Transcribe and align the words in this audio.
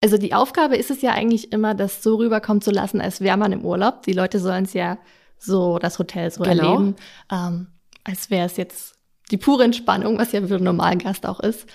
Also 0.00 0.16
die 0.16 0.32
Aufgabe 0.32 0.76
ist 0.76 0.92
es 0.92 1.02
ja 1.02 1.10
eigentlich 1.10 1.52
immer, 1.52 1.74
das 1.74 2.04
so 2.04 2.14
rüberkommen 2.16 2.60
zu 2.60 2.70
lassen, 2.70 3.00
als 3.00 3.20
wäre 3.20 3.36
man 3.36 3.50
im 3.50 3.64
Urlaub. 3.64 4.02
Die 4.02 4.12
Leute 4.12 4.38
sollen 4.38 4.62
es 4.64 4.72
ja 4.72 4.96
so, 5.38 5.80
das 5.80 5.98
Hotel 5.98 6.30
so 6.30 6.44
Genau. 6.44 6.62
erleben, 6.74 6.96
ähm, 7.32 7.66
als 8.04 8.30
wäre 8.30 8.46
es 8.46 8.56
jetzt 8.56 8.94
die 9.32 9.38
pure 9.38 9.64
Entspannung, 9.64 10.16
was 10.16 10.30
ja 10.30 10.40
für 10.46 10.54
einen 10.54 10.62
normalen 10.64 11.00
Gast 11.00 11.26
auch 11.26 11.40
ist. 11.40 11.66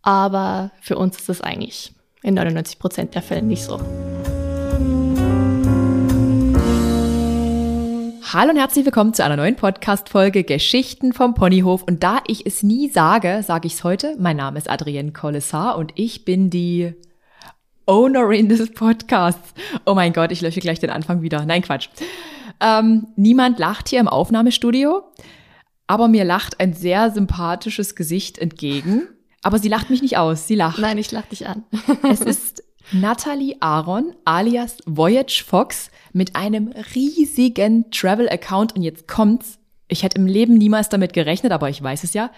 Aber 0.00 0.70
für 0.80 0.96
uns 0.96 1.18
ist 1.18 1.28
es 1.28 1.40
eigentlich 1.42 1.92
in 2.22 2.32
99 2.32 2.78
Prozent 2.78 3.14
der 3.14 3.20
Fälle 3.20 3.42
nicht 3.42 3.62
so. 3.64 3.78
Hallo 8.32 8.50
und 8.52 8.56
herzlich 8.56 8.86
willkommen 8.86 9.12
zu 9.12 9.22
einer 9.22 9.36
neuen 9.36 9.56
Podcast-Folge 9.56 10.44
Geschichten 10.44 11.12
vom 11.12 11.34
Ponyhof. 11.34 11.82
Und 11.82 12.02
da 12.02 12.20
ich 12.26 12.46
es 12.46 12.62
nie 12.62 12.88
sage, 12.88 13.42
sage 13.46 13.66
ich 13.66 13.74
es 13.74 13.84
heute. 13.84 14.16
Mein 14.18 14.38
Name 14.38 14.56
ist 14.56 14.70
Adrienne 14.70 15.12
Collessar 15.12 15.76
und 15.76 15.92
ich 15.94 16.24
bin 16.24 16.48
die 16.48 16.94
Ownerin 17.86 18.48
des 18.48 18.72
Podcasts. 18.72 19.54
Oh 19.84 19.94
mein 19.94 20.12
Gott, 20.12 20.32
ich 20.32 20.40
lösche 20.40 20.60
gleich 20.60 20.80
den 20.80 20.90
Anfang 20.90 21.22
wieder. 21.22 21.44
Nein, 21.46 21.62
Quatsch. 21.62 21.88
Ähm, 22.60 23.08
niemand 23.16 23.58
lacht 23.58 23.88
hier 23.88 24.00
im 24.00 24.08
Aufnahmestudio, 24.08 25.02
aber 25.86 26.08
mir 26.08 26.24
lacht 26.24 26.58
ein 26.60 26.72
sehr 26.72 27.10
sympathisches 27.10 27.94
Gesicht 27.94 28.38
entgegen. 28.38 29.08
Aber 29.42 29.58
sie 29.58 29.68
lacht 29.68 29.90
mich 29.90 30.02
nicht 30.02 30.18
aus, 30.18 30.48
sie 30.48 30.56
lacht. 30.56 30.78
Nein, 30.78 30.98
ich 30.98 31.12
lach 31.12 31.26
dich 31.26 31.46
an. 31.46 31.64
Es 32.10 32.20
ist 32.20 32.64
Natalie 32.92 33.56
Aaron 33.60 34.14
alias 34.24 34.78
Voyage 34.86 35.44
Fox 35.46 35.90
mit 36.12 36.34
einem 36.34 36.72
riesigen 36.94 37.90
Travel-Account. 37.90 38.74
Und 38.74 38.82
jetzt 38.82 39.06
kommt's. 39.06 39.58
Ich 39.88 40.02
hätte 40.02 40.18
im 40.18 40.26
Leben 40.26 40.54
niemals 40.54 40.88
damit 40.88 41.12
gerechnet, 41.12 41.52
aber 41.52 41.68
ich 41.68 41.80
weiß 41.80 42.02
es 42.02 42.12
ja. 42.14 42.30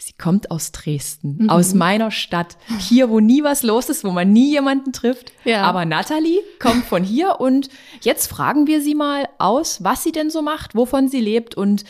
Sie 0.00 0.12
kommt 0.12 0.50
aus 0.52 0.70
Dresden, 0.70 1.38
Mhm. 1.40 1.50
aus 1.50 1.74
meiner 1.74 2.10
Stadt. 2.12 2.56
Hier, 2.78 3.10
wo 3.10 3.18
nie 3.18 3.42
was 3.42 3.64
los 3.64 3.88
ist, 3.88 4.04
wo 4.04 4.10
man 4.12 4.32
nie 4.32 4.50
jemanden 4.52 4.92
trifft. 4.92 5.32
Ja. 5.44 5.62
Aber 5.62 5.84
Natalie 5.84 6.38
kommt 6.60 6.84
von 6.84 7.02
hier 7.02 7.40
und 7.40 7.68
jetzt 8.02 8.28
fragen 8.28 8.68
wir 8.68 8.80
sie 8.80 8.94
mal 8.94 9.28
aus, 9.38 9.82
was 9.82 10.04
sie 10.04 10.12
denn 10.12 10.30
so 10.30 10.40
macht, 10.40 10.76
wovon 10.76 11.08
sie 11.08 11.20
lebt 11.20 11.56
und 11.56 11.84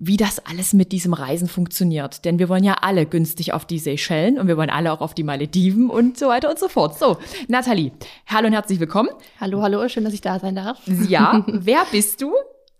wie 0.00 0.16
das 0.16 0.38
alles 0.46 0.72
mit 0.74 0.92
diesem 0.92 1.12
Reisen 1.12 1.48
funktioniert. 1.48 2.24
Denn 2.24 2.38
wir 2.38 2.48
wollen 2.48 2.62
ja 2.62 2.74
alle 2.82 3.04
günstig 3.06 3.52
auf 3.52 3.64
die 3.64 3.80
Seychellen 3.80 4.38
und 4.38 4.46
wir 4.46 4.56
wollen 4.56 4.70
alle 4.70 4.92
auch 4.92 5.00
auf 5.00 5.12
die 5.12 5.24
Malediven 5.24 5.90
und 5.90 6.16
so 6.16 6.28
weiter 6.28 6.50
und 6.50 6.60
so 6.60 6.68
fort. 6.68 6.96
So, 6.96 7.18
Nathalie, 7.48 7.90
hallo 8.28 8.46
und 8.46 8.52
herzlich 8.52 8.78
willkommen. 8.78 9.08
Hallo, 9.40 9.60
hallo, 9.62 9.88
schön, 9.88 10.04
dass 10.04 10.14
ich 10.14 10.20
da 10.20 10.38
sein 10.38 10.54
darf. 10.54 10.78
Ja, 11.08 11.44
wer 11.48 11.84
bist 11.90 12.22
du 12.22 12.32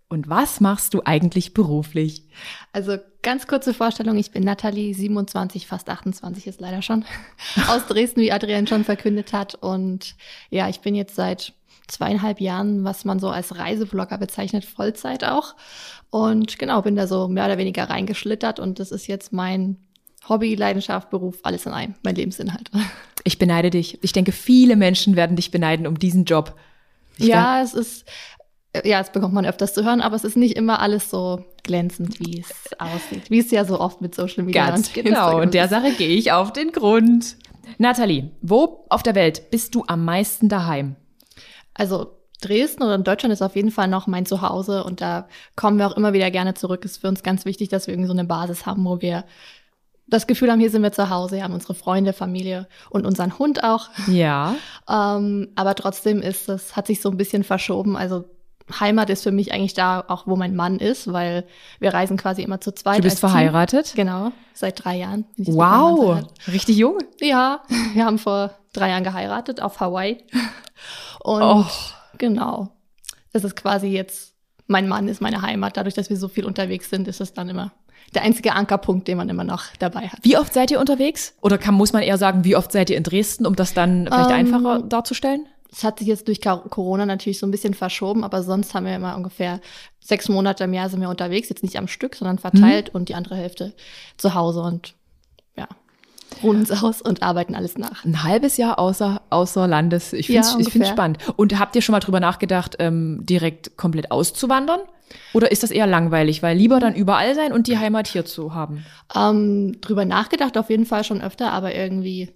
und 0.09 0.27
was 0.27 0.59
machst 0.59 0.95
du 0.95 1.01
eigentlich 1.05 1.53
beruflich? 1.53 2.23
Also 2.73 2.97
ganz 3.21 3.45
kurze 3.45 3.75
Vorstellung, 3.75 4.17
ich 4.17 4.31
bin 4.31 4.43
Nathalie, 4.43 4.93
27, 4.93 5.67
fast 5.67 5.87
28 5.87 6.47
ist 6.47 6.59
leider 6.59 6.81
schon, 6.81 7.05
aus 7.67 7.85
Dresden, 7.85 8.21
wie 8.21 8.31
Adrian 8.31 8.65
schon 8.65 8.83
verkündet 8.83 9.33
hat. 9.33 9.53
Und 9.55 10.15
ja, 10.49 10.67
ich 10.67 10.79
bin 10.81 10.95
jetzt 10.95 11.15
seit 11.15 11.53
zweieinhalb 11.87 12.41
Jahren, 12.41 12.83
was 12.83 13.05
man 13.05 13.19
so 13.19 13.29
als 13.29 13.57
Reiseblogger 13.57 14.17
bezeichnet, 14.17 14.65
Vollzeit 14.65 15.23
auch. 15.23 15.55
Und 16.09 16.57
genau, 16.57 16.81
bin 16.81 16.95
da 16.95 17.05
so 17.05 17.27
mehr 17.27 17.45
oder 17.45 17.59
weniger 17.59 17.87
reingeschlittert 17.89 18.59
und 18.59 18.79
das 18.79 18.91
ist 18.91 19.07
jetzt 19.07 19.31
mein 19.31 19.77
Hobby, 20.27 20.55
Leidenschaft, 20.55 21.11
Beruf, 21.11 21.37
alles 21.43 21.65
in 21.65 21.71
einem, 21.71 21.95
mein 22.03 22.15
Lebensinhalt. 22.15 22.71
Ich 23.25 23.37
beneide 23.37 23.69
dich. 23.69 24.01
Ich 24.01 24.13
denke, 24.13 24.31
viele 24.31 24.77
Menschen 24.77 25.17
werden 25.17 25.35
dich 25.35 25.51
beneiden 25.51 25.85
um 25.85 25.99
diesen 25.99 26.23
Job. 26.23 26.55
Ich 27.17 27.27
ja, 27.27 27.61
es 27.61 27.73
ist, 27.73 28.05
ja, 28.83 28.99
das 28.99 29.11
bekommt 29.11 29.33
man 29.33 29.45
öfters 29.45 29.73
zu 29.73 29.83
hören, 29.83 30.01
aber 30.01 30.15
es 30.15 30.23
ist 30.23 30.37
nicht 30.37 30.55
immer 30.55 30.79
alles 30.79 31.09
so 31.09 31.43
glänzend, 31.63 32.19
wie 32.19 32.39
es 32.39 32.79
aussieht. 32.79 33.29
Wie 33.29 33.39
es 33.39 33.49
ja 33.51 33.65
so 33.65 33.79
oft 33.79 34.01
mit 34.01 34.13
Social 34.13 34.43
Media 34.43 34.67
Ganz 34.67 34.87
und 34.87 34.93
genau. 34.93 35.09
Instagram 35.09 35.41
Und 35.41 35.53
der. 35.53 35.67
Sache 35.67 35.91
gehe 35.93 36.09
ich 36.09 36.31
auf 36.31 36.53
den 36.53 36.71
Grund. 36.71 37.35
Nathalie, 37.77 38.31
wo 38.41 38.85
auf 38.89 39.03
der 39.03 39.15
Welt 39.15 39.49
bist 39.49 39.73
du 39.75 39.83
am 39.87 40.05
meisten 40.05 40.49
daheim? 40.49 40.95
Also 41.73 42.15
Dresden 42.41 42.83
oder 42.83 42.97
Deutschland 42.97 43.33
ist 43.33 43.41
auf 43.41 43.55
jeden 43.55 43.71
Fall 43.71 43.87
noch 43.87 44.07
mein 44.07 44.25
Zuhause 44.25 44.83
und 44.83 45.01
da 45.01 45.27
kommen 45.55 45.77
wir 45.77 45.87
auch 45.87 45.97
immer 45.97 46.13
wieder 46.13 46.31
gerne 46.31 46.53
zurück. 46.53 46.85
Ist 46.85 47.01
für 47.01 47.07
uns 47.07 47.23
ganz 47.23 47.45
wichtig, 47.45 47.69
dass 47.69 47.87
wir 47.87 47.93
irgendwie 47.93 48.07
so 48.07 48.13
eine 48.13 48.25
Basis 48.25 48.65
haben, 48.65 48.85
wo 48.85 49.01
wir 49.01 49.25
das 50.07 50.25
Gefühl 50.25 50.51
haben, 50.51 50.59
hier 50.59 50.71
sind 50.71 50.81
wir 50.81 50.91
zu 50.91 51.09
Hause, 51.09 51.35
wir 51.35 51.43
haben 51.43 51.53
unsere 51.53 51.75
Freunde, 51.75 52.13
Familie 52.13 52.67
und 52.89 53.05
unseren 53.05 53.37
Hund 53.39 53.63
auch. 53.63 53.89
Ja. 54.07 54.55
Ähm, 54.91 55.49
aber 55.55 55.75
trotzdem 55.75 56.19
ist 56.19 56.49
es, 56.49 56.75
hat 56.75 56.87
sich 56.87 56.99
so 56.99 57.11
ein 57.11 57.17
bisschen 57.17 57.43
verschoben. 57.43 57.95
Also 57.95 58.25
Heimat 58.79 59.09
ist 59.09 59.23
für 59.23 59.31
mich 59.31 59.53
eigentlich 59.53 59.73
da, 59.73 60.03
auch 60.07 60.27
wo 60.27 60.35
mein 60.35 60.55
Mann 60.55 60.77
ist, 60.79 61.11
weil 61.11 61.45
wir 61.79 61.93
reisen 61.93 62.17
quasi 62.17 62.41
immer 62.43 62.59
zu 62.61 62.71
zweit. 62.73 62.99
Du 62.99 63.03
bist 63.03 63.15
als 63.23 63.31
Team. 63.31 63.39
verheiratet? 63.39 63.93
Genau, 63.95 64.31
seit 64.53 64.83
drei 64.83 64.97
Jahren. 64.97 65.25
Wow, 65.37 65.99
verheiratet. 66.05 66.47
richtig 66.53 66.77
jung. 66.77 66.97
Ja, 67.21 67.61
wir 67.93 68.05
haben 68.05 68.17
vor 68.19 68.51
drei 68.73 68.89
Jahren 68.89 69.03
geheiratet 69.03 69.61
auf 69.61 69.79
Hawaii. 69.79 70.17
Und 71.23 71.41
Oh. 71.43 71.65
genau, 72.17 72.69
das 73.33 73.43
ist 73.43 73.55
quasi 73.55 73.87
jetzt, 73.87 74.33
mein 74.67 74.87
Mann 74.87 75.07
ist 75.07 75.21
meine 75.21 75.41
Heimat. 75.41 75.77
Dadurch, 75.77 75.95
dass 75.95 76.09
wir 76.09 76.17
so 76.17 76.27
viel 76.27 76.45
unterwegs 76.45 76.89
sind, 76.89 77.07
ist 77.07 77.21
es 77.21 77.33
dann 77.33 77.49
immer 77.49 77.71
der 78.15 78.23
einzige 78.23 78.53
Ankerpunkt, 78.53 79.07
den 79.07 79.17
man 79.17 79.29
immer 79.29 79.43
noch 79.43 79.65
dabei 79.77 80.07
hat. 80.07 80.19
Wie 80.23 80.37
oft 80.37 80.53
seid 80.53 80.71
ihr 80.71 80.79
unterwegs? 80.79 81.33
Oder 81.41 81.57
kann, 81.57 81.75
muss 81.75 81.93
man 81.93 82.01
eher 82.01 82.17
sagen, 82.17 82.43
wie 82.43 82.55
oft 82.55 82.71
seid 82.71 82.89
ihr 82.89 82.97
in 82.97 83.03
Dresden, 83.03 83.45
um 83.45 83.55
das 83.55 83.73
dann 83.73 84.07
vielleicht 84.07 84.29
Ähm, 84.29 84.35
einfacher 84.35 84.79
darzustellen? 84.81 85.45
Es 85.71 85.83
hat 85.83 85.99
sich 85.99 86.07
jetzt 86.07 86.27
durch 86.27 86.41
Corona 86.41 87.05
natürlich 87.05 87.39
so 87.39 87.45
ein 87.45 87.51
bisschen 87.51 87.73
verschoben, 87.73 88.23
aber 88.23 88.41
sonst 88.43 88.73
haben 88.73 88.85
wir 88.85 88.95
immer 88.95 89.15
ungefähr 89.15 89.59
sechs 89.99 90.27
Monate 90.29 90.63
im 90.63 90.73
Jahr 90.73 90.89
sind 90.89 91.01
wir 91.01 91.09
unterwegs, 91.09 91.49
jetzt 91.49 91.61
nicht 91.63 91.77
am 91.77 91.87
Stück, 91.87 92.15
sondern 92.15 92.39
verteilt 92.39 92.89
und 92.95 93.09
die 93.09 93.15
andere 93.15 93.35
Hälfte 93.35 93.73
zu 94.17 94.33
Hause 94.33 94.61
und 94.61 94.95
ja, 95.55 95.67
ruhen 96.41 96.57
uns 96.61 96.71
aus 96.71 97.01
und 97.01 97.21
arbeiten 97.21 97.53
alles 97.53 97.77
nach. 97.77 98.03
Ein 98.03 98.23
halbes 98.23 98.57
Jahr 98.57 98.79
außer, 98.79 99.21
außer 99.29 99.67
Landes. 99.67 100.13
Ich 100.13 100.27
Ja, 100.29 100.41
finde 100.41 100.55
find's 100.63 100.73
ungefähr. 100.75 100.91
spannend. 100.93 101.17
Und 101.37 101.59
habt 101.59 101.75
ihr 101.75 101.81
schon 101.83 101.93
mal 101.93 101.99
drüber 101.99 102.19
nachgedacht, 102.19 102.77
ähm, 102.79 103.19
direkt 103.25 103.77
komplett 103.77 104.09
auszuwandern? 104.11 104.79
Oder 105.33 105.51
ist 105.51 105.63
das 105.63 105.71
eher 105.71 105.87
langweilig, 105.87 106.41
weil 106.43 106.55
lieber 106.57 106.79
dann 106.79 106.95
überall 106.95 107.33
sein 107.35 107.51
und 107.51 107.67
die 107.67 107.77
Heimat 107.77 108.07
hier 108.07 108.25
zu 108.25 108.53
haben? 108.53 108.85
Ähm, 109.15 109.79
drüber 109.81 110.05
nachgedacht 110.05 110.57
auf 110.57 110.69
jeden 110.69 110.85
Fall 110.85 111.03
schon 111.03 111.21
öfter, 111.21 111.51
aber 111.51 111.73
irgendwie 111.75 112.31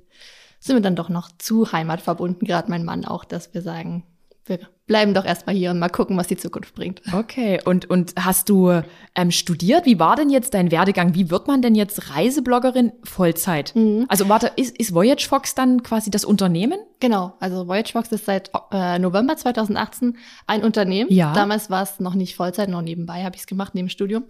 sind 0.63 0.78
wir 0.78 0.81
dann 0.81 0.96
doch 0.96 1.09
noch 1.09 1.29
zu 1.38 1.72
heimatverbunden, 1.72 2.47
gerade 2.47 2.69
mein 2.69 2.85
Mann 2.85 3.06
auch, 3.06 3.25
dass 3.25 3.53
wir 3.53 3.62
sagen, 3.62 4.03
wir 4.46 4.59
bleiben 4.85 5.13
doch 5.13 5.24
erstmal 5.24 5.56
hier 5.56 5.72
und 5.72 5.79
mal 5.79 5.90
gucken, 5.90 6.18
was 6.18 6.28
die 6.28 6.35
Zukunft 6.35 6.75
bringt. 6.75 7.01
Okay, 7.13 7.62
und, 7.63 7.90
und 7.90 8.13
hast 8.18 8.50
du 8.50 8.81
ähm, 9.16 9.31
studiert? 9.31 9.85
Wie 9.85 10.00
war 10.00 10.16
denn 10.16 10.29
jetzt 10.29 10.53
dein 10.53 10.72
Werdegang? 10.72 11.16
Wie 11.16 11.29
wird 11.29 11.47
man 11.47 11.62
denn 11.62 11.75
jetzt 11.75 12.13
Reisebloggerin 12.13 12.91
Vollzeit? 13.03 13.74
Mhm. 13.75 14.06
Also 14.09 14.28
warte, 14.28 14.51
ist, 14.57 14.78
ist 14.78 14.94
Voyage 14.94 15.28
Fox 15.28 15.56
dann 15.56 15.84
quasi 15.84 16.12
das 16.12 16.25
Unternehmen? 16.25 16.80
Genau, 17.00 17.34
also 17.40 17.68
Voyagebox 17.68 18.12
ist 18.12 18.25
seit 18.25 18.51
äh, 18.72 19.00
November 19.00 19.38
2018 19.38 20.18
ein 20.47 20.63
Unternehmen. 20.63 21.12
Ja. 21.12 21.34
Damals 21.34 21.69
war 21.69 21.84
es 21.84 22.00
noch 22.00 22.13
nicht 22.13 22.35
Vollzeit, 22.35 22.69
noch 22.69 22.81
nebenbei 22.81 23.24
habe 23.24 23.35
ich 23.35 23.41
es 23.41 23.47
gemacht, 23.47 23.75
neben 23.75 23.90
Studium. 23.90 24.25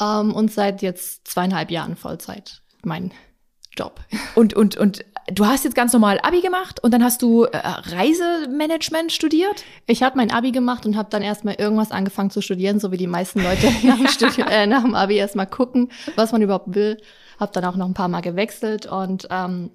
Ähm, 0.00 0.34
und 0.34 0.52
seit 0.52 0.82
jetzt 0.82 1.26
zweieinhalb 1.26 1.70
Jahren 1.70 1.96
Vollzeit 1.96 2.62
mein 2.84 3.12
Job. 3.76 4.00
Und, 4.34 4.54
und, 4.54 4.76
und 4.76 5.04
du 5.32 5.46
hast 5.46 5.64
jetzt 5.64 5.74
ganz 5.74 5.92
normal 5.92 6.18
Abi 6.22 6.40
gemacht 6.40 6.82
und 6.82 6.92
dann 6.92 7.02
hast 7.02 7.22
du 7.22 7.44
äh, 7.44 7.58
Reisemanagement 7.58 9.12
studiert? 9.12 9.64
Ich 9.86 10.02
habe 10.02 10.16
mein 10.16 10.30
Abi 10.30 10.52
gemacht 10.52 10.86
und 10.86 10.96
habe 10.96 11.08
dann 11.10 11.22
erstmal 11.22 11.54
irgendwas 11.54 11.90
angefangen 11.90 12.30
zu 12.30 12.40
studieren, 12.40 12.80
so 12.80 12.92
wie 12.92 12.96
die 12.96 13.06
meisten 13.06 13.42
Leute 13.42 13.66
nach 13.84 13.96
dem, 13.96 14.06
Studium, 14.08 14.48
äh, 14.48 14.66
nach 14.66 14.82
dem 14.82 14.94
Abi 14.94 15.16
erstmal 15.16 15.46
gucken, 15.46 15.90
was 16.16 16.32
man 16.32 16.42
überhaupt 16.42 16.74
will. 16.74 16.98
Habe 17.38 17.52
dann 17.52 17.64
auch 17.64 17.76
noch 17.76 17.86
ein 17.86 17.94
paar 17.94 18.08
Mal 18.08 18.20
gewechselt 18.20 18.86
und 18.86 19.28
ähm, 19.30 19.70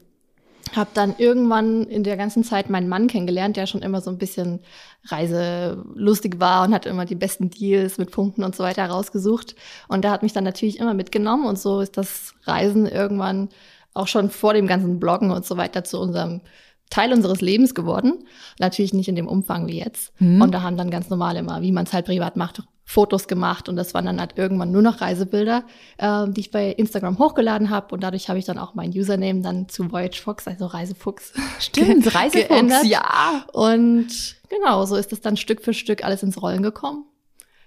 habe 0.75 0.89
dann 0.93 1.15
irgendwann 1.17 1.83
in 1.83 2.03
der 2.03 2.17
ganzen 2.17 2.43
Zeit 2.43 2.69
meinen 2.69 2.89
Mann 2.89 3.07
kennengelernt, 3.07 3.57
der 3.57 3.67
schon 3.67 3.81
immer 3.81 4.01
so 4.01 4.09
ein 4.09 4.17
bisschen 4.17 4.59
reiselustig 5.05 6.39
war 6.39 6.65
und 6.65 6.73
hat 6.73 6.85
immer 6.85 7.05
die 7.05 7.15
besten 7.15 7.49
Deals 7.49 7.97
mit 7.97 8.11
Punkten 8.11 8.43
und 8.43 8.55
so 8.55 8.63
weiter 8.63 8.85
rausgesucht. 8.85 9.55
Und 9.87 10.03
der 10.03 10.11
hat 10.11 10.23
mich 10.23 10.33
dann 10.33 10.43
natürlich 10.43 10.79
immer 10.79 10.93
mitgenommen 10.93 11.45
und 11.45 11.59
so 11.59 11.81
ist 11.81 11.97
das 11.97 12.33
Reisen 12.45 12.85
irgendwann 12.85 13.49
auch 13.93 14.07
schon 14.07 14.29
vor 14.29 14.53
dem 14.53 14.67
ganzen 14.67 14.99
Bloggen 14.99 15.31
und 15.31 15.45
so 15.45 15.57
weiter 15.57 15.83
zu 15.83 15.99
unserem 15.99 16.41
Teil 16.89 17.11
unseres 17.13 17.41
Lebens 17.41 17.73
geworden. 17.73 18.25
Natürlich 18.59 18.93
nicht 18.93 19.07
in 19.07 19.15
dem 19.15 19.27
Umfang 19.27 19.67
wie 19.67 19.79
jetzt. 19.79 20.13
Mhm. 20.19 20.41
Und 20.41 20.51
da 20.51 20.61
haben 20.61 20.77
dann 20.77 20.91
ganz 20.91 21.09
normal 21.09 21.37
immer, 21.37 21.61
wie 21.61 21.71
man 21.71 21.85
es 21.85 21.93
halt 21.93 22.05
privat 22.05 22.35
macht, 22.35 22.63
Fotos 22.85 23.27
gemacht 23.27 23.69
und 23.69 23.77
das 23.77 23.93
waren 23.93 24.05
dann 24.05 24.19
halt 24.19 24.37
irgendwann 24.37 24.71
nur 24.71 24.81
noch 24.81 24.99
Reisebilder, 24.99 25.63
äh, 25.97 26.27
die 26.27 26.41
ich 26.41 26.51
bei 26.51 26.69
Instagram 26.69 27.17
hochgeladen 27.17 27.69
habe 27.69 27.95
und 27.95 28.03
dadurch 28.03 28.27
habe 28.27 28.39
ich 28.39 28.45
dann 28.45 28.57
auch 28.57 28.75
mein 28.75 28.89
Username 28.89 29.41
dann 29.41 29.69
zu 29.69 29.89
Voyage 29.89 30.21
Fox, 30.21 30.47
also 30.47 30.65
Reisefuchs. 30.65 31.33
Stimmt, 31.59 32.05
Reisefuchs, 32.13 32.49
geändert. 32.49 32.83
ja. 32.83 33.45
Und 33.53 34.35
genau, 34.49 34.85
so 34.85 34.97
ist 34.97 35.13
es 35.13 35.21
dann 35.21 35.37
Stück 35.37 35.61
für 35.61 35.73
Stück 35.73 36.03
alles 36.03 36.23
ins 36.23 36.41
Rollen 36.41 36.61
gekommen. 36.61 37.05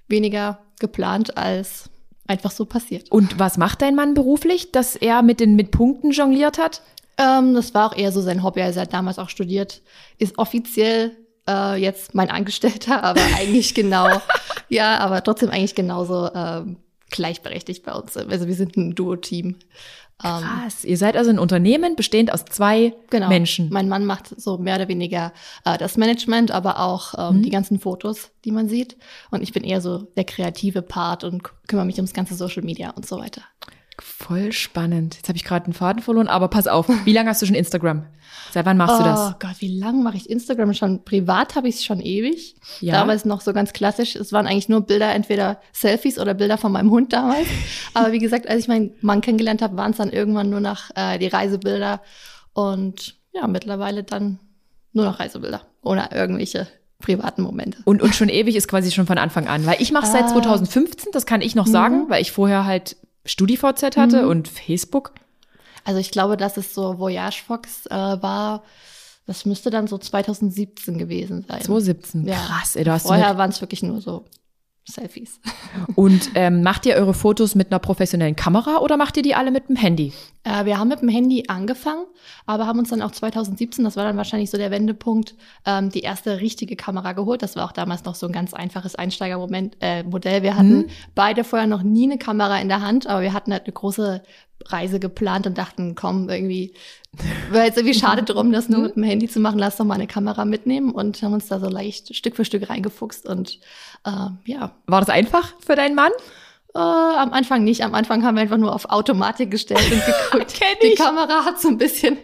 Weniger 0.07 0.61
geplant 0.79 1.37
als 1.39 1.91
einfach 2.27 2.51
so 2.51 2.65
passiert. 2.65 3.11
Und 3.11 3.39
was 3.39 3.57
macht 3.57 3.83
dein 3.83 3.95
Mann 3.95 4.15
beruflich, 4.15 4.73
dass 4.73 4.97
er 4.97 5.23
mit 5.23 5.41
den 5.41 5.57
mit 5.57 5.71
Punkten 5.71 6.11
jongliert 6.11 6.59
hat? 6.59 6.83
Ähm, 7.19 7.55
das 7.55 7.75
war 7.75 7.91
auch 7.91 7.97
eher 7.97 8.13
so 8.13 8.21
sein 8.21 8.43
Hobby. 8.43 8.63
Also 8.63 8.81
er 8.81 8.83
hat 8.83 8.93
damals 8.93 9.19
auch 9.19 9.29
studiert, 9.29 9.83
ist 10.19 10.39
offiziell 10.39 11.17
äh, 11.49 11.77
jetzt 11.81 12.15
mein 12.15 12.31
Angestellter, 12.31 13.03
aber 13.05 13.23
eigentlich 13.37 13.75
genau, 13.75 14.21
ja, 14.69 14.99
aber 14.99 15.23
trotzdem 15.23 15.51
eigentlich 15.51 15.75
genauso 15.75 16.31
ähm, 16.35 16.77
gleichberechtigt 17.11 17.85
bei 17.85 17.93
uns. 17.93 18.17
Also 18.17 18.47
wir 18.47 18.55
sind 18.55 18.77
ein 18.77 18.95
Duo-Team. 18.95 19.57
Ähm, 20.25 20.43
Krass. 20.43 20.85
Ihr 20.85 20.97
seid 20.97 21.17
also 21.17 21.29
ein 21.31 21.39
Unternehmen 21.39 21.95
bestehend 21.95 22.33
aus 22.33 22.45
zwei 22.47 22.95
genau. 23.11 23.29
Menschen. 23.29 23.69
Mein 23.71 23.89
Mann 23.89 24.07
macht 24.07 24.29
so 24.41 24.57
mehr 24.57 24.77
oder 24.77 24.89
weniger 24.89 25.33
äh, 25.65 25.77
das 25.77 25.97
Management, 25.99 26.51
aber 26.51 26.81
auch 26.81 27.15
ähm, 27.19 27.39
Mhm. 27.39 27.43
die 27.43 27.51
ganzen 27.51 27.79
Fotos, 27.79 28.31
die 28.45 28.51
man 28.51 28.69
sieht. 28.69 28.97
Und 29.31 29.43
ich 29.43 29.53
bin 29.53 29.63
eher 29.63 29.81
so 29.83 29.99
der 30.17 30.25
kreative 30.25 30.81
Part 30.81 31.23
und 31.23 31.43
kümmere 31.69 31.85
mich 31.85 31.97
ums 31.97 32.15
ganze 32.15 32.35
Social 32.35 32.63
Media 32.63 32.91
und 32.91 33.07
so 33.07 33.19
weiter. 33.19 33.43
Voll 33.99 34.53
spannend. 34.53 35.17
Jetzt 35.17 35.29
habe 35.29 35.37
ich 35.37 35.45
gerade 35.45 35.65
einen 35.67 35.73
Faden 35.73 36.03
verloren, 36.03 36.29
aber 36.29 36.49
pass 36.49 36.67
auf. 36.67 36.87
Wie 37.05 37.13
lange 37.13 37.31
hast 37.31 37.41
du 37.41 37.47
schon 37.47 37.55
Instagram? 37.55 38.05
Seit 38.53 38.67
wann 38.67 38.77
machst 38.77 38.99
du 38.99 39.03
oh 39.03 39.05
das? 39.05 39.39
Gott, 39.39 39.61
wie 39.61 39.79
lange 39.79 40.03
mache 40.03 40.17
ich 40.17 40.29
Instagram 40.29 40.75
schon? 40.75 41.05
Privat 41.05 41.57
habe 41.57 41.69
ich 41.69 41.77
es 41.77 41.85
schon 41.85 42.01
ewig. 42.01 42.57
Ja. 42.81 42.95
Damals 42.95 43.25
noch 43.25 43.41
so 43.41 43.53
ganz 43.53 43.73
klassisch. 43.73 44.15
Es 44.17 44.33
waren 44.33 44.47
eigentlich 44.47 44.69
nur 44.69 44.83
Bilder, 44.83 45.13
entweder 45.15 45.61
Selfies 45.73 46.19
oder 46.19 46.35
Bilder 46.35 46.59
von 46.59 46.73
meinem 46.73 46.91
Hund 46.91 47.13
damals. 47.13 47.47
Aber 47.95 48.13
wie 48.13 48.19
gesagt, 48.19 48.49
als 48.49 48.61
ich 48.61 48.69
meinen 48.69 48.93
Mann 49.01 49.21
kennengelernt 49.23 49.63
habe, 49.63 49.77
waren 49.77 49.93
es 49.93 49.97
dann 49.97 50.11
irgendwann 50.11 50.51
nur 50.51 50.61
noch 50.61 50.91
äh, 50.95 51.19
die 51.19 51.27
Reisebilder. 51.29 52.03
Und 52.53 53.17
ja, 53.35 53.47
mittlerweile 53.47 54.03
dann 54.05 54.39
nur 54.93 55.05
noch 55.07 55.21
Reisebilder. 55.21 55.63
Ohne 55.83 56.11
irgendwelche 56.13 56.67
privaten 57.01 57.43
Momente. 57.43 57.79
Und, 57.85 58.01
und 58.03 58.15
schon 58.15 58.29
ewig 58.29 58.57
ist 58.57 58.69
quasi 58.69 58.91
schon 58.91 59.07
von 59.07 59.19
Anfang 59.19 59.47
an. 59.47 59.67
Weil 59.67 59.81
ich 59.81 59.93
mache 59.93 60.07
seit 60.07 60.25
Ah. 60.25 60.29
2015, 60.29 61.13
das 61.13 61.27
kann 61.27 61.41
ich 61.43 61.55
noch 61.55 61.67
sagen, 61.67 62.07
weil 62.09 62.23
ich 62.23 62.33
vorher 62.33 62.65
halt 62.65 62.97
StudiVZ 63.27 63.97
hatte 63.97 64.23
Mhm. 64.23 64.29
und 64.31 64.49
Facebook. 64.49 65.13
Also 65.85 66.01
ich 66.01 66.11
glaube, 66.11 66.37
dass 66.37 66.57
es 66.57 66.75
so 66.75 66.99
Voyage 66.99 67.43
Fox 67.47 67.87
äh, 67.87 67.91
war. 67.95 68.63
Das 69.27 69.45
müsste 69.45 69.71
dann 69.71 69.87
so 69.89 69.99
2017 69.99 70.99
gewesen 70.99 71.45
sein. 71.49 71.61
2017. 71.63 72.27
Ja. 72.27 72.37
Krass, 72.37 72.77
ey, 72.77 72.85
du 72.85 72.93
hast 72.93 73.07
Vorher 73.07 73.37
waren 73.39 73.51
es 73.51 73.61
wirklich 73.61 73.83
nur 73.83 74.01
so 74.01 74.25
Selfies. 74.89 75.41
Und 75.95 76.31
ähm, 76.35 76.63
macht 76.63 76.87
ihr 76.87 76.95
eure 76.95 77.15
Fotos 77.15 77.55
mit 77.55 77.71
einer 77.73 77.79
professionellen 77.79 78.37
Kamera 78.37 78.79
oder 78.79 78.97
macht 78.97 79.17
ihr 79.17 79.23
die 79.23 79.35
alle 79.35 79.51
mit 79.51 79.69
dem 79.69 79.77
Handy? 79.77 80.13
Äh, 80.45 80.65
wir 80.65 80.79
haben 80.79 80.89
mit 80.89 81.01
dem 81.03 81.09
Handy 81.09 81.45
angefangen, 81.49 82.05
aber 82.47 82.67
haben 82.67 82.79
uns 82.79 82.91
dann 82.91 83.03
auch 83.03 83.11
2017, 83.11 83.85
das 83.85 83.97
war 83.97 84.05
dann 84.05 84.17
wahrscheinlich 84.17 84.51
so 84.51 84.59
der 84.59 84.71
Wendepunkt, 84.71 85.35
ähm, 85.65 85.91
die 85.91 86.01
erste 86.01 86.41
richtige 86.41 86.77
Kamera 86.77 87.13
geholt. 87.13 87.43
Das 87.43 87.57
war 87.57 87.65
auch 87.65 87.73
damals 87.73 88.05
noch 88.05 88.15
so 88.15 88.27
ein 88.27 88.33
ganz 88.33 88.55
einfaches 88.55 88.95
Einsteigermoment 88.95 89.77
äh. 89.81 90.05
Wir 90.07 90.57
hatten 90.57 90.77
Mhm. 90.79 90.87
beide 91.15 91.45
vorher 91.45 91.67
noch 91.67 91.83
nie 91.83 92.05
eine 92.05 92.19
Kamera 92.19 92.59
in 92.61 92.69
der 92.69 92.81
Hand, 92.81 93.07
aber 93.07 93.23
wir 93.23 93.33
hatten 93.33 93.53
halt 93.53 93.65
eine 93.65 93.73
große 93.73 94.23
Reise 94.73 95.01
geplant 95.01 95.47
und 95.47 95.57
dachten, 95.59 95.95
komm, 95.95 96.29
irgendwie 96.29 96.75
wäre 97.51 97.65
jetzt 97.67 97.77
irgendwie 97.79 97.99
schade 97.99 98.23
drum, 98.25 98.53
das 98.53 98.69
nur 98.69 98.79
Mhm. 98.81 98.85
mit 98.87 98.97
dem 98.97 99.03
Handy 99.05 99.29
zu 99.29 99.41
machen. 99.41 99.59
Lass 99.59 99.77
doch 99.77 99.85
mal 99.85 99.95
eine 99.95 100.07
Kamera 100.07 100.45
mitnehmen 100.45 100.91
und 100.93 101.23
haben 101.23 101.33
uns 101.33 101.49
da 101.49 101.59
so 101.61 101.69
leicht 101.69 102.15
Stück 102.15 102.37
für 102.37 102.45
Stück 102.45 102.69
reingefuchst 102.69 103.27
und 103.27 103.59
äh, 104.05 104.11
ja, 104.45 104.73
War 104.87 105.01
das 105.01 105.09
einfach 105.11 105.55
für 105.65 105.75
deinen 105.77 105.95
Mann? 105.95 106.13
äh, 106.75 106.79
am 106.79 107.33
Anfang 107.33 107.65
nicht. 107.65 107.83
Am 107.83 107.95
Anfang 107.95 108.23
haben 108.25 108.35
wir 108.35 108.43
einfach 108.43 108.59
nur 108.59 108.75
auf 108.75 108.91
Automatik 108.91 109.51
gestellt 109.51 109.81
und 109.91 110.03
geguckt. 110.05 110.61
Die. 110.83 110.95
Kamera 110.95 111.45
hat 111.45 111.59
so 111.61 111.69
ein 111.69 111.79
bisschen 111.79 112.19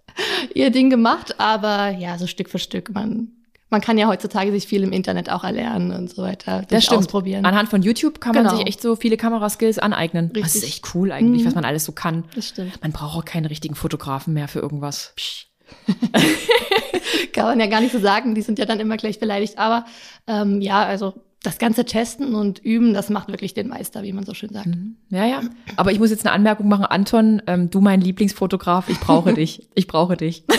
ihr 0.54 0.70
Ding 0.70 0.90
gemacht, 0.90 1.38
aber 1.38 1.90
ja, 1.90 2.18
so 2.18 2.26
Stück 2.26 2.50
für 2.50 2.58
Stück. 2.58 2.90
Man, 2.92 3.28
man 3.72 3.80
kann 3.80 3.98
ja 3.98 4.06
heutzutage 4.06 4.52
sich 4.52 4.66
viel 4.68 4.84
im 4.84 4.92
Internet 4.92 5.28
auch 5.30 5.42
erlernen 5.42 5.90
und 5.92 6.08
so 6.14 6.22
weiter. 6.22 6.62
durch 6.68 6.90
Ausprobieren. 6.92 7.44
Anhand 7.44 7.68
von 7.68 7.82
YouTube 7.82 8.20
kann 8.20 8.34
man 8.34 8.44
Genau. 8.44 8.56
sich 8.58 8.66
echt 8.68 8.80
so 8.80 8.94
viele 8.94 9.16
Kameraskills 9.16 9.78
aneignen. 9.80 10.30
Das 10.34 10.48
ist 10.54 10.62
Richtig. 10.62 10.74
echt 10.84 10.94
cool 10.94 11.10
eigentlich, 11.10 11.42
Mhm. 11.42 11.46
was 11.48 11.54
man 11.56 11.64
alles 11.64 11.84
so 11.84 11.92
kann. 11.92 12.24
das 12.36 12.48
stimmt. 12.48 12.80
Man 12.82 12.92
braucht 12.92 13.16
auch 13.18 13.24
keinen 13.24 13.46
richtigen 13.46 13.74
Fotografen 13.74 14.34
mehr 14.34 14.46
für 14.46 14.60
irgendwas. 14.60 15.14
Kann 17.32 17.44
man 17.46 17.60
ja 17.60 17.66
gar 17.66 17.80
nicht 17.80 17.92
so 17.92 17.98
sagen. 17.98 18.34
Die 18.34 18.42
sind 18.42 18.58
ja 18.58 18.66
dann 18.66 18.78
immer 18.80 18.96
gleich 18.96 19.18
beleidigt. 19.18 19.58
Aber 19.58 19.84
ähm, 20.26 20.60
ja, 20.60 20.84
also 20.84 21.14
das 21.42 21.58
ganze 21.58 21.84
Testen 21.84 22.34
und 22.34 22.60
Üben, 22.60 22.94
das 22.94 23.10
macht 23.10 23.28
wirklich 23.28 23.52
den 23.54 23.68
Meister, 23.68 24.02
wie 24.02 24.12
man 24.12 24.24
so 24.24 24.32
schön 24.34 24.50
sagt. 24.50 24.68
Ja, 25.10 25.26
ja. 25.26 25.40
Aber 25.76 25.90
ich 25.92 25.98
muss 25.98 26.10
jetzt 26.10 26.24
eine 26.24 26.32
Anmerkung 26.34 26.68
machen, 26.68 26.84
Anton, 26.84 27.42
ähm, 27.46 27.68
du 27.70 27.80
mein 27.80 28.00
Lieblingsfotograf, 28.00 28.88
ich 28.88 29.00
brauche 29.00 29.34
dich. 29.34 29.68
Ich 29.74 29.86
brauche 29.86 30.16
dich. 30.16 30.44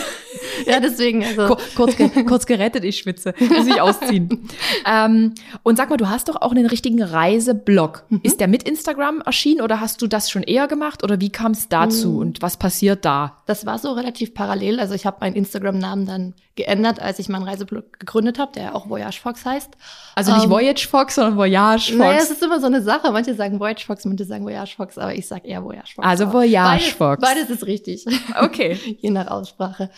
Ja, 0.66 0.80
deswegen, 0.80 1.22
also. 1.24 1.46
Kur 1.46 1.58
kurz, 1.74 1.96
kurz 2.26 2.46
gerettet, 2.46 2.84
ich 2.84 2.96
schwitze. 2.98 3.34
Muss 3.38 3.66
ich 3.66 3.80
ausziehen. 3.80 4.48
ähm, 4.86 5.34
und 5.62 5.76
sag 5.76 5.90
mal, 5.90 5.96
du 5.96 6.08
hast 6.08 6.28
doch 6.28 6.40
auch 6.40 6.52
einen 6.52 6.66
richtigen 6.66 7.02
Reiseblog. 7.02 8.04
Mhm. 8.08 8.20
Ist 8.22 8.40
der 8.40 8.48
mit 8.48 8.62
Instagram 8.62 9.20
erschienen 9.20 9.60
oder 9.60 9.80
hast 9.80 10.00
du 10.00 10.06
das 10.06 10.30
schon 10.30 10.42
eher 10.42 10.66
gemacht 10.68 11.02
oder 11.02 11.20
wie 11.20 11.30
kam 11.30 11.52
es 11.52 11.68
dazu 11.68 12.12
Mhm. 12.12 12.18
und 12.18 12.42
was 12.42 12.56
passiert 12.56 13.04
da? 13.04 13.42
Das 13.46 13.66
war 13.66 13.78
so 13.78 13.92
relativ 13.92 14.32
parallel. 14.32 14.80
Also 14.80 14.94
ich 14.94 15.06
habe 15.06 15.18
meinen 15.20 15.34
Instagram-Namen 15.34 16.06
dann 16.06 16.34
geändert, 16.56 17.00
als 17.00 17.18
ich 17.18 17.28
meinen 17.28 17.42
Reiseblog 17.42 17.98
gegründet 17.98 18.38
habe, 18.38 18.52
der 18.52 18.74
auch 18.76 18.88
Voyage 18.88 19.20
Fox 19.20 19.44
heißt. 19.44 19.70
Also 20.14 20.32
nicht 20.32 20.44
Ähm, 20.44 20.50
Voyage 20.50 20.86
Fox, 20.88 21.16
sondern 21.16 21.36
Voyage 21.36 21.92
Fox. 21.92 21.98
Naja, 21.98 22.18
es 22.18 22.30
ist 22.30 22.42
immer 22.42 22.60
so 22.60 22.66
eine 22.66 22.80
Sache. 22.82 23.10
Manche 23.10 23.34
sagen 23.34 23.58
Voyage 23.58 23.84
Fox, 23.86 24.04
manche 24.04 24.24
sagen 24.24 24.44
Voyage 24.44 24.76
Fox, 24.76 24.96
aber 24.98 25.14
ich 25.14 25.26
sag 25.26 25.44
eher 25.44 25.64
Voyage 25.64 25.94
Fox. 25.94 26.06
Also 26.06 26.32
Voyage 26.32 26.78
beides, 26.80 26.92
Fox. 26.92 27.20
Beides 27.20 27.50
ist 27.50 27.66
richtig, 27.66 28.04
okay. 28.40 28.78
je 29.00 29.10
nach 29.10 29.26
Aussprache. 29.28 29.90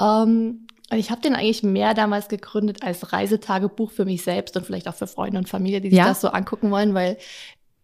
Ähm, 0.00 0.66
und 0.90 0.96
ich 0.98 1.10
habe 1.10 1.20
den 1.20 1.34
eigentlich 1.34 1.62
mehr 1.62 1.92
damals 1.92 2.28
gegründet 2.28 2.82
als 2.82 3.12
Reisetagebuch 3.12 3.90
für 3.90 4.06
mich 4.06 4.22
selbst 4.22 4.56
und 4.56 4.64
vielleicht 4.64 4.88
auch 4.88 4.94
für 4.94 5.06
Freunde 5.06 5.38
und 5.38 5.48
Familie, 5.48 5.82
die 5.82 5.90
sich 5.90 5.98
Ja. 5.98 6.06
das 6.08 6.22
so 6.22 6.28
angucken 6.28 6.70
wollen, 6.70 6.94
weil 6.94 7.18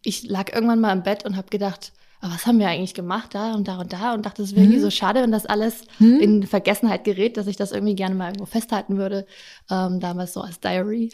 ich 0.03 0.23
lag 0.23 0.53
irgendwann 0.55 0.81
mal 0.81 0.93
im 0.93 1.03
Bett 1.03 1.25
und 1.27 1.37
habe 1.37 1.49
gedacht, 1.50 1.93
was 2.31 2.47
haben 2.47 2.59
wir 2.59 2.69
eigentlich 2.69 2.94
gemacht 2.94 3.35
da 3.35 3.55
und 3.55 3.69
da 3.69 3.79
und 3.79 3.93
da 3.93 4.15
und 4.15 4.25
dachte, 4.26 4.43
es 4.43 4.53
wäre 4.53 4.62
irgendwie 4.62 4.79
Hm. 4.79 4.85
so 4.85 4.91
schade, 4.91 5.23
wenn 5.23 5.32
das 5.32 5.47
alles 5.47 5.82
Hm. 5.99 6.21
in 6.21 6.47
Vergessenheit 6.47 7.05
gerät, 7.05 7.37
dass 7.37 7.47
ich 7.47 7.56
das 7.56 7.73
irgendwie 7.73 7.94
gerne 7.94 8.15
mal 8.15 8.26
irgendwo 8.29 8.47
festhalten 8.47 8.97
würde. 8.97 9.26
Ähm, 9.71 10.00
damals 10.00 10.32
so 10.32 10.41
als 10.41 10.61
Diary, 10.61 11.11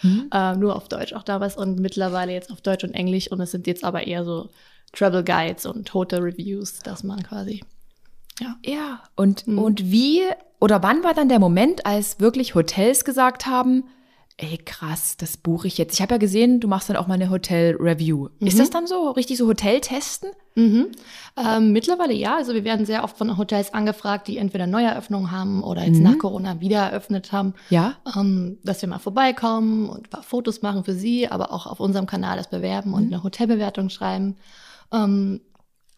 Hm. 0.00 0.30
ähm, 0.34 0.58
nur 0.60 0.76
auf 0.76 0.88
Deutsch 0.88 1.12
auch 1.12 1.22
damals 1.24 1.56
und 1.56 1.78
mittlerweile 1.80 2.32
jetzt 2.32 2.50
auf 2.50 2.60
Deutsch 2.60 2.84
und 2.84 2.94
Englisch 2.94 3.30
und 3.30 3.40
es 3.40 3.50
sind 3.50 3.66
jetzt 3.66 3.84
aber 3.84 4.06
eher 4.06 4.24
so 4.24 4.50
Travel 4.92 5.24
Guides 5.24 5.64
und 5.66 5.92
Hotel 5.94 6.20
Reviews, 6.20 6.80
dass 6.80 7.02
man 7.02 7.22
quasi, 7.22 7.62
ja. 8.40 8.56
Ja, 8.64 9.02
und, 9.16 9.46
Mhm. 9.46 9.58
und 9.58 9.90
wie 9.90 10.20
oder 10.60 10.82
wann 10.82 11.02
war 11.02 11.12
dann 11.14 11.28
der 11.28 11.38
Moment, 11.40 11.86
als 11.86 12.20
wirklich 12.20 12.54
Hotels 12.54 13.04
gesagt 13.04 13.46
haben, 13.46 13.84
ey 14.38 14.58
krass, 14.58 15.16
das 15.16 15.36
buche 15.36 15.66
ich 15.68 15.78
jetzt. 15.78 15.94
Ich 15.94 16.02
habe 16.02 16.14
ja 16.14 16.18
gesehen, 16.18 16.58
du 16.60 16.68
machst 16.68 16.88
dann 16.88 16.96
auch 16.96 17.06
mal 17.06 17.14
eine 17.14 17.30
Hotel-Review. 17.30 18.28
Ist 18.40 18.54
Mhm. 18.54 18.58
das 18.58 18.70
dann 18.70 18.86
so 18.86 19.10
richtig 19.10 19.36
so 19.38 19.46
Hotel-Testen? 19.46 20.30
Mhm. 20.54 20.88
Ähm, 21.36 21.72
mittlerweile 21.72 22.12
ja, 22.12 22.36
also 22.36 22.52
wir 22.54 22.64
werden 22.64 22.84
sehr 22.84 23.04
oft 23.04 23.16
von 23.16 23.38
Hotels 23.38 23.72
angefragt, 23.72 24.28
die 24.28 24.36
entweder 24.38 24.66
Neueröffnungen 24.66 25.30
haben 25.30 25.62
oder 25.62 25.84
jetzt 25.84 25.98
Mhm. 25.98 26.02
nach 26.02 26.18
Corona 26.18 26.60
wieder 26.60 26.78
eröffnet 26.80 27.32
haben, 27.32 27.54
Ja. 27.70 27.94
ähm, 28.16 28.58
dass 28.62 28.82
wir 28.82 28.88
mal 28.88 28.98
vorbeikommen 28.98 29.88
und 29.88 30.06
ein 30.08 30.10
paar 30.10 30.22
Fotos 30.22 30.60
machen 30.62 30.84
für 30.84 30.94
sie, 30.94 31.28
aber 31.28 31.52
auch 31.52 31.66
auf 31.66 31.80
unserem 31.80 32.06
Kanal 32.06 32.36
das 32.36 32.50
bewerben 32.50 32.92
und 32.94 33.06
Mhm. 33.06 33.12
eine 33.14 33.22
Hotelbewertung 33.22 33.88
schreiben. 33.88 34.36
Ähm, 34.92 35.40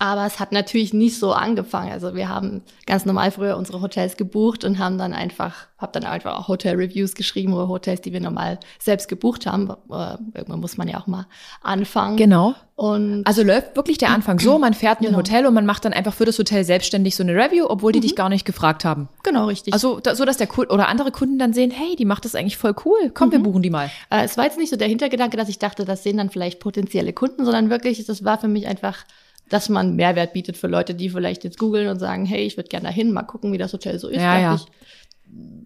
aber 0.04 0.26
es 0.26 0.40
hat 0.40 0.52
natürlich 0.52 0.92
nicht 0.92 1.18
so 1.18 1.32
angefangen. 1.32 1.92
Also 1.92 2.14
wir 2.14 2.28
haben 2.28 2.62
ganz 2.86 3.04
normal 3.06 3.30
früher 3.30 3.56
unsere 3.56 3.80
Hotels 3.80 4.16
gebucht 4.16 4.64
und 4.64 4.78
haben 4.78 4.98
dann 4.98 5.12
einfach, 5.12 5.66
hab 5.78 5.92
dann 5.92 6.04
einfach 6.04 6.38
auch 6.38 6.48
Hotel-Reviews 6.48 7.14
geschrieben 7.14 7.52
über 7.52 7.68
Hotels, 7.68 8.00
die 8.00 8.12
wir 8.12 8.20
normal 8.20 8.58
selbst 8.78 9.08
gebucht 9.08 9.46
haben. 9.46 9.70
Äh, 9.90 10.16
irgendwann 10.34 10.60
muss 10.60 10.76
man 10.76 10.88
ja 10.88 11.00
auch 11.00 11.06
mal 11.06 11.26
anfangen. 11.62 12.16
Genau. 12.16 12.54
Und 12.76 13.22
Also 13.24 13.44
läuft 13.44 13.76
wirklich 13.76 13.98
der 13.98 14.10
Anfang 14.10 14.40
so, 14.40 14.58
man 14.58 14.74
fährt 14.74 14.98
in 15.00 15.06
ein 15.06 15.10
Genau. 15.10 15.18
Hotel 15.18 15.46
und 15.46 15.54
man 15.54 15.64
macht 15.64 15.84
dann 15.84 15.92
einfach 15.92 16.12
für 16.12 16.24
das 16.24 16.36
Hotel 16.38 16.64
selbstständig 16.64 17.14
so 17.14 17.22
eine 17.22 17.32
Review, 17.34 17.66
obwohl 17.68 17.92
die 17.92 18.00
dich 18.00 18.16
gar 18.16 18.28
nicht 18.28 18.44
gefragt 18.44 18.84
haben. 18.84 19.08
genau 19.22 19.46
richtig. 19.46 19.72
Also 19.72 20.00
da, 20.00 20.16
so, 20.16 20.24
dass 20.24 20.38
der 20.38 20.48
Kunde 20.48 20.72
oder 20.74 20.88
andere 20.88 21.12
Kunden 21.12 21.38
dann 21.38 21.52
sehen, 21.52 21.70
hey, 21.70 21.94
die 21.96 22.04
macht 22.04 22.24
das 22.24 22.34
eigentlich 22.34 22.56
voll 22.56 22.74
cool. 22.84 23.10
Komm, 23.14 23.30
wir 23.30 23.38
buchen 23.38 23.62
die 23.62 23.70
mal. 23.70 23.90
Äh, 24.10 24.24
es 24.24 24.36
war 24.36 24.44
jetzt 24.44 24.58
nicht 24.58 24.70
so 24.70 24.76
der 24.76 24.88
Hintergedanke, 24.88 25.36
dass 25.36 25.48
ich 25.48 25.60
dachte, 25.60 25.84
das 25.84 26.02
sehen 26.02 26.16
dann 26.16 26.30
vielleicht 26.30 26.58
potenzielle 26.58 27.12
Kunden, 27.12 27.44
sondern 27.44 27.70
wirklich, 27.70 28.04
das 28.04 28.24
war 28.24 28.38
für 28.38 28.48
mich 28.48 28.66
einfach, 28.66 29.04
dass 29.50 29.68
man 29.68 29.94
Mehrwert 29.96 30.32
bietet 30.32 30.56
für 30.56 30.66
Leute, 30.68 30.94
die 30.94 31.10
vielleicht 31.10 31.44
jetzt 31.44 31.58
googeln 31.58 31.88
und 31.88 31.98
sagen, 31.98 32.24
hey, 32.26 32.42
ich 32.46 32.56
würde 32.56 32.68
gerne 32.68 32.86
dahin, 32.88 33.12
mal 33.12 33.22
gucken, 33.22 33.52
wie 33.52 33.58
das 33.58 33.72
Hotel 33.72 33.98
so 33.98 34.08
ist. 34.08 34.20
Ja, 34.22 34.38
ja. 34.40 34.54
Ich, 34.54 34.66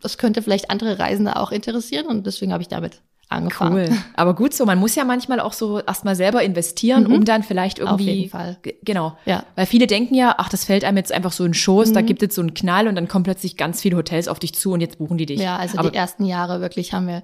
das 0.02 0.18
könnte 0.18 0.42
vielleicht 0.42 0.70
andere 0.70 0.99
Reisende 0.99 1.37
auch 1.37 1.50
interessieren 1.52 2.06
und 2.06 2.26
deswegen 2.26 2.52
habe 2.52 2.62
ich 2.62 2.68
damit 2.68 3.00
angefangen. 3.30 3.75
Cool. 3.90 3.99
Aber 4.14 4.35
gut 4.35 4.54
so, 4.54 4.64
man 4.64 4.78
muss 4.78 4.94
ja 4.94 5.04
manchmal 5.04 5.38
auch 5.40 5.52
so 5.52 5.80
erstmal 5.80 6.16
selber 6.16 6.42
investieren, 6.42 7.04
Mhm. 7.04 7.12
um 7.12 7.25
dann 7.26 7.42
vielleicht 7.42 7.78
Auf 7.82 7.88
irgendwie. 7.90 8.11
jeden 8.11 8.30
Fall. 8.30 8.56
Genau. 8.82 9.18
Ja. 9.26 9.44
Weil 9.54 9.66
viele 9.66 9.87
denken 9.87 10.14
ja, 10.14 10.35
ach, 10.38 10.49
das 10.49 10.64
fällt 10.64 10.82
einem 10.82 10.97
jetzt 10.97 11.12
einfach 11.12 11.32
so 11.32 11.44
in 11.44 11.52
Schoß, 11.52 11.92
da 11.92 12.00
Mhm. 12.00 12.06
gibt 12.06 12.23
es 12.23 12.35
so 12.35 12.40
einen 12.40 12.54
Knall 12.54 12.88
und 12.88 12.94
dann 12.94 13.06
kommen 13.06 13.25
plötzlich 13.25 13.58
ganz 13.58 13.82
viele 13.82 13.97
Hotels 13.99 14.28
auf 14.28 14.38
dich 14.38 14.54
zu 14.54 14.73
und 14.73 14.80
jetzt 14.80 14.97
buchen 14.99 15.18
die 15.18 15.26
dich. 15.26 15.40
Ja, 15.40 15.56
also 15.58 15.76
Aber 15.76 15.90
die 15.90 15.97
ersten 15.99 16.25
Jahre 16.25 16.62
wirklich 16.62 16.94
haben 16.94 17.06
wir 17.06 17.23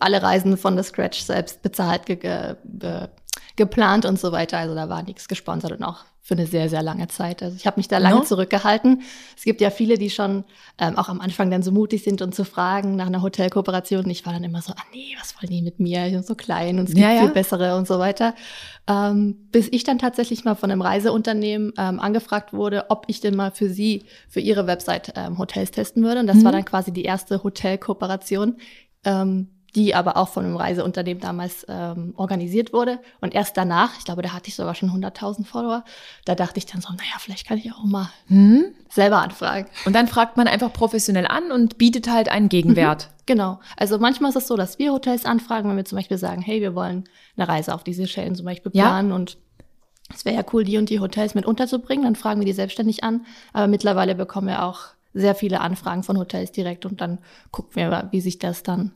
alle 0.00 0.22
Reisen 0.22 0.56
von 0.56 0.74
der 0.74 0.84
Scratch 0.84 1.20
selbst 1.20 1.62
bezahlt, 1.62 2.06
ge 2.06 2.16
ge 2.16 2.54
geplant 3.56 4.04
und 4.06 4.18
so 4.18 4.32
weiter. 4.32 4.58
Also 4.58 4.74
da 4.74 4.88
war 4.88 5.02
nichts 5.02 5.28
gesponsert 5.28 5.72
und 5.72 5.82
auch 5.84 6.04
für 6.24 6.34
eine 6.34 6.46
sehr, 6.46 6.68
sehr 6.68 6.82
lange 6.84 7.08
Zeit. 7.08 7.42
Also 7.42 7.56
ich 7.56 7.66
habe 7.66 7.78
mich 7.80 7.88
da 7.88 7.98
lange 7.98 8.18
No? 8.20 8.22
zurückgehalten. 8.22 9.02
Es 9.36 9.42
gibt 9.42 9.60
ja 9.60 9.70
viele, 9.70 9.98
die 9.98 10.08
schon 10.08 10.44
ähm, 10.78 10.96
auch 10.96 11.08
am 11.08 11.20
Anfang 11.20 11.50
dann 11.50 11.64
so 11.64 11.72
mutig 11.72 12.04
sind 12.04 12.22
und 12.22 12.32
zu 12.34 12.44
fragen 12.44 12.94
nach 12.94 13.06
einer 13.06 13.22
Hotelkooperation. 13.22 14.04
Und 14.04 14.10
ich 14.10 14.24
war 14.24 14.32
dann 14.32 14.44
immer 14.44 14.62
so, 14.62 14.72
ah 14.72 14.82
nee, 14.92 15.16
was 15.18 15.34
wollen 15.36 15.50
die 15.50 15.62
mit 15.62 15.80
mir? 15.80 16.06
Ich 16.06 16.12
bin 16.12 16.22
so 16.22 16.36
klein 16.36 16.78
und 16.78 16.84
es 16.88 16.94
gibt 16.94 17.00
Ja, 17.00 17.12
ja. 17.12 17.22
viel 17.22 17.30
bessere 17.30 17.76
und 17.76 17.88
so 17.88 17.98
weiter. 17.98 18.34
Ähm, 18.86 19.48
bis 19.50 19.68
ich 19.72 19.82
dann 19.82 19.98
tatsächlich 19.98 20.44
mal 20.44 20.54
von 20.54 20.70
einem 20.70 20.80
Reiseunternehmen 20.80 21.72
ähm, 21.76 21.98
angefragt 21.98 22.52
wurde, 22.52 22.86
ob 22.90 23.04
ich 23.08 23.20
denn 23.20 23.34
mal 23.34 23.50
für 23.50 23.68
sie, 23.68 24.04
für 24.28 24.40
ihre 24.40 24.66
Website 24.68 25.12
ähm, 25.16 25.38
Hotels 25.38 25.72
testen 25.72 26.04
würde. 26.04 26.20
Und 26.20 26.28
das 26.28 26.38
Mhm. 26.38 26.44
war 26.44 26.52
dann 26.52 26.64
quasi 26.64 26.92
die 26.92 27.02
erste 27.04 27.42
Hotelkooperation, 27.42 28.56
ähm, 29.04 29.48
die 29.74 29.94
aber 29.94 30.16
auch 30.16 30.28
von 30.28 30.44
einem 30.44 30.56
Reiseunternehmen 30.56 31.20
damals 31.20 31.64
ähm, 31.68 32.12
organisiert 32.16 32.72
wurde. 32.72 32.98
Und 33.20 33.34
erst 33.34 33.56
danach, 33.56 33.96
ich 33.98 34.04
glaube, 34.04 34.22
da 34.22 34.32
hatte 34.32 34.48
ich 34.48 34.54
sogar 34.54 34.74
schon 34.74 34.90
100.000 34.90 35.46
Follower, 35.46 35.84
da 36.26 36.34
dachte 36.34 36.58
ich 36.58 36.66
dann 36.66 36.80
so, 36.82 36.90
naja, 36.92 37.14
vielleicht 37.18 37.46
kann 37.46 37.58
ich 37.58 37.72
auch 37.72 37.84
mal 37.84 38.08
Hm? 38.28 38.64
selber 38.90 39.22
anfragen. 39.22 39.68
Und 39.86 39.94
dann 39.96 40.08
fragt 40.08 40.36
man 40.36 40.46
einfach 40.46 40.72
professionell 40.72 41.26
an 41.26 41.50
und 41.50 41.78
bietet 41.78 42.10
halt 42.10 42.28
einen 42.28 42.48
Gegenwert. 42.50 43.08
Genau. 43.24 43.60
Also 43.76 43.98
manchmal 43.98 44.30
ist 44.30 44.36
es 44.36 44.46
so, 44.48 44.56
dass 44.56 44.78
wir 44.78 44.92
Hotels 44.92 45.24
anfragen, 45.24 45.70
wenn 45.70 45.76
wir 45.76 45.84
zum 45.84 45.96
Beispiel 45.96 46.18
sagen, 46.18 46.42
hey, 46.42 46.60
wir 46.60 46.74
wollen 46.74 47.04
eine 47.36 47.48
Reise 47.48 47.74
auf 47.74 47.84
die 47.84 47.94
Seychellen 47.94 48.34
zum 48.34 48.44
Beispiel 48.44 48.72
Ja. 48.74 48.84
planen 48.88 49.12
und 49.12 49.38
es 50.14 50.26
wäre 50.26 50.36
ja 50.36 50.44
cool, 50.52 50.64
die 50.64 50.76
und 50.76 50.90
die 50.90 51.00
Hotels 51.00 51.34
mit 51.34 51.46
unterzubringen, 51.46 52.04
dann 52.04 52.16
fragen 52.16 52.40
wir 52.40 52.44
die 52.46 52.52
selbstständig 52.52 53.02
an. 53.04 53.24
Aber 53.54 53.66
mittlerweile 53.68 54.14
bekommen 54.14 54.48
wir 54.48 54.62
auch 54.64 54.88
sehr 55.14 55.34
viele 55.34 55.60
Anfragen 55.60 56.02
von 56.02 56.18
Hotels 56.18 56.52
direkt 56.52 56.86
und 56.86 57.00
dann 57.00 57.18
gucken 57.50 57.72
wir, 57.74 58.08
wie 58.10 58.20
sich 58.20 58.38
das 58.38 58.62
dann 58.62 58.92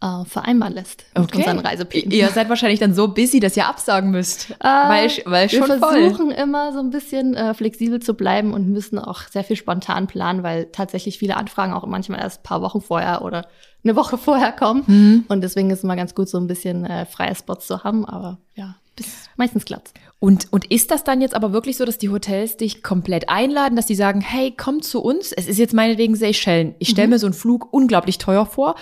äh, 0.00 0.24
vereinbaren 0.24 0.74
lässt 0.74 1.04
mit 1.16 1.34
unseren 1.34 1.58
Reiseplänen. 1.60 2.10
Ihr 2.10 2.28
seid 2.28 2.48
wahrscheinlich 2.48 2.80
dann 2.80 2.94
so 2.94 3.08
busy, 3.08 3.38
dass 3.38 3.56
ihr 3.56 3.66
absagen 3.66 4.10
müsst. 4.10 4.54
Äh, 4.60 4.64
weil, 4.64 5.10
weil 5.24 5.50
wir 5.50 5.58
schon 5.58 5.78
voll. 5.78 6.02
versuchen 6.02 6.30
immer 6.30 6.72
so 6.74 6.80
ein 6.80 6.90
bisschen 6.90 7.34
äh, 7.34 7.54
flexibel 7.54 8.00
zu 8.00 8.12
bleiben 8.12 8.52
und 8.52 8.68
müssen 8.68 8.98
auch 8.98 9.22
sehr 9.22 9.42
viel 9.42 9.56
spontan 9.56 10.06
planen, 10.06 10.42
weil 10.42 10.66
tatsächlich 10.66 11.18
viele 11.18 11.36
Anfragen 11.36 11.72
auch 11.72 11.86
manchmal 11.86 12.20
erst 12.20 12.40
ein 12.40 12.42
paar 12.42 12.60
Wochen 12.60 12.82
vorher 12.82 13.22
oder 13.22 13.46
eine 13.82 13.96
Woche 13.96 14.18
vorher 14.18 14.52
kommen. 14.52 14.84
Mhm. 14.86 15.24
Und 15.28 15.40
deswegen 15.40 15.70
ist 15.70 15.78
es 15.78 15.84
immer 15.84 15.96
ganz 15.96 16.14
gut, 16.14 16.28
so 16.28 16.36
ein 16.36 16.46
bisschen 16.46 16.84
äh, 16.84 17.06
freie 17.06 17.34
Spots 17.34 17.68
zu 17.68 17.84
haben. 17.84 18.04
Aber 18.04 18.38
ja, 18.54 18.76
bis, 19.00 19.30
meistens 19.36 19.64
klappt's. 19.64 19.92
Und, 20.18 20.52
und 20.52 20.70
ist 20.70 20.90
das 20.90 21.02
dann 21.02 21.22
jetzt 21.22 21.34
aber 21.34 21.52
wirklich 21.52 21.78
so, 21.78 21.86
dass 21.86 21.96
die 21.96 22.10
Hotels 22.10 22.58
dich 22.58 22.82
komplett 22.82 23.30
einladen, 23.30 23.74
dass 23.76 23.86
die 23.86 23.94
sagen, 23.94 24.20
hey, 24.20 24.52
komm 24.54 24.82
zu 24.82 25.00
uns. 25.02 25.32
Es 25.32 25.46
ist 25.48 25.58
jetzt 25.58 25.72
meinetwegen 25.72 26.14
Seychellen. 26.14 26.74
Ich 26.78 26.90
stelle 26.90 27.08
mir 27.08 27.18
so 27.18 27.26
einen 27.26 27.32
Flug 27.32 27.72
unglaublich 27.72 28.18
teuer 28.18 28.44
vor, 28.44 28.74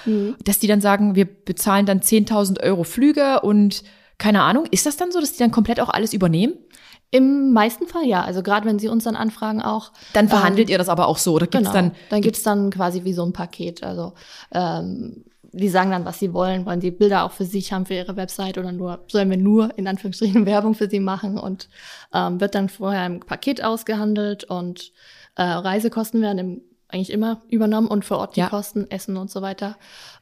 dass 0.45 0.59
die 0.59 0.67
dann 0.67 0.81
sagen, 0.81 1.15
wir 1.15 1.27
bezahlen 1.27 1.87
dann 1.87 2.01
10.000 2.01 2.61
Euro 2.65 2.83
Flüge 2.83 3.41
und 3.41 3.85
keine 4.19 4.43
Ahnung. 4.43 4.67
Ist 4.73 4.85
das 4.87 4.97
dann 4.97 5.13
so, 5.13 5.21
dass 5.21 5.33
die 5.33 5.39
dann 5.39 5.53
komplett 5.53 5.79
auch 5.79 5.91
alles 5.91 6.13
übernehmen? 6.13 6.55
Im 7.13 7.53
meisten 7.53 7.87
Fall 7.87 8.05
ja. 8.05 8.23
Also 8.23 8.43
gerade 8.43 8.67
wenn 8.67 8.81
sie 8.81 8.89
uns 8.89 9.05
dann 9.05 9.15
anfragen 9.15 9.63
auch. 9.63 9.93
Dann 10.15 10.25
ähm, 10.27 10.31
verhandelt 10.31 10.69
ihr 10.69 10.77
das 10.77 10.89
aber 10.89 11.07
auch 11.07 11.19
so 11.19 11.35
oder 11.35 11.47
gibt's 11.47 11.71
Genau. 11.71 11.73
dann 11.73 11.93
dann 12.11 12.21
gibt's 12.21 12.43
dann 12.43 12.71
quasi 12.71 13.05
wie 13.05 13.13
so 13.15 13.25
ein 13.25 13.33
Paket. 13.33 13.85
Also 13.85 14.13
ähm, 14.53 15.25
die 15.53 15.69
sagen 15.69 15.91
dann, 15.91 16.05
was 16.05 16.19
sie 16.19 16.33
wollen. 16.33 16.67
Wollen 16.67 16.81
sie 16.81 16.91
Bilder 16.91 17.25
auch 17.25 17.33
für 17.33 17.45
sich 17.45 17.73
haben 17.73 17.87
für 17.87 17.95
ihre 17.95 18.17
Website 18.17 18.59
oder 18.59 18.73
nur 18.73 19.05
sollen 19.09 19.31
wir 19.31 19.37
nur 19.37 19.77
in 19.79 19.87
Anführungsstrichen 19.89 20.47
Werbung 20.47 20.75
für 20.75 20.89
sie 20.89 21.01
machen 21.01 21.39
und 21.39 21.69
ähm, 22.13 22.41
wird 22.41 22.55
dann 22.55 22.69
vorher 22.69 23.07
im 23.07 23.21
Paket 23.21 23.63
ausgehandelt 23.65 24.45
und 24.45 24.93
äh, 25.37 25.43
Reisekosten 25.43 26.21
werden 26.21 26.39
im, 26.39 26.63
eigentlich 26.91 27.11
immer 27.11 27.43
übernommen 27.51 27.87
und 27.87 28.05
vor 28.07 28.17
Ort 28.19 28.37
die 28.37 28.41
Ja. 28.41 28.49
Kosten, 28.49 28.91
Essen 28.91 29.17
und 29.19 29.31
so 29.31 29.43
weiter. 29.43 29.77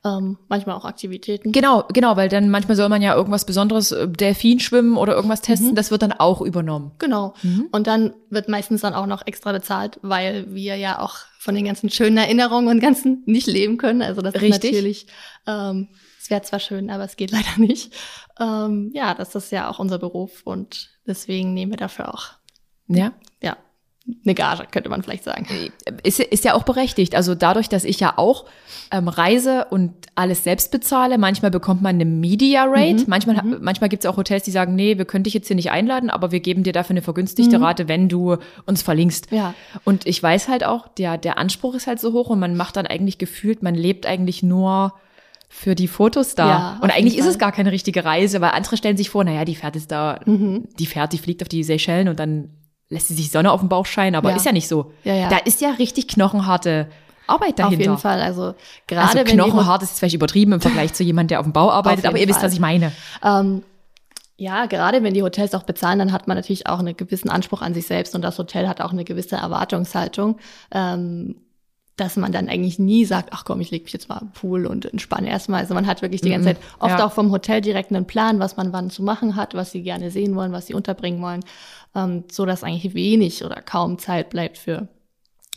Ähm, 0.04 0.36
manchmal 0.48 0.74
auch 0.74 0.84
Aktivitäten. 0.84 1.52
Genau, 1.52 1.84
genau, 1.92 2.16
weil 2.16 2.28
dann 2.28 2.50
manchmal 2.50 2.76
soll 2.76 2.88
man 2.88 3.02
ja 3.02 3.14
irgendwas 3.14 3.44
Besonderes, 3.46 3.92
äh, 3.92 4.08
Delfin 4.08 4.58
schwimmen 4.58 4.96
oder 4.96 5.14
irgendwas 5.14 5.42
testen, 5.42 5.76
das 5.76 5.92
wird 5.92 6.02
dann 6.02 6.12
auch 6.12 6.40
übernommen. 6.40 6.90
Genau. 6.98 7.34
Und 7.70 7.86
dann 7.86 8.14
wird 8.30 8.48
meistens 8.48 8.80
dann 8.80 8.94
auch 8.94 9.06
noch 9.06 9.26
extra 9.26 9.52
bezahlt, 9.52 10.00
weil 10.02 10.52
wir 10.54 10.76
ja 10.76 11.00
auch 11.00 11.14
von 11.38 11.54
den 11.54 11.64
ganzen 11.64 11.88
schönen 11.90 12.16
Erinnerungen 12.16 12.68
und 12.68 12.80
ganzen 12.80 13.22
nicht 13.26 13.46
leben 13.46 13.76
können. 13.76 14.02
Also 14.02 14.20
das 14.20 14.34
Richtig. 14.34 14.64
ist 14.64 14.72
natürlich, 14.72 15.06
ähm, 15.46 15.88
es 16.20 16.30
wäre 16.30 16.42
zwar 16.42 16.58
schön, 16.58 16.90
aber 16.90 17.04
es 17.04 17.14
geht 17.16 17.30
leider 17.30 17.46
nicht. 17.58 17.94
Ähm, 18.40 18.90
ja, 18.92 19.14
das 19.14 19.36
ist 19.36 19.52
ja 19.52 19.70
auch 19.70 19.78
unser 19.78 19.98
Beruf 20.00 20.42
und 20.44 20.90
deswegen 21.06 21.54
nehmen 21.54 21.70
wir 21.70 21.76
dafür 21.78 22.12
auch, 22.12 22.24
Ja. 22.88 23.12
ja, 23.40 23.56
eine 24.24 24.34
Gage, 24.34 24.66
könnte 24.70 24.88
man 24.88 25.02
vielleicht 25.02 25.24
sagen. 25.24 25.46
Ist, 26.02 26.20
ist 26.20 26.44
ja 26.44 26.54
auch 26.54 26.62
berechtigt. 26.62 27.16
Also 27.16 27.34
dadurch, 27.34 27.68
dass 27.68 27.84
ich 27.84 27.98
ja 27.98 28.14
auch 28.16 28.44
ähm, 28.92 29.08
reise 29.08 29.66
und 29.70 29.92
alles 30.14 30.44
selbst 30.44 30.70
bezahle, 30.70 31.18
manchmal 31.18 31.50
bekommt 31.50 31.82
man 31.82 31.96
eine 31.96 32.04
Media 32.04 32.64
Rate. 32.68 33.04
Manchmal, 33.08 33.42
manchmal 33.42 33.88
gibt 33.88 34.04
es 34.04 34.10
auch 34.10 34.16
Hotels, 34.16 34.44
die 34.44 34.52
sagen, 34.52 34.76
nee, 34.76 34.96
wir 34.96 35.06
können 35.06 35.24
dich 35.24 35.34
jetzt 35.34 35.48
hier 35.48 35.56
nicht 35.56 35.72
einladen, 35.72 36.10
aber 36.10 36.30
wir 36.30 36.40
geben 36.40 36.62
dir 36.62 36.72
dafür 36.72 36.94
eine 36.94 37.02
vergünstigte 37.02 37.60
Rate, 37.60 37.88
wenn 37.88 38.08
du 38.08 38.36
uns 38.64 38.82
verlinkst. 38.82 39.32
Ja. 39.32 39.54
Und 39.84 40.06
ich 40.06 40.22
weiß 40.22 40.48
halt 40.48 40.64
auch, 40.64 40.86
der, 40.88 41.18
der 41.18 41.38
Anspruch 41.38 41.74
ist 41.74 41.88
halt 41.88 41.98
so 41.98 42.12
hoch 42.12 42.30
und 42.30 42.38
man 42.38 42.56
macht 42.56 42.76
dann 42.76 42.86
eigentlich 42.86 43.18
gefühlt, 43.18 43.62
man 43.62 43.74
lebt 43.74 44.06
eigentlich 44.06 44.42
nur 44.42 44.94
für 45.48 45.74
die 45.74 45.88
Fotos 45.88 46.34
da. 46.34 46.48
Ja, 46.48 46.78
und 46.80 46.90
eigentlich 46.90 47.18
ist 47.18 47.26
es 47.26 47.38
gar 47.38 47.52
keine 47.52 47.72
richtige 47.72 48.04
Reise, 48.04 48.40
weil 48.40 48.50
andere 48.50 48.76
stellen 48.76 48.96
sich 48.96 49.10
vor, 49.10 49.24
naja, 49.24 49.44
die 49.44 49.54
fährt 49.54 49.74
jetzt 49.74 49.90
da, 49.90 50.20
die 50.26 50.86
fährt, 50.86 51.12
die 51.12 51.18
fliegt 51.18 51.42
auf 51.42 51.48
die 51.48 51.64
Seychellen 51.64 52.08
und 52.08 52.20
dann 52.20 52.50
lässt 52.88 53.08
sie 53.08 53.14
sich 53.14 53.30
Sonne 53.30 53.50
auf 53.52 53.60
den 53.60 53.68
Bauch 53.68 53.86
scheinen, 53.86 54.14
aber 54.16 54.30
Ja. 54.30 54.36
ist 54.36 54.46
ja 54.46 54.52
nicht 54.52 54.68
so. 54.68 54.92
Ja, 55.04 55.14
ja. 55.14 55.28
Da 55.28 55.38
ist 55.38 55.60
ja 55.60 55.70
richtig 55.70 56.06
knochenharte 56.08 56.88
Arbeit 57.26 57.58
dahinter. 57.58 57.74
Auf 57.74 57.80
jeden 57.80 57.98
Fall. 57.98 58.20
Also 58.20 58.54
gerade 58.86 59.06
Also 59.08 59.18
wenn 59.18 59.26
die 59.26 59.32
knochenhart 59.34 59.82
ist 59.82 59.90
jetzt 59.90 59.98
vielleicht 59.98 60.14
übertrieben 60.14 60.52
im 60.52 60.60
Vergleich 60.60 60.92
zu 60.94 61.02
jemand, 61.02 61.30
der 61.32 61.40
auf 61.40 61.46
dem 61.46 61.52
Bau 61.52 61.70
arbeitet, 61.70 62.06
aber 62.06 62.18
ihr 62.18 62.28
wisst, 62.28 62.38
Fall. 62.38 62.46
was 62.48 62.54
ich 62.54 62.60
meine. 62.60 62.92
Ähm, 63.24 63.62
ja, 64.38 64.66
gerade 64.66 65.02
wenn 65.02 65.14
die 65.14 65.22
Hotels 65.22 65.54
auch 65.54 65.62
bezahlen, 65.64 65.98
dann 65.98 66.12
hat 66.12 66.28
man 66.28 66.36
natürlich 66.36 66.66
auch 66.68 66.78
einen 66.78 66.96
gewissen 66.96 67.30
Anspruch 67.30 67.62
an 67.62 67.74
sich 67.74 67.86
selbst 67.86 68.14
und 68.14 68.22
das 68.22 68.38
Hotel 68.38 68.68
hat 68.68 68.80
auch 68.80 68.92
eine 68.92 69.02
gewisse 69.04 69.36
Erwartungshaltung, 69.36 70.36
ähm, 70.70 71.36
dass 71.96 72.16
man 72.16 72.30
dann 72.30 72.50
eigentlich 72.50 72.78
nie 72.78 73.06
sagt, 73.06 73.30
ach 73.32 73.44
komm, 73.46 73.62
ich 73.62 73.70
leg 73.70 73.84
mich 73.84 73.94
jetzt 73.94 74.10
mal 74.10 74.18
am 74.18 74.30
Pool 74.32 74.66
und 74.66 74.84
entspanne 74.84 75.30
erstmal. 75.30 75.62
Also 75.62 75.72
man 75.72 75.86
hat 75.86 76.02
wirklich 76.02 76.20
die 76.20 76.28
ganze 76.28 76.50
Mhm, 76.50 76.54
Zeit 76.56 76.62
oft 76.78 76.98
ja. 76.98 77.06
auch 77.06 77.12
vom 77.12 77.30
Hotel 77.32 77.62
direkt 77.62 77.90
einen 77.90 78.06
Plan, 78.06 78.38
was 78.38 78.58
man 78.58 78.74
wann 78.74 78.90
zu 78.90 79.02
machen 79.02 79.34
hat, 79.34 79.54
was 79.54 79.70
sie 79.72 79.80
gerne 79.82 80.10
sehen 80.10 80.36
wollen, 80.36 80.52
was 80.52 80.66
sie 80.66 80.74
unterbringen 80.74 81.22
wollen, 81.22 81.40
ähm, 81.96 82.24
so 82.30 82.46
dass 82.46 82.62
eigentlich 82.62 82.94
wenig 82.94 83.44
oder 83.44 83.60
kaum 83.62 83.98
Zeit 83.98 84.30
bleibt 84.30 84.58
für 84.58 84.86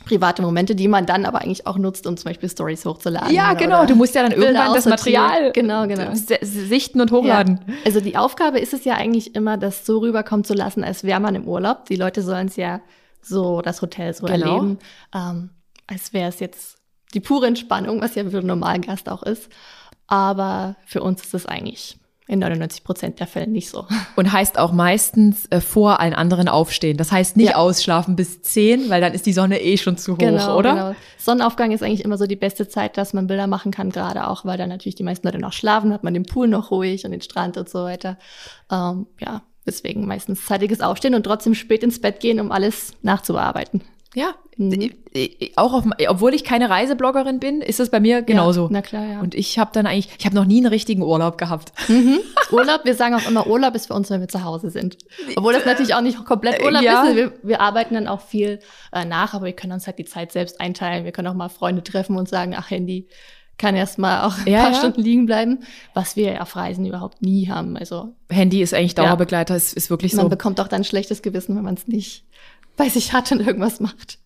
private 0.06 0.40
Momente, 0.40 0.74
die 0.74 0.88
man 0.88 1.04
dann 1.04 1.26
aber 1.26 1.42
eigentlich 1.42 1.66
auch 1.66 1.76
nutzt, 1.76 2.06
um 2.06 2.16
zum 2.16 2.30
Beispiel 2.30 2.48
Stories 2.48 2.86
hochzuladen. 2.86 3.34
Ja, 3.34 3.52
genau. 3.52 3.80
oder 3.80 3.86
Du 3.88 3.94
musst 3.96 4.14
ja 4.14 4.22
dann 4.22 4.32
irgendwann 4.32 4.72
das. 4.72 4.86
Material 4.86 5.52
Genau, 5.52 5.86
genau. 5.86 6.10
s- 6.10 6.26
sichten 6.40 7.02
und 7.02 7.12
hochladen. 7.12 7.60
Ja. 7.66 7.74
Also 7.84 8.00
die 8.00 8.16
Aufgabe 8.16 8.58
ist 8.60 8.72
es 8.72 8.84
ja 8.86 8.94
eigentlich 8.94 9.34
immer, 9.34 9.58
das 9.58 9.84
so 9.84 9.98
rüberkommen 9.98 10.44
zu 10.44 10.54
lassen, 10.54 10.82
als 10.84 11.04
wäre 11.04 11.20
man 11.20 11.34
im 11.34 11.46
Urlaub. 11.46 11.84
Die 11.84 11.96
Leute 11.96 12.22
sollen 12.22 12.46
es 12.48 12.56
ja 12.56 12.80
so, 13.20 13.60
das 13.60 13.82
Hotel 13.82 14.14
so 14.14 14.24
Genau. 14.24 14.46
erleben, 14.46 14.78
ähm, 15.14 15.50
als 15.86 16.14
wäre 16.14 16.30
es 16.30 16.40
jetzt 16.40 16.78
die 17.12 17.20
pure 17.20 17.46
Entspannung, 17.48 18.00
was 18.00 18.14
ja 18.14 18.24
für 18.24 18.38
einen 18.38 18.46
normalen 18.46 18.80
Gast 18.80 19.06
auch 19.10 19.22
ist. 19.22 19.50
Aber 20.06 20.76
für 20.86 21.02
uns 21.02 21.22
ist 21.22 21.34
es 21.34 21.44
eigentlich 21.44 21.98
in 22.30 22.38
99 22.38 22.84
Prozent 22.84 23.18
der 23.18 23.26
Fälle 23.26 23.48
nicht 23.48 23.68
so. 23.70 23.86
Und 24.16 24.32
heißt 24.32 24.58
auch 24.58 24.70
meistens 24.72 25.46
äh, 25.50 25.60
vor 25.60 25.98
allen 25.98 26.14
anderen 26.14 26.48
aufstehen. 26.48 26.96
Das 26.96 27.10
heißt 27.10 27.36
nicht 27.36 27.50
Ja. 27.50 27.56
ausschlafen 27.56 28.14
bis 28.14 28.40
10, 28.42 28.88
weil 28.88 29.00
dann 29.00 29.12
ist 29.12 29.26
die 29.26 29.32
Sonne 29.32 29.60
eh 29.60 29.76
schon 29.76 29.96
zu 29.96 30.16
hoch, 30.16 30.54
oder? 30.56 30.72
Genau. 30.74 30.94
Sonnenaufgang 31.18 31.72
ist 31.72 31.82
eigentlich 31.82 32.04
immer 32.04 32.16
so 32.16 32.26
die 32.26 32.36
beste 32.36 32.68
Zeit, 32.68 32.96
dass 32.96 33.12
man 33.12 33.26
Bilder 33.26 33.46
machen 33.48 33.72
kann, 33.72 33.90
gerade 33.90 34.28
auch, 34.28 34.44
weil 34.44 34.56
dann 34.56 34.68
natürlich 34.68 34.94
die 34.94 35.02
meisten 35.02 35.26
Leute 35.26 35.38
noch 35.38 35.52
schlafen, 35.52 35.92
hat 35.92 36.04
man 36.04 36.14
den 36.14 36.24
Pool 36.24 36.46
noch 36.46 36.70
ruhig 36.70 37.04
und 37.04 37.10
den 37.10 37.20
Strand 37.20 37.56
und 37.56 37.68
so 37.68 37.82
weiter. 37.84 38.16
Ähm, 38.70 39.06
ja, 39.20 39.42
deswegen 39.66 40.06
meistens 40.06 40.46
zeitiges 40.46 40.80
Aufstehen 40.80 41.14
und 41.16 41.24
trotzdem 41.24 41.54
spät 41.54 41.82
ins 41.82 42.00
Bett 42.00 42.20
gehen, 42.20 42.38
um 42.38 42.52
alles 42.52 42.92
nachzubearbeiten. 43.02 43.82
Ja. 44.14 44.34
Mhm. 44.56 44.90
Äh, 45.14 45.24
äh, 45.24 45.52
Auch 45.56 45.72
auf, 45.72 45.84
obwohl 46.08 46.34
ich 46.34 46.42
keine 46.44 46.68
Reisebloggerin 46.68 47.38
bin, 47.38 47.60
ist 47.60 47.78
es 47.80 47.90
bei 47.90 48.00
mir 48.00 48.22
genauso. 48.22 48.62
Ja, 48.64 48.68
na 48.72 48.82
klar, 48.82 49.04
ja. 49.06 49.20
Und 49.20 49.34
ich 49.34 49.58
habe 49.58 49.70
dann 49.72 49.86
eigentlich, 49.86 50.08
ich 50.18 50.26
habe 50.26 50.34
noch 50.34 50.44
nie 50.44 50.58
einen 50.58 50.66
richtigen 50.66 51.02
Urlaub 51.02 51.38
gehabt. 51.38 51.72
Urlaub, 52.50 52.80
wir 52.84 52.94
sagen 52.94 53.14
auch 53.14 53.28
immer, 53.28 53.46
Urlaub 53.46 53.74
ist 53.74 53.86
für 53.86 53.94
uns, 53.94 54.10
wenn 54.10 54.20
wir 54.20 54.28
zu 54.28 54.42
Hause 54.44 54.70
sind. 54.70 54.98
Obwohl 55.36 55.52
das 55.52 55.64
natürlich 55.64 55.94
auch 55.94 56.00
nicht 56.00 56.22
komplett 56.24 56.62
Urlaub 56.62 56.82
Ja. 56.82 57.04
ist. 57.04 57.16
Wir, 57.16 57.32
wir 57.42 57.60
arbeiten 57.60 57.94
dann 57.94 58.08
auch 58.08 58.20
viel 58.20 58.58
äh, 58.92 59.04
nach, 59.04 59.34
aber 59.34 59.46
wir 59.46 59.52
können 59.52 59.72
uns 59.72 59.86
halt 59.86 59.98
die 59.98 60.04
Zeit 60.04 60.32
selbst 60.32 60.60
einteilen. 60.60 61.04
Wir 61.04 61.12
können 61.12 61.28
auch 61.28 61.34
mal 61.34 61.48
Freunde 61.48 61.82
treffen 61.84 62.16
und 62.16 62.28
sagen, 62.28 62.54
ach, 62.56 62.70
Handy 62.70 63.06
kann 63.58 63.76
erst 63.76 63.98
mal 63.98 64.24
auch 64.26 64.38
ein 64.38 64.50
Ja, 64.52 64.62
paar 64.62 64.72
ja. 64.72 64.78
Stunden 64.78 65.02
liegen 65.02 65.26
bleiben, 65.26 65.60
was 65.94 66.16
wir 66.16 66.40
auf 66.42 66.56
Reisen 66.56 66.86
überhaupt 66.86 67.20
nie 67.22 67.48
haben. 67.50 67.76
Also 67.76 68.14
Handy 68.30 68.62
ist 68.62 68.74
eigentlich 68.74 68.96
Ja. 68.96 69.04
Dauerbegleiter, 69.04 69.54
ist, 69.54 69.74
ist 69.74 69.90
wirklich 69.90 70.14
man 70.14 70.26
so. 70.26 70.30
bekommt 70.30 70.60
auch 70.60 70.68
dann 70.68 70.80
ein 70.80 70.84
schlechtes 70.84 71.22
Gewissen, 71.22 71.56
wenn 71.56 71.64
man 71.64 71.74
es 71.74 71.86
nicht 71.86 72.24
bei 72.80 72.88
sich 72.88 73.12
hat 73.12 73.30
und 73.32 73.40
irgendwas 73.40 73.78
macht. 73.80 74.18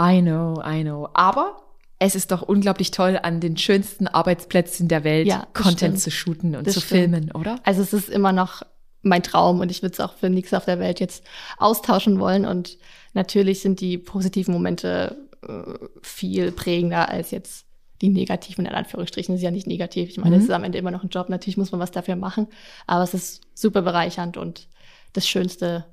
I 0.00 0.20
know, 0.22 0.60
I 0.64 0.82
know. 0.82 1.08
Aber 1.14 1.62
es 1.98 2.14
ist 2.14 2.30
doch 2.30 2.42
unglaublich 2.42 2.90
toll, 2.90 3.18
an 3.22 3.40
den 3.40 3.56
schönsten 3.56 4.06
Arbeitsplätzen 4.06 4.88
der 4.88 5.04
Welt 5.04 5.26
Ja, 5.26 5.46
Content 5.54 5.76
stimmt. 5.78 6.00
zu 6.00 6.10
shooten 6.10 6.56
und 6.56 6.66
Das 6.66 6.74
zu 6.74 6.80
stimmt. 6.80 7.00
filmen, 7.00 7.32
oder? 7.32 7.58
Also 7.64 7.82
es 7.82 7.92
ist 7.92 8.08
immer 8.08 8.32
noch 8.32 8.62
mein 9.02 9.22
Traum 9.22 9.60
und 9.60 9.70
ich 9.70 9.82
würde 9.82 9.92
es 9.94 10.00
auch 10.00 10.14
für 10.14 10.28
nichts 10.30 10.52
auf 10.52 10.64
der 10.64 10.78
Welt 10.78 11.00
jetzt 11.00 11.24
austauschen 11.58 12.18
wollen. 12.20 12.44
Und 12.44 12.76
natürlich 13.14 13.60
sind 13.60 13.80
die 13.80 13.98
positiven 13.98 14.52
Momente 14.52 15.16
äh, 15.46 15.62
viel 16.02 16.52
prägender 16.52 17.08
als 17.08 17.30
jetzt 17.30 17.64
die 18.02 18.10
negativen, 18.10 18.66
in 18.66 18.74
Anführungsstrichen. 18.74 19.32
Das 19.34 19.40
ist 19.40 19.44
ja 19.44 19.50
nicht 19.50 19.66
negativ. 19.66 20.10
Ich 20.10 20.18
meine, 20.18 20.36
Mhm. 20.36 20.42
es 20.42 20.44
ist 20.48 20.50
am 20.54 20.64
Ende 20.64 20.76
immer 20.78 20.90
noch 20.90 21.02
ein 21.02 21.08
Job. 21.08 21.30
Natürlich 21.30 21.56
muss 21.56 21.72
man 21.72 21.80
was 21.80 21.92
dafür 21.92 22.16
machen. 22.16 22.48
Aber 22.86 23.02
es 23.04 23.14
ist 23.14 23.40
super 23.54 23.80
bereichernd 23.80 24.36
und 24.36 24.68
das 25.14 25.26
Schönste, 25.26 25.86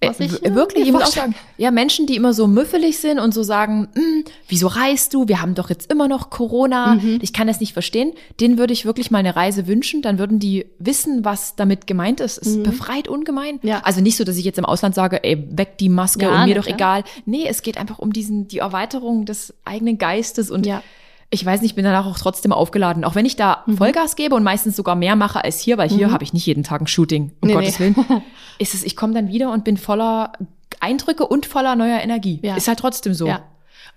was 0.00 0.20
Äh, 0.20 0.24
ich 0.26 0.32
w- 0.32 0.46
äh, 0.46 0.54
wirklich, 0.54 0.88
ich 0.88 0.94
auch 0.94 1.12
ja, 1.56 1.70
Menschen, 1.70 2.06
die 2.06 2.14
immer 2.16 2.32
so 2.32 2.46
müffelig 2.46 2.98
sind 2.98 3.18
und 3.18 3.34
so 3.34 3.42
sagen, 3.42 3.88
"Hm, 3.94 4.24
wieso 4.48 4.68
reist 4.68 5.12
du? 5.14 5.26
Wir 5.26 5.40
haben 5.42 5.54
doch 5.54 5.70
jetzt 5.70 5.90
immer 5.92 6.06
noch 6.08 6.30
Corona. 6.30 6.94
Mhm. 6.94 7.18
Ich 7.20 7.32
kann 7.32 7.46
das 7.48 7.58
nicht 7.60 7.72
verstehen. 7.72 8.12
Denen 8.40 8.58
würde 8.58 8.72
ich 8.72 8.84
wirklich 8.84 9.10
mal 9.10 9.18
eine 9.18 9.34
Reise 9.34 9.66
wünschen. 9.66 10.00
Dann 10.02 10.18
würden 10.18 10.38
die 10.38 10.66
wissen, 10.78 11.24
was 11.24 11.56
damit 11.56 11.86
gemeint 11.86 12.20
ist. 12.20 12.38
Es 12.38 12.62
befreit 12.62 13.08
ungemein. 13.08 13.58
Mhm. 13.62 13.68
Ja. 13.68 13.80
Also 13.84 14.00
nicht 14.00 14.16
so, 14.16 14.24
dass 14.24 14.36
ich 14.36 14.44
jetzt 14.44 14.58
im 14.58 14.64
Ausland 14.64 14.94
sage, 14.94 15.24
ey, 15.24 15.44
weg 15.50 15.78
die 15.78 15.88
Maske 15.88 16.22
Ja, 16.26 16.42
und 16.42 16.48
mir 16.48 16.54
doch 16.54 16.64
klar. 16.64 16.76
egal. 16.76 17.04
Nee, 17.26 17.46
es 17.48 17.62
geht 17.62 17.76
einfach 17.78 17.98
um 17.98 18.12
diesen, 18.12 18.46
die 18.48 18.58
Erweiterung 18.58 19.24
des 19.24 19.52
eigenen 19.64 19.98
Geistes 19.98 20.50
und 20.50 20.64
Ja. 20.66 20.82
Ich 21.30 21.44
weiß 21.44 21.60
nicht, 21.60 21.72
ich 21.72 21.74
bin 21.76 21.84
danach 21.84 22.06
auch 22.06 22.18
trotzdem 22.18 22.52
aufgeladen. 22.52 23.04
Auch 23.04 23.14
wenn 23.14 23.26
ich 23.26 23.36
da 23.36 23.62
Mhm. 23.66 23.76
Vollgas 23.76 24.16
gebe 24.16 24.34
und 24.34 24.42
meistens 24.42 24.76
sogar 24.76 24.94
mehr 24.96 25.14
mache 25.16 25.44
als 25.44 25.60
hier, 25.60 25.76
weil 25.78 25.88
hier 25.88 26.10
habe 26.10 26.24
ich 26.24 26.32
nicht 26.32 26.46
jeden 26.46 26.62
Tag 26.62 26.80
ein 26.80 26.86
Shooting, 26.86 27.32
um 27.40 27.48
Nee, 27.48 27.54
Gottes 27.54 27.78
nee. 27.78 27.94
Willen. 27.96 28.22
Ist 28.58 28.74
es, 28.74 28.82
ich 28.82 28.96
komme 28.96 29.12
dann 29.14 29.28
wieder 29.28 29.52
und 29.52 29.64
bin 29.64 29.76
voller 29.76 30.32
Eindrücke 30.80 31.26
und 31.26 31.44
voller 31.46 31.76
neuer 31.76 32.00
Energie. 32.00 32.40
Ja. 32.42 32.56
Ist 32.56 32.68
halt 32.68 32.78
trotzdem 32.78 33.12
so. 33.14 33.26
Ja. 33.26 33.42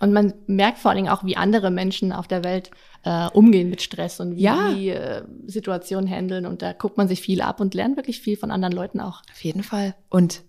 Und 0.00 0.12
man 0.12 0.34
merkt 0.46 0.78
vor 0.78 0.90
allen 0.90 0.96
Dingen 1.04 1.08
auch, 1.10 1.24
wie 1.24 1.36
andere 1.36 1.70
Menschen 1.70 2.12
auf 2.12 2.26
der 2.28 2.44
Welt 2.44 2.70
äh, 3.04 3.28
umgehen 3.28 3.70
mit 3.70 3.82
Stress 3.82 4.20
und 4.20 4.36
wie 4.36 4.42
Ja. 4.42 4.72
die 4.72 4.88
äh, 4.90 5.22
Situationen 5.46 6.08
handeln. 6.10 6.44
Und 6.44 6.60
da 6.62 6.72
guckt 6.72 6.96
man 6.96 7.08
sich 7.08 7.20
viel 7.22 7.40
ab 7.40 7.60
und 7.60 7.72
lernt 7.74 7.96
wirklich 7.96 8.20
viel 8.20 8.36
von 8.36 8.50
anderen 8.50 8.74
Leuten 8.74 9.00
auch. 9.00 9.22
Auf 9.30 9.42
jeden 9.44 9.62
Fall. 9.62 9.94
Und 10.08 10.42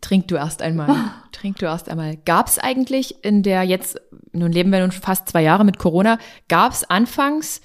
trink 0.00 0.28
du 0.28 0.36
erst 0.36 0.62
einmal. 0.62 0.88
trink 1.32 1.58
du 1.58 1.66
erst 1.66 1.88
einmal. 1.88 2.16
Gab 2.24 2.48
es 2.48 2.58
eigentlich 2.58 3.22
in 3.24 3.42
der 3.42 3.62
jetzt, 3.64 4.00
nun 4.32 4.52
leben 4.52 4.70
wir 4.70 4.80
nun 4.80 4.92
fast 4.92 5.28
zwei 5.28 5.42
Jahre 5.42 5.64
mit 5.64 5.78
Corona, 5.78 6.18
gab 6.48 6.72
es 6.72 6.88
anfangs 6.88 7.60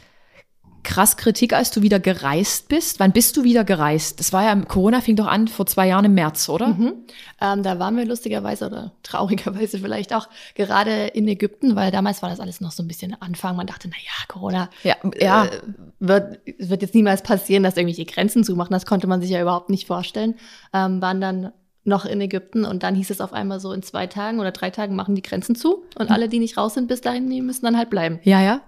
krass 0.85 1.17
Kritik, 1.17 1.51
als 1.51 1.71
du 1.71 1.81
wieder 1.81 1.99
gereist 1.99 2.69
bist? 2.69 2.99
Wann 2.99 3.11
bist 3.11 3.35
du 3.35 3.43
wieder 3.43 3.65
gereist? 3.65 4.19
Das 4.19 4.31
war 4.31 4.43
ja, 4.43 4.55
Corona 4.55 5.01
fing 5.01 5.17
doch 5.17 5.27
an 5.27 5.49
vor 5.49 5.65
zwei 5.65 5.87
Jahren 5.87 6.05
im 6.05 6.13
März, 6.13 6.47
oder? 6.47 6.67
Mhm. 6.67 6.93
Ähm, 7.41 7.63
da 7.63 7.79
waren 7.79 7.97
wir 7.97 8.05
lustigerweise 8.05 8.67
oder 8.67 8.93
traurigerweise 9.03 9.79
vielleicht 9.79 10.13
auch 10.13 10.29
gerade 10.53 11.07
in 11.07 11.27
Ägypten, 11.27 11.75
weil 11.75 11.91
damals 11.91 12.21
war 12.21 12.29
das 12.29 12.39
alles 12.39 12.61
noch 12.61 12.71
so 12.71 12.83
ein 12.83 12.87
bisschen 12.87 13.19
Anfang. 13.19 13.57
Man 13.57 13.67
dachte, 13.67 13.89
na 13.89 13.97
ja, 13.97 14.25
Corona 14.27 14.69
Ja, 14.83 14.95
ja. 15.19 15.45
äh, 15.45 15.61
wird, 15.99 16.39
wird 16.59 16.81
jetzt 16.83 16.95
niemals 16.95 17.23
passieren, 17.23 17.63
dass 17.63 17.75
irgendwelche 17.75 18.05
Grenzen 18.05 18.43
zumachen. 18.43 18.71
Das 18.71 18.85
konnte 18.85 19.07
man 19.07 19.21
sich 19.21 19.31
ja 19.31 19.41
überhaupt 19.41 19.69
nicht 19.69 19.87
vorstellen. 19.87 20.35
Ähm, 20.71 21.01
waren 21.01 21.19
dann 21.19 21.51
noch 21.85 22.05
in 22.05 22.19
Ägypten 22.21 22.65
und 22.65 22.83
dann 22.83 22.95
hieß 22.95 23.09
es 23.09 23.21
auf 23.21 23.33
einmal 23.33 23.59
so, 23.59 23.71
in 23.71 23.83
zwei 23.83 24.07
Tagen 24.07 24.39
oder 24.39 24.51
drei 24.51 24.69
Tagen 24.69 24.95
machen 24.95 25.15
die 25.15 25.21
Grenzen 25.21 25.55
zu 25.55 25.83
und 25.97 26.11
alle, 26.11 26.29
die 26.29 26.39
nicht 26.39 26.57
raus 26.57 26.73
sind 26.73 26.87
bis 26.87 27.01
dahin, 27.01 27.29
die 27.29 27.41
müssen 27.41 27.65
dann 27.65 27.77
halt 27.77 27.89
bleiben. 27.89 28.19
ja, 28.23 28.41
ja. 28.41 28.61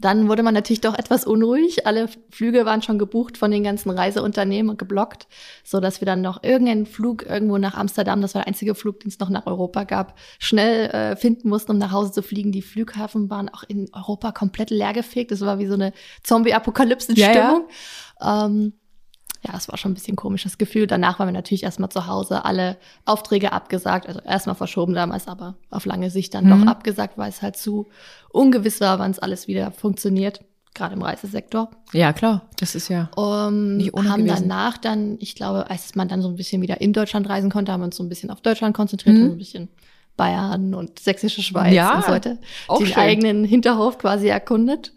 Dann 0.00 0.28
wurde 0.28 0.44
man 0.44 0.54
natürlich 0.54 0.80
doch 0.80 0.96
etwas 0.96 1.26
unruhig. 1.26 1.86
Alle 1.86 2.08
Flüge 2.30 2.64
waren 2.64 2.82
schon 2.82 2.98
gebucht 2.98 3.36
von 3.36 3.50
den 3.50 3.64
ganzen 3.64 3.90
Reiseunternehmen 3.90 4.70
und 4.70 4.78
geblockt, 4.78 5.26
so 5.64 5.80
dass 5.80 6.00
wir 6.00 6.06
dann 6.06 6.20
noch 6.20 6.44
irgendeinen 6.44 6.86
Flug 6.86 7.26
irgendwo 7.26 7.58
nach 7.58 7.74
Amsterdam, 7.74 8.20
das 8.20 8.34
war 8.34 8.42
der 8.42 8.48
einzige 8.48 8.76
Flug, 8.76 9.00
den 9.00 9.08
es 9.08 9.18
noch 9.18 9.28
nach 9.28 9.46
Europa 9.46 9.84
gab, 9.84 10.16
schnell 10.38 10.90
äh, 10.90 11.16
finden 11.16 11.48
mussten, 11.48 11.72
um 11.72 11.78
nach 11.78 11.90
Hause 11.90 12.12
zu 12.12 12.22
fliegen. 12.22 12.52
Die 12.52 12.62
Flughafen 12.62 13.28
waren 13.28 13.48
auch 13.48 13.64
in 13.66 13.90
Europa 13.92 14.30
komplett 14.30 14.70
leergefegt. 14.70 15.32
Das 15.32 15.40
war 15.40 15.58
wie 15.58 15.66
so 15.66 15.74
eine 15.74 15.92
Zombie-Apokalypse-Stimmung. 16.22 17.66
Ja, 18.20 18.46
Ähm, 18.46 18.74
ja, 19.46 19.52
das 19.52 19.68
war 19.68 19.76
schon 19.78 19.92
ein 19.92 19.94
bisschen 19.94 20.16
komisches 20.16 20.58
Gefühl. 20.58 20.86
Danach 20.86 21.18
waren 21.18 21.28
wir 21.28 21.32
natürlich 21.32 21.62
erstmal 21.62 21.90
zu 21.90 22.06
Hause, 22.06 22.44
alle 22.44 22.76
Aufträge 23.04 23.52
abgesagt, 23.52 24.06
also 24.08 24.20
erstmal 24.20 24.56
verschoben 24.56 24.94
damals, 24.94 25.28
aber 25.28 25.54
auf 25.70 25.84
lange 25.86 26.10
Sicht 26.10 26.34
dann 26.34 26.44
Mhm. 26.46 26.60
doch 26.64 26.66
abgesagt, 26.72 27.16
weil 27.18 27.28
es 27.30 27.40
halt 27.42 27.56
zu 27.56 27.86
ungewiss 28.30 28.80
war, 28.80 28.98
wann 28.98 29.10
es 29.12 29.18
alles 29.18 29.46
wieder 29.46 29.70
funktioniert, 29.70 30.40
gerade 30.74 30.94
im 30.94 31.02
Reisesektor. 31.02 31.70
Ja, 31.92 32.12
klar. 32.12 32.48
Das 32.58 32.74
ist 32.74 32.88
ja. 32.88 33.10
Um, 33.16 33.76
Nicht 33.76 33.94
ohne 33.94 34.10
haben 34.10 34.24
gewesen. 34.24 34.48
danach 34.48 34.76
dann, 34.78 35.16
ich 35.20 35.34
glaube, 35.34 35.70
als 35.70 35.94
man 35.94 36.08
dann 36.08 36.20
so 36.22 36.28
ein 36.28 36.36
bisschen 36.36 36.60
wieder 36.62 36.80
in 36.80 36.92
Deutschland 36.92 37.28
reisen 37.28 37.50
konnte, 37.50 37.72
haben 37.72 37.80
wir 37.80 37.86
uns 37.86 37.96
so 37.96 38.02
ein 38.02 38.08
bisschen 38.08 38.30
auf 38.30 38.40
Deutschland 38.40 38.76
konzentriert, 38.76 39.16
Mhm. 39.16 39.22
und 39.22 39.28
so 39.28 39.34
ein 39.34 39.38
bisschen 39.38 39.68
Bayern 40.16 40.74
und 40.74 40.98
sächsische 40.98 41.42
Schweiz 41.42 41.72
Ja, 41.72 41.94
und 41.96 42.04
so 42.04 42.10
weiter. 42.10 42.38
Den 42.78 42.86
schön. 42.86 42.96
eigenen 42.96 43.44
Hinterhof 43.44 43.98
quasi 43.98 44.26
erkundet. 44.28 44.92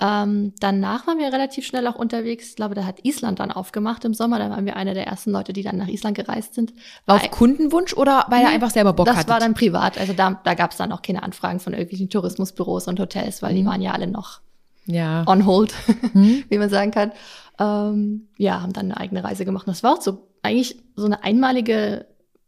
Ähm, 0.00 0.52
danach 0.58 1.06
waren 1.06 1.18
wir 1.18 1.32
relativ 1.32 1.64
schnell 1.66 1.86
auch 1.86 1.94
unterwegs. 1.94 2.48
Ich 2.50 2.56
glaube, 2.56 2.74
da 2.74 2.84
hat 2.84 3.04
Island 3.04 3.38
dann 3.38 3.52
aufgemacht 3.52 4.04
im 4.04 4.12
Sommer. 4.12 4.38
Da 4.40 4.50
waren 4.50 4.66
wir 4.66 4.74
eine 4.76 4.92
der 4.94 5.06
ersten 5.06 5.30
Leute, 5.30 5.52
die 5.52 5.62
dann 5.62 5.76
nach 5.76 5.86
Island 5.86 6.16
gereist 6.16 6.54
sind. 6.54 6.72
War 7.06 7.16
Auf 7.16 7.30
Kundenwunsch 7.30 7.94
oder 7.94 8.26
weil 8.28 8.42
er 8.42 8.48
einfach 8.48 8.70
selber 8.70 8.92
Bock 8.92 9.06
das 9.06 9.16
hatte? 9.18 9.28
war 9.28 9.38
dann 9.38 9.54
privat. 9.54 9.96
Also 9.98 10.12
da, 10.12 10.40
da 10.42 10.54
gab 10.54 10.72
es 10.72 10.78
dann 10.78 10.90
auch 10.90 11.00
keine 11.02 11.22
Anfragen 11.22 11.60
von 11.60 11.72
irgendwelchen 11.74 12.10
Tourismusbüros 12.10 12.88
und 12.88 12.98
Hotels, 12.98 13.40
weil 13.40 13.52
Mhm. 13.52 13.56
die 13.56 13.66
waren 13.66 13.82
ja 13.82 13.92
alle 13.92 14.08
noch 14.08 14.40
ja. 14.86 15.22
on 15.26 15.46
hold, 15.46 15.72
Hm? 16.12 16.42
wie 16.48 16.58
man 16.58 16.70
sagen 16.70 16.90
kann. 16.90 17.12
Ähm, 17.60 18.26
ja, 18.36 18.60
haben 18.62 18.72
dann 18.72 18.86
eine 18.86 18.96
eigene 18.98 19.22
Reise 19.22 19.44
gemacht. 19.44 19.66
Und 19.68 19.70
das 19.72 19.84
war 19.84 19.92
auch 19.94 20.02
so 20.02 20.26
eigentlich 20.42 20.76
so 20.96 21.06
eine 21.06 21.22
einmalige 21.22 22.06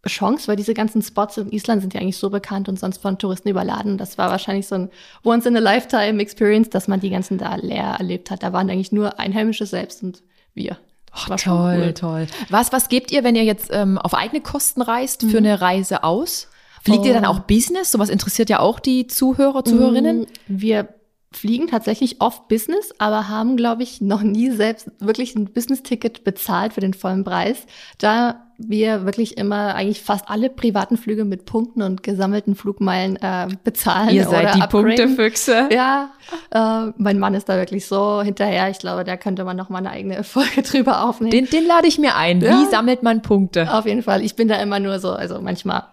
Chance, 0.08 0.48
weil 0.48 0.56
diese 0.56 0.74
ganzen 0.74 1.02
Spots 1.02 1.36
in 1.36 1.50
Island 1.52 1.82
sind 1.82 1.94
ja 1.94 2.00
eigentlich 2.00 2.16
so 2.18 2.30
bekannt 2.30 2.68
und 2.68 2.78
sonst 2.78 2.98
von 2.98 3.18
Touristen 3.18 3.48
überladen. 3.48 3.98
Das 3.98 4.18
war 4.18 4.30
wahrscheinlich 4.30 4.66
so 4.66 4.74
ein 4.76 4.90
Once-in-a-Lifetime-Experience, 5.24 6.70
dass 6.70 6.88
man 6.88 7.00
die 7.00 7.10
ganzen 7.10 7.38
da 7.38 7.54
leer 7.56 7.96
erlebt 7.98 8.30
hat. 8.30 8.42
Da 8.42 8.52
waren 8.52 8.70
eigentlich 8.70 8.92
nur 8.92 9.18
Einheimische 9.18 9.66
selbst 9.66 10.02
und 10.02 10.22
wir. 10.54 10.78
Ach, 11.12 11.30
War 11.30 11.36
toll, 11.38 11.82
cool. 11.86 11.94
toll. 11.94 12.26
Was, 12.50 12.72
was 12.72 12.88
gebt 12.88 13.10
ihr, 13.10 13.24
wenn 13.24 13.36
ihr 13.36 13.44
jetzt 13.44 13.70
ähm, 13.72 13.98
auf 13.98 14.14
eigene 14.14 14.40
Kosten 14.42 14.82
reist 14.82 15.22
für 15.22 15.38
eine 15.38 15.60
Reise 15.60 16.04
aus? 16.04 16.48
Fliegt 16.82 17.04
ihr 17.06 17.14
dann 17.14 17.24
Oh. 17.24 17.30
auch 17.30 17.40
Business? 17.40 17.90
Sowas 17.92 18.10
interessiert 18.10 18.50
ja 18.50 18.60
auch 18.60 18.78
die 18.80 19.06
Zuhörer, 19.06 19.64
Zuhörerinnen. 19.64 20.20
Mm, 20.20 20.26
Wir 20.46 20.88
fliegen 21.32 21.66
tatsächlich 21.66 22.20
oft 22.20 22.48
Business, 22.48 22.92
aber 22.98 23.28
haben, 23.28 23.56
glaube 23.56 23.82
ich, 23.82 24.00
noch 24.00 24.22
nie 24.22 24.50
selbst 24.50 24.90
wirklich 25.00 25.34
ein 25.34 25.46
Business-Ticket 25.52 26.22
bezahlt 26.22 26.74
für 26.74 26.80
den 26.80 26.94
vollen 26.94 27.24
Preis, 27.24 27.66
da 27.98 28.45
wir 28.58 29.04
wirklich 29.04 29.36
immer 29.36 29.74
eigentlich 29.74 30.02
fast 30.02 30.28
alle 30.28 30.48
privaten 30.48 30.96
Flüge 30.96 31.24
mit 31.24 31.44
Punkten 31.44 31.82
und 31.82 32.02
gesammelten 32.02 32.54
Flugmeilen 32.54 33.16
äh, 33.16 33.48
bezahlen 33.64 34.10
Ihr 34.10 34.24
seid 34.24 34.44
oder 34.44 34.52
die 34.52 34.62
upgraden. 34.62 34.96
Punktefüchse. 34.96 35.68
Ja, 35.72 36.10
äh, 36.50 36.92
mein 36.96 37.18
Mann 37.18 37.34
ist 37.34 37.48
da 37.48 37.56
wirklich 37.56 37.86
so 37.86 38.22
hinterher. 38.22 38.70
Ich 38.70 38.78
glaube, 38.78 39.04
da 39.04 39.16
könnte 39.16 39.44
man 39.44 39.56
noch 39.56 39.68
mal 39.68 39.78
eine 39.78 39.90
eigene 39.90 40.24
Folge 40.24 40.62
drüber 40.62 41.04
aufnehmen. 41.04 41.30
Den, 41.30 41.50
den 41.50 41.66
lade 41.66 41.86
ich 41.86 41.98
mir 41.98 42.16
ein. 42.16 42.40
Ja. 42.40 42.60
Wie 42.60 42.66
sammelt 42.66 43.02
man 43.02 43.22
Punkte? 43.22 43.72
Auf 43.72 43.86
jeden 43.86 44.02
Fall. 44.02 44.22
Ich 44.22 44.36
bin 44.36 44.48
da 44.48 44.56
immer 44.56 44.80
nur 44.80 44.98
so, 45.00 45.10
also 45.12 45.40
manchmal 45.40 45.84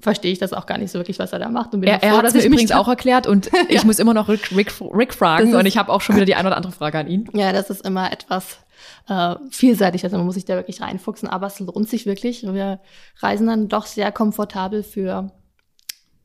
verstehe 0.00 0.32
ich 0.32 0.38
das 0.38 0.52
auch 0.52 0.66
gar 0.66 0.78
nicht 0.78 0.90
so 0.92 0.98
wirklich, 0.98 1.18
was 1.18 1.32
er 1.32 1.38
da 1.38 1.48
macht. 1.48 1.74
Und 1.74 1.80
bin 1.80 1.88
Er, 1.90 2.02
er 2.02 2.10
froh, 2.12 2.18
hat 2.18 2.26
es 2.26 2.34
mir 2.34 2.44
übrigens 2.44 2.72
auch 2.72 2.88
erklärt 2.88 3.26
und 3.26 3.50
ich 3.68 3.84
muss 3.84 3.98
immer 3.98 4.14
noch 4.14 4.28
Rick, 4.28 4.54
Rick, 4.54 4.72
Rick 4.80 5.14
fragen 5.14 5.48
ist- 5.48 5.54
und 5.54 5.66
ich 5.66 5.76
habe 5.76 5.92
auch 5.92 6.00
schon 6.00 6.16
wieder 6.16 6.26
die 6.26 6.34
eine 6.34 6.48
oder 6.48 6.56
andere 6.56 6.72
Frage 6.72 6.98
an 6.98 7.08
ihn. 7.08 7.28
Ja, 7.32 7.52
das 7.52 7.70
ist 7.70 7.84
immer 7.84 8.12
etwas 8.12 8.58
äh, 9.08 9.34
vielseitig, 9.50 10.04
also 10.04 10.16
man 10.16 10.26
muss 10.26 10.34
sich 10.34 10.44
da 10.44 10.56
wirklich 10.56 10.80
reinfuchsen, 10.80 11.28
aber 11.28 11.46
es 11.46 11.60
lohnt 11.60 11.88
sich 11.88 12.06
wirklich. 12.06 12.42
Wir 12.42 12.80
reisen 13.20 13.46
dann 13.46 13.68
doch 13.68 13.86
sehr 13.86 14.12
komfortabel 14.12 14.82
für 14.82 15.30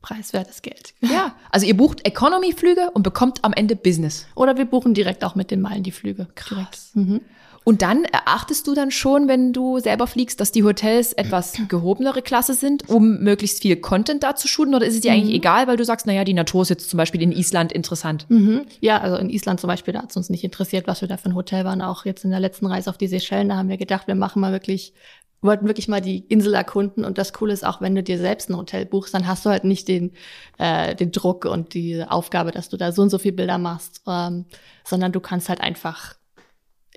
preiswertes 0.02 0.62
Geld. 0.62 0.94
Ja, 1.00 1.34
also 1.50 1.66
ihr 1.66 1.76
bucht 1.76 2.06
Economy-Flüge 2.06 2.90
und 2.92 3.02
bekommt 3.02 3.44
am 3.44 3.52
Ende 3.52 3.76
Business. 3.76 4.26
Oder 4.34 4.56
wir 4.56 4.64
buchen 4.64 4.94
direkt 4.94 5.24
auch 5.24 5.34
mit 5.34 5.50
den 5.50 5.60
Meilen 5.60 5.82
die 5.82 5.92
Flüge. 5.92 6.28
Direkt. 6.48 6.78
Mhm. 6.94 7.20
Und 7.62 7.82
dann 7.82 8.04
erachtest 8.04 8.66
du 8.66 8.74
dann 8.74 8.90
schon, 8.90 9.28
wenn 9.28 9.52
du 9.52 9.78
selber 9.80 10.06
fliegst, 10.06 10.40
dass 10.40 10.50
die 10.50 10.64
Hotels 10.64 11.12
etwas 11.12 11.52
gehobenere 11.68 12.22
Klasse 12.22 12.54
sind, 12.54 12.88
um 12.88 13.20
möglichst 13.20 13.60
viel 13.60 13.76
Content 13.76 14.22
da 14.22 14.34
zu 14.34 14.48
shooten? 14.48 14.74
Oder 14.74 14.86
ist 14.86 14.94
es 14.94 15.00
dir 15.02 15.12
eigentlich 15.12 15.36
egal, 15.36 15.66
weil 15.66 15.76
du 15.76 15.84
sagst, 15.84 16.06
naja, 16.06 16.24
die 16.24 16.32
Natur 16.32 16.62
ist 16.62 16.70
jetzt 16.70 16.88
zum 16.88 16.96
Beispiel 16.96 17.20
in 17.20 17.32
Island 17.32 17.72
interessant? 17.72 18.24
Mhm. 18.28 18.62
Ja, 18.80 18.98
also 18.98 19.16
in 19.16 19.28
Island 19.28 19.60
zum 19.60 19.68
Beispiel, 19.68 19.92
da 19.92 20.02
hat 20.02 20.10
es 20.10 20.16
uns 20.16 20.30
nicht 20.30 20.42
interessiert, 20.42 20.86
was 20.86 21.02
wir 21.02 21.08
da 21.08 21.18
für 21.18 21.28
ein 21.28 21.34
Hotel 21.34 21.64
waren. 21.64 21.82
Auch 21.82 22.06
jetzt 22.06 22.24
in 22.24 22.30
der 22.30 22.40
letzten 22.40 22.66
Reise 22.66 22.88
auf 22.88 22.96
die 22.96 23.08
Seychellen, 23.08 23.50
da 23.50 23.56
haben 23.56 23.68
wir 23.68 23.76
gedacht, 23.76 24.06
wir 24.06 24.14
machen 24.14 24.40
mal 24.40 24.52
wirklich, 24.52 24.94
wollten 25.42 25.66
wirklich 25.66 25.88
mal 25.88 26.00
die 26.00 26.18
Insel 26.18 26.54
erkunden. 26.54 27.04
Und 27.04 27.18
das 27.18 27.32
Coole 27.32 27.52
ist 27.52 27.64
auch, 27.64 27.80
wenn 27.80 27.94
du 27.94 28.02
dir 28.02 28.18
selbst 28.18 28.50
ein 28.50 28.56
Hotel 28.56 28.84
buchst, 28.86 29.14
dann 29.14 29.26
hast 29.26 29.44
du 29.46 29.50
halt 29.50 29.64
nicht 29.64 29.88
den, 29.88 30.12
äh, 30.58 30.94
den 30.94 31.12
Druck 31.12 31.44
und 31.44 31.74
die 31.74 32.04
Aufgabe, 32.04 32.50
dass 32.50 32.68
du 32.68 32.76
da 32.76 32.92
so 32.92 33.02
und 33.02 33.10
so 33.10 33.18
viel 33.18 33.32
Bilder 33.32 33.58
machst, 33.58 34.02
ähm, 34.06 34.44
sondern 34.84 35.12
du 35.12 35.20
kannst 35.20 35.48
halt 35.48 35.60
einfach 35.60 36.14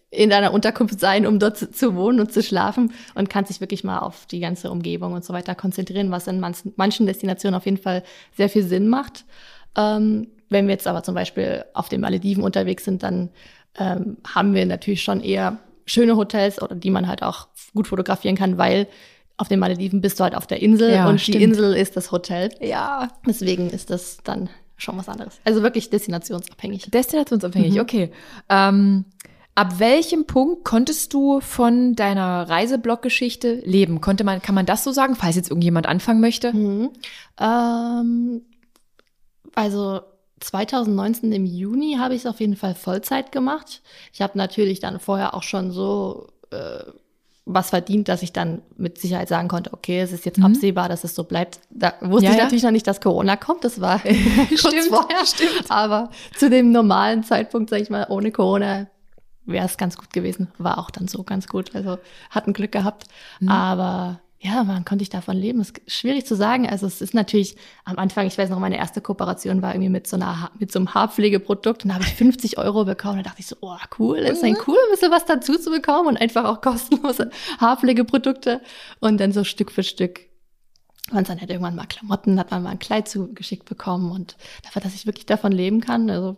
in 0.10 0.30
deiner 0.30 0.54
Unterkunft 0.54 1.00
sein, 1.00 1.26
um 1.26 1.40
dort 1.40 1.58
zu, 1.58 1.72
zu 1.72 1.96
wohnen 1.96 2.20
und 2.20 2.32
zu 2.32 2.44
schlafen 2.44 2.94
und 3.16 3.30
kannst 3.30 3.50
dich 3.50 3.62
wirklich 3.62 3.84
mal 3.84 4.00
auf 4.00 4.28
die 4.28 4.40
ganze 4.40 4.70
Umgebung 4.70 5.14
und 5.14 5.26
so 5.26 5.34
weiter 5.34 5.56
konzentrieren, 5.56 6.12
was 6.12 6.28
in 6.28 6.40
manchen, 6.40 6.74
manchen 6.76 7.08
Destinationen 7.08 7.56
auf 7.56 7.66
jeden 7.66 7.78
Fall 7.78 8.04
sehr 8.38 8.50
viel 8.50 8.64
Sinn 8.64 8.90
macht. 8.90 9.26
Ähm, 9.76 10.28
wenn 10.50 10.68
wir 10.68 10.74
jetzt 10.74 10.86
aber 10.86 11.02
zum 11.02 11.16
Beispiel 11.16 11.66
auf 11.74 11.90
den 11.90 12.02
Malediven 12.02 12.44
unterwegs 12.44 12.86
sind, 12.86 13.02
dann 13.02 13.32
ähm, 13.76 14.18
haben 14.28 14.54
wir 14.54 14.66
natürlich 14.68 15.02
schon 15.02 15.22
eher 15.22 15.58
schöne 15.86 16.16
Hotels 16.16 16.62
oder 16.62 16.76
die 16.76 16.90
man 16.92 17.08
halt 17.08 17.24
auch 17.24 17.48
gut 17.74 17.88
fotografieren 17.88 18.36
kann, 18.36 18.58
weil 18.58 18.88
auf 19.38 19.48
den 19.48 19.60
Malediven 19.60 20.00
bist 20.02 20.20
du 20.20 20.24
halt 20.24 20.36
auf 20.36 20.48
der 20.48 20.62
Insel 20.62 20.92
Ja, 20.94 21.08
und 21.10 21.20
stimmt. 21.20 21.38
die 21.40 21.44
Insel 21.44 21.74
ist 21.74 21.98
das 21.98 22.12
Hotel. 22.12 22.50
Ja. 22.62 23.10
Deswegen 23.28 23.70
ist 23.70 23.90
das 23.90 24.18
dann 24.24 24.50
schon 24.78 24.98
was 24.98 25.10
anderes. 25.10 25.40
Also 25.44 25.64
wirklich 25.64 25.90
destinationsabhängig. 25.90 26.90
Destinationsabhängig, 26.92 27.74
Mhm. 27.76 27.80
okay. 27.80 28.12
Ähm, 28.50 29.06
ab 29.56 29.80
welchem 29.80 30.26
Punkt 30.26 30.64
konntest 30.64 31.14
du 31.14 31.40
von 31.42 31.96
deiner 31.96 32.48
Reiseblog-Geschichte 32.50 33.56
leben? 33.66 34.02
Konnte 34.02 34.24
man, 34.24 34.42
kann 34.42 34.56
man 34.56 34.66
das 34.66 34.84
so 34.84 34.92
sagen, 34.92 35.16
falls 35.16 35.36
jetzt 35.36 35.50
irgendjemand 35.50 35.88
anfangen 35.88 36.22
möchte? 36.22 36.54
Mhm. 36.54 36.90
Ähm, 37.40 38.42
also 39.56 40.02
2019 40.44 41.32
im 41.32 41.46
Juni 41.46 41.98
habe 42.00 42.16
ich 42.16 42.22
es 42.22 42.26
auf 42.28 42.40
jeden 42.40 42.56
Fall 42.56 42.76
Vollzeit 42.76 43.32
gemacht. 43.32 43.82
Ich 44.14 44.22
habe 44.22 44.38
natürlich 44.38 44.80
dann 44.80 45.00
vorher 45.00 45.34
auch 45.34 45.44
schon 45.44 45.72
so 45.72 46.28
äh, 46.52 46.84
was 47.46 47.72
verdient, 47.72 48.08
dass 48.08 48.22
ich 48.24 48.32
dann 48.32 48.62
mit 48.78 48.98
Sicherheit 49.00 49.28
sagen 49.28 49.50
konnte, 49.50 49.74
okay, 49.74 50.00
es 50.00 50.14
ist 50.14 50.26
jetzt 50.26 50.38
Mhm. 50.38 50.46
absehbar, 50.46 50.88
dass 50.88 51.04
es 51.04 51.14
so 51.14 51.24
bleibt. 51.26 51.60
Da 51.72 51.94
wusste 52.02 52.26
Ja, 52.28 52.32
ich 52.32 52.38
ja. 52.38 52.44
natürlich 52.44 52.64
noch 52.64 52.72
nicht, 52.72 52.88
dass 52.88 53.02
Corona 53.02 53.36
kommt. 53.36 53.64
Das 53.66 53.82
war 53.82 54.00
kurz 54.50 54.60
Stimmt, 54.60 54.86
vorher. 54.90 55.26
stimmt. 55.26 55.66
Aber 55.70 56.10
zu 56.38 56.50
dem 56.50 56.72
normalen 56.72 57.24
Zeitpunkt, 57.24 57.70
sage 57.70 57.82
ich 57.84 57.90
mal, 57.90 58.06
ohne 58.10 58.32
Corona 58.32 58.88
wäre 59.46 59.66
es 59.66 59.76
ganz 59.78 59.98
gut 59.98 60.14
gewesen. 60.14 60.48
War 60.58 60.78
auch 60.78 60.90
dann 60.90 61.10
so 61.10 61.24
ganz 61.24 61.48
gut. 61.48 61.76
Also 61.76 61.98
hatten 62.30 62.54
Glück 62.54 62.72
gehabt. 62.72 63.08
Mhm. 63.42 63.50
Aber 63.50 64.22
ja, 64.44 64.68
wann 64.68 64.84
konnte 64.84 65.04
ich 65.04 65.10
davon 65.10 65.38
leben? 65.38 65.60
Das 65.60 65.70
ist 65.70 65.82
schwierig 65.88 66.26
zu 66.26 66.36
sagen. 66.36 66.68
Also 66.68 66.86
es 66.86 67.02
ist 67.02 67.14
natürlich 67.14 67.56
am 67.86 67.98
Anfang, 67.98 68.28
ich 68.28 68.38
weiß 68.38 68.50
noch, 68.50 68.60
meine 68.60 68.78
erste 68.78 69.00
Kooperation 69.00 69.62
war 69.62 69.74
irgendwie 69.74 69.90
mit 69.90 70.06
so 70.06 70.18
einer 70.18 70.52
mit 70.60 70.70
so 70.70 70.80
einem 70.80 70.94
Haarpflegeprodukt 70.94 71.84
und 71.84 71.90
da 71.90 71.96
habe 71.96 72.04
ich 72.04 72.14
50 72.14 72.58
Euro 72.58 72.84
bekommen. 72.84 73.18
Da 73.18 73.24
dachte 73.24 73.40
ich 73.40 73.48
so, 73.48 73.56
oh 73.62 73.78
cool, 73.98 74.18
ist 74.18 74.44
ein 74.44 74.58
cool, 74.68 74.78
ein 74.78 74.92
bisschen 74.92 75.12
was 75.12 75.24
dazu 75.24 75.58
zu 75.58 75.72
bekommen 75.72 76.10
und 76.10 76.18
einfach 76.18 76.44
auch 76.44 76.60
kostenlose 76.60 77.32
Haarpflegeprodukte 77.60 78.62
und 79.00 79.18
dann 79.18 79.32
so 79.32 79.46
Stück 79.46 79.72
für 79.72 79.84
Stück 79.84 80.20
und 81.12 81.30
dann 81.30 81.40
halt 81.40 81.50
irgendwann 81.50 81.76
mal 81.76 81.88
Klamotten, 81.88 82.38
hat 82.38 82.52
man 82.52 82.64
mal 82.64 82.72
ein 82.72 82.80
Kleid 82.80 83.08
zugeschickt 83.08 83.64
bekommen 83.64 84.12
und 84.12 84.36
dafür, 84.64 84.82
dass 84.82 84.94
ich 84.94 85.06
wirklich 85.06 85.26
davon 85.26 85.54
leben 85.54 85.80
kann, 85.80 86.10
also 86.10 86.36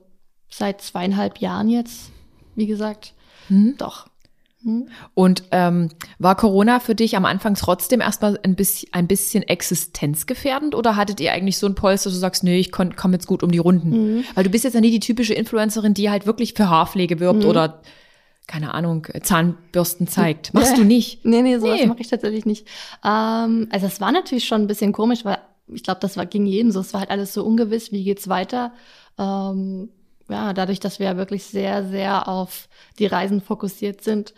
seit 0.48 0.82
zweieinhalb 0.82 1.40
Jahren 1.40 1.70
jetzt, 1.70 2.12
wie 2.54 2.68
gesagt, 2.68 3.14
hm. 3.48 3.76
doch. 3.80 4.08
Hm. 4.66 4.88
Und 5.14 5.44
ähm, 5.52 5.90
war 6.18 6.36
Corona 6.36 6.80
für 6.80 6.96
dich 6.96 7.16
am 7.16 7.26
Anfang 7.26 7.54
trotzdem 7.54 8.02
erstmal 8.02 8.40
ein 8.44 8.56
bisschen, 8.56 8.90
ein 8.94 9.08
bisschen 9.08 9.44
existenzgefährdend 9.44 10.74
oder 10.74 10.96
hattet 10.96 11.20
ihr 11.20 11.32
eigentlich 11.32 11.60
so 11.60 11.68
ein 11.68 11.76
Polster, 11.76 12.10
dass 12.10 12.16
du 12.16 12.20
sagst, 12.20 12.44
nee, 12.44 12.58
ich 12.58 12.72
komme 12.72 12.96
jetzt 13.12 13.28
gut 13.28 13.44
um 13.44 13.52
die 13.52 13.60
Runden? 13.60 13.90
Mhm. 14.18 14.24
Weil 14.34 14.44
du 14.44 14.50
bist 14.50 14.64
jetzt 14.64 14.74
ja 14.74 14.82
nie 14.82 14.92
die 14.92 15.00
typische 15.00 15.36
Influencerin, 15.36 15.94
die 15.94 16.10
halt 16.10 16.26
wirklich 16.26 16.56
für 16.56 16.68
Haarpflege 16.68 17.20
wirbt 17.20 17.44
mhm. 17.44 17.50
oder 17.50 17.82
keine 18.48 18.74
Ahnung, 18.74 19.08
Zahnbürsten 19.22 20.08
zeigt. 20.08 20.54
Machst 20.54 20.72
ja. 20.72 20.78
du 20.78 20.84
nicht? 20.84 21.26
Nee, 21.26 21.42
nee, 21.42 21.58
sowas 21.58 21.80
nee. 21.80 21.88
mache 21.88 22.02
ich 22.02 22.08
tatsächlich 22.10 22.46
nicht. 22.46 22.68
Ähm, 23.04 23.68
also 23.72 23.88
es 23.88 24.02
war 24.02 24.12
natürlich 24.12 24.46
schon 24.46 24.62
ein 24.62 24.68
bisschen 24.68 24.92
komisch, 24.92 25.26
weil 25.26 25.40
ich 25.68 25.84
glaube, 25.84 26.00
das 26.00 26.16
war, 26.16 26.26
ging 26.26 26.46
jedem 26.46 26.72
so. 26.72 26.80
Es 26.80 26.94
war 26.94 27.02
halt 27.02 27.10
alles 27.10 27.34
so 27.34 27.44
ungewiss, 27.44 27.92
wie 27.92 28.04
geht's 28.04 28.30
weiter. 28.30 28.74
Ähm, 29.18 29.90
ja, 30.30 30.54
dadurch, 30.54 30.80
dass 30.80 31.00
wir 31.00 31.08
ja 31.08 31.18
wirklich 31.18 31.46
sehr, 31.46 31.84
sehr 31.88 32.28
auf 32.28 32.68
die 33.00 33.06
Reisen 33.06 33.42
fokussiert 33.42 34.02
sind, 34.02 34.34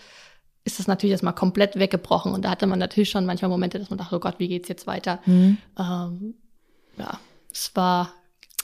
ist 0.64 0.80
das 0.80 0.88
natürlich 0.88 1.12
erstmal 1.12 1.34
komplett 1.34 1.80
weggebrochen. 1.80 2.34
Und 2.34 2.44
da 2.44 2.50
hatte 2.50 2.68
man 2.68 2.80
natürlich 2.80 3.10
schon 3.10 3.26
manchmal 3.26 3.50
Momente, 3.50 3.80
dass 3.80 3.90
man 3.90 3.98
dachte, 3.98 4.16
oh 4.16 4.20
Gott, 4.20 4.36
wie 4.38 4.50
geht's 4.50 4.68
jetzt 4.68 4.86
weiter? 4.86 5.20
Mhm. 5.26 5.58
Ähm, 5.80 6.36
ja, 6.98 7.20
es 7.52 7.72
war 7.76 8.12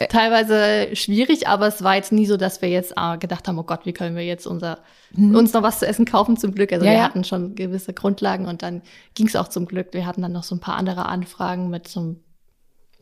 teilweise 0.10 0.96
schwierig, 0.96 1.48
aber 1.48 1.68
es 1.68 1.84
war 1.84 1.96
jetzt 1.96 2.12
nie 2.12 2.26
so, 2.26 2.36
dass 2.36 2.62
wir 2.62 2.70
jetzt 2.70 2.94
äh, 2.98 3.18
gedacht 3.18 3.48
haben, 3.48 3.58
oh 3.58 3.64
Gott, 3.64 3.86
wie 3.86 3.94
können 3.94 4.16
wir 4.16 4.26
jetzt 4.26 4.48
unser, 4.48 4.80
mhm. 5.12 5.36
uns 5.36 5.54
noch 5.54 5.64
was 5.64 5.80
zu 5.80 5.88
essen 5.88 6.06
kaufen 6.06 6.36
zum 6.36 6.54
Glück. 6.54 6.74
Also 6.74 6.86
ja, 6.86 6.92
wir 6.92 6.98
ja. 6.98 7.04
hatten 7.04 7.24
schon 7.24 7.56
gewisse 7.56 7.94
Grundlagen 7.94 8.48
und 8.48 8.64
dann 8.64 8.82
ging 9.14 9.28
es 9.28 9.36
auch 9.36 9.48
zum 9.48 9.66
Glück. 9.66 9.94
Wir 9.94 10.06
hatten 10.06 10.22
dann 10.22 10.34
noch 10.34 10.44
so 10.44 10.56
ein 10.56 10.60
paar 10.60 10.76
andere 10.76 11.06
Anfragen 11.06 11.70
mit 11.70 11.88
so 11.88 12.02
ein 12.02 12.24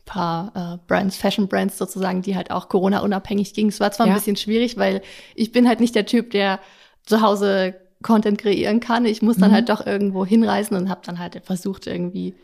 paar 0.06 0.52
äh, 0.56 0.78
Brands, 0.88 1.16
Fashion 1.16 1.48
Brands 1.48 1.78
sozusagen, 1.78 2.22
die 2.22 2.36
halt 2.36 2.52
auch 2.52 2.70
Corona-unabhängig 2.70 3.54
gingen. 3.54 3.70
Es 3.70 3.80
war 3.80 3.92
zwar 3.92 4.08
ja. 4.08 4.14
ein 4.14 4.18
bisschen 4.18 4.36
schwierig, 4.36 4.78
weil 4.78 5.02
ich 5.36 5.52
bin 5.52 5.68
halt 5.68 5.80
nicht 5.80 5.96
der 5.96 6.06
Typ, 6.06 6.32
der 6.32 6.60
zu 7.06 7.22
Hause 7.22 7.76
Content 8.02 8.38
kreieren 8.38 8.80
kann. 8.80 9.06
Ich 9.06 9.22
muss 9.22 9.38
dann 9.38 9.52
mhm. 9.52 9.56
halt 9.56 9.70
doch 9.70 9.86
irgendwo 9.86 10.26
hinreisen 10.26 10.76
und 10.76 10.90
habe 10.90 11.02
dann 11.06 11.20
halt 11.20 11.42
versucht, 11.46 11.88
irgendwie, 11.88 12.36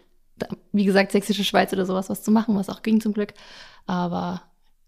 wie 0.71 0.85
gesagt, 0.85 1.11
sächsische 1.11 1.43
Schweiz 1.43 1.73
oder 1.73 1.85
sowas 1.85 2.09
was 2.09 2.23
zu 2.23 2.31
machen, 2.31 2.55
was 2.55 2.69
auch 2.69 2.83
ging 2.83 3.01
zum 3.01 3.13
Glück. 3.13 3.33
Aber 3.85 4.41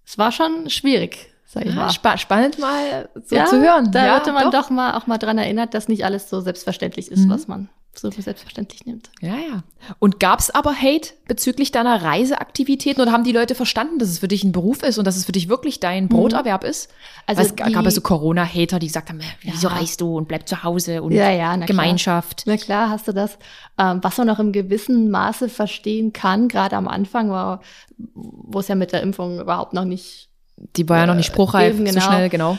es 0.05 0.17
war 0.17 0.31
schon 0.31 0.69
schwierig, 0.69 1.33
sag 1.45 1.65
ich 1.65 1.73
ja, 1.73 1.75
mal. 1.75 1.89
Spa 1.89 2.17
spannend 2.17 2.59
mal 2.59 3.09
so 3.25 3.35
ja, 3.35 3.45
zu 3.45 3.59
hören. 3.59 3.91
Da 3.91 4.05
ja, 4.05 4.31
man 4.31 4.51
doch. 4.51 4.51
doch. 4.51 4.69
mal 4.69 4.95
auch 4.95 5.07
mal 5.07 5.17
dran 5.17 5.37
erinnert, 5.37 5.73
dass 5.73 5.87
nicht 5.87 6.05
alles 6.05 6.29
so 6.29 6.41
selbstverständlich 6.41 7.11
ist, 7.11 7.25
mhm. 7.25 7.29
was 7.29 7.47
man 7.47 7.69
so 8.01 8.11
für 8.11 8.21
selbstverständlich 8.21 8.85
nimmt. 8.85 9.09
Ja, 9.21 9.35
ja. 9.35 9.63
Und 9.99 10.19
gab 10.19 10.39
es 10.39 10.49
aber 10.49 10.73
Hate 10.73 11.09
bezüglich 11.27 11.71
deiner 11.71 12.01
Reiseaktivitäten 12.01 13.01
oder 13.01 13.11
haben 13.11 13.23
die 13.23 13.31
Leute 13.31 13.55
verstanden, 13.55 13.99
dass 13.99 14.09
es 14.09 14.19
für 14.19 14.27
dich 14.27 14.43
ein 14.43 14.51
Beruf 14.51 14.83
ist 14.83 14.97
und 14.97 15.05
dass 15.05 15.17
es 15.17 15.25
für 15.25 15.31
dich 15.31 15.49
wirklich 15.49 15.79
dein 15.79 16.05
mhm. 16.05 16.09
Broterwerb 16.09 16.63
mhm. 16.63 16.69
ist? 16.69 16.89
Also 17.25 17.41
es 17.41 17.55
gab 17.55 17.85
es 17.85 17.95
so 17.95 18.01
Corona-Hater, 18.01 18.79
die 18.79 18.87
gesagt 18.87 19.09
haben, 19.09 19.19
wieso 19.41 19.67
ja. 19.67 19.75
reist 19.75 20.01
du 20.01 20.17
und 20.17 20.27
bleib 20.27 20.47
zu 20.47 20.63
Hause 20.63 21.01
und 21.01 21.11
ja, 21.11 21.31
ja, 21.31 21.55
na 21.55 21.65
Gemeinschaft. 21.65 22.43
Klar. 22.43 22.55
Na 22.55 22.63
klar, 22.63 22.89
hast 22.89 23.07
du 23.07 23.13
das. 23.13 23.37
Ähm, 23.77 23.99
was 24.01 24.17
man 24.17 24.27
noch 24.27 24.39
im 24.39 24.51
gewissen 24.51 25.09
Maße 25.09 25.49
verstehen 25.49 26.13
kann, 26.13 26.47
gerade 26.47 26.75
am 26.75 26.87
Anfang, 26.87 27.29
war, 27.29 27.61
wo 27.97 28.59
es 28.59 28.67
ja 28.67 28.75
mit 28.75 28.91
der 28.91 29.01
Impfung 29.01 29.39
überhaupt 29.39 29.73
noch 29.73 29.85
nicht 29.85 30.29
die 30.75 30.87
war 30.89 30.97
ja 30.97 31.05
noch 31.05 31.15
nicht 31.15 31.29
äh, 31.29 31.33
spruchreif, 31.33 31.75
eben, 31.75 31.85
genau. 31.85 32.01
so 32.01 32.07
schnell, 32.07 32.29
genau. 32.29 32.57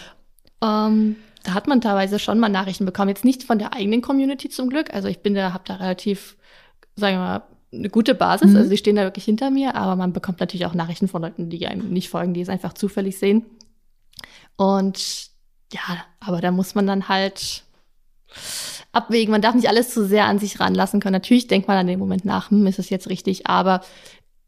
Ähm, 0.62 1.16
da 1.42 1.54
hat 1.54 1.66
man 1.66 1.80
teilweise 1.80 2.18
schon 2.18 2.38
mal 2.38 2.48
Nachrichten 2.48 2.84
bekommen. 2.84 3.08
Jetzt 3.08 3.24
nicht 3.24 3.44
von 3.44 3.58
der 3.58 3.72
eigenen 3.74 4.02
Community 4.02 4.48
zum 4.48 4.68
Glück. 4.68 4.92
Also 4.92 5.08
ich 5.08 5.20
bin 5.20 5.34
da, 5.34 5.52
habe 5.52 5.64
da 5.66 5.76
relativ, 5.76 6.36
sagen 6.96 7.16
wir 7.16 7.20
mal, 7.20 7.42
eine 7.72 7.88
gute 7.88 8.14
Basis. 8.14 8.50
Mhm. 8.50 8.56
Also 8.56 8.70
die 8.70 8.76
stehen 8.76 8.96
da 8.96 9.02
wirklich 9.02 9.24
hinter 9.24 9.50
mir, 9.50 9.74
aber 9.74 9.96
man 9.96 10.12
bekommt 10.12 10.40
natürlich 10.40 10.66
auch 10.66 10.74
Nachrichten 10.74 11.08
von 11.08 11.22
Leuten, 11.22 11.50
die 11.50 11.66
einem 11.66 11.90
nicht 11.90 12.10
folgen, 12.10 12.34
die 12.34 12.40
es 12.40 12.48
einfach 12.48 12.72
zufällig 12.72 13.18
sehen. 13.18 13.46
Und 14.56 15.30
ja, 15.72 16.04
aber 16.18 16.40
da 16.40 16.50
muss 16.50 16.74
man 16.74 16.86
dann 16.86 17.08
halt 17.08 17.64
abwägen. 18.92 19.30
Man 19.30 19.42
darf 19.42 19.54
nicht 19.54 19.68
alles 19.68 19.94
zu 19.94 20.04
sehr 20.04 20.26
an 20.26 20.38
sich 20.38 20.60
ranlassen 20.60 21.00
können. 21.00 21.14
Natürlich 21.14 21.46
denkt 21.46 21.68
man 21.68 21.78
an 21.78 21.86
den 21.86 21.98
Moment 21.98 22.24
nach, 22.24 22.50
hm, 22.50 22.66
ist 22.66 22.78
es 22.78 22.90
jetzt 22.90 23.08
richtig, 23.08 23.46
aber 23.46 23.82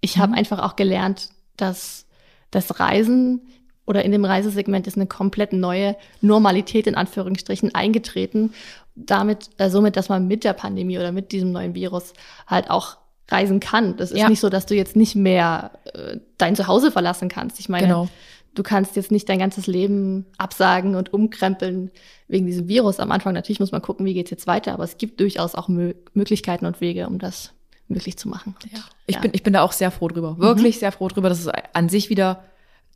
ich 0.01 0.19
habe 0.19 0.33
mhm. 0.33 0.39
einfach 0.39 0.59
auch 0.59 0.77
gelernt, 0.77 1.31
dass 1.57 2.07
das 2.51 2.81
Reisen 2.81 3.47
oder 3.87 4.05
in 4.05 4.13
dem 4.13 4.25
Reisesegment 4.25 4.87
ist 4.87 4.97
eine 4.97 5.07
komplett 5.07 5.53
neue 5.53 5.97
Normalität 6.21 6.87
in 6.87 6.95
Anführungsstrichen 6.95 7.75
eingetreten. 7.75 8.53
Damit, 8.95 9.51
äh, 9.59 9.71
somit, 9.71 9.97
dass 9.97 10.09
man 10.09 10.29
mit 10.29 10.45
der 10.45 10.53
Pandemie 10.53 10.99
oder 10.99 11.13
mit 11.13 11.33
diesem 11.33 11.53
neuen 11.53 11.75
Virus 11.75 12.13
halt 12.47 12.71
auch 12.71 12.99
reisen 13.29 13.61
kann. 13.61 13.97
Das 13.97 14.13
ist 14.13 14.19
ja. 14.19 14.29
nicht 14.29 14.41
so, 14.41 14.51
dass 14.51 14.67
du 14.67 14.75
jetzt 14.75 14.95
nicht 14.95 15.17
mehr 15.17 15.73
äh, 15.95 16.19
dein 16.39 16.55
Zuhause 16.55 16.93
verlassen 16.93 17.29
kannst. 17.29 17.59
Ich 17.59 17.69
meine, 17.69 17.87
genau. 17.87 18.09
du 18.55 18.63
kannst 18.63 18.95
jetzt 18.95 19.11
nicht 19.11 19.29
dein 19.29 19.39
ganzes 19.39 19.67
Leben 19.67 20.27
absagen 20.39 20.95
und 20.95 21.13
umkrempeln 21.13 21.91
wegen 22.29 22.47
diesem 22.47 22.69
Virus. 22.69 23.01
Am 23.01 23.11
Anfang 23.11 23.33
natürlich 23.33 23.61
muss 23.61 23.73
man 23.73 23.83
gucken, 23.83 24.05
wie 24.07 24.15
geht's 24.15 24.31
jetzt 24.31 24.47
weiter, 24.47 24.75
aber 24.75 24.85
es 24.85 24.99
gibt 24.99 25.19
durchaus 25.21 25.55
auch 25.55 25.69
Mö 25.69 25.95
Möglichkeiten 26.13 26.67
und 26.67 26.81
Wege, 26.81 27.07
um 27.07 27.19
das 27.19 27.53
möglich 27.89 28.17
zu 28.17 28.29
machen. 28.29 28.55
Und, 28.63 28.73
ja. 28.73 28.79
Ich, 29.07 29.17
ja. 29.17 29.21
bin, 29.23 29.31
ich 29.35 29.43
bin 29.43 29.55
da 29.55 29.63
auch 29.63 29.73
sehr 29.73 29.91
froh 29.91 30.09
drüber. 30.09 30.39
Wirklich 30.39 30.77
mhm. 30.77 30.81
sehr 30.81 30.93
froh 30.93 31.09
drüber, 31.09 31.29
dass 31.29 31.41
es 31.41 31.49
an 31.73 31.89
sich 31.89 32.11
wieder 32.11 32.45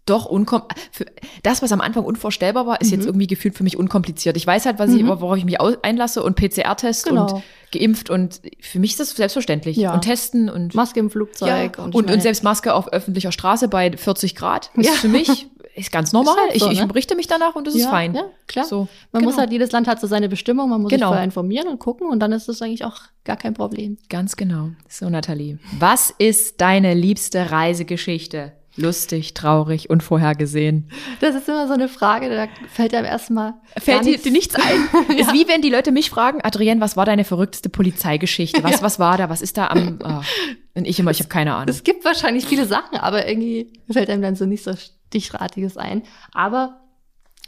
doch 0.06 0.24
unkom 0.24 0.62
für 0.92 1.04
das, 1.42 1.62
was 1.62 1.72
am 1.72 1.80
Anfang 1.80 2.04
unvorstellbar 2.04 2.66
war, 2.66 2.80
ist 2.80 2.88
mhm. 2.88 2.94
jetzt 2.94 3.06
irgendwie 3.06 3.26
gefühlt 3.26 3.56
für 3.56 3.64
mich 3.64 3.76
unkompliziert. 3.76 4.36
Ich 4.36 4.46
weiß 4.46 4.64
halt, 4.66 4.78
was 4.78 4.92
ich, 4.92 5.02
mhm. 5.02 5.08
worauf 5.08 5.36
ich 5.36 5.44
mich 5.44 5.60
einlasse 5.60 6.22
und 6.22 6.36
PCR-Test 6.36 7.06
genau. 7.06 7.34
und 7.34 7.42
geimpft 7.72 8.08
und 8.08 8.40
für 8.60 8.78
mich 8.78 8.92
ist 8.92 9.00
das 9.00 9.10
selbstverständlich. 9.10 9.76
Ja. 9.76 9.92
Und 9.92 10.02
testen 10.02 10.48
und 10.48 10.74
Maske 10.74 11.00
im 11.00 11.10
Flugzeug 11.10 11.76
ja. 11.76 11.84
und, 11.84 11.94
und, 11.94 12.10
und, 12.10 12.22
selbst 12.22 12.44
Maske 12.44 12.72
auf 12.72 12.92
öffentlicher 12.92 13.32
Straße 13.32 13.68
bei 13.68 13.94
40 13.96 14.36
Grad 14.36 14.70
ist 14.76 14.86
ja. 14.86 14.92
für 14.92 15.08
mich 15.08 15.48
ist 15.74 15.92
ganz 15.92 16.12
normal. 16.12 16.34
Ist 16.34 16.52
halt 16.52 16.60
so, 16.60 16.70
ich, 16.70 16.80
ich 16.80 16.86
berichte 16.86 17.16
mich 17.16 17.26
danach 17.26 17.54
und 17.54 17.66
das 17.66 17.74
ist 17.74 17.86
fein. 17.86 18.14
Ja, 18.14 18.24
klar. 18.46 18.64
So, 18.64 18.88
man 19.12 19.20
genau. 19.20 19.30
muss 19.30 19.38
halt, 19.38 19.52
jedes 19.52 19.72
Land 19.72 19.88
hat 19.88 20.00
so 20.00 20.06
seine 20.06 20.28
Bestimmung, 20.28 20.70
man 20.70 20.80
muss 20.80 20.90
genau. 20.90 21.00
sich 21.00 21.08
vorher 21.08 21.24
informieren 21.24 21.68
und 21.68 21.78
gucken 21.78 22.08
und 22.08 22.20
dann 22.20 22.32
ist 22.32 22.48
das 22.48 22.62
eigentlich 22.62 22.84
auch 22.84 22.96
gar 23.24 23.36
kein 23.36 23.52
Problem. 23.52 23.98
Ganz 24.08 24.36
genau. 24.36 24.70
So, 24.88 25.10
Nathalie. 25.10 25.58
Was 25.78 26.14
ist 26.16 26.60
deine 26.60 26.94
liebste 26.94 27.50
Reisegeschichte? 27.50 28.52
Lustig, 28.76 29.34
traurig, 29.34 29.90
unvorhergesehen? 29.90 30.90
Das 31.20 31.34
ist 31.34 31.48
immer 31.48 31.66
so 31.66 31.74
eine 31.74 31.88
Frage, 31.88 32.28
da 32.28 32.46
fällt 32.68 32.94
einem 32.94 33.06
erstmal. 33.06 33.54
Fällt 33.76 34.04
dir, 34.04 34.18
dir 34.18 34.32
nichts 34.32 34.54
ein? 34.54 34.88
ja. 35.10 35.22
Ist 35.22 35.32
wie 35.32 35.48
wenn 35.48 35.62
die 35.62 35.70
Leute 35.70 35.92
mich 35.92 36.10
fragen, 36.10 36.40
Adrienne, 36.42 36.80
was 36.80 36.96
war 36.96 37.04
deine 37.04 37.24
verrückteste 37.24 37.68
Polizeigeschichte? 37.68 38.62
Was, 38.62 38.72
ja. 38.72 38.82
was 38.82 38.98
war 38.98 39.16
da? 39.18 39.28
Was 39.28 39.42
ist 39.42 39.56
da 39.56 39.68
am. 39.68 39.98
Oh. 40.02 40.20
Und 40.74 40.86
ich 40.86 40.98
immer, 40.98 41.10
ich 41.10 41.20
habe 41.20 41.28
keine 41.28 41.54
Ahnung. 41.54 41.68
Es 41.68 41.84
gibt 41.84 42.04
wahrscheinlich 42.04 42.46
viele 42.46 42.66
Sachen, 42.66 42.98
aber 42.98 43.26
irgendwie 43.26 43.72
fällt 43.90 44.10
einem 44.10 44.20
dann 44.20 44.36
so 44.36 44.44
nicht 44.44 44.62
so 44.62 44.72
Stichratiges 44.74 45.78
ein. 45.78 46.02
Aber 46.32 46.80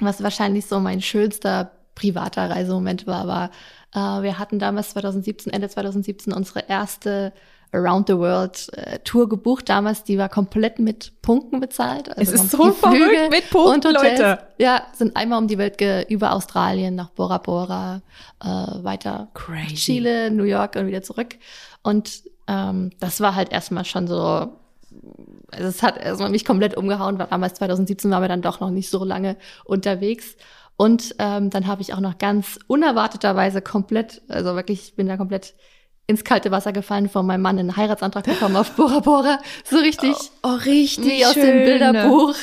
was 0.01 0.23
wahrscheinlich 0.23 0.67
so 0.67 0.81
mein 0.81 1.03
schönster 1.03 1.73
privater 1.95 2.49
Reisemoment 2.49 3.07
war, 3.07 3.27
war, 3.27 3.51
äh, 3.95 4.23
wir 4.23 4.39
hatten 4.39 4.59
damals 4.59 4.91
2017, 4.91 5.53
Ende 5.53 5.69
2017 5.69 6.33
unsere 6.33 6.69
erste 6.69 7.33
Around 7.73 8.09
the 8.09 8.17
World 8.17 8.69
äh, 8.73 8.99
Tour 9.01 9.29
gebucht 9.29 9.69
damals, 9.69 10.05
die 10.05 10.17
war 10.17 10.29
komplett 10.29 10.79
mit 10.79 11.21
Punkten 11.21 11.61
bezahlt. 11.61 12.09
Also 12.17 12.35
es 12.35 12.43
ist 12.43 12.51
so 12.51 12.73
verrückt 12.73 13.31
mit 13.31 13.51
Punkten, 13.51 13.93
Leute. 13.93 14.39
Ja, 14.59 14.87
sind 14.93 15.17
einmal 15.17 15.39
um 15.39 15.49
die 15.49 15.59
Welt 15.59 15.79
über 16.09 16.33
Australien 16.33 16.95
nach 16.95 17.11
Bora 17.11 17.39
Bora, 17.39 18.03
äh, 18.43 18.47
weiter 18.47 19.29
Crazy. 19.35 19.75
Chile, 19.75 20.31
New 20.31 20.45
York 20.45 20.77
und 20.77 20.87
wieder 20.87 21.03
zurück. 21.03 21.37
Und 21.83 22.23
ähm, 22.47 22.91
das 23.01 23.21
war 23.21 23.35
halt 23.35 23.53
erstmal 23.53 23.85
schon 23.85 24.07
so, 24.07 24.17
also 24.17 25.69
es 25.69 25.83
hat 25.83 25.99
erstmal 25.99 26.31
mich 26.31 26.45
komplett 26.45 26.77
umgehauen, 26.77 27.19
weil 27.19 27.27
damals 27.27 27.55
2017 27.55 28.11
waren 28.11 28.23
wir 28.23 28.29
dann 28.29 28.43
doch 28.43 28.61
noch 28.61 28.71
nicht 28.71 28.89
so 28.89 29.05
lange 29.05 29.37
unterwegs. 29.65 30.37
Und 30.77 31.17
ähm, 31.19 31.51
dann 31.51 31.67
habe 31.67 31.83
ich 31.83 31.93
auch 31.93 32.01
noch 32.01 32.19
ganz 32.19 32.59
unerwarteterweise 32.69 33.61
komplett, 33.61 34.23
also 34.29 34.55
wirklich, 34.55 34.89
ich 34.89 34.97
bin 34.97 35.09
da 35.09 35.17
komplett 35.17 35.55
ins 36.09 36.25
kalte 36.25 36.51
Wasser 36.51 36.73
gefallen, 36.73 37.09
von 37.09 37.27
meinem 37.27 37.43
Mann 37.43 37.59
einen 37.59 37.77
Heiratsantrag 37.77 38.25
bekommen 38.25 38.57
auf 38.57 38.73
Bora 38.73 39.01
Bora. 39.01 39.39
So 39.63 39.77
richtig. 39.77 40.17
Oh, 40.43 40.49
oh 40.49 40.55
richtig. 40.65 41.05
Wie 41.05 41.27
aus 41.27 41.35
dem 41.35 41.65
Bilderbuch. 41.65 42.35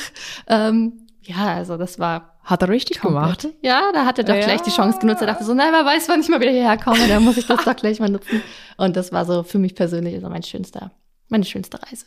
Ähm, 0.46 1.06
ja, 1.22 1.56
also 1.56 1.76
das 1.76 1.98
war. 1.98 2.38
Hat 2.44 2.62
er 2.62 2.68
richtig 2.68 3.00
komplett. 3.00 3.40
gemacht? 3.40 3.56
Ja, 3.60 3.90
da 3.92 4.04
hat 4.04 4.18
er 4.18 4.24
doch 4.24 4.36
ja. 4.36 4.44
gleich 4.44 4.62
die 4.62 4.70
Chance 4.70 5.00
genutzt. 5.00 5.20
Er 5.20 5.26
dachte 5.26 5.42
so, 5.42 5.52
nein, 5.52 5.72
wer 5.72 5.84
weiß, 5.84 6.08
wann 6.08 6.20
ich 6.20 6.28
mal 6.28 6.40
wieder 6.40 6.52
hierher 6.52 6.78
komme, 6.78 7.08
dann 7.08 7.24
muss 7.24 7.36
ich 7.36 7.46
das 7.48 7.64
doch 7.64 7.74
gleich 7.74 7.98
mal 7.98 8.08
nutzen. 8.08 8.40
Und 8.76 8.94
das 8.96 9.10
war 9.10 9.24
so 9.24 9.42
für 9.42 9.58
mich 9.58 9.74
persönlich 9.74 10.14
also 10.14 10.28
mein 10.28 10.44
schönster 10.44 10.92
Meine 11.28 11.44
schönste 11.44 11.80
Reise. 11.82 12.06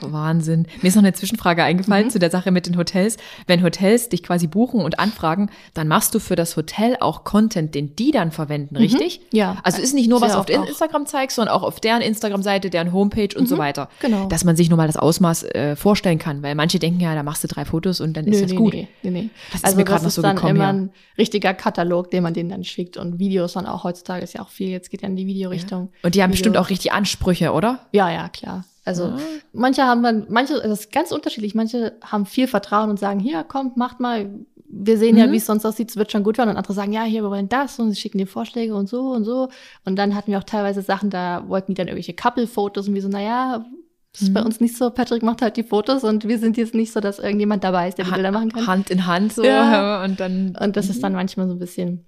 Wahnsinn. 0.00 0.66
Mir 0.82 0.88
ist 0.88 0.94
noch 0.94 1.02
eine 1.02 1.12
Zwischenfrage 1.12 1.62
eingefallen 1.62 2.06
Mhm. 2.06 2.10
zu 2.10 2.18
der 2.18 2.30
Sache 2.30 2.50
mit 2.50 2.66
den 2.66 2.76
Hotels. 2.76 3.16
Wenn 3.46 3.62
Hotels 3.62 4.08
dich 4.08 4.22
quasi 4.22 4.46
buchen 4.46 4.80
und 4.80 4.98
anfragen, 4.98 5.50
dann 5.74 5.88
machst 5.88 6.14
du 6.14 6.18
für 6.20 6.36
das 6.36 6.56
Hotel 6.56 6.96
auch 7.00 7.24
Content, 7.24 7.74
den 7.74 7.96
die 7.96 8.10
dann 8.10 8.30
verwenden, 8.30 8.76
richtig? 8.76 9.20
Mhm. 9.32 9.36
Ja. 9.38 9.56
Also 9.62 9.80
ist 9.82 9.94
nicht 9.94 10.08
nur, 10.08 10.20
was 10.20 10.32
Sehr 10.32 10.40
auf. 10.40 10.48
Instagram 10.68 11.06
zeigst, 11.06 11.36
sondern 11.36 11.54
auch 11.54 11.62
auf 11.62 11.80
deren 11.80 12.00
Instagram-Seite, 12.02 12.70
deren 12.70 12.92
Homepage 12.92 13.28
und 13.36 13.48
so 13.48 13.58
weiter. 13.58 13.88
genau. 14.00 14.26
Dass 14.28 14.44
man 14.44 14.56
sich 14.56 14.68
nur 14.70 14.76
mal 14.78 14.86
das 14.86 14.96
Ausmaß 14.96 15.42
äh, 15.44 15.76
vorstellen 15.76 16.18
kann, 16.18 16.42
weil 16.42 16.54
manche 16.54 16.78
denken 16.78 17.00
ja, 17.00 17.14
da 17.14 17.22
machst 17.22 17.44
du 17.44 17.48
drei 17.48 17.64
Fotos 17.64 18.00
und 18.00 18.14
dann 18.16 18.26
ist 18.26 18.42
das 18.42 18.50
nee, 18.50 18.56
gut. 18.56 18.72
Nee, 18.74 18.88
nee, 19.02 19.10
nee. 19.10 19.30
Das 19.52 19.60
ist 19.60 19.64
also 19.66 19.76
mir 19.76 19.84
grad 19.84 19.96
das 19.96 20.02
noch 20.02 20.08
ist 20.08 20.14
so 20.14 20.22
dann 20.22 20.36
gekommen, 20.36 20.56
immer 20.56 20.64
ja. 20.64 20.70
ein 20.72 20.90
richtiger 21.18 21.52
Katalog, 21.54 22.10
den 22.10 22.22
man 22.22 22.32
denen 22.34 22.48
dann 22.48 22.64
schickt 22.64 22.96
und 22.96 23.18
Videos 23.18 23.52
dann 23.52 23.66
auch 23.66 23.84
heutzutage 23.84 24.22
ist 24.24 24.32
ja 24.34 24.40
auch 24.42 24.48
viel. 24.48 24.68
Jetzt 24.70 24.90
geht 24.90 25.02
ja 25.02 25.08
in 25.08 25.16
die 25.16 25.26
Videorichtung. 25.26 25.90
Und 26.02 26.14
die 26.14 26.22
haben 26.22 26.30
bestimmt 26.30 26.54
Videos. 26.54 26.66
auch 26.66 26.70
richtig 26.70 26.92
Ansprüche, 26.92 27.52
oder? 27.52 27.80
Ja, 27.92 28.10
ja, 28.14 28.28
klar. 28.28 28.64
Also 28.86 29.14
manche 29.52 29.82
haben 29.84 30.02
dann, 30.02 30.26
manche, 30.28 30.54
das 30.54 30.80
ist 30.80 30.92
ganz 30.92 31.10
unterschiedlich. 31.10 31.54
Manche 31.54 31.92
haben 32.04 32.26
viel 32.26 32.46
Vertrauen 32.46 32.90
und 32.90 32.98
sagen, 32.98 33.18
hier, 33.18 33.42
kommt, 33.44 33.76
macht 33.76 33.98
mal. 34.00 34.30
Wir 34.76 34.98
sehen 34.98 35.16
ja, 35.16 35.26
Mhm. 35.26 35.32
wie 35.32 35.36
es 35.36 35.46
sonst 35.46 35.64
aussieht, 35.64 35.90
es 35.90 35.96
wird 35.96 36.10
schon 36.12 36.22
gut 36.24 36.36
werden. 36.36 36.50
Und 36.50 36.56
andere 36.56 36.72
sagen, 36.74 36.92
ja, 36.92 37.02
hier, 37.04 37.22
wir 37.22 37.30
wollen 37.30 37.48
das 37.48 37.78
und 37.78 37.90
sie 37.90 37.96
schicken 38.00 38.18
dir 38.18 38.26
Vorschläge 38.26 38.74
und 38.74 38.88
so 38.88 39.10
und 39.12 39.24
so. 39.24 39.48
Und 39.84 39.96
dann 39.96 40.14
hatten 40.14 40.30
wir 40.32 40.38
auch 40.38 40.44
teilweise 40.44 40.82
Sachen, 40.82 41.10
da 41.10 41.44
wollten 41.48 41.72
die 41.72 41.74
dann 41.74 41.86
irgendwelche 41.88 42.12
Couple-Fotos 42.12 42.88
und 42.88 42.94
wir 42.94 43.02
so, 43.02 43.08
naja, 43.08 43.64
das 44.12 44.22
ist 44.22 44.34
bei 44.34 44.40
Mhm. 44.40 44.46
uns 44.46 44.60
nicht 44.60 44.76
so. 44.76 44.90
Patrick 44.90 45.22
macht 45.22 45.42
halt 45.42 45.56
die 45.56 45.62
Fotos 45.62 46.04
und 46.04 46.26
wir 46.28 46.38
sind 46.38 46.56
jetzt 46.56 46.74
nicht 46.74 46.92
so, 46.92 47.00
dass 47.00 47.18
irgendjemand 47.18 47.64
dabei 47.64 47.88
ist, 47.88 47.98
der 47.98 48.04
die 48.04 48.10
Bilder 48.12 48.32
machen 48.32 48.52
kann. 48.52 48.66
Hand 48.66 48.90
in 48.90 49.06
Hand 49.06 49.32
so 49.32 49.42
Ja. 49.44 50.04
und 50.04 50.20
dann. 50.20 50.56
Und 50.60 50.76
das 50.76 50.88
ist 50.88 51.02
dann 51.02 51.12
manchmal 51.14 51.46
so 51.48 51.54
ein 51.54 51.58
bisschen, 51.58 52.04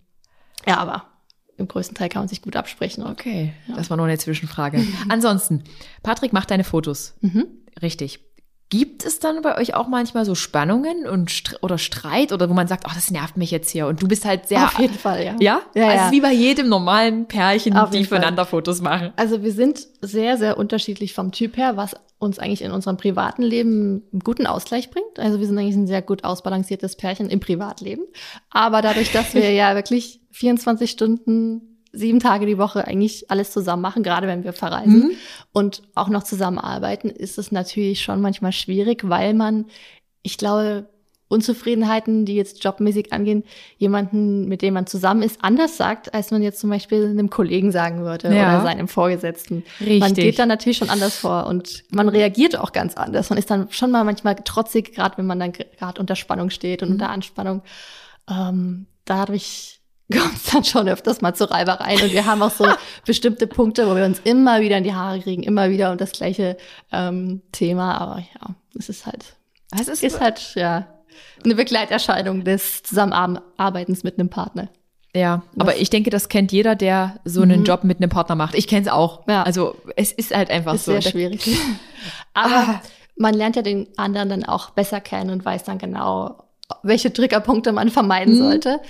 ja, 0.66 0.76
aber 0.78 1.04
im 1.58 1.68
größten 1.68 1.96
Teil 1.96 2.08
kann 2.08 2.22
man 2.22 2.28
sich 2.28 2.42
gut 2.42 2.56
absprechen. 2.56 3.04
Okay, 3.06 3.52
das 3.74 3.90
war 3.90 3.96
nur 3.96 4.06
eine 4.06 4.18
Zwischenfrage. 4.18 4.84
Ansonsten, 5.08 5.64
Patrick 6.02 6.32
macht 6.32 6.50
deine 6.50 6.64
Fotos. 6.64 7.14
mhm. 7.20 7.46
Richtig. 7.82 8.20
Gibt 8.68 9.04
es 9.04 9.20
dann 9.20 9.42
bei 9.42 9.56
euch 9.58 9.74
auch 9.74 9.86
manchmal 9.86 10.24
so 10.24 10.34
Spannungen 10.34 11.06
und 11.06 11.30
Str 11.30 11.56
oder 11.62 11.78
Streit 11.78 12.32
oder 12.32 12.50
wo 12.50 12.54
man 12.54 12.66
sagt, 12.66 12.82
ach, 12.88 12.96
das 12.96 13.12
nervt 13.12 13.36
mich 13.36 13.52
jetzt 13.52 13.70
hier 13.70 13.86
und 13.86 14.02
du 14.02 14.08
bist 14.08 14.24
halt 14.24 14.48
sehr 14.48 14.64
Auf 14.64 14.76
jeden 14.80 14.94
Fall, 14.98 15.24
ja. 15.24 15.36
ja, 15.38 15.60
Ja, 15.74 15.86
also 15.86 16.04
ja. 16.06 16.10
wie 16.10 16.20
bei 16.20 16.32
jedem 16.32 16.68
normalen 16.68 17.26
Pärchen, 17.28 17.76
Auf 17.76 17.90
die 17.90 17.98
jeden 17.98 18.08
Fall. 18.08 18.44
Fotos 18.46 18.80
machen. 18.80 19.12
Also 19.14 19.44
wir 19.44 19.52
sind 19.52 19.86
sehr, 20.00 20.36
sehr 20.36 20.58
unterschiedlich 20.58 21.14
vom 21.14 21.30
Typ 21.30 21.56
her, 21.56 21.76
was 21.76 21.94
uns 22.18 22.40
eigentlich 22.40 22.62
in 22.62 22.72
unserem 22.72 22.96
privaten 22.96 23.42
Leben 23.42 24.02
einen 24.12 24.20
guten 24.24 24.48
Ausgleich 24.48 24.90
bringt. 24.90 25.18
Also 25.18 25.38
wir 25.38 25.46
sind 25.46 25.58
eigentlich 25.58 25.76
ein 25.76 25.86
sehr 25.86 26.02
gut 26.02 26.24
ausbalanciertes 26.24 26.96
Pärchen 26.96 27.28
im 27.30 27.38
Privatleben. 27.38 28.04
Aber 28.50 28.82
dadurch, 28.82 29.12
dass 29.12 29.34
wir 29.34 29.48
ja 29.52 29.76
wirklich 29.76 30.20
24 30.36 30.90
Stunden, 30.90 31.78
sieben 31.92 32.20
Tage 32.20 32.44
die 32.44 32.58
Woche 32.58 32.86
eigentlich 32.86 33.30
alles 33.30 33.52
zusammen 33.52 33.80
machen, 33.80 34.02
gerade 34.02 34.26
wenn 34.26 34.44
wir 34.44 34.52
verreisen 34.52 34.98
Mhm. 35.08 35.10
und 35.52 35.82
auch 35.94 36.08
noch 36.08 36.24
zusammenarbeiten, 36.24 37.08
ist 37.08 37.38
es 37.38 37.52
natürlich 37.52 38.02
schon 38.02 38.20
manchmal 38.20 38.52
schwierig, 38.52 39.08
weil 39.08 39.32
man, 39.32 39.64
ich 40.22 40.36
glaube, 40.36 40.90
Unzufriedenheiten, 41.28 42.24
die 42.24 42.36
jetzt 42.36 42.62
jobmäßig 42.62 43.12
angehen, 43.12 43.42
jemanden, 43.78 44.46
mit 44.46 44.62
dem 44.62 44.74
man 44.74 44.86
zusammen 44.86 45.22
ist, 45.22 45.42
anders 45.42 45.76
sagt, 45.76 46.14
als 46.14 46.30
man 46.30 46.40
jetzt 46.42 46.60
zum 46.60 46.70
Beispiel 46.70 47.04
einem 47.06 47.30
Kollegen 47.30 47.72
sagen 47.72 48.02
würde 48.04 48.28
Ja. 48.32 48.54
oder 48.58 48.62
seinem 48.62 48.86
Vorgesetzten. 48.88 49.64
Richtig. 49.80 50.00
Man 50.00 50.14
geht 50.14 50.38
dann 50.38 50.48
natürlich 50.48 50.76
schon 50.78 50.90
anders 50.90 51.16
vor 51.16 51.46
und 51.46 51.82
man 51.90 52.08
reagiert 52.08 52.56
auch 52.56 52.70
ganz 52.72 52.94
anders. 52.96 53.30
Man 53.30 53.38
ist 53.38 53.50
dann 53.50 53.68
schon 53.70 53.90
mal 53.90 54.04
manchmal 54.04 54.36
trotzig, 54.36 54.94
gerade 54.94 55.18
wenn 55.18 55.26
man 55.26 55.40
dann 55.40 55.52
gerade 55.52 56.00
unter 56.00 56.14
Spannung 56.14 56.50
steht 56.50 56.82
Mhm. 56.82 56.86
und 56.88 56.92
unter 56.94 57.10
Anspannung. 57.10 57.62
Ähm, 58.30 58.86
dadurch 59.04 59.75
kommt 60.12 60.36
es 60.36 60.50
dann 60.52 60.64
schon 60.64 60.88
öfters 60.88 61.20
mal 61.20 61.34
zu 61.34 61.50
Reibereien 61.50 62.02
und 62.02 62.12
wir 62.12 62.26
haben 62.26 62.42
auch 62.42 62.50
so 62.50 62.66
bestimmte 63.06 63.46
Punkte, 63.46 63.88
wo 63.88 63.96
wir 63.96 64.04
uns 64.04 64.20
immer 64.24 64.60
wieder 64.60 64.78
in 64.78 64.84
die 64.84 64.94
Haare 64.94 65.20
kriegen, 65.20 65.42
immer 65.42 65.70
wieder 65.70 65.90
um 65.90 65.98
das 65.98 66.12
gleiche 66.12 66.56
ähm, 66.92 67.42
Thema. 67.52 67.98
Aber 68.00 68.18
ja, 68.20 68.54
es 68.78 68.88
ist 68.88 69.06
halt, 69.06 69.36
Das 69.70 69.88
ist, 69.88 70.02
ist 70.02 70.20
halt 70.20 70.52
ja 70.54 70.86
eine 71.44 71.54
Begleiterscheinung 71.54 72.44
des 72.44 72.82
Zusammenarbeitens 72.82 74.04
mit 74.04 74.18
einem 74.18 74.28
Partner. 74.28 74.68
ja, 75.14 75.42
aber 75.58 75.76
ich 75.76 75.90
denke, 75.90 76.10
das 76.10 76.28
kennt 76.28 76.52
jeder, 76.52 76.74
der 76.76 77.20
so 77.24 77.42
einen 77.42 77.64
Job 77.64 77.84
mit 77.84 77.98
einem 77.98 78.10
Partner 78.10 78.34
macht. 78.34 78.54
Ich 78.54 78.68
kenne 78.68 78.82
es 78.82 78.88
auch. 78.92 79.26
Mhm. 79.26 79.32
Ja. 79.32 79.42
Also 79.42 79.76
es 79.96 80.12
ist 80.12 80.34
halt 80.34 80.50
einfach 80.50 80.74
ist 80.74 80.84
so. 80.84 80.92
sehr 80.92 81.02
schwierig. 81.02 81.58
Aber 82.34 82.80
man 83.16 83.34
lernt 83.34 83.56
ja 83.56 83.62
den 83.62 83.88
anderen 83.96 84.28
dann 84.28 84.44
auch 84.44 84.70
besser 84.70 85.00
kennen 85.00 85.30
und 85.30 85.44
weiß 85.44 85.64
dann 85.64 85.78
genau, 85.78 86.44
welche 86.82 87.12
Triggerpunkte 87.12 87.72
man 87.72 87.90
vermeiden 87.90 88.36
sollte. 88.36 88.80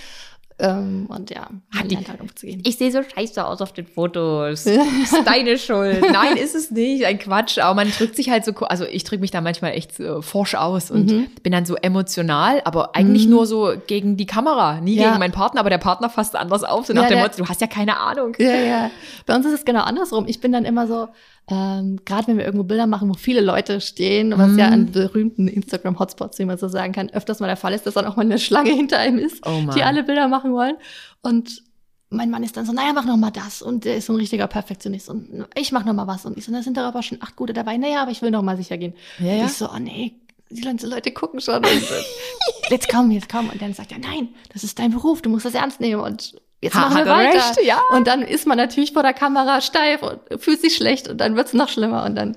Ähm, 0.59 1.05
und 1.11 1.29
ja, 1.31 1.49
man 1.75 1.87
die- 1.89 1.97
halt 1.99 2.19
umzugehen. 2.21 2.63
Ich 2.65 2.79
sehe 2.79 2.91
so 2.91 3.01
scheiße 3.03 3.45
aus 3.45 3.61
auf 3.61 3.73
den 3.75 3.87
Fotos. 3.87 4.65
ist 4.67 5.15
deine 5.27 5.59
Schuld. 5.59 6.01
Nein, 6.11 6.37
ist 6.39 6.55
es 6.55 6.71
nicht. 6.71 7.05
Ein 7.05 7.19
Quatsch. 7.19 7.59
Aber 7.59 7.75
man 7.75 7.91
drückt 7.91 8.17
sich 8.17 8.31
halt 8.31 8.45
so, 8.45 8.53
also 8.55 8.85
ich 8.85 9.05
drücke 9.05 9.21
mich 9.21 9.31
da 9.31 9.43
manchmal 9.43 9.73
echt 9.73 9.95
so 9.95 10.23
forsch 10.23 10.55
aus 10.55 10.91
und 10.91 11.11
Mhm. 11.11 11.27
bin 11.43 11.53
dann 11.53 11.67
so 11.67 11.77
emotional, 11.77 12.63
aber 12.65 12.97
eigentlich 12.97 13.27
nur 13.27 13.45
so 13.47 13.75
gegen 13.87 14.17
die 14.17 14.25
Kamera, 14.27 14.81
nie 14.81 14.95
Ja. 14.97 15.09
gegen 15.09 15.19
meinen 15.19 15.33
Partner, 15.33 15.61
aber 15.61 15.69
der 15.71 15.77
Partner 15.79 16.09
fasst 16.09 16.35
anders 16.37 16.65
auf, 16.65 16.87
so 16.87 16.95
nach 16.95 17.03
Ja, 17.03 17.09
dem 17.11 17.19
Motto, 17.19 17.37
du 17.37 17.47
hast 17.47 17.61
ja 17.61 17.67
keine 17.67 17.99
Ahnung. 17.99 18.35
Ja, 18.39 18.55
ja. 18.55 18.91
Bei 19.27 19.37
uns 19.37 19.45
ist 19.45 19.53
es 19.53 19.65
genau 19.67 19.83
andersrum. 19.83 20.25
Ich 20.27 20.41
bin 20.41 20.53
dann 20.53 20.65
immer 20.65 20.87
so, 20.87 21.09
ähm, 21.49 22.01
gerade 22.05 22.27
wenn 22.29 22.39
wir 22.39 22.45
irgendwo 22.45 22.65
Bilder 22.65 22.87
machen, 22.87 23.09
wo 23.09 23.15
viele 23.15 23.41
Leute 23.41 23.81
stehen, 23.81 24.33
was 24.37 24.57
ja 24.57 24.67
Mhm. 24.69 24.73
an 24.73 24.93
berühmten 24.93 25.47
Instagram-Hotspots, 25.49 26.39
wie 26.41 26.45
man 26.45 26.59
so 26.59 26.67
sagen 26.69 26.93
kann, 26.93 27.09
öfters 27.11 27.39
mal 27.41 27.47
der 27.47 27.57
Fall 27.57 27.73
ist, 27.73 27.87
dass 27.87 27.95
dann 27.95 28.05
auch 28.07 28.17
mal 28.17 28.23
eine 28.23 28.39
Schlange 28.39 28.71
hinter 28.75 28.99
einem 28.99 29.19
ist, 29.19 29.47
Oh 29.47 29.63
die 29.75 29.83
alle 29.83 30.03
Bilder 30.03 30.27
machen 30.29 30.53
wollen. 30.53 30.77
Und 31.23 31.63
mein 32.11 32.31
Mann 32.31 32.43
ist 32.43 32.57
dann 32.57 32.67
so, 32.67 32.73
naja, 32.73 32.93
mach 32.93 33.05
noch 33.05 33.17
mal 33.17 33.31
das. 33.31 33.63
Und 33.63 33.85
der 33.85 33.97
ist 33.97 34.07
so 34.07 34.13
ein 34.13 34.17
richtiger 34.17 34.47
Perfektionist. 34.47 35.09
Und 35.09 35.47
ich 35.55 35.73
mach 35.73 35.85
noch 35.85 35.93
mal 35.95 36.07
was. 36.07 36.25
Und 36.25 36.37
ich 36.39 36.45
so, 36.45 36.53
da 36.53 36.63
sind 36.63 36.77
doch 36.77 36.83
aber 36.85 37.03
schon 37.03 37.19
acht 37.21 37.37
gute 37.37 37.53
dabei. 37.53 37.77
Naja, 37.77 38.03
aber 38.03 38.11
ich 38.11 38.23
will 38.23 38.31
noch 38.31 38.43
mal 38.43 38.57
sicher 38.57 38.77
gehen. 38.79 38.95
Ja, 39.19 39.33
Und 39.33 39.39
ja. 39.39 39.45
ich 39.47 39.53
so, 39.53 39.69
oh 39.73 39.79
nee, 39.79 40.15
die 40.51 40.61
ganzen 40.63 40.89
Leute 40.91 41.11
gucken 41.13 41.41
schon. 41.41 41.57
Und, 41.57 41.67
jetzt 42.71 42.89
komm, 42.89 43.11
jetzt 43.11 43.29
komm. 43.29 43.51
Und 43.51 43.61
dann 43.61 43.73
sagt 43.75 43.93
er, 43.93 43.99
nein, 43.99 44.29
das 44.53 44.65
ist 44.65 44.79
dein 44.79 44.93
Beruf, 44.93 45.23
du 45.23 45.31
musst 45.31 45.45
das 45.47 45.55
ernst 45.55 45.81
nehmen. 45.81 46.01
Und 46.01 46.41
jetzt 46.67 46.75
Ha- 46.75 46.89
machen 46.89 47.05
wir 47.05 47.13
er 47.13 47.19
weiter. 47.19 47.35
recht, 47.39 47.63
ja. 47.65 47.81
Und 47.93 48.07
dann 48.07 48.23
ist 48.23 48.47
man 48.47 48.57
natürlich 48.57 48.93
vor 48.93 49.03
der 49.03 49.15
Kamera 49.15 49.61
steif 49.61 50.03
und 50.03 50.21
fühlt 50.41 50.61
sich 50.61 50.77
schlecht 50.77 51.09
und 51.09 51.19
dann 51.19 51.35
wird's 51.37 51.53
noch 51.55 51.69
schlimmer 51.69 52.05
und 52.05 52.15
dann, 52.15 52.37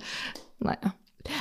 naja. 0.60 0.94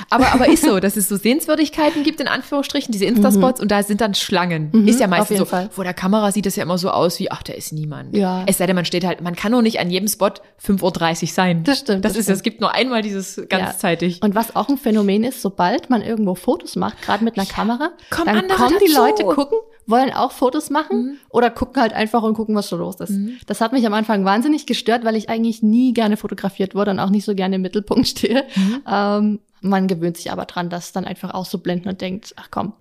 Aber, 0.09 0.33
aber 0.33 0.47
ist 0.47 0.63
so, 0.63 0.79
dass 0.81 0.97
es 0.97 1.07
so 1.09 1.15
Sehenswürdigkeiten 1.15 2.03
gibt, 2.03 2.19
in 2.19 2.27
Anführungsstrichen, 2.27 2.91
diese 2.91 3.05
Insta-Spots, 3.05 3.61
und 3.61 3.71
da 3.71 3.83
sind 3.83 4.01
dann 4.01 4.13
Schlangen. 4.13 4.69
Mhm, 4.71 4.87
ist 4.87 4.99
ja 4.99 5.07
meistens 5.07 5.37
so, 5.37 5.45
Fall. 5.45 5.69
vor 5.71 5.83
der 5.83 5.93
Kamera 5.93 6.31
sieht 6.31 6.45
es 6.45 6.55
ja 6.55 6.63
immer 6.63 6.77
so 6.77 6.89
aus 6.91 7.19
wie, 7.19 7.31
ach, 7.31 7.43
da 7.43 7.53
ist 7.53 7.73
niemand. 7.73 8.15
Ja. 8.15 8.43
Es 8.45 8.57
sei 8.57 8.67
denn, 8.67 8.75
man 8.75 8.85
steht 8.85 9.05
halt, 9.05 9.21
man 9.21 9.35
kann 9.35 9.51
nur 9.51 9.61
nicht 9.61 9.79
an 9.79 9.89
jedem 9.89 10.07
Spot 10.07 10.31
5.30 10.63 11.21
Uhr 11.23 11.27
sein. 11.29 11.63
Das 11.63 11.79
stimmt, 11.79 12.05
Das, 12.05 12.13
das 12.13 12.19
ist, 12.19 12.25
stimmt. 12.25 12.37
es 12.37 12.43
gibt 12.43 12.61
nur 12.61 12.73
einmal 12.73 13.01
dieses 13.01 13.41
ganzzeitig. 13.49 14.21
Und 14.21 14.35
was 14.35 14.55
auch 14.55 14.69
ein 14.69 14.77
Phänomen 14.77 15.23
ist, 15.23 15.41
sobald 15.41 15.89
man 15.89 16.01
irgendwo 16.01 16.35
Fotos 16.35 16.75
macht, 16.75 17.01
gerade 17.01 17.23
mit 17.23 17.37
einer 17.37 17.47
Kamera, 17.47 17.91
kommen 18.09 18.25
dann 18.27 18.47
kommen 18.47 18.75
die 18.85 18.91
dazu. 18.91 19.01
Leute 19.01 19.23
gucken, 19.23 19.57
wollen 19.85 20.11
auch 20.13 20.31
Fotos 20.31 20.69
machen 20.69 21.19
oder 21.29 21.49
gucken 21.49 21.81
halt 21.81 21.93
einfach 21.93 22.21
und 22.21 22.35
gucken, 22.35 22.55
was 22.55 22.67
so 22.67 22.77
los 22.77 22.99
ist. 22.99 23.13
Das 23.47 23.59
hat 23.59 23.71
mich 23.73 23.85
am 23.87 23.93
Anfang 23.93 24.23
wahnsinnig 24.23 24.65
gestört, 24.67 25.03
weil 25.03 25.15
ich 25.15 25.29
eigentlich 25.29 25.63
nie 25.63 25.93
gerne 25.93 26.15
fotografiert 26.17 26.75
wurde 26.75 26.91
und 26.91 26.99
auch 26.99 27.09
nicht 27.09 27.25
so 27.25 27.33
gerne 27.33 27.55
im 27.55 27.61
Mittelpunkt 27.63 28.07
stehe. 28.07 28.43
Ähm, 28.87 29.39
man 29.61 29.87
gewöhnt 29.87 30.17
sich 30.17 30.31
aber 30.31 30.45
dran, 30.45 30.69
das 30.69 30.91
dann 30.91 31.05
einfach 31.05 31.33
auszublenden 31.33 31.89
und 31.89 32.01
denkt, 32.01 32.33
ach 32.37 32.47
komm, 32.51 32.73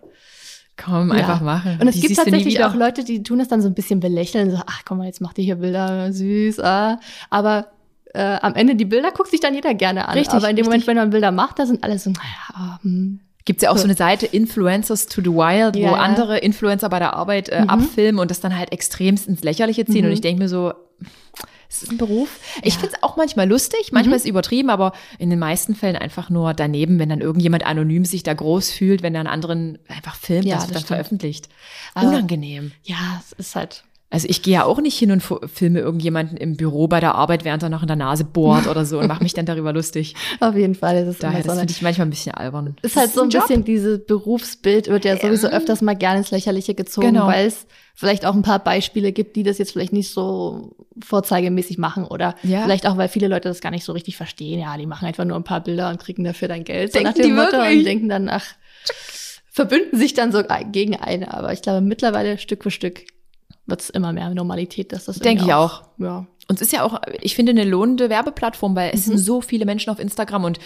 Komm, 0.76 1.10
einfach 1.10 1.40
machen. 1.40 1.78
Und 1.80 1.88
es 1.88 1.96
Die 1.96 2.02
gibt 2.02 2.16
tatsächlich 2.16 2.62
auch 2.62 2.74
Leute, 2.74 3.02
die 3.02 3.24
tun 3.24 3.40
es 3.40 3.48
dann 3.48 3.60
so 3.60 3.68
ein 3.68 3.74
bisschen 3.74 3.98
belächeln, 3.98 4.52
so, 4.52 4.58
ach 4.64 4.82
komm 4.84 4.98
mal, 4.98 5.06
jetzt 5.06 5.20
macht 5.20 5.36
ihr 5.38 5.44
hier 5.44 5.56
Bilder, 5.56 6.12
süß, 6.12 6.60
ah. 6.60 7.00
Aber 7.30 7.66
äh, 8.14 8.38
am 8.40 8.54
Ende 8.54 8.76
die 8.76 8.84
Bilder 8.84 9.10
guckt 9.10 9.30
sich 9.30 9.40
dann 9.40 9.54
jeder 9.54 9.74
gerne 9.74 10.06
an. 10.06 10.14
Richtig, 10.14 10.34
Aber 10.34 10.48
in 10.48 10.56
dem 10.56 10.66
richtig. 10.66 10.66
Moment, 10.66 10.86
wenn 10.86 10.96
man 10.96 11.10
Bilder 11.10 11.32
macht, 11.32 11.58
da 11.58 11.66
sind 11.66 11.82
alle 11.82 11.98
so, 11.98 12.10
naja, 12.10 12.78
hm. 12.82 13.20
Gibt's 13.44 13.62
ja 13.62 13.70
auch 13.70 13.78
so 13.78 13.84
eine 13.84 13.94
Seite 13.94 14.26
Influencers 14.26 15.06
to 15.06 15.22
the 15.22 15.30
Wild, 15.30 15.74
Ja, 15.74 15.90
wo 15.90 15.94
ja. 15.94 16.00
andere 16.02 16.36
Influencer 16.36 16.90
bei 16.90 16.98
der 16.98 17.14
Arbeit 17.14 17.48
äh, 17.48 17.64
abfilmen 17.66 18.20
und 18.20 18.30
das 18.30 18.40
dann 18.40 18.54
halt 18.54 18.72
extremst 18.72 19.26
ins 19.26 19.42
Lächerliche 19.42 19.86
ziehen. 19.86 20.02
Mhm. 20.02 20.08
Und 20.08 20.12
ich 20.12 20.20
denke 20.20 20.42
mir 20.42 20.50
so, 20.50 20.74
es 21.70 21.82
ist 21.82 21.92
ein 21.92 21.98
Beruf. 21.98 22.40
Ich 22.62 22.78
find's 22.78 22.94
auch 23.02 23.16
manchmal 23.16 23.48
lustig, 23.48 23.90
manchmal 23.92 24.16
ist 24.16 24.22
es 24.24 24.28
übertrieben, 24.28 24.70
aber 24.70 24.92
in 25.18 25.28
den 25.30 25.38
meisten 25.38 25.74
Fällen 25.74 25.96
einfach 25.96 26.30
nur 26.30 26.54
daneben, 26.54 26.98
wenn 26.98 27.08
dann 27.10 27.20
irgendjemand 27.20 27.66
anonym 27.66 28.04
sich 28.04 28.22
da 28.22 28.32
groß 28.34 28.70
fühlt, 28.70 29.02
wenn 29.02 29.14
er 29.14 29.20
einen 29.20 29.28
anderen 29.28 29.78
einfach 29.88 30.16
filmt, 30.16 30.44
Ja, 30.46 30.54
das 30.56 30.64
das 30.64 30.72
dann 30.72 30.78
stimmt. 30.80 30.88
veröffentlicht. 30.88 31.48
Unangenehm. 31.94 32.72
ja, 32.84 32.96
es 33.20 33.32
ist 33.32 33.54
halt, 33.54 33.84
Also 34.10 34.26
ich 34.30 34.40
gehe 34.40 34.54
ja 34.54 34.64
auch 34.64 34.80
nicht 34.80 34.98
hin 34.98 35.10
und 35.10 35.22
filme 35.22 35.80
irgendjemanden 35.80 36.38
im 36.38 36.56
Büro 36.56 36.88
bei 36.88 36.98
der 36.98 37.14
Arbeit, 37.14 37.44
während 37.44 37.62
er 37.62 37.68
noch 37.68 37.82
in 37.82 37.88
der 37.88 37.96
Nase 37.96 38.24
bohrt 38.24 38.66
oder 38.66 38.86
so 38.86 38.98
und 38.98 39.06
mache 39.06 39.22
mich 39.22 39.34
dann 39.34 39.44
darüber 39.44 39.74
lustig. 39.74 40.14
auf 40.40 40.56
jeden 40.56 40.74
Fall 40.74 40.96
ist 40.96 41.08
es 41.08 41.18
Daher, 41.18 41.40
immer 41.40 41.44
das 41.44 41.54
so. 41.54 41.60
finde 41.60 41.72
ich 41.72 41.82
manchmal 41.82 42.06
ein 42.06 42.10
bisschen 42.10 42.34
albern. 42.34 42.74
ist 42.80 42.96
halt 42.96 43.12
so 43.12 43.20
ein 43.22 43.28
Job. 43.28 43.46
bisschen 43.46 43.64
dieses 43.64 44.06
Berufsbild 44.06 44.88
wird 44.88 45.04
ja 45.04 45.18
sowieso 45.18 45.48
öfters 45.48 45.82
mal 45.82 45.94
gerne 45.94 46.20
ins 46.20 46.30
Lächerliche 46.30 46.74
gezogen, 46.74 47.08
Genau. 47.08 47.26
weil 47.26 47.48
es 47.48 47.66
vielleicht 47.94 48.24
auch 48.24 48.34
ein 48.34 48.40
paar 48.42 48.60
Beispiele 48.60 49.12
gibt, 49.12 49.36
die 49.36 49.42
das 49.42 49.58
jetzt 49.58 49.72
vielleicht 49.72 49.92
nicht 49.92 50.10
so 50.10 50.74
vorzeigemäßig 51.04 51.76
machen 51.76 52.04
oder 52.04 52.34
Ja. 52.44 52.62
vielleicht 52.62 52.86
auch, 52.86 52.96
weil 52.96 53.08
viele 53.08 53.28
Leute 53.28 53.48
das 53.48 53.60
gar 53.60 53.70
nicht 53.72 53.84
so 53.84 53.92
richtig 53.92 54.16
verstehen. 54.16 54.58
Ja, 54.60 54.76
die 54.78 54.86
machen 54.86 55.04
einfach 55.06 55.26
nur 55.26 55.36
ein 55.36 55.44
paar 55.44 55.62
Bilder 55.62 55.90
und 55.90 55.98
kriegen 56.00 56.24
dafür 56.24 56.48
dann 56.48 56.64
Geld. 56.64 56.94
Denken 56.94 57.08
so 57.08 57.10
nach 57.10 57.14
dem 57.14 57.26
die 57.26 57.32
Motto 57.32 57.52
wirklich? 57.58 57.78
und 57.80 57.84
denken 57.84 58.08
dann, 58.08 58.28
ach, 58.30 58.46
verbünden 59.50 59.98
sich 59.98 60.14
dann 60.14 60.32
so 60.32 60.42
gegen 60.72 60.96
eine. 60.96 61.34
Aber 61.34 61.52
ich 61.52 61.60
glaube, 61.62 61.80
mittlerweile 61.82 62.38
Stück 62.38 62.62
für 62.62 62.70
Stück 62.70 63.02
wird 63.68 63.80
es 63.82 63.90
immer 63.90 64.12
mehr 64.12 64.28
Normalität, 64.30 64.92
dass 64.92 65.04
das 65.04 65.18
Denke 65.20 65.44
ich 65.44 65.52
auch. 65.52 65.82
Ja. 65.98 66.26
Und 66.50 66.56
es 66.56 66.62
ist 66.62 66.72
ja 66.72 66.82
auch, 66.82 67.00
ich 67.20 67.34
finde, 67.36 67.50
eine 67.52 67.64
lohnende 67.64 68.08
Werbeplattform, 68.08 68.74
weil 68.74 68.90
es 68.94 69.06
Mhm. 69.06 69.10
sind 69.12 69.18
so 69.18 69.40
viele 69.42 69.66
Menschen 69.66 69.90
auf 69.90 69.98
Instagram 69.98 70.44
und 70.44 70.58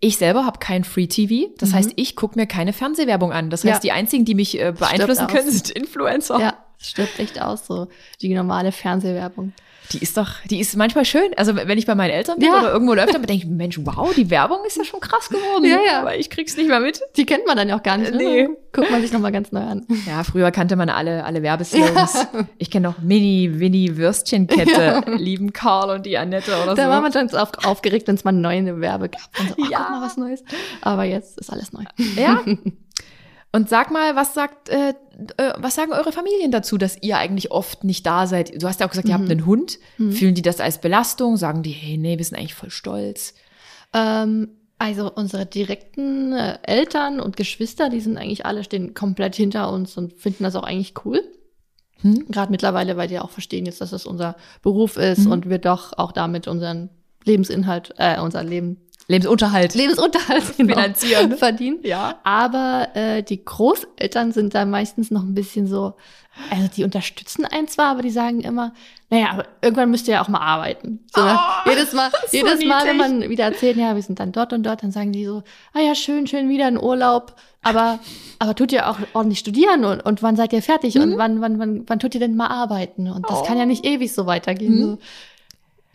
ich 0.00 0.16
selber 0.16 0.44
habe 0.44 0.58
kein 0.58 0.82
Free 0.84 1.06
TV. 1.06 1.48
Das 1.58 1.72
heißt, 1.72 1.92
ich 1.96 2.16
gucke 2.16 2.38
mir 2.38 2.46
keine 2.46 2.72
Fernsehwerbung 2.72 3.32
an. 3.32 3.48
Das 3.50 3.60
heißt, 3.60 3.66
Mhm. 3.66 3.70
Ja. 3.74 3.78
die 3.80 3.92
einzigen, 3.92 4.24
die 4.24 4.34
mich 4.34 4.58
äh, 4.60 4.72
beeinflussen 4.76 5.28
können, 5.28 5.50
sind 5.50 5.70
Influencer. 5.70 6.40
Ja, 6.40 6.54
stirbt 6.78 7.18
echt 7.20 7.40
aus, 7.40 7.66
so 7.66 7.86
die 8.20 8.34
normale 8.34 8.72
Fernsehwerbung. 8.72 9.52
Die 9.92 9.98
ist 9.98 10.16
doch, 10.16 10.28
die 10.50 10.60
ist 10.60 10.76
manchmal 10.76 11.04
schön. 11.04 11.30
Also 11.36 11.56
wenn 11.56 11.78
ich 11.78 11.86
bei 11.86 11.94
meinen 11.94 12.10
Eltern 12.10 12.38
bin 12.38 12.48
Ja. 12.48 12.58
oder 12.58 12.72
irgendwo 12.72 12.94
läuft, 12.94 13.14
dann 13.14 13.22
denke 13.22 13.44
ich, 13.44 13.50
Mensch, 13.50 13.78
wow, 13.82 14.12
die 14.14 14.28
Werbung 14.30 14.58
ist 14.66 14.76
ja 14.76 14.84
schon 14.84 15.00
krass 15.00 15.28
geworden. 15.30 15.64
Ja, 15.64 15.78
ja. 15.86 16.00
Aber 16.00 16.16
ich 16.16 16.28
krieg's 16.30 16.56
nicht 16.56 16.68
mehr 16.68 16.80
mit. 16.80 17.00
Die 17.16 17.24
kennt 17.24 17.46
man 17.46 17.56
dann 17.56 17.68
ja 17.68 17.76
auch 17.78 17.82
gar 17.82 17.96
nicht. 17.96 18.12
Ne? 18.12 18.18
Nee. 18.18 18.48
Guckt 18.72 18.90
man 18.90 19.00
sich 19.00 19.12
nochmal 19.12 19.32
ganz 19.32 19.50
neu 19.50 19.60
an. 19.62 19.86
Ja, 20.06 20.22
früher 20.24 20.50
kannte 20.50 20.76
man 20.76 20.90
alle, 20.90 21.24
alle 21.24 21.42
Werbeslogans. 21.42 22.26
Ich 22.58 22.70
kenne 22.70 22.88
noch 22.88 22.98
Mini, 23.00 23.58
Winnie 23.58 23.96
Würstchenkette, 23.96 25.04
lieben 25.16 25.52
Karl 25.52 25.90
und 25.96 26.04
die 26.06 26.18
Annette 26.18 26.52
oder 26.62 26.74
Da 26.74 26.84
so. 26.84 26.88
war 26.90 27.00
man 27.00 27.12
schon 27.12 27.30
auf, 27.34 27.50
aufgeregt, 27.64 28.08
wenn 28.08 28.14
es 28.16 28.24
mal 28.24 28.32
neue 28.32 28.80
Werbe 28.80 29.08
gab. 29.08 29.22
Und 29.40 29.48
so, 29.48 29.54
ach, 29.64 29.70
Ja. 29.70 29.78
guck 29.78 29.90
mal 29.90 30.02
was 30.02 30.16
Neues. 30.16 30.44
Aber 30.82 31.04
jetzt 31.04 31.38
ist 31.40 31.50
alles 31.50 31.72
neu. 31.72 31.82
Ja. 32.16 32.42
Und 33.50 33.68
sag 33.68 33.90
mal, 33.90 34.14
was 34.14 34.34
sagt, 34.34 34.68
äh, 34.68 34.90
äh, 35.38 35.52
was 35.56 35.74
sagen 35.74 35.92
eure 35.92 36.12
Familien 36.12 36.50
dazu, 36.50 36.76
dass 36.76 37.02
ihr 37.02 37.16
eigentlich 37.16 37.50
oft 37.50 37.82
nicht 37.82 38.04
da 38.04 38.26
seid? 38.26 38.62
Du 38.62 38.68
hast 38.68 38.80
ja 38.80 38.86
auch 38.86 38.90
gesagt, 38.90 39.08
ihr 39.08 39.14
habt 39.14 39.30
einen 39.30 39.46
Hund. 39.46 39.78
Fühlen 39.96 40.34
die 40.34 40.42
das 40.42 40.60
als 40.60 40.80
Belastung? 40.80 41.36
Sagen 41.36 41.62
die, 41.62 41.70
hey, 41.70 41.96
nee, 41.96 42.18
wir 42.18 42.24
sind 42.24 42.36
eigentlich 42.36 42.54
voll 42.54 42.70
stolz. 42.70 43.34
Ähm, 43.94 44.50
also 44.78 45.10
unsere 45.12 45.46
direkten 45.46 46.32
äh, 46.34 46.58
Eltern 46.62 47.20
und 47.20 47.36
Geschwister, 47.36 47.88
die 47.88 48.00
sind 48.00 48.16
eigentlich 48.18 48.46
alle 48.46 48.62
stehen 48.64 48.94
komplett 48.94 49.34
hinter 49.34 49.72
uns 49.72 49.96
und 49.96 50.12
finden 50.12 50.44
das 50.44 50.54
auch 50.54 50.62
eigentlich 50.62 50.94
cool. 51.04 51.20
Hm? 52.02 52.26
Gerade 52.28 52.52
mittlerweile, 52.52 52.96
weil 52.96 53.08
die 53.08 53.18
auch 53.18 53.30
verstehen 53.30 53.66
jetzt, 53.66 53.80
dass 53.80 53.90
das 53.90 54.06
unser 54.06 54.36
Beruf 54.62 54.96
ist 54.96 55.24
Mhm. 55.24 55.32
und 55.32 55.48
wir 55.50 55.58
doch 55.58 55.98
auch 55.98 56.12
damit 56.12 56.46
unseren 56.46 56.90
Lebensinhalt, 57.24 57.92
äh, 57.96 58.20
unser 58.20 58.44
Leben, 58.44 58.76
Lebensunterhalt. 59.08 59.74
Lebensunterhalt 59.74 60.44
genau, 60.56 60.74
Finanzieren. 60.74 61.36
verdienen. 61.36 61.78
ja. 61.82 62.18
Aber 62.24 62.88
äh, 62.94 63.22
die 63.22 63.42
Großeltern 63.44 64.32
sind 64.32 64.54
da 64.54 64.64
meistens 64.64 65.10
noch 65.10 65.22
ein 65.22 65.34
bisschen 65.34 65.66
so, 65.66 65.94
also 66.50 66.68
die 66.76 66.84
unterstützen 66.84 67.44
einen 67.46 67.68
zwar, 67.68 67.86
aber 67.92 68.02
die 68.02 68.10
sagen 68.10 68.42
immer, 68.42 68.72
naja, 69.10 69.28
aber 69.32 69.46
irgendwann 69.62 69.90
müsst 69.90 70.06
ihr 70.08 70.14
ja 70.14 70.22
auch 70.22 70.28
mal 70.28 70.40
arbeiten. 70.40 71.00
So, 71.14 71.22
ne? 71.22 71.38
Oh, 71.38 71.68
jedes 71.70 71.92
Mal, 71.94 72.10
jedes 72.30 72.62
Mal, 72.64 72.84
wenn 72.86 72.96
man 72.98 73.28
wieder 73.30 73.44
erzählt, 73.44 73.78
ja, 73.78 73.94
wir 73.94 74.02
sind 74.02 74.20
dann 74.20 74.32
dort 74.32 74.52
und 74.52 74.62
dort, 74.64 74.82
dann 74.82 74.92
sagen 74.92 75.12
die 75.12 75.24
so, 75.24 75.42
ah 75.72 75.80
ja, 75.80 75.94
schön, 75.94 76.26
schön 76.26 76.50
wieder 76.50 76.68
in 76.68 76.78
Urlaub, 76.78 77.34
aber, 77.62 77.98
aber 78.38 78.54
tut 78.54 78.70
ihr 78.72 78.88
auch 78.88 78.98
ordentlich 79.14 79.38
studieren 79.38 79.84
und, 79.86 80.00
und 80.04 80.22
wann 80.22 80.36
seid 80.36 80.52
ihr 80.52 80.62
fertig 80.62 80.98
und 80.98 81.16
wann, 81.16 81.40
wann, 81.40 81.58
wann, 81.58 81.84
wann 81.88 81.98
tut 81.98 82.14
ihr 82.14 82.20
denn 82.20 82.36
mal 82.36 82.48
arbeiten? 82.48 83.10
Und 83.10 83.28
das 83.28 83.38
Oh. 83.40 83.42
kann 83.44 83.58
ja 83.58 83.64
nicht 83.66 83.84
ewig 83.86 84.12
so 84.12 84.26
weitergehen. 84.26 84.74
Mhm. 84.76 84.82
So. 84.82 84.98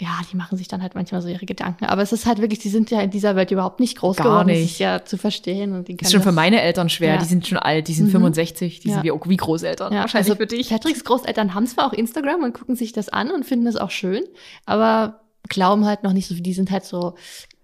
Ja, 0.03 0.19
die 0.31 0.35
machen 0.35 0.57
sich 0.57 0.67
dann 0.67 0.81
halt 0.81 0.95
manchmal 0.95 1.21
so 1.21 1.29
ihre 1.29 1.45
Gedanken. 1.45 1.85
Aber 1.85 2.01
es 2.01 2.11
ist 2.11 2.25
halt 2.25 2.39
wirklich, 2.41 2.59
die 2.59 2.67
sind 2.69 2.91
ja 2.91 2.99
in 3.01 3.09
dieser 3.09 3.35
Welt 3.37 3.51
überhaupt 3.51 3.79
nicht 3.79 3.97
groß 3.97 4.17
Gar 4.17 4.25
geworden, 4.27 4.47
nicht. 4.47 4.61
sich 4.69 4.79
ja 4.79 5.05
zu 5.05 5.17
verstehen. 5.17 5.73
Und 5.73 5.87
die 5.87 5.95
Das 5.95 6.07
ist 6.07 6.11
schon 6.11 6.21
für 6.21 6.27
das- 6.27 6.35
meine 6.35 6.61
Eltern 6.61 6.89
schwer. 6.89 7.13
Ja. 7.13 7.17
Die 7.19 7.25
sind 7.25 7.47
schon 7.47 7.57
alt, 7.57 7.87
die 7.87 7.93
sind 7.93 8.07
Mhm. 8.07 8.11
65, 8.11 8.81
die 8.81 8.89
Ja. 8.89 8.95
sind 8.95 9.03
wie, 9.05 9.29
wie 9.29 9.37
Großeltern. 9.37 9.93
Ja, 9.93 10.01
Wahrscheinlich 10.01 10.29
also 10.31 10.35
für 10.41 10.47
dich. 10.47 10.69
Patricks 10.69 11.03
Großeltern 11.05 11.53
haben 11.53 11.65
zwar 11.67 11.87
auch 11.87 11.93
Instagram 11.93 12.43
und 12.43 12.53
gucken 12.53 12.75
sich 12.75 12.91
das 12.91 13.07
an 13.09 13.31
und 13.31 13.45
finden 13.45 13.65
es 13.67 13.77
auch 13.77 13.91
schön, 13.91 14.23
aber 14.65 15.21
glauben 15.49 15.85
halt 15.85 16.03
noch 16.03 16.13
nicht 16.13 16.27
so, 16.27 16.35
die 16.35 16.53
sind 16.53 16.69
halt 16.71 16.83
so, 16.85 17.15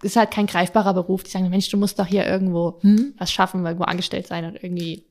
ist 0.02 0.16
halt 0.16 0.32
kein 0.32 0.48
greifbarer 0.48 0.94
Beruf. 0.94 1.24
Die 1.24 1.32
sagen, 1.32 1.50
Mensch, 1.50 1.70
du 1.70 1.78
musst 1.78 2.00
doch 2.00 2.06
hier 2.08 2.26
irgendwo 2.26 2.78
Hm? 2.82 3.16
was 3.18 3.32
schaffen, 3.32 3.66
irgendwo 3.66 3.84
angestellt 3.86 4.28
sein 4.28 4.46
und 4.46 4.56
irgendwie 4.64 5.06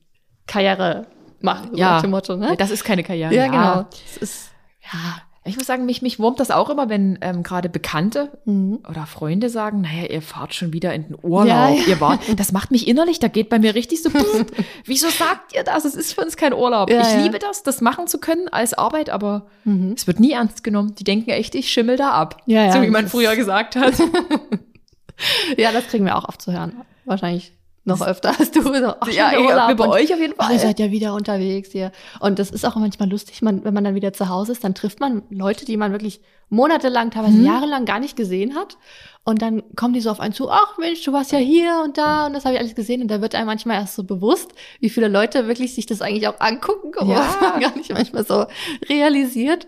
Karriere 0.47 1.05
machen, 1.41 1.69
so 1.73 1.77
Ja. 1.77 2.01
Motto, 2.07 2.35
ne? 2.37 2.55
Das 2.57 2.71
ist 2.71 2.83
keine 2.83 3.03
Karriere. 3.03 3.33
ja, 3.35 3.47
genau. 3.47 3.85
Es 4.09 4.17
ist, 4.17 4.51
ja. 4.91 5.21
Ich 5.45 5.55
muss 5.57 5.65
sagen, 5.65 5.85
mich, 5.85 6.01
mich 6.01 6.19
wurmt 6.19 6.39
das 6.41 6.51
auch 6.51 6.69
immer, 6.69 6.89
wenn 6.89 7.17
ähm, 7.21 7.43
gerade 7.43 7.69
Bekannte 7.69 8.37
Mhm. 8.45 8.79
oder 8.89 9.05
Freunde 9.05 9.49
sagen, 9.49 9.81
naja, 9.81 10.05
ihr 10.09 10.21
fahrt 10.21 10.53
schon 10.53 10.73
wieder 10.73 10.93
in 10.93 11.03
den 11.07 11.17
Urlaub. 11.21 11.47
Ja, 11.47 11.69
ja. 11.69 11.83
Ihr 11.87 12.01
wart, 12.01 12.19
das 12.39 12.51
macht 12.51 12.71
mich 12.71 12.87
innerlich, 12.87 13.19
da 13.19 13.29
geht 13.29 13.47
bei 13.49 13.57
mir 13.57 13.73
richtig 13.73 14.03
so, 14.03 14.09
pff, 14.09 14.45
wieso 14.85 15.09
sagt 15.09 15.55
ihr 15.55 15.63
das? 15.63 15.85
Es 15.85 15.95
ist 15.95 16.13
für 16.13 16.21
uns 16.21 16.35
kein 16.37 16.53
Urlaub. 16.53 16.89
Ja, 16.91 17.01
ich 17.01 17.23
liebe 17.23 17.39
das, 17.39 17.63
das 17.63 17.79
machen 17.81 18.07
zu 18.07 18.19
können 18.19 18.49
als 18.49 18.73
Arbeit, 18.73 19.09
aber 19.09 19.47
Mhm. 19.63 19.93
es 19.95 20.07
wird 20.07 20.19
nie 20.19 20.33
ernst 20.33 20.63
genommen. 20.63 20.93
Die 20.95 21.03
denken 21.05 21.29
echt, 21.29 21.55
ich 21.55 21.71
schimmel 21.71 21.95
da 21.95 22.11
ab. 22.11 22.41
Ja, 22.45 22.65
ja, 22.65 22.71
so 22.73 22.81
wie 22.81 22.89
man 22.89 23.07
früher 23.07 23.35
gesagt 23.35 23.75
hat. 23.77 23.93
ja, 25.57 25.71
das 25.71 25.87
kriegen 25.87 26.05
wir 26.05 26.15
auch 26.17 26.27
oft 26.27 26.41
zu 26.41 26.51
hören. 26.51 26.73
Wahrscheinlich 27.05 27.53
noch 27.85 28.01
öfter 28.05 28.37
als 28.39 28.51
du. 28.51 28.61
So, 28.61 28.93
ach, 28.99 29.07
ja, 29.11 29.31
ja, 29.33 29.39
Urlaub 29.39 29.77
bei 29.77 29.87
euch 29.87 30.13
auf 30.13 30.19
jeden 30.19 30.33
Oh, 30.37 30.43
Fall. 30.43 30.53
ihr 30.53 30.59
seid 30.59 30.79
ja 30.79 30.91
wieder 30.91 31.13
unterwegs 31.13 31.71
hier. 31.71 31.91
Und 32.19 32.37
das 32.39 32.51
ist 32.51 32.65
auch 32.65 32.75
manchmal 32.75 33.09
lustig, 33.09 33.41
man, 33.41 33.63
wenn 33.63 33.73
man 33.73 33.83
dann 33.83 33.95
wieder 33.95 34.13
zu 34.13 34.29
Hause 34.29 34.51
ist, 34.51 34.63
dann 34.63 34.75
trifft 34.75 34.99
man 34.99 35.23
Leute, 35.29 35.65
die 35.65 35.77
man 35.77 35.91
wirklich 35.91 36.21
monatelang, 36.49 37.11
teilweise 37.11 37.37
Mhm. 37.37 37.45
jahrelang 37.45 37.85
gar 37.85 37.99
nicht 37.99 38.15
gesehen 38.15 38.55
hat. 38.55 38.77
Und 39.23 39.41
dann 39.41 39.61
kommen 39.75 39.93
die 39.93 40.01
so 40.01 40.09
auf 40.09 40.19
einen 40.19 40.33
zu, 40.33 40.49
ach 40.49 40.77
Mensch, 40.79 41.03
du 41.03 41.13
warst 41.13 41.31
ja 41.31 41.37
hier 41.37 41.81
und 41.83 41.97
da 41.97 42.25
und 42.25 42.33
das 42.33 42.45
habe 42.45 42.55
ich 42.55 42.59
alles 42.61 42.75
gesehen. 42.75 43.01
Und 43.01 43.09
da 43.09 43.21
wird 43.21 43.35
einem 43.35 43.45
manchmal 43.47 43.77
erst 43.79 43.95
so 43.95 44.03
bewusst, 44.03 44.51
wie 44.79 44.89
viele 44.89 45.07
Leute 45.07 45.47
wirklich 45.47 45.75
sich 45.75 45.85
das 45.85 46.01
eigentlich 46.01 46.27
auch 46.27 46.39
angucken, 46.39 46.91
Ja. 47.07 47.17
was 47.19 47.41
man 47.41 47.59
gar 47.61 47.75
nicht 47.77 47.91
manchmal 47.93 48.25
so 48.25 48.45
realisiert. 48.89 49.67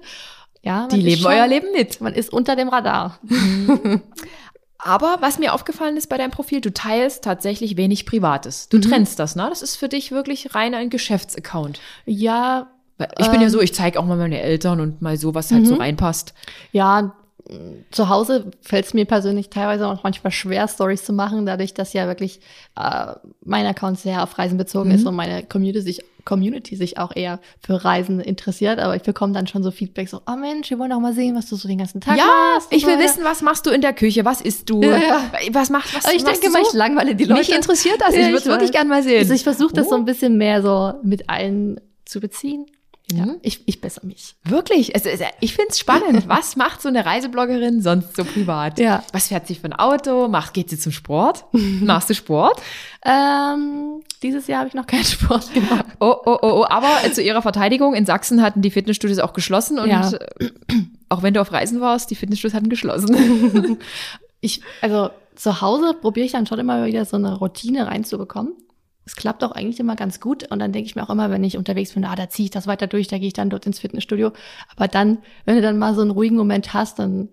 Ja, 0.63 0.88
die 0.88 0.97
leben 1.02 1.21
schon- 1.24 1.32
euer 1.32 1.47
Leben 1.47 1.71
mit. 1.71 2.02
Man 2.02 2.13
ist 2.13 2.32
unter 2.32 2.56
dem 2.56 2.69
Radar. 2.69 3.19
Aber 4.84 5.17
was 5.20 5.38
mir 5.39 5.54
aufgefallen 5.54 5.96
ist 5.98 6.08
bei 6.08 6.17
deinem 6.17 6.32
Profil, 6.32 6.60
du 6.62 6.74
teilst 6.74 7.24
tatsächlich 7.24 7.78
wenig 7.78 8.06
Privates. 8.06 8.67
Du 8.70 8.78
Mhm. 8.78 8.82
trennst 8.82 9.20
das, 9.20 9.36
ne? 9.36 9.46
Das 9.50 9.62
ist 9.62 9.76
für 9.76 9.89
dich 9.89 10.12
wirklich 10.12 10.56
rein 10.56 10.74
ein 10.74 10.89
Geschäftsaccount. 10.89 11.80
Ja, 12.06 12.67
Ich 13.17 13.32
bin 13.32 13.41
ja 13.41 13.48
Ähm. 13.48 13.50
so, 13.52 13.60
ich 13.62 13.74
zeige 13.74 14.00
auch 14.00 14.06
mal 14.06 14.15
meine 14.15 14.39
Eltern 14.41 14.80
und 14.80 15.02
mal 15.02 15.17
so, 15.17 15.34
was 15.34 15.52
halt 15.52 15.65
so 15.65 15.74
Mhm. 15.74 15.82
reinpasst. 15.82 16.36
Ja, 16.72 17.15
zu 17.92 18.08
Hause 18.10 18.52
fällt 18.62 18.86
es 18.86 18.94
mir 18.94 19.06
persönlich 19.06 19.50
teilweise 19.50 19.88
auch 19.88 20.04
manchmal 20.04 20.32
schwer, 20.32 20.68
Stories 20.68 21.04
zu 21.04 21.12
machen, 21.14 21.46
dadurch, 21.46 21.74
dass 21.74 21.92
ja 21.94 22.08
wirklich 22.08 22.40
äh, 22.80 23.14
mein 23.44 23.66
Account 23.66 24.00
sehr 24.00 24.24
auf 24.24 24.38
Reisen 24.38 24.58
bezogen 24.58 24.90
Mhm. 24.90 24.96
ist 24.96 25.06
und 25.06 25.16
meine 25.16 25.44
Community 25.44 25.82
sich, 25.82 26.02
Community 26.24 26.76
sich 26.76 26.98
auch 27.00 27.16
eher 27.16 27.40
für 27.60 27.84
Reisen 27.84 28.20
interessiert. 28.20 28.80
Aber 28.80 28.96
ich 28.96 29.02
bekomme 29.02 29.34
dann 29.34 29.48
schon 29.48 29.64
so 29.64 29.72
Feedback, 29.72 30.08
so, 30.08 30.22
oh 30.32 30.36
Mensch, 30.36 30.70
wir 30.70 30.78
wollen 30.80 30.92
auch 30.94 31.00
mal 31.00 31.14
sehen, 31.14 31.36
was 31.36 31.48
du 31.50 31.56
so 31.56 31.68
den 31.68 31.80
ganzen 31.80 32.00
Tag 32.00 32.18
Ja, 32.18 32.26
machst. 32.54 32.72
und 32.72 32.78
ich 32.78 32.86
will 32.86 32.98
so 32.98 33.04
wissen, 33.04 33.24
was 33.24 33.42
machst 33.42 33.66
du 33.66 33.72
in 33.72 33.82
der 33.82 33.94
Küche? 33.94 34.24
Was 34.24 34.42
isst 34.42 34.70
du? 34.70 34.82
Ja, 34.84 34.98
ja. 34.98 35.22
Was 35.52 35.70
macht 35.72 35.94
was? 35.96 36.14
Ich 36.14 36.24
denke 36.24 36.50
mal, 36.52 36.62
so? 36.64 36.70
ich 36.70 36.74
langweile 36.78 37.16
die 37.16 37.24
Leute. 37.26 37.40
Mich 37.40 37.54
interessiert 37.56 38.00
das. 38.00 38.16
Ja, 38.16 38.22
ich 38.28 38.32
würde 38.34 38.46
wirklich 38.46 38.70
weiß. 38.70 38.72
gern 38.72 38.88
mal 38.88 39.02
sehen. 39.04 39.20
Also 39.20 39.34
ich 39.34 39.44
versuche 39.44 39.74
das 39.74 39.90
so 39.90 39.96
Oh. 39.96 39.98
ein 39.98 40.06
bisschen 40.06 40.38
mehr 40.38 40.62
so 40.62 40.94
mit 41.04 41.30
ein 41.30 41.82
zu 42.06 42.20
beziehen. 42.20 42.66
Ja, 43.12 43.26
Mhm. 43.26 43.36
ich, 43.41 43.67
ich 43.67 43.82
bessere 43.82 44.06
mich. 44.08 44.36
Wirklich, 44.43 44.95
es 44.95 45.06
ist, 45.06 45.21
ich 45.39 45.54
finde 45.54 45.69
es 45.71 45.80
spannend. 45.80 46.24
Was 46.28 46.56
macht 46.56 46.82
so 46.82 46.89
eine 46.89 47.06
Reisebloggerin 47.06 47.82
sonst 47.82 48.15
so 48.15 48.24
privat? 48.24 48.80
Ja. 48.80 49.04
Was 49.13 49.28
fährt 49.28 49.47
sie 49.47 49.56
für 49.56 49.65
ein 49.65 49.74
Auto? 49.74 50.28
Macht, 50.28 50.54
geht 50.54 50.69
sie 50.69 50.78
zum 50.78 50.91
Sport? 50.91 51.45
Machst 51.52 52.10
du 52.10 52.15
Sport? 52.15 52.62
Ähm, 53.04 54.02
dieses 54.24 54.47
Jahr 54.47 54.60
habe 54.60 54.67
ich 54.69 54.74
noch 54.76 54.88
keinen 54.88 55.04
Sport 55.06 55.54
gemacht. 55.54 55.86
Oh, 56.00 56.15
oh, 56.26 56.38
oh, 56.41 56.47
oh. 56.62 56.65
Aber 56.69 56.89
äh, 57.04 57.12
zu 57.12 57.21
ihrer 57.21 57.41
Verteidigung, 57.41 57.93
in 57.93 58.06
Sachsen 58.06 58.41
hatten 58.41 58.62
die 58.62 58.71
Fitnessstudios 58.71 59.19
auch 59.19 59.34
geschlossen 59.34 59.80
und 59.80 59.89
Ja. 59.89 60.10
äh, 60.12 60.50
auch 61.10 61.24
wenn 61.24 61.34
du 61.34 61.41
auf 61.41 61.52
Reisen 61.52 61.82
warst, 61.82 62.10
die 62.12 62.15
Fitnessstudios 62.15 62.56
hatten 62.56 62.69
geschlossen. 62.69 63.78
Ich, 64.39 64.62
also 64.82 65.10
zu 65.36 65.62
Hause 65.62 65.93
probiere 66.00 66.26
ich 66.26 66.32
dann 66.32 66.45
schon 66.47 66.60
immer 66.60 66.86
wieder 66.86 67.06
so 67.06 67.17
eine 67.17 67.36
Routine 67.38 67.88
reinzubekommen. 67.88 68.54
Es 69.12 69.17
klappt 69.17 69.43
auch 69.43 69.52
eigentlich 69.52 69.82
immer 69.82 69.97
ganz 69.97 70.21
gut. 70.21 70.50
Und 70.50 70.60
dann 70.60 70.71
denke 70.71 70.86
ich 70.86 70.95
mir 70.95 71.04
auch 71.04 71.10
immer, 71.10 71.30
wenn 71.30 71.43
ich 71.43 71.58
unterwegs 71.58 71.91
bin, 71.91 72.06
ah, 72.06 72.15
da 72.15 72.30
ziehe 72.30 72.45
ich 72.45 72.52
das 72.52 72.65
weiter 72.65 72.88
durch, 72.88 73.10
da 73.10 73.17
gehe 73.17 73.28
ich 73.28 73.34
dann 73.34 73.50
dort 73.50 73.65
ins 73.65 73.80
Fitnessstudio. 73.80 74.32
Aber 74.74 74.88
dann, 74.88 75.17
wenn 75.43 75.58
du 75.58 75.62
dann 75.62 75.78
mal 75.78 75.93
so 75.93 76.02
einen 76.02 76.12
ruhigen 76.12 76.38
Moment 76.38 76.74
hast, 76.74 76.97
dann 76.97 77.28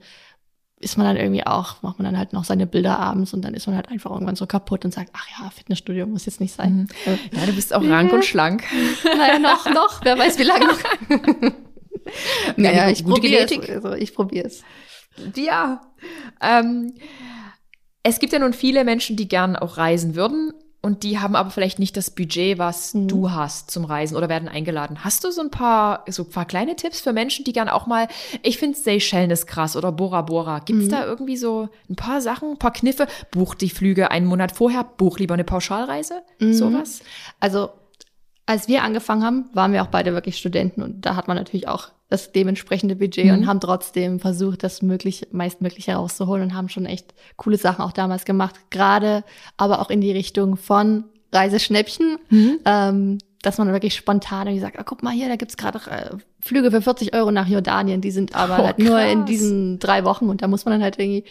ist 0.81 0.97
man 0.97 1.07
dann 1.07 1.17
irgendwie 1.17 1.47
auch, 1.47 1.81
macht 1.83 2.01
man 2.01 2.07
dann 2.07 2.19
halt 2.19 2.33
noch 2.33 2.43
seine 2.43 2.67
Bilder 2.67 2.99
abends 2.99 3.33
und 3.33 3.43
dann 3.43 3.55
ist 3.55 3.69
man 3.69 3.77
halt 3.77 3.91
einfach 3.91 4.11
irgendwann 4.11 4.35
so 4.35 4.47
kaputt 4.47 4.85
und 4.85 4.93
sagt, 4.93 5.11
ach 5.13 5.27
ja, 5.39 5.51
Fitnessstudio 5.51 6.05
muss 6.09 6.27
jetzt 6.27 6.41
nicht 6.41 6.53
sein. 6.53 6.89
Äh, 7.07 7.37
ja, 7.37 7.47
du 7.47 7.53
bist 7.53 7.73
auch 7.73 7.85
rank 7.85 8.13
und 8.13 8.25
schlank. 8.25 8.65
naja, 9.05 9.39
noch, 9.39 9.73
noch, 9.73 10.01
wer 10.05 10.19
weiß 10.19 10.37
wie 10.41 10.43
lange 10.43 10.67
noch. 10.67 10.79
naja, 12.57 12.87
die 12.87 12.93
ich 12.93 13.05
probiere 13.05 13.45
es. 13.45 13.69
Also 13.69 13.93
ich 13.93 14.15
probiere 14.15 14.49
es. 14.49 14.65
Ja. 15.37 15.81
Ähm, 16.43 16.95
es 18.03 18.19
gibt 18.19 18.33
ja 18.33 18.41
nun 18.41 18.53
viele 18.53 18.83
Menschen, 18.83 19.15
die 19.15 19.29
gern 19.29 19.55
auch 19.55 19.77
reisen 19.77 20.17
würden 20.17 20.53
und 20.81 21.03
die 21.03 21.19
haben 21.19 21.35
aber 21.35 21.51
vielleicht 21.51 21.79
nicht 21.81 21.97
das 21.97 22.11
Budget, 22.11 22.59
was 22.59 22.95
Mhm. 22.95 23.09
du 23.09 23.31
hast 23.33 23.71
zum 23.71 23.85
Reisen 23.85 24.17
oder 24.17 24.29
werden 24.29 24.49
eingeladen. 24.49 25.03
Hast 25.05 25.25
du 25.25 25.31
so 25.33 25.41
ein 25.41 25.51
paar, 25.51 26.05
so 26.09 26.23
ein 26.23 26.31
paar 26.31 26.45
kleine 26.45 26.77
Tipps 26.77 27.01
für 27.01 27.13
Menschen, 27.13 27.45
die 27.45 27.53
gern 27.53 27.69
auch 27.69 27.87
mal, 27.87 28.07
ich 28.43 28.59
finde 28.59 28.79
Seychellen 28.79 29.31
ist 29.31 29.47
krass 29.47 29.77
oder 29.77 29.91
Bora 29.93 30.23
Bora. 30.23 30.61
Gibt's 30.61 30.87
Mhm. 30.87 30.91
da 30.91 31.05
irgendwie 31.05 31.37
so 31.37 31.69
ein 31.91 31.97
paar 31.97 32.21
Sachen, 32.21 32.53
ein 32.53 32.59
paar 32.59 32.73
Kniffe? 32.73 33.07
Buch 33.33 33.55
die 33.55 33.71
Flüge 33.71 34.11
einen 34.13 34.27
Monat 34.27 34.53
vorher, 34.53 34.85
buch 34.85 35.19
lieber 35.19 35.35
eine 35.35 35.45
Pauschalreise, 35.45 36.23
Mhm. 36.39 36.53
sowas? 36.55 37.01
Also, 37.41 37.71
als 38.49 38.67
wir 38.67 38.83
angefangen 38.83 39.23
haben, 39.23 39.45
waren 39.53 39.73
wir 39.73 39.83
auch 39.83 39.89
beide 39.89 40.15
wirklich 40.15 40.39
Studenten 40.39 40.83
und 40.83 41.05
da 41.05 41.15
hat 41.17 41.29
man 41.29 41.37
natürlich 41.37 41.69
auch 41.69 41.89
das 42.09 42.33
dementsprechende 42.33 42.97
Budget 42.97 43.27
Mhm. 43.27 43.31
und 43.33 43.47
haben 43.47 43.61
trotzdem 43.61 44.19
versucht, 44.19 44.63
das 44.65 44.81
möglich, 44.81 45.29
meistmögliche 45.31 45.91
herauszuholen 45.93 46.43
und 46.45 46.55
haben 46.55 46.71
schon 46.71 46.87
echt 46.87 47.13
coole 47.37 47.59
Sachen 47.59 47.83
auch 47.85 47.93
damals 47.93 48.25
gemacht. 48.25 48.57
Gerade 48.71 49.23
aber 49.59 49.81
auch 49.83 49.91
in 49.91 50.01
die 50.01 50.13
Richtung 50.13 50.57
von 50.57 51.05
Reiseschnäppchen. 51.33 52.17
Mhm. 52.31 52.59
Ähm, 52.65 53.19
dass 53.43 53.57
man 53.59 53.71
wirklich 53.71 53.95
spontan 53.95 54.49
irgendwie 54.49 54.63
sagt, 54.63 54.79
ah, 54.81 54.83
guck 54.83 55.03
mal 55.05 55.13
hier, 55.13 55.29
da 55.29 55.37
gibt's 55.37 55.57
gerade 55.57 55.79
äh, 55.89 56.17
Flüge 56.41 56.73
für 56.73 56.83
40 56.83 57.15
Euro 57.15 57.31
nach 57.31 57.47
Jordanien, 57.47 58.01
die 58.01 58.11
sind 58.11 58.35
aber 58.35 58.59
Oh, 58.59 58.67
halt 58.67 58.79
nur 58.81 58.99
in 59.01 59.27
diesen 59.27 59.79
drei 59.79 60.03
Wochen 60.05 60.29
und 60.29 60.43
da 60.43 60.49
muss 60.49 60.65
man 60.65 60.73
dann 60.73 60.83
halt 60.83 60.99
irgendwie 60.99 61.23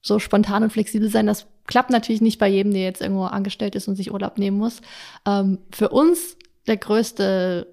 so 0.00 0.18
spontan 0.18 0.62
und 0.62 0.72
flexibel 0.72 1.10
sein. 1.10 1.26
Das 1.26 1.46
klappt 1.66 1.90
natürlich 1.90 2.22
nicht 2.22 2.38
bei 2.38 2.48
jedem, 2.48 2.72
der 2.72 2.82
jetzt 2.84 3.02
irgendwo 3.02 3.24
angestellt 3.24 3.74
ist 3.74 3.88
und 3.88 3.96
sich 3.96 4.10
Urlaub 4.10 4.38
nehmen 4.38 4.56
muss. 4.56 4.80
Ähm, 5.26 5.58
für 5.70 5.90
uns 5.90 6.38
der 6.70 6.76
größte 6.78 7.66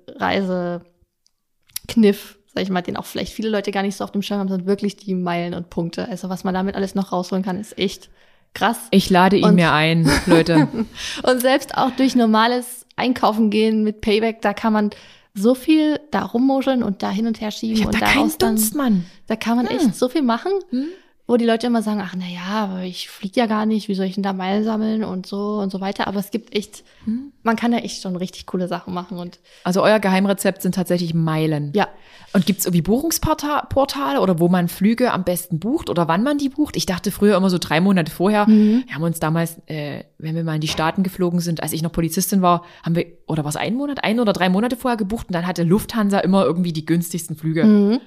Reisekniff, 1.86 2.38
sag 2.54 2.64
ich 2.64 2.70
mal, 2.70 2.82
den 2.82 2.98
auch 2.98 3.06
vielleicht 3.06 3.34
viele 3.34 3.50
Leute 3.50 3.72
gar 3.72 3.84
nicht 3.84 3.96
so 3.96 4.04
auf 4.04 4.12
dem 4.12 4.22
Schirm 4.22 4.40
haben, 4.40 4.50
sind 4.50 4.66
wirklich 4.66 4.96
die 4.98 5.14
Meilen 5.16 5.54
und 5.54 5.70
Punkte. 5.70 6.08
Also 6.10 6.30
was 6.30 6.44
man 6.44 6.54
damit 6.54 6.76
alles 6.76 6.96
noch 6.96 7.12
rausholen 7.12 7.44
kann, 7.46 7.60
ist 7.60 7.78
echt 7.78 8.10
krass. 8.54 8.78
Ich 8.92 9.10
lade 9.10 9.38
ihn 9.38 9.46
Und- 9.46 9.56
mir 9.56 9.72
ein, 9.72 10.10
Leute. 10.26 10.68
Und 11.24 11.40
selbst 11.42 11.78
auch 11.78 11.92
durch 11.92 12.16
normales 12.16 12.86
Einkaufen 12.96 13.50
gehen 13.52 13.84
mit 13.84 14.02
Payback, 14.02 14.42
da 14.42 14.54
kann 14.54 14.74
man 14.74 14.90
so 15.36 15.54
viel 15.54 16.00
da 16.10 16.24
rummuscheln 16.24 16.82
und 16.82 17.04
da 17.04 17.12
hin 17.12 17.28
und 17.28 17.40
her 17.40 17.52
schieben 17.52 17.78
Ich 17.78 17.86
und 17.86 17.94
da 17.94 18.00
keinen 18.00 18.16
daraus 18.16 18.38
dann, 18.40 18.56
Dunst, 18.56 18.74
Mann. 18.74 19.06
da 19.28 19.36
kann 19.36 19.56
man 19.58 19.68
echt 19.68 19.94
so 19.96 20.10
viel 20.10 20.24
machen, 20.24 20.52
Hm? 20.72 20.88
Wo 21.28 21.36
die 21.38 21.46
Leute 21.46 21.68
immer 21.68 21.82
sagen, 21.84 22.02
ach 22.02 22.16
na 22.18 22.26
ja, 22.26 22.64
aber 22.64 22.84
ich 22.84 23.10
fliege 23.10 23.40
ja 23.40 23.46
gar 23.48 23.66
nicht, 23.66 23.90
wie 23.90 23.94
soll 23.96 24.06
ich 24.06 24.14
denn 24.14 24.24
da 24.24 24.32
Meilen 24.34 24.64
sammeln 24.64 25.04
und 25.04 25.26
so 25.28 25.58
und 25.60 25.72
so 25.72 25.82
weiter. 25.82 26.08
Aber 26.08 26.20
es 26.20 26.32
gibt 26.32 26.56
echt, 26.56 26.84
Hm? 27.04 27.34
man 27.44 27.56
kann 27.58 27.72
da 27.72 27.80
echt 27.80 28.02
schon 28.02 28.16
richtig 28.16 28.46
coole 28.46 28.68
Sachen 28.70 28.94
machen 28.94 29.18
und 29.18 29.40
Also 29.66 29.84
euer 29.84 30.00
Geheimrezept 30.00 30.62
sind 30.62 30.74
tatsächlich 30.76 31.14
Meilen. 31.14 31.72
ja, 31.76 31.88
Und 32.34 32.46
gibt's 32.46 32.66
irgendwie 32.66 32.82
Buchungsportale 32.82 34.22
oder 34.22 34.40
wo 34.40 34.48
man 34.48 34.68
Flüge 34.70 35.12
am 35.12 35.24
besten 35.24 35.60
bucht 35.60 35.90
oder 35.90 36.08
wann 36.08 36.24
man 36.24 36.38
die 36.38 36.50
bucht? 36.50 36.76
Ich 36.78 36.86
dachte 36.86 37.12
früher 37.12 37.36
immer 37.38 37.50
so 37.50 37.58
drei 37.58 37.82
Monate 37.82 38.12
vorher. 38.12 38.48
Mhm. 38.48 38.84
Wir 38.88 38.96
haben 38.96 39.04
uns 39.04 39.20
damals, 39.20 39.58
äh, 39.68 40.04
wenn 40.18 40.36
wir 40.36 40.44
mal 40.44 40.56
in 40.56 40.62
die 40.62 40.68
Staaten 40.68 41.04
geflogen 41.04 41.40
sind, 41.40 41.62
als 41.62 41.74
ich 41.74 41.82
noch 41.82 41.92
Polizistin 41.92 42.42
war, 42.42 42.64
haben 42.84 42.96
wir, 42.96 43.06
oder 43.28 43.44
was 43.44 43.56
ein 43.58 43.76
Monat, 43.76 44.04
ein 44.04 44.20
oder 44.20 44.34
drei 44.34 44.50
Monate 44.50 44.76
vorher 44.78 44.98
gebucht 44.98 45.28
und 45.28 45.34
dann 45.34 45.46
hatte 45.48 45.64
Lufthansa 45.64 46.20
immer 46.20 46.46
irgendwie 46.46 46.74
die 46.74 46.86
günstigsten 46.86 47.36
Flüge. 47.36 47.64
Mhm. 47.66 48.00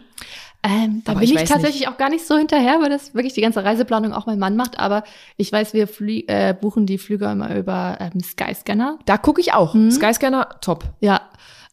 Ähm, 0.63 1.03
da 1.05 1.13
Aber 1.13 1.21
bin 1.21 1.31
ich 1.31 1.35
ich, 1.43 1.49
tatsächlich 1.49 1.89
auch 1.89 1.97
gar 1.97 2.11
nicht 2.11 2.27
so 2.27 2.37
hinterher, 2.37 2.81
weil 2.83 2.91
das 2.91 3.15
wirklich 3.15 3.33
die 3.33 3.41
ganze 3.41 3.65
Reiseplanung 3.65 4.13
auch 4.13 4.27
mein 4.27 4.39
Mann 4.39 4.57
macht. 4.57 4.79
Aber 4.79 5.05
ich 5.39 5.51
weiß, 5.51 5.73
wir 5.73 5.89
äh, 6.29 6.53
buchen 6.55 6.85
die 6.87 6.99
Flüge 6.99 7.27
immer 7.31 7.55
über 7.57 7.97
ähm, 7.99 8.21
Skyscanner. 8.23 8.99
Da 9.07 9.17
gucke 9.17 9.41
ich 9.41 9.55
auch. 9.55 9.73
Mhm. 9.75 9.91
Skyscanner, 9.91 10.49
top. 10.61 10.85
Ja. 11.01 11.23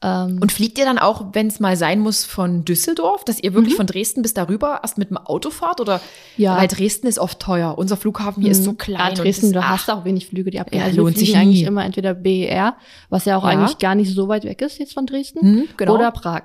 Ähm, 0.02 0.38
Und 0.40 0.52
fliegt 0.52 0.78
ihr 0.78 0.86
dann 0.86 1.00
auch, 1.00 1.26
wenn 1.34 1.48
es 1.48 1.60
mal 1.60 1.76
sein 1.76 2.00
muss, 2.00 2.24
von 2.24 2.64
Düsseldorf, 2.64 3.26
dass 3.26 3.40
ihr 3.42 3.56
wirklich 3.56 3.74
von 3.76 3.88
Dresden 3.88 4.22
bis 4.22 4.36
darüber 4.36 4.80
erst 4.84 5.00
mit 5.00 5.10
dem 5.10 5.18
Auto 5.18 5.50
fahrt? 5.50 5.82
Oder 5.82 5.98
Mhm. 5.98 6.44
Ja. 6.44 6.58
weil 6.58 6.68
Dresden 6.68 7.08
ist 7.08 7.18
oft 7.18 7.40
teuer. 7.40 7.78
Unser 7.80 7.98
Flughafen 7.98 8.44
hier 8.44 8.52
ist 8.52 8.64
so 8.64 8.74
klein. 8.74 9.16
Ja, 9.16 9.22
Dresden, 9.24 9.52
du 9.54 9.68
hast 9.68 9.90
auch 9.90 10.06
wenig 10.06 10.28
Flüge, 10.28 10.52
die 10.52 10.60
abgehen. 10.60 10.80
Ja, 10.82 10.86
also 10.86 11.02
lohnt 11.02 11.18
sich 11.18 11.36
eigentlich 11.36 11.64
immer 11.64 11.84
entweder 11.84 12.14
BER, 12.14 12.76
was 13.10 13.26
ja 13.26 13.38
auch 13.38 13.44
Ja. 13.44 13.50
eigentlich 13.50 13.80
gar 13.80 13.96
nicht 13.96 14.14
so 14.14 14.28
weit 14.28 14.44
weg 14.46 14.62
ist 14.62 14.78
jetzt 14.78 14.94
von 14.94 15.08
Dresden, 15.08 15.42
Hm, 15.42 15.64
genau. 15.76 15.96
oder 15.96 16.12
Prag. 16.12 16.44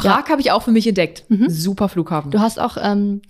Prag 0.00 0.28
habe 0.28 0.40
ich 0.40 0.50
auch 0.52 0.62
für 0.62 0.70
mich 0.72 0.86
entdeckt. 0.86 1.24
Mhm. 1.28 1.48
Super 1.50 1.88
Flughafen. 1.88 2.30
Du 2.30 2.40
hast 2.40 2.58
auch, 2.60 2.76
ähm, 2.80 3.22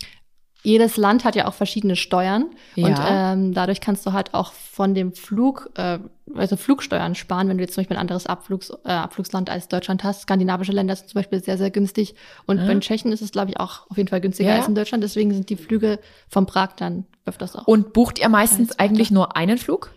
jedes 0.63 0.99
Land 0.99 1.25
hat 1.25 1.37
ja 1.37 1.49
auch 1.49 1.55
verschiedene 1.55 1.97
Steuern 1.97 2.51
Ja. 2.75 2.87
und 2.87 2.99
ähm, 3.09 3.55
dadurch 3.55 3.81
kannst 3.81 4.05
du 4.05 4.13
halt 4.13 4.35
auch 4.35 4.53
von 4.53 4.95
dem 4.95 5.15
Flug, 5.15 5.71
äh, 5.77 5.99
also 6.35 6.57
Flugsteuern 6.57 7.15
sparen, 7.15 7.49
wenn 7.49 7.57
du 7.57 7.63
jetzt 7.65 7.73
zum 7.75 7.81
Beispiel 7.83 7.97
ein 7.97 8.01
anderes 8.03 8.27
Abflugs, 8.27 8.71
äh, 8.85 8.91
Abflugsland 8.91 9.49
als 9.49 9.69
Deutschland 9.69 10.05
hast. 10.05 10.23
Skandinavische 10.23 10.73
Länder 10.73 10.95
sind 10.97 11.09
zum 11.09 11.19
Beispiel 11.19 11.43
sehr, 11.43 11.57
sehr 11.57 11.71
günstig 11.71 12.15
und 12.47 12.59
Ah. 12.59 12.67
bei 12.67 12.79
Tschechien 12.79 13.11
ist 13.11 13.23
es, 13.23 13.33
glaube 13.33 13.51
ich, 13.53 13.59
auch 13.59 13.89
auf 13.91 13.97
jeden 13.97 14.11
Fall 14.11 14.21
günstiger 14.21 14.51
Ja. 14.51 14.57
als 14.57 14.69
in 14.69 14.75
Deutschland. 14.75 15.03
Deswegen 15.03 15.33
sind 15.33 15.49
die 15.49 15.57
Flüge 15.57 15.99
von 16.29 16.45
Prag 16.45 16.73
dann 16.77 17.07
öfters 17.25 17.57
auch. 17.57 17.67
Und 17.67 17.95
bucht 17.95 18.19
ihr 18.19 18.29
meistens 18.29 18.79
eigentlich 18.79 19.11
nur 19.11 19.37
einen 19.37 19.57
Flug? 19.57 19.91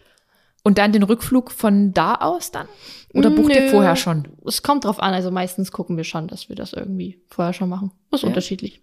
Und 0.64 0.78
dann 0.78 0.94
den 0.94 1.04
Rückflug 1.04 1.52
von 1.52 1.94
da 1.94 2.16
aus 2.16 2.52
dann? 2.52 2.68
Oder 3.14 3.30
bucht 3.30 3.54
ihr 3.54 3.64
Nö. 3.64 3.70
vorher 3.70 3.96
schon? 3.98 4.30
Es 4.46 4.64
kommt 4.64 4.86
drauf 4.86 5.00
an, 5.02 5.14
also 5.14 5.30
meistens 5.30 5.72
gucken 5.74 5.98
wir 5.98 6.06
schon, 6.06 6.28
dass 6.28 6.48
wir 6.48 6.56
das 6.56 6.72
irgendwie 6.74 7.20
vorher 7.30 7.54
schon 7.54 7.68
machen. 7.70 7.92
Das 8.12 8.20
ist 8.20 8.24
Ja. 8.24 8.30
unterschiedlich. 8.30 8.82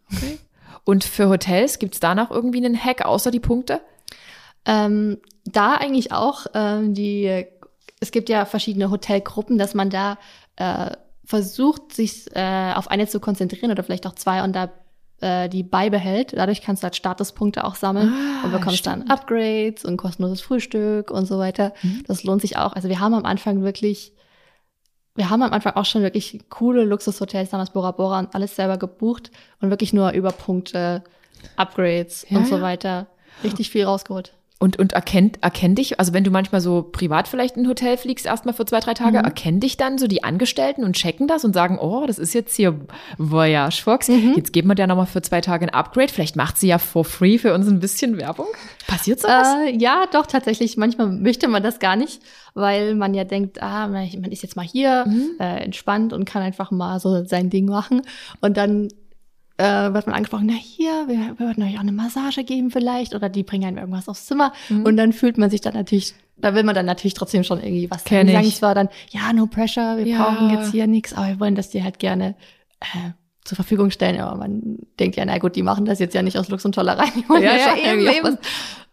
Und 0.84 1.04
für 1.04 1.28
Hotels 1.30 1.78
gibt's 1.78 1.98
da 1.98 2.14
noch 2.14 2.30
irgendwie 2.30 2.58
einen 2.64 2.76
Hack 2.82 3.04
außer 3.04 3.30
die 3.30 3.40
Punkte? 3.40 3.80
Ähm, 4.66 5.18
da 5.46 5.74
eigentlich 5.74 6.12
auch 6.12 6.46
ähm, 6.54 6.92
die, 6.94 7.46
es 7.98 8.10
gibt 8.12 8.28
ja 8.28 8.44
verschiedene 8.44 8.90
Hotelgruppen, 8.90 9.56
dass 9.56 9.72
man 9.74 9.88
da 9.88 10.18
äh, 10.56 10.90
versucht, 11.24 11.94
sich 11.94 12.26
äh, 12.36 12.72
auf 12.74 12.88
eine 12.90 13.06
zu 13.08 13.20
konzentrieren 13.20 13.70
oder 13.70 13.82
vielleicht 13.82 14.06
auch 14.06 14.14
zwei 14.14 14.42
und 14.44 14.54
da 14.54 14.70
äh, 15.20 15.48
die 15.48 15.62
beibehält. 15.62 16.32
Dadurch 16.36 16.62
kannst 16.62 16.82
du 16.82 16.84
halt 16.84 16.96
Statuspunkte 16.96 17.64
auch 17.64 17.74
sammeln 17.74 18.12
Ah, 18.12 18.44
und 18.44 18.52
bekommst 18.52 18.86
dann 18.86 19.00
stimmt. 19.02 19.10
Upgrades 19.10 19.84
und 19.84 19.96
kostenloses 19.96 20.40
Frühstück 20.40 21.10
und 21.10 21.26
so 21.26 21.38
weiter. 21.38 21.72
Mhm. 21.82 22.04
Das 22.06 22.24
lohnt 22.24 22.40
sich 22.40 22.56
auch. 22.56 22.72
Also 22.74 22.88
wir 22.88 23.00
haben 23.00 23.14
am 23.14 23.24
Anfang 23.24 23.62
wirklich, 23.62 24.12
wir 25.16 25.28
haben 25.30 25.42
am 25.42 25.52
Anfang 25.52 25.74
auch 25.76 25.84
schon 25.84 26.02
wirklich 26.02 26.40
coole 26.48 26.84
Luxushotels, 26.84 27.50
damals 27.50 27.70
Bora 27.70 27.90
Bora 27.90 28.18
und 28.20 28.34
alles 28.34 28.56
selber 28.56 28.78
gebucht 28.78 29.30
und 29.60 29.70
wirklich 29.70 29.92
nur 29.92 30.12
über 30.12 30.32
Punkte, 30.32 31.02
Upgrades 31.56 32.26
Ja, 32.28 32.38
und 32.38 32.46
so 32.46 32.56
ja. 32.56 32.62
weiter 32.62 33.06
richtig 33.44 33.70
viel 33.70 33.84
rausgeholt. 33.84 34.34
Und, 34.62 34.78
und 34.78 34.92
erkennt, 34.92 35.42
erkennt 35.42 35.78
dich, 35.78 35.98
also 35.98 36.12
wenn 36.12 36.22
du 36.22 36.30
manchmal 36.30 36.60
so 36.60 36.82
privat 36.82 37.28
vielleicht 37.28 37.56
in 37.56 37.62
ein 37.64 37.68
Hotel 37.68 37.96
fliegst, 37.96 38.26
erstmal 38.26 38.52
für 38.54 38.66
zwei, 38.66 38.80
drei 38.80 38.92
Tage, 38.92 39.18
Mhm. 39.18 39.24
erkennen 39.24 39.58
dich 39.58 39.78
dann 39.78 39.96
so 39.96 40.06
die 40.06 40.22
Angestellten 40.22 40.84
und 40.84 40.92
checken 40.96 41.26
das 41.26 41.46
und 41.46 41.54
sagen, 41.54 41.78
oh, 41.80 42.04
das 42.06 42.18
ist 42.18 42.34
jetzt 42.34 42.54
hier 42.56 42.78
Voyage 43.16 43.82
Fox. 43.82 44.08
Mhm. 44.08 44.34
Jetzt 44.36 44.52
geben 44.52 44.68
wir 44.68 44.74
dir 44.74 44.86
nochmal 44.86 45.06
für 45.06 45.22
zwei 45.22 45.40
Tage 45.40 45.64
ein 45.64 45.70
Upgrade. 45.72 46.12
Vielleicht 46.12 46.36
macht 46.36 46.58
sie 46.58 46.68
ja 46.68 46.76
for 46.76 47.06
free 47.06 47.38
für 47.38 47.54
uns 47.54 47.68
ein 47.68 47.80
bisschen 47.80 48.18
Werbung. 48.18 48.48
Passiert 48.86 49.20
sowas? 49.20 49.48
Äh, 49.66 49.76
ja, 49.78 50.04
doch, 50.12 50.26
tatsächlich. 50.26 50.76
Manchmal 50.76 51.06
möchte 51.08 51.48
man 51.48 51.62
das 51.62 51.78
gar 51.78 51.96
nicht, 51.96 52.20
weil 52.52 52.94
man 52.96 53.14
ja 53.14 53.24
denkt, 53.24 53.62
ah, 53.62 53.88
man 53.88 54.08
man 54.20 54.30
ist 54.30 54.42
jetzt 54.42 54.56
mal 54.56 54.66
hier, 54.66 55.04
Mhm. 55.06 55.30
äh, 55.40 55.56
entspannt 55.64 56.12
und 56.12 56.26
kann 56.26 56.42
einfach 56.42 56.70
mal 56.70 57.00
so 57.00 57.24
sein 57.24 57.48
Ding 57.48 57.64
machen. 57.64 58.02
Und 58.42 58.58
dann 58.58 58.88
äh, 59.60 59.92
wird 59.94 60.06
man 60.06 60.16
angesprochen, 60.16 60.46
na 60.46 60.54
hier, 60.54 61.04
wir, 61.06 61.18
wir 61.18 61.38
würden 61.38 61.62
euch 61.64 61.76
auch 61.76 61.80
eine 61.80 61.92
Massage 61.92 62.44
geben 62.44 62.70
vielleicht 62.70 63.14
oder 63.14 63.28
die 63.28 63.42
bringen 63.42 63.64
einem 63.66 63.78
irgendwas 63.78 64.08
aufs 64.08 64.26
Zimmer. 64.26 64.52
Mhm. 64.68 64.84
Und 64.86 64.96
dann 64.96 65.12
fühlt 65.12 65.38
man 65.38 65.50
sich 65.50 65.60
dann 65.60 65.74
natürlich, 65.74 66.14
da 66.38 66.54
will 66.54 66.62
man 66.64 66.74
dann 66.74 66.86
natürlich 66.86 67.14
trotzdem 67.14 67.44
schon 67.44 67.58
irgendwie 67.62 67.90
was 67.90 68.04
Kenn 68.04 68.28
sagen. 68.28 68.46
Ich. 68.46 68.56
zwar 68.56 68.74
dann, 68.74 68.88
ja, 69.10 69.32
no 69.32 69.46
pressure, 69.46 69.96
wir 69.98 70.06
Ja. 70.06 70.22
brauchen 70.24 70.50
jetzt 70.50 70.70
hier 70.72 70.86
nichts, 70.86 71.12
aber 71.12 71.28
wir 71.28 71.40
wollen 71.40 71.54
das 71.54 71.70
dir 71.70 71.84
halt 71.84 71.98
gerne 71.98 72.34
äh, 72.80 73.10
zur 73.44 73.56
Verfügung 73.56 73.90
stellen. 73.90 74.20
Aber 74.20 74.36
man 74.38 74.78
denkt 74.98 75.16
ja, 75.16 75.24
na 75.24 75.38
gut, 75.38 75.56
die 75.56 75.62
machen 75.62 75.84
das 75.84 75.98
jetzt 75.98 76.14
ja 76.14 76.22
nicht 76.22 76.38
aus 76.38 76.48
Lux 76.48 76.64
und 76.64 76.74
Tollerei. 76.74 77.04
Ja, 77.28 77.38
ja, 77.40 77.58
schon 77.68 77.78
eben, 77.78 78.06
eben. 78.26 78.38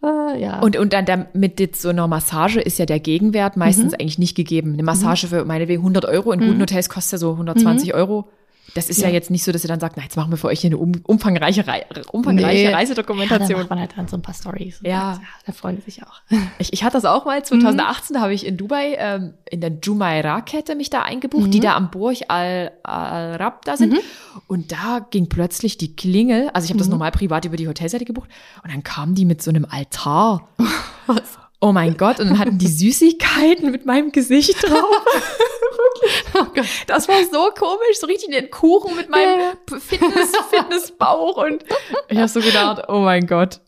Äh, 0.03 0.41
ja. 0.41 0.59
Und, 0.59 0.78
und 0.78 0.93
dann 0.93 1.05
da- 1.05 1.26
mit 1.34 1.59
jetzt 1.59 1.82
so 1.82 1.89
einer 1.89 2.07
Massage 2.07 2.59
ist 2.61 2.78
ja 2.78 2.86
der 2.86 2.99
Gegenwert 2.99 3.57
meistens 3.57 3.93
Mhm. 3.93 3.97
eigentlich 3.99 4.20
nicht 4.20 4.36
gegeben. 4.36 4.74
Eine 4.74 4.84
Massage 4.84 5.28
für 5.28 5.43
meinetwegen 5.43 5.82
100 5.82 6.05
Euro 6.05 6.32
in 6.32 6.39
guten 6.39 6.61
Hotels 6.61 6.88
kostet 6.89 7.13
ja 7.13 7.18
so 7.18 7.32
120 7.32 7.93
Euro. 7.93 8.30
Das 8.78 8.89
ist 8.89 8.97
ja. 8.99 9.07
Mhm. 9.07 9.13
Ja. 9.13 9.13
jetzt 9.15 9.30
nicht 9.32 9.43
so, 9.43 9.51
dass 9.51 9.63
ihr 9.63 9.67
dann 9.67 9.80
sagt, 9.80 9.97
na, 9.97 10.03
jetzt 10.03 10.15
machen 10.15 10.32
wir 10.32 10.38
für 10.38 10.47
euch 10.47 10.61
hier 10.61 10.69
eine 10.69 10.78
um, 10.78 10.91
umfangreiche, 11.03 11.65
Rei 11.67 11.86
umfangreiche 12.11 12.57
Nee. 12.57 12.63
Ja, 12.65 12.71
da 12.71 12.78
Reisedokumentation. 12.78 13.59
macht 13.59 13.69
man 13.69 13.80
halt 13.80 13.91
dann 13.97 14.07
so 14.07 14.15
ein 14.17 14.21
paar 14.21 14.34
Stories. 14.34 14.80
Ja. 14.84 15.19
Da 15.45 15.51
freuen 15.51 15.75
die 15.78 15.82
sich 15.82 16.03
auch. 16.03 16.21
Ich, 16.59 16.73
ich 16.73 16.84
hatte 16.84 16.93
das 16.93 17.05
auch 17.05 17.25
mal 17.25 17.43
2018, 17.43 18.13
da 18.15 18.21
habe 18.21 18.34
ich 18.34 18.45
in 18.45 18.57
Dubai 18.57 18.95
ähm, 18.97 19.34
in 19.49 19.61
der 19.61 19.71
Jumeirah-Kette 19.84 20.75
mich 20.75 20.89
da 20.89 21.01
eingebucht, 21.01 21.47
Mhm. 21.47 21.51
die 21.51 21.59
da 21.59 21.75
am 21.75 21.91
Burj 21.91 22.21
Al, 22.30 22.71
Al 22.84 23.36
Rab 23.36 23.65
da 23.65 23.78
sind. 23.78 23.95
Und 24.47 24.71
da 24.71 25.05
ging 25.09 25.28
plötzlich 25.30 25.78
die 25.78 25.95
Klingel, 25.95 26.49
also 26.53 26.65
ich 26.65 26.69
habe 26.71 26.78
das 26.80 26.88
Mhm. 26.88 26.91
normal 26.93 27.11
privat 27.11 27.45
über 27.45 27.57
die 27.57 27.67
Hotelseite 27.67 28.05
gebucht, 28.05 28.30
und 28.63 28.71
dann 28.73 28.84
kamen 28.84 29.13
die 29.15 29.25
mit 29.25 29.41
so 29.41 29.49
einem 29.49 29.65
Altar. 29.69 30.47
Oh 31.59 31.71
mein 31.71 31.97
Gott, 31.97 32.19
und 32.19 32.28
dann 32.30 32.38
hatten 32.38 32.59
die 32.59 32.67
Süßigkeiten 32.82 33.71
mit 33.71 33.84
meinem 33.88 34.11
Gesicht 34.11 34.61
drauf. 34.61 34.86
Oh 36.34 36.45
Gott. 36.54 36.66
Das 36.88 37.08
war 37.08 37.16
so 37.24 37.50
komisch, 37.58 38.00
so 38.00 38.08
richtig 38.08 38.30
den 38.32 38.50
Kuchen 38.52 38.95
mit 38.95 39.10
meinem 39.10 39.39
Ja. 39.39 39.78
Fitness, 39.80 40.32
Fitnessbauch 40.50 41.38
und 41.38 41.64
ich 42.10 42.18
habe 42.18 42.28
so 42.28 42.39
gedacht, 42.41 42.84
oh 42.88 43.00
mein 43.00 43.26
Gott. 43.28 43.60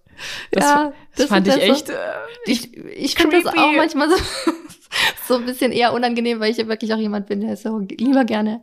Das, 0.52 0.64
Ja, 0.66 0.84
das, 0.86 0.94
das 1.18 1.26
fand 1.28 1.48
ich 1.48 1.54
halt 1.54 1.64
echt. 1.64 1.88
so- 1.88 1.94
äh, 1.94 1.98
Ich, 2.46 2.76
ich 2.78 3.16
finde 3.16 3.42
das 3.42 3.54
auch 3.54 3.72
manchmal 3.74 4.10
so, 4.10 4.16
so 5.28 5.36
ein 5.36 5.46
bisschen 5.46 5.72
eher 5.72 5.94
unangenehm, 5.94 6.40
weil 6.40 6.52
ich 6.52 6.58
ja 6.58 6.68
wirklich 6.68 6.94
auch 6.94 6.98
jemand 6.98 7.28
bin, 7.28 7.42
der 7.42 7.56
so 7.58 7.80
lieber 7.80 8.26
gerne 8.26 8.62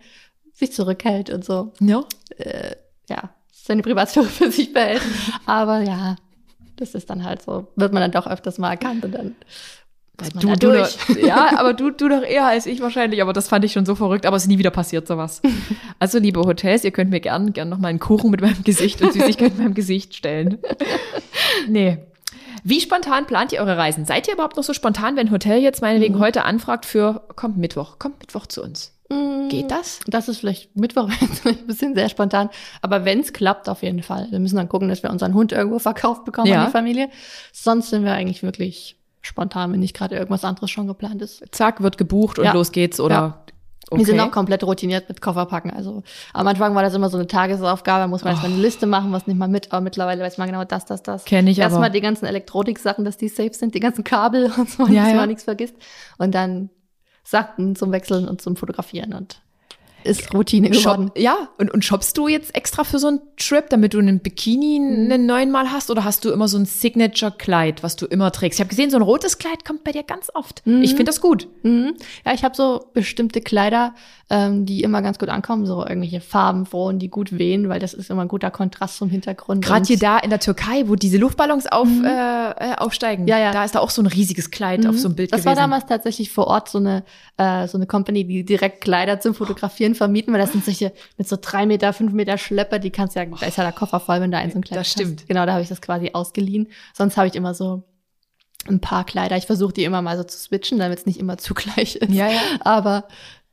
sich 0.52 0.72
zurückhält 0.72 1.30
und 1.30 1.44
so, 1.44 1.72
ja. 1.80 2.02
äh, 2.38 2.76
ja, 3.08 3.30
seine 3.52 3.82
Privatsphäre 3.82 4.24
für 4.26 4.50
sich 4.50 4.72
behält. 4.72 5.02
Aber 5.46 5.80
ja, 5.80 6.16
das 6.76 6.94
ist 6.94 7.08
dann 7.10 7.24
halt 7.24 7.42
so, 7.42 7.68
wird 7.76 7.92
man 7.92 8.02
dann 8.02 8.12
doch 8.12 8.26
öfters 8.26 8.58
mal 8.58 8.70
erkannt 8.70 9.04
und 9.04 9.12
dann 9.12 9.34
muss 10.20 10.34
man 10.34 10.40
Du, 10.42 10.48
da 10.48 10.54
du 10.56 10.72
durch. 10.72 10.96
doch, 11.08 11.16
ja, 11.26 11.58
aber 11.58 11.74
du, 11.74 11.90
du 11.90 12.08
doch 12.08 12.22
eher 12.22 12.46
als 12.46 12.66
ich 12.66 12.80
wahrscheinlich, 12.80 13.20
aber 13.22 13.32
das 13.32 13.48
fand 13.48 13.64
ich 13.64 13.72
schon 13.72 13.84
so 13.86 13.94
verrückt, 13.94 14.26
aber 14.26 14.36
es 14.36 14.44
ist 14.44 14.48
nie 14.48 14.58
wieder 14.58 14.70
passiert 14.70 15.06
sowas. 15.06 15.40
Also 15.98 16.18
liebe 16.18 16.40
Hotels, 16.40 16.84
ihr 16.84 16.90
könnt 16.90 17.10
mir 17.10 17.20
gern, 17.20 17.52
gern 17.54 17.68
noch 17.70 17.78
mal 17.78 17.88
einen 17.88 17.98
Kuchen 17.98 18.30
mit 18.30 18.40
meinem 18.42 18.62
Gesicht 18.64 19.00
und 19.02 19.12
Süßigkeiten 19.14 19.56
mit 19.56 19.64
meinem 19.64 19.74
Gesicht 19.74 20.14
stellen. 20.14 20.58
Nee. 21.68 21.98
Wie 22.64 22.80
spontan 22.80 23.26
plant 23.26 23.52
ihr 23.52 23.60
eure 23.60 23.76
Reisen? 23.76 24.04
Seid 24.04 24.26
ihr 24.26 24.34
überhaupt 24.34 24.56
noch 24.56 24.64
so 24.64 24.72
spontan, 24.72 25.16
wenn 25.16 25.28
ein 25.28 25.32
Hotel 25.32 25.60
jetzt 25.60 25.82
meinetwegen 25.82 26.14
Mhm. 26.16 26.20
heute 26.20 26.44
anfragt 26.44 26.84
für, 26.84 27.22
kommt 27.36 27.56
Mittwoch, 27.56 27.98
kommt 27.98 28.18
Mittwoch 28.20 28.46
zu 28.46 28.62
uns? 28.62 28.92
Mm, 29.08 29.48
Geht 29.48 29.70
das? 29.70 30.00
Das 30.08 30.28
ist 30.28 30.38
vielleicht 30.38 30.74
Mittwoch 30.76 31.08
ein 31.44 31.66
bisschen 31.66 31.94
sehr 31.94 32.08
spontan. 32.08 32.50
Aber 32.82 33.04
wenn 33.04 33.20
es 33.20 33.32
klappt, 33.32 33.68
auf 33.68 33.82
jeden 33.82 34.02
Fall. 34.02 34.26
Wir 34.30 34.40
müssen 34.40 34.56
dann 34.56 34.68
gucken, 34.68 34.88
dass 34.88 35.02
wir 35.04 35.10
unseren 35.10 35.34
Hund 35.34 35.52
irgendwo 35.52 35.78
verkauft 35.78 36.24
bekommen 36.24 36.48
Ja. 36.48 36.60
an 36.62 36.66
die 36.66 36.72
Familie. 36.72 37.08
Sonst 37.52 37.90
sind 37.90 38.04
wir 38.04 38.12
eigentlich 38.12 38.42
wirklich 38.42 38.95
spontan, 39.26 39.72
wenn 39.72 39.80
nicht 39.80 39.96
gerade 39.96 40.14
irgendwas 40.14 40.44
anderes 40.44 40.70
schon 40.70 40.86
geplant 40.86 41.22
ist. 41.22 41.42
Zack, 41.52 41.82
wird 41.82 41.98
gebucht 41.98 42.38
und 42.38 42.44
Ja. 42.44 42.52
los 42.52 42.72
geht's 42.72 43.00
oder 43.00 43.42
Wir 43.92 44.04
sind 44.04 44.18
auch 44.18 44.32
komplett 44.32 44.64
routiniert 44.64 45.08
mit 45.08 45.20
Kofferpacken. 45.20 45.70
Also 45.70 46.02
am 46.32 46.46
Anfang 46.48 46.74
war 46.74 46.82
das 46.82 46.94
immer 46.94 47.08
so 47.08 47.18
eine 47.18 47.28
Tagesaufgabe, 47.28 48.00
da 48.00 48.08
muss 48.08 48.24
man 48.24 48.32
oh. 48.32 48.34
erstmal 48.34 48.52
eine 48.52 48.60
Liste 48.60 48.86
machen, 48.86 49.12
was 49.12 49.28
nimmt 49.28 49.38
man 49.38 49.50
mit, 49.52 49.70
aber 49.70 49.80
mittlerweile 49.80 50.24
weiß 50.24 50.38
man 50.38 50.48
genau 50.48 50.64
das, 50.64 50.86
das, 50.86 51.04
das. 51.04 51.24
Kenn 51.24 51.46
ich 51.46 51.58
Erstmal 51.58 51.90
die 51.90 52.00
ganzen 52.00 52.26
Elektronik-Sachen, 52.26 53.04
dass 53.04 53.16
die 53.16 53.28
safe 53.28 53.54
sind, 53.54 53.74
die 53.74 53.80
ganzen 53.80 54.02
Kabel 54.02 54.50
und 54.58 54.68
so, 54.68 54.86
ja, 54.88 55.02
dass 55.02 55.12
ja. 55.12 55.16
man 55.16 55.28
nichts 55.28 55.44
vergisst. 55.44 55.76
Und 56.18 56.34
dann 56.34 56.70
Sachen 57.22 57.76
zum 57.76 57.92
Wechseln 57.92 58.26
und 58.28 58.40
zum 58.40 58.56
Fotografieren 58.56 59.12
und 59.12 59.40
ist 60.06 60.32
Routine 60.32 60.70
geworden. 60.70 61.08
Shop, 61.08 61.18
ja, 61.18 61.48
und, 61.58 61.72
und 61.72 61.84
shoppst 61.84 62.16
du 62.16 62.28
jetzt 62.28 62.54
extra 62.54 62.84
für 62.84 62.98
so 62.98 63.08
einen 63.08 63.20
Trip, 63.36 63.68
damit 63.68 63.94
du 63.94 63.98
einen 63.98 64.20
Bikini 64.20 64.78
mhm. 64.80 65.12
einen 65.12 65.26
neuen 65.26 65.50
Mal 65.50 65.70
hast? 65.70 65.90
Oder 65.90 66.04
hast 66.04 66.24
du 66.24 66.30
immer 66.30 66.48
so 66.48 66.58
ein 66.58 66.64
Signature-Kleid, 66.64 67.82
was 67.82 67.96
du 67.96 68.06
immer 68.06 68.32
trägst? 68.32 68.58
Ich 68.58 68.60
habe 68.60 68.70
gesehen, 68.70 68.90
so 68.90 68.96
ein 68.96 69.02
rotes 69.02 69.38
Kleid 69.38 69.64
kommt 69.64 69.84
bei 69.84 69.92
dir 69.92 70.02
ganz 70.02 70.30
oft. 70.34 70.66
Mhm. 70.66 70.82
Ich 70.82 70.90
finde 70.90 71.04
das 71.04 71.20
gut. 71.20 71.48
Mhm. 71.62 71.94
Ja, 72.24 72.32
ich 72.32 72.44
habe 72.44 72.54
so 72.54 72.86
bestimmte 72.94 73.40
Kleider, 73.40 73.94
ähm, 74.30 74.66
die 74.66 74.82
immer 74.82 75.02
ganz 75.02 75.18
gut 75.18 75.28
ankommen, 75.28 75.66
so 75.66 75.86
irgendwelche 75.86 76.20
farbenfrohen, 76.20 76.98
die 76.98 77.08
gut 77.08 77.38
wehen, 77.38 77.68
weil 77.68 77.78
das 77.78 77.94
ist 77.94 78.10
immer 78.10 78.22
ein 78.22 78.28
guter 78.28 78.50
Kontrast 78.50 78.96
zum 78.96 79.08
Hintergrund. 79.08 79.64
Gerade 79.64 79.86
hier 79.86 79.98
da 79.98 80.18
in 80.18 80.30
der 80.30 80.40
Türkei, 80.40 80.84
wo 80.86 80.96
diese 80.96 81.18
Luftballons 81.18 81.66
auf, 81.66 81.88
mhm. 81.88 82.04
äh, 82.04 82.50
äh, 82.50 82.74
aufsteigen, 82.76 83.26
ja, 83.26 83.38
ja. 83.38 83.52
da 83.52 83.64
ist 83.64 83.74
da 83.74 83.80
auch 83.80 83.90
so 83.90 84.02
ein 84.02 84.06
riesiges 84.06 84.50
Kleid 84.50 84.84
mhm. 84.84 84.90
auf 84.90 84.98
so 84.98 85.08
einem 85.08 85.16
Bild 85.16 85.32
Das 85.32 85.42
gewesen. 85.42 85.56
war 85.56 85.62
damals 85.62 85.86
tatsächlich 85.86 86.30
vor 86.30 86.46
Ort 86.46 86.68
so 86.68 86.78
eine, 86.78 87.04
äh, 87.36 87.68
so 87.68 87.78
eine 87.78 87.86
Company, 87.86 88.24
die 88.24 88.44
direkt 88.44 88.80
Kleider 88.80 89.20
zum 89.20 89.34
Fotografieren 89.34 89.94
vermieten, 89.96 90.32
weil 90.32 90.40
das 90.40 90.52
sind 90.52 90.64
solche 90.64 90.92
mit 91.16 91.28
so 91.28 91.36
drei 91.40 91.66
Meter, 91.66 91.92
fünf 91.92 92.12
Meter 92.12 92.38
Schlepper, 92.38 92.78
die 92.78 92.90
kannst 92.90 93.16
ja, 93.16 93.24
da 93.24 93.46
ist 93.46 93.56
ja 93.58 93.64
der 93.64 93.72
Koffer 93.72 94.00
voll, 94.00 94.20
wenn 94.20 94.30
da 94.30 94.38
ein 94.38 94.50
so 94.50 94.58
ein 94.58 94.62
Kleid 94.62 94.80
Das 94.80 94.90
stimmt. 94.90 95.20
Hast. 95.20 95.28
Genau, 95.28 95.46
da 95.46 95.52
habe 95.52 95.62
ich 95.62 95.68
das 95.68 95.80
quasi 95.80 96.10
ausgeliehen. 96.12 96.68
Sonst 96.94 97.16
habe 97.16 97.28
ich 97.28 97.34
immer 97.34 97.54
so 97.54 97.84
ein 98.68 98.80
paar 98.80 99.04
Kleider. 99.04 99.36
Ich 99.36 99.46
versuche 99.46 99.72
die 99.72 99.84
immer 99.84 100.02
mal 100.02 100.16
so 100.16 100.24
zu 100.24 100.38
switchen, 100.38 100.78
damit 100.78 100.98
es 101.00 101.06
nicht 101.06 101.18
immer 101.18 101.38
zugleich 101.38 101.96
ist. 101.96 102.12
Ja, 102.12 102.28
ja. 102.28 102.40
Aber 102.60 103.08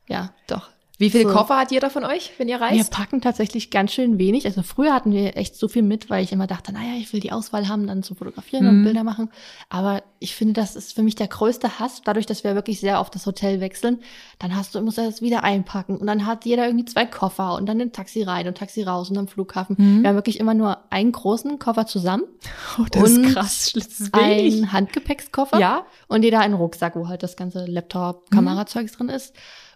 ja, 0.08 0.32
doch. 0.46 0.70
Wie 1.04 1.10
viele 1.10 1.24
so. 1.24 1.36
Koffer 1.36 1.58
hat 1.58 1.70
jeder 1.70 1.90
von 1.90 2.04
euch, 2.04 2.32
wenn 2.38 2.48
ihr 2.48 2.60
reist? 2.60 2.76
Wir 2.76 2.84
packen 2.84 3.20
tatsächlich 3.20 3.70
ganz 3.70 3.92
schön 3.92 4.18
wenig. 4.18 4.46
Also 4.46 4.62
früher 4.62 4.94
hatten 4.94 5.12
wir 5.12 5.36
echt 5.36 5.56
so 5.56 5.68
viel 5.68 5.82
mit, 5.82 6.08
weil 6.08 6.24
ich 6.24 6.32
immer 6.32 6.46
dachte, 6.46 6.72
naja, 6.72 6.94
ich 6.98 7.12
will 7.12 7.20
die 7.20 7.32
Auswahl 7.32 7.68
haben, 7.68 7.86
dann 7.86 8.02
zu 8.02 8.14
fotografieren 8.14 8.64
mhm. 8.64 8.70
und 8.70 8.84
Bilder 8.84 9.04
machen. 9.04 9.30
Aber 9.68 10.02
ich 10.18 10.34
finde, 10.34 10.54
das 10.54 10.76
ist 10.76 10.94
für 10.94 11.02
mich 11.02 11.14
der 11.14 11.28
größte 11.28 11.78
Hass, 11.78 12.00
dadurch, 12.04 12.26
dass 12.26 12.44
wir 12.44 12.54
wirklich 12.54 12.80
sehr 12.80 13.00
oft 13.00 13.14
das 13.14 13.26
Hotel 13.26 13.60
wechseln. 13.60 14.00
Dann 14.38 14.56
hast 14.56 14.74
du, 14.74 14.80
musst 14.80 14.98
du 14.98 15.02
das 15.02 15.20
wieder 15.20 15.44
einpacken 15.44 15.98
und 15.98 16.06
dann 16.06 16.24
hat 16.24 16.46
jeder 16.46 16.66
irgendwie 16.66 16.86
zwei 16.86 17.04
Koffer 17.04 17.54
und 17.54 17.66
dann 17.66 17.80
ein 17.80 17.92
Taxi 17.92 18.22
rein 18.22 18.48
und 18.48 18.56
Taxi 18.56 18.82
raus 18.82 19.10
und 19.10 19.18
am 19.18 19.28
Flughafen. 19.28 19.76
Mhm. 19.78 20.02
Wir 20.02 20.08
haben 20.08 20.16
wirklich 20.16 20.40
immer 20.40 20.54
nur 20.54 20.78
einen 20.90 21.12
großen 21.12 21.58
Koffer 21.58 21.86
zusammen. 21.86 22.24
Oh, 22.76 22.86
das 22.90 23.02
und 23.02 23.24
ist 23.24 23.34
krass. 23.34 23.72
Das 23.74 23.86
ist 23.86 24.14
ein 24.14 24.72
Handgepäckskoffer. 24.72 25.60
Ja. 25.60 25.86
Und 26.08 26.24
jeder 26.24 26.40
einen 26.40 26.54
Rucksack, 26.54 26.96
wo 26.96 27.06
halt 27.06 27.22
das 27.22 27.36
ganze 27.36 27.66
Laptop, 27.66 28.30
Kamerazeugs 28.30 28.92
mhm. 28.92 28.96
drin 28.96 29.08
ist. 29.10 29.34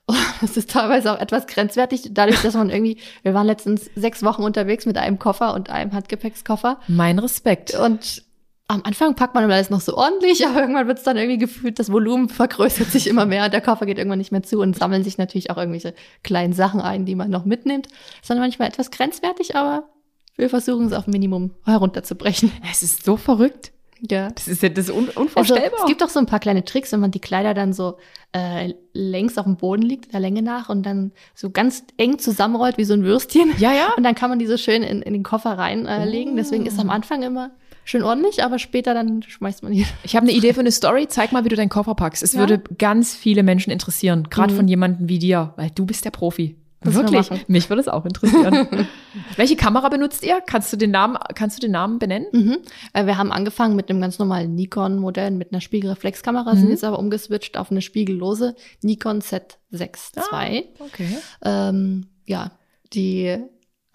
das 0.40 0.56
ist 0.56 0.70
teilweise 0.70 1.12
auch 1.12 1.20
etwas 1.20 1.46
grenzwertig, 1.46 2.10
dadurch, 2.12 2.40
dass 2.42 2.54
man 2.54 2.70
irgendwie, 2.70 2.98
wir 3.22 3.34
waren 3.34 3.46
letztens 3.46 3.90
sechs 3.94 4.22
Wochen 4.22 4.42
unterwegs 4.42 4.86
mit 4.86 4.96
einem 4.96 5.18
Koffer 5.18 5.54
und 5.54 5.70
einem 5.70 5.92
Handgepäckskoffer. 5.92 6.78
Mein 6.88 7.18
Respekt. 7.18 7.74
Und 7.74 8.24
am 8.68 8.82
Anfang 8.84 9.14
packt 9.14 9.34
man 9.34 9.50
alles 9.50 9.70
noch 9.70 9.80
so 9.80 9.96
ordentlich, 9.96 10.46
aber 10.46 10.60
irgendwann 10.60 10.86
wird 10.86 10.98
es 10.98 11.04
dann 11.04 11.16
irgendwie 11.16 11.38
gefühlt, 11.38 11.78
das 11.78 11.90
Volumen 11.90 12.28
vergrößert 12.28 12.88
sich 12.88 13.06
immer 13.06 13.24
mehr 13.24 13.46
und 13.46 13.52
der 13.52 13.62
Koffer 13.62 13.86
geht 13.86 13.98
irgendwann 13.98 14.18
nicht 14.18 14.32
mehr 14.32 14.42
zu 14.42 14.60
und 14.60 14.76
sammeln 14.76 15.04
sich 15.04 15.16
natürlich 15.16 15.50
auch 15.50 15.56
irgendwelche 15.56 15.94
kleinen 16.22 16.52
Sachen 16.52 16.80
ein, 16.80 17.06
die 17.06 17.14
man 17.14 17.30
noch 17.30 17.46
mitnimmt. 17.46 17.86
Das 17.86 18.22
ist 18.22 18.30
dann 18.30 18.38
manchmal 18.38 18.68
etwas 18.68 18.90
grenzwertig, 18.90 19.56
aber 19.56 19.88
wir 20.36 20.50
versuchen 20.50 20.86
es 20.86 20.92
auf 20.92 21.06
Minimum 21.06 21.54
herunterzubrechen. 21.64 22.52
Es 22.70 22.82
ist 22.82 23.04
so 23.04 23.16
verrückt. 23.16 23.72
Ja. 24.10 24.30
Das 24.30 24.48
ist 24.48 24.62
ja 24.62 24.68
das 24.68 24.88
ist 24.88 24.94
un 24.94 25.08
unvorstellbar. 25.08 25.64
Also, 25.64 25.84
es 25.84 25.88
gibt 25.88 26.02
auch 26.02 26.08
so 26.08 26.18
ein 26.18 26.26
paar 26.26 26.40
kleine 26.40 26.64
Tricks, 26.64 26.92
wenn 26.92 27.00
man 27.00 27.10
die 27.10 27.20
Kleider 27.20 27.54
dann 27.54 27.72
so 27.72 27.98
äh, 28.32 28.72
längs 28.92 29.38
auf 29.38 29.44
dem 29.44 29.56
Boden 29.56 29.82
liegt, 29.82 30.12
der 30.12 30.20
Länge 30.20 30.42
nach, 30.42 30.68
und 30.68 30.84
dann 30.84 31.12
so 31.34 31.50
ganz 31.50 31.84
eng 31.96 32.18
zusammenrollt 32.18 32.78
wie 32.78 32.84
so 32.84 32.94
ein 32.94 33.04
Würstchen. 33.04 33.52
Ja, 33.58 33.72
ja. 33.72 33.92
Und 33.96 34.02
dann 34.02 34.14
kann 34.14 34.30
man 34.30 34.38
die 34.38 34.46
so 34.46 34.56
schön 34.56 34.82
in, 34.82 35.02
in 35.02 35.12
den 35.12 35.22
Koffer 35.22 35.58
reinlegen. 35.58 36.32
Äh, 36.32 36.34
oh. 36.34 36.36
Deswegen 36.36 36.66
ist 36.66 36.78
am 36.78 36.90
Anfang 36.90 37.22
immer 37.22 37.50
schön 37.84 38.02
ordentlich, 38.02 38.44
aber 38.44 38.58
später 38.58 38.94
dann 38.94 39.22
schmeißt 39.22 39.62
man 39.62 39.72
die. 39.72 39.86
Ich 40.04 40.14
habe 40.14 40.24
eine 40.24 40.32
Idee 40.32 40.52
für 40.52 40.60
eine 40.60 40.72
Story. 40.72 41.08
Zeig 41.08 41.32
mal, 41.32 41.44
wie 41.44 41.48
du 41.48 41.56
deinen 41.56 41.70
Koffer 41.70 41.94
packst. 41.94 42.22
Es 42.22 42.34
ja? 42.34 42.40
würde 42.40 42.62
ganz 42.78 43.14
viele 43.14 43.42
Menschen 43.42 43.70
interessieren, 43.70 44.28
gerade 44.30 44.52
mhm. 44.52 44.58
von 44.58 44.68
jemandem 44.68 45.08
wie 45.08 45.18
dir, 45.18 45.54
weil 45.56 45.70
du 45.70 45.86
bist 45.86 46.04
der 46.04 46.10
Profi. 46.10 46.56
Wirklich? 46.80 47.48
Mich 47.48 47.68
würde 47.68 47.80
es 47.80 47.88
auch 47.88 48.04
interessieren. 48.04 48.68
Welche 49.36 49.56
Kamera 49.56 49.88
benutzt 49.88 50.24
ihr? 50.24 50.40
Kannst 50.40 50.72
du 50.72 50.76
den 50.76 50.92
Namen, 50.92 51.18
kannst 51.34 51.56
du 51.56 51.60
den 51.60 51.72
Namen 51.72 51.98
benennen? 51.98 52.28
Mhm. 52.32 52.58
Äh, 52.92 53.06
wir 53.06 53.18
haben 53.18 53.32
angefangen 53.32 53.74
mit 53.74 53.90
einem 53.90 54.00
ganz 54.00 54.18
normalen 54.18 54.54
Nikon-Modell 54.54 55.32
mit 55.32 55.52
einer 55.52 55.60
Spiegelreflexkamera, 55.60 56.54
mhm. 56.54 56.58
sind 56.58 56.70
jetzt 56.70 56.84
aber 56.84 56.98
umgeswitcht 56.98 57.56
auf 57.56 57.70
eine 57.70 57.82
spiegellose 57.82 58.54
Nikon 58.82 59.20
Z6 59.20 60.16
II. 60.16 60.68
Ah, 60.78 60.84
okay. 60.84 61.18
Ähm, 61.42 62.06
ja, 62.26 62.52
die 62.92 63.38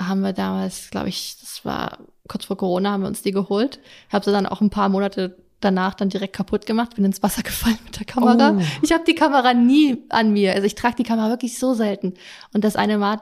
haben 0.02 0.22
wir 0.22 0.34
damals, 0.34 0.90
glaube 0.90 1.10
ich, 1.10 1.38
das 1.40 1.64
war 1.64 2.00
kurz 2.28 2.46
vor 2.46 2.58
Corona, 2.58 2.92
haben 2.92 3.02
wir 3.02 3.08
uns 3.08 3.22
die 3.22 3.32
geholt. 3.32 3.80
Ich 4.08 4.14
habe 4.14 4.26
sie 4.26 4.32
dann 4.32 4.46
auch 4.46 4.62
ein 4.62 4.70
paar 4.70 4.90
Monate 4.90 5.38
danach 5.64 5.94
dann 5.94 6.10
direkt 6.10 6.36
kaputt 6.36 6.66
gemacht, 6.66 6.96
bin 6.96 7.06
ins 7.06 7.24
Wasser 7.24 7.42
gefallen 7.44 7.80
mit 7.86 8.00
der 8.00 8.06
Kamera. 8.06 8.56
Oh. 8.58 8.62
Ich 8.82 8.92
habe 8.92 9.04
die 9.06 9.16
Kamera 9.16 9.54
nie 9.54 10.04
an 10.10 10.32
mir. 10.34 10.54
Also 10.54 10.66
ich 10.66 10.76
trage 10.76 10.96
die 10.96 11.04
Kamera 11.04 11.30
wirklich 11.30 11.58
so 11.58 11.74
selten. 11.74 12.14
Und 12.54 12.64
das 12.64 12.76
eine 12.76 12.98
Mal 12.98 13.22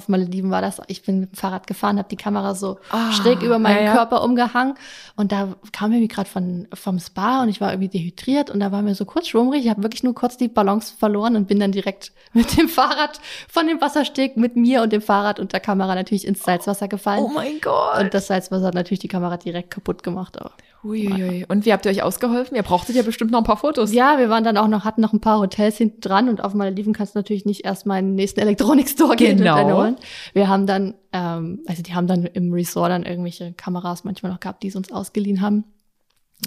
auf 0.00 0.08
Malediven 0.08 0.50
war 0.50 0.62
das, 0.62 0.80
ich 0.86 1.02
bin 1.02 1.20
mit 1.20 1.32
dem 1.32 1.36
Fahrrad 1.36 1.66
gefahren, 1.66 1.98
habe 1.98 2.08
die 2.08 2.16
Kamera 2.16 2.54
so 2.54 2.78
ah, 2.90 3.12
schräg 3.12 3.42
über 3.42 3.58
meinen 3.58 3.84
ja. 3.84 3.92
Körper 3.92 4.24
umgehangen 4.24 4.74
und 5.16 5.30
da 5.30 5.48
kam 5.72 5.92
irgendwie 5.92 6.08
gerade 6.08 6.28
von 6.28 6.66
vom 6.72 6.98
Spa 6.98 7.42
und 7.42 7.50
ich 7.50 7.60
war 7.60 7.70
irgendwie 7.70 7.88
dehydriert 7.88 8.48
und 8.48 8.60
da 8.60 8.72
war 8.72 8.80
mir 8.80 8.94
so 8.94 9.04
kurz 9.04 9.28
schwummrig, 9.28 9.64
ich 9.64 9.70
habe 9.70 9.82
wirklich 9.82 10.02
nur 10.02 10.14
kurz 10.14 10.38
die 10.38 10.48
Balance 10.48 10.94
verloren 10.98 11.36
und 11.36 11.46
bin 11.48 11.60
dann 11.60 11.72
direkt 11.72 12.12
mit 12.32 12.56
dem 12.56 12.68
Fahrrad 12.68 13.20
von 13.48 13.66
dem 13.66 13.80
Wassersteg 13.82 14.38
mit 14.38 14.56
mir 14.56 14.82
und 14.82 14.92
dem 14.92 15.02
Fahrrad 15.02 15.38
und 15.38 15.52
der 15.52 15.60
Kamera 15.60 15.94
natürlich 15.94 16.26
ins 16.26 16.42
Salzwasser 16.42 16.88
gefallen. 16.88 17.24
Oh 17.24 17.28
mein 17.28 17.60
Gott. 17.60 18.00
Und 18.00 18.14
das 18.14 18.28
Salzwasser 18.28 18.68
hat 18.68 18.74
natürlich 18.74 19.00
die 19.00 19.08
Kamera 19.08 19.36
direkt 19.36 19.70
kaputt 19.70 20.02
gemacht. 20.02 20.40
Aber 20.40 20.52
Uiuiui. 20.82 21.44
Und 21.46 21.66
wie 21.66 21.72
habt 21.72 21.84
ihr 21.84 21.90
euch 21.90 22.02
ausgeholfen? 22.02 22.56
Ihr 22.56 22.62
brauchtet 22.62 22.96
ja 22.96 23.02
bestimmt 23.02 23.30
noch 23.30 23.38
ein 23.38 23.44
paar 23.44 23.58
Fotos. 23.58 23.92
Ja, 23.92 24.18
wir 24.18 24.30
waren 24.30 24.44
dann 24.44 24.56
auch 24.56 24.68
noch, 24.68 24.84
hatten 24.84 25.02
noch 25.02 25.12
ein 25.12 25.20
paar 25.20 25.38
Hotels 25.38 25.76
hinten 25.76 26.00
dran 26.00 26.28
und 26.28 26.42
auf 26.42 26.54
Malediven 26.54 26.94
kannst 26.94 27.14
du 27.14 27.18
natürlich 27.18 27.44
nicht 27.44 27.64
erstmal 27.64 27.98
in 27.98 28.06
den 28.06 28.14
nächsten 28.14 28.40
Elektronikstore 28.40 29.16
gehen 29.16 29.38
genau. 29.38 29.82
und 29.82 29.89
holen. 29.96 30.04
Wir 30.32 30.48
haben 30.48 30.66
dann, 30.66 30.94
ähm, 31.12 31.60
also 31.66 31.82
die 31.82 31.94
haben 31.94 32.06
dann 32.06 32.24
im 32.26 32.52
Resort 32.52 32.90
dann 32.90 33.04
irgendwelche 33.04 33.52
Kameras 33.52 34.04
manchmal 34.04 34.32
noch 34.32 34.40
gehabt, 34.40 34.62
die 34.62 34.70
sie 34.70 34.78
uns 34.78 34.92
ausgeliehen 34.92 35.40
haben. 35.40 35.64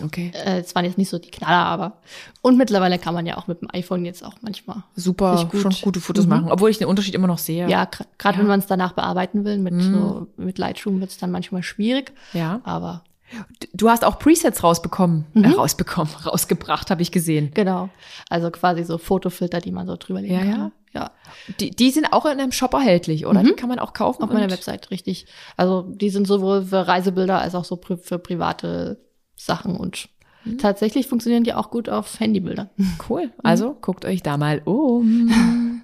Okay. 0.03 0.31
Äh, 0.33 0.59
es 0.61 0.73
waren 0.73 0.85
jetzt 0.85 0.97
nicht 0.97 1.09
so 1.09 1.19
die 1.19 1.29
Knaller, 1.29 1.65
aber 1.65 1.97
und 2.41 2.57
mittlerweile 2.57 2.97
kann 2.97 3.13
man 3.13 3.27
ja 3.27 3.37
auch 3.37 3.45
mit 3.45 3.61
dem 3.61 3.69
iPhone 3.71 4.05
jetzt 4.05 4.25
auch 4.25 4.33
manchmal 4.41 4.83
super 4.95 5.47
gut. 5.51 5.61
schon 5.61 5.75
gute 5.83 6.01
Fotos 6.01 6.25
mhm. 6.25 6.29
machen, 6.29 6.51
obwohl 6.51 6.71
ich 6.71 6.79
den 6.79 6.87
Unterschied 6.87 7.13
immer 7.13 7.27
noch 7.27 7.37
sehe. 7.37 7.69
Ja, 7.69 7.87
gerade 8.17 8.37
ja. 8.37 8.41
wenn 8.41 8.47
man 8.47 8.59
es 8.59 8.65
danach 8.65 8.93
bearbeiten 8.93 9.45
will 9.45 9.59
mit 9.59 9.75
mhm. 9.75 9.93
so 9.93 10.27
mit 10.35 10.57
Lightroom 10.57 10.99
wird 10.99 11.11
es 11.11 11.17
dann 11.17 11.29
manchmal 11.29 11.61
schwierig. 11.61 12.11
Ja. 12.33 12.59
Aber 12.63 13.03
Du 13.73 13.89
hast 13.89 14.05
auch 14.05 14.19
Presets 14.19 14.63
rausbekommen, 14.63 15.25
mhm. 15.33 15.43
äh, 15.43 15.49
rausbekommen, 15.49 16.13
rausgebracht, 16.25 16.91
habe 16.91 17.01
ich 17.01 17.11
gesehen. 17.11 17.51
Genau. 17.53 17.89
Also 18.29 18.51
quasi 18.51 18.83
so 18.83 18.97
Fotofilter, 18.97 19.59
die 19.59 19.71
man 19.71 19.87
so 19.87 19.95
drüber 19.97 20.21
legen 20.21 20.33
ja, 20.33 20.41
kann. 20.41 20.59
Ja, 20.59 20.71
ja. 20.93 21.11
Die, 21.59 21.71
die 21.71 21.91
sind 21.91 22.13
auch 22.13 22.25
in 22.25 22.39
einem 22.39 22.51
Shop 22.51 22.73
erhältlich, 22.73 23.25
oder? 23.25 23.41
Mhm. 23.41 23.47
Die 23.47 23.53
kann 23.53 23.69
man 23.69 23.79
auch 23.79 23.93
kaufen. 23.93 24.23
Auf 24.23 24.31
meiner 24.31 24.51
Website, 24.51 24.91
richtig. 24.91 25.25
Also 25.57 25.81
die 25.81 26.09
sind 26.09 26.27
sowohl 26.27 26.63
für 26.65 26.87
Reisebilder 26.87 27.39
als 27.39 27.55
auch 27.55 27.65
so 27.65 27.79
für 28.01 28.19
private 28.19 29.01
Sachen 29.35 29.75
und 29.75 30.09
mhm. 30.45 30.59
tatsächlich 30.59 31.07
funktionieren 31.07 31.43
die 31.43 31.53
auch 31.53 31.71
gut 31.71 31.89
auf 31.89 32.19
Handybildern. 32.19 32.69
Cool. 33.09 33.31
Also 33.43 33.71
mhm. 33.71 33.81
guckt 33.81 34.05
euch 34.05 34.21
da 34.21 34.37
mal 34.37 34.61
um. 34.65 35.31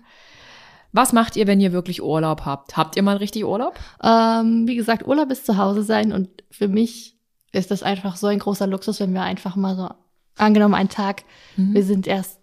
Was 0.91 1.14
macht 1.14 1.36
ihr, 1.36 1.45
wenn 1.45 1.60
ihr 1.60 1.72
wirklich 1.72 2.01
Urlaub 2.01 2.45
habt? 2.45 2.76
Habt 2.76 2.95
ihr 2.95 3.03
mal 3.03 3.18
richtig 3.18 3.45
Urlaub? 3.45 3.80
Ähm, 4.03 4.68
wie 4.68 4.76
gesagt, 4.76 5.07
Urlaub 5.07 5.30
ist 5.32 5.45
zu 5.45 5.57
Hause 5.57 5.84
sein 5.84 6.12
und 6.12 6.30
für 6.49 6.68
mich 6.68 7.20
ist 7.51 7.72
das 7.72 7.84
einfach 7.84 8.16
so 8.16 8.28
ein 8.28 8.39
großer 8.39 8.68
Luxus, 8.68 8.99
wenn 8.99 9.14
wir 9.14 9.22
einfach 9.22 9.55
mal 9.55 9.76
so, 9.76 9.89
angenommen 10.36 10.74
einen 10.76 10.89
Tag, 10.89 11.24
mhm. 11.57 11.74
wir 11.74 11.84
sind 11.84 12.07
erst, 12.07 12.39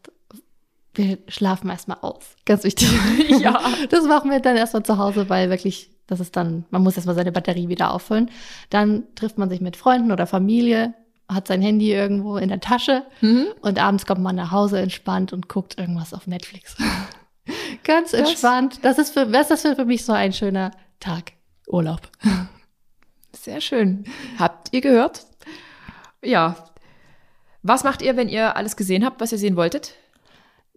wir 0.97 1.19
schlafen 1.29 1.71
erstmal 1.71 1.99
aus. 2.01 2.37
Ganz 2.45 2.65
wichtig. 2.65 2.91
ja. 3.41 3.61
Das 3.91 4.05
machen 4.05 4.31
wir 4.31 4.41
dann 4.41 4.57
erstmal 4.57 4.83
zu 4.83 4.99
Hause, 4.99 5.29
weil 5.29 5.51
wirklich, 5.51 5.91
das 6.07 6.21
ist 6.21 6.37
dann, 6.37 6.65
man 6.71 6.83
muss 6.83 6.97
erstmal 6.97 7.15
seine 7.15 7.33
Batterie 7.33 7.69
wieder 7.69 7.93
auffüllen. 7.93 8.31
Dann 8.71 9.05
trifft 9.15 9.39
man 9.39 9.49
sich 9.49 9.61
mit 9.61 9.77
Freunden 9.77 10.13
oder 10.13 10.27
Familie, 10.27 10.95
hat 11.29 11.49
sein 11.49 11.63
Handy 11.63 11.93
irgendwo 11.93 12.37
in 12.37 12.49
der 12.49 12.61
Tasche 12.61 13.05
mhm. 13.21 13.47
und 13.61 13.81
abends 13.81 14.07
kommt 14.07 14.23
man 14.23 14.37
nach 14.37 14.53
Hause 14.53 14.81
entspannt 14.81 15.33
und 15.33 15.49
guckt 15.49 15.79
irgendwas 15.79 16.15
auf 16.15 16.27
Netflix. 16.27 16.77
Ganz 17.85 18.13
das, 18.13 18.21
entspannt. 18.21 18.81
Das 18.83 18.99
ist 18.99 19.11
für, 19.11 19.33
was 19.33 19.51
ist 19.51 19.65
das 19.65 19.77
für 19.77 19.85
mich 19.85 20.05
so 20.05 20.13
ein 20.13 20.33
schöner 20.33 20.71
Tag? 21.01 21.33
Urlaub. 21.67 22.01
Sehr 23.33 23.61
schön. 23.61 24.05
Habt 24.39 24.73
ihr 24.73 24.81
gehört? 24.81 25.27
Ja. 26.25 26.57
Was 27.63 27.85
macht 27.85 28.03
ihr, 28.03 28.17
wenn 28.17 28.29
ihr 28.29 28.57
alles 28.57 28.77
gesehen 28.77 29.05
habt, 29.05 29.21
was 29.21 29.33
ihr 29.33 29.39
sehen 29.39 29.57
wolltet? 29.57 29.95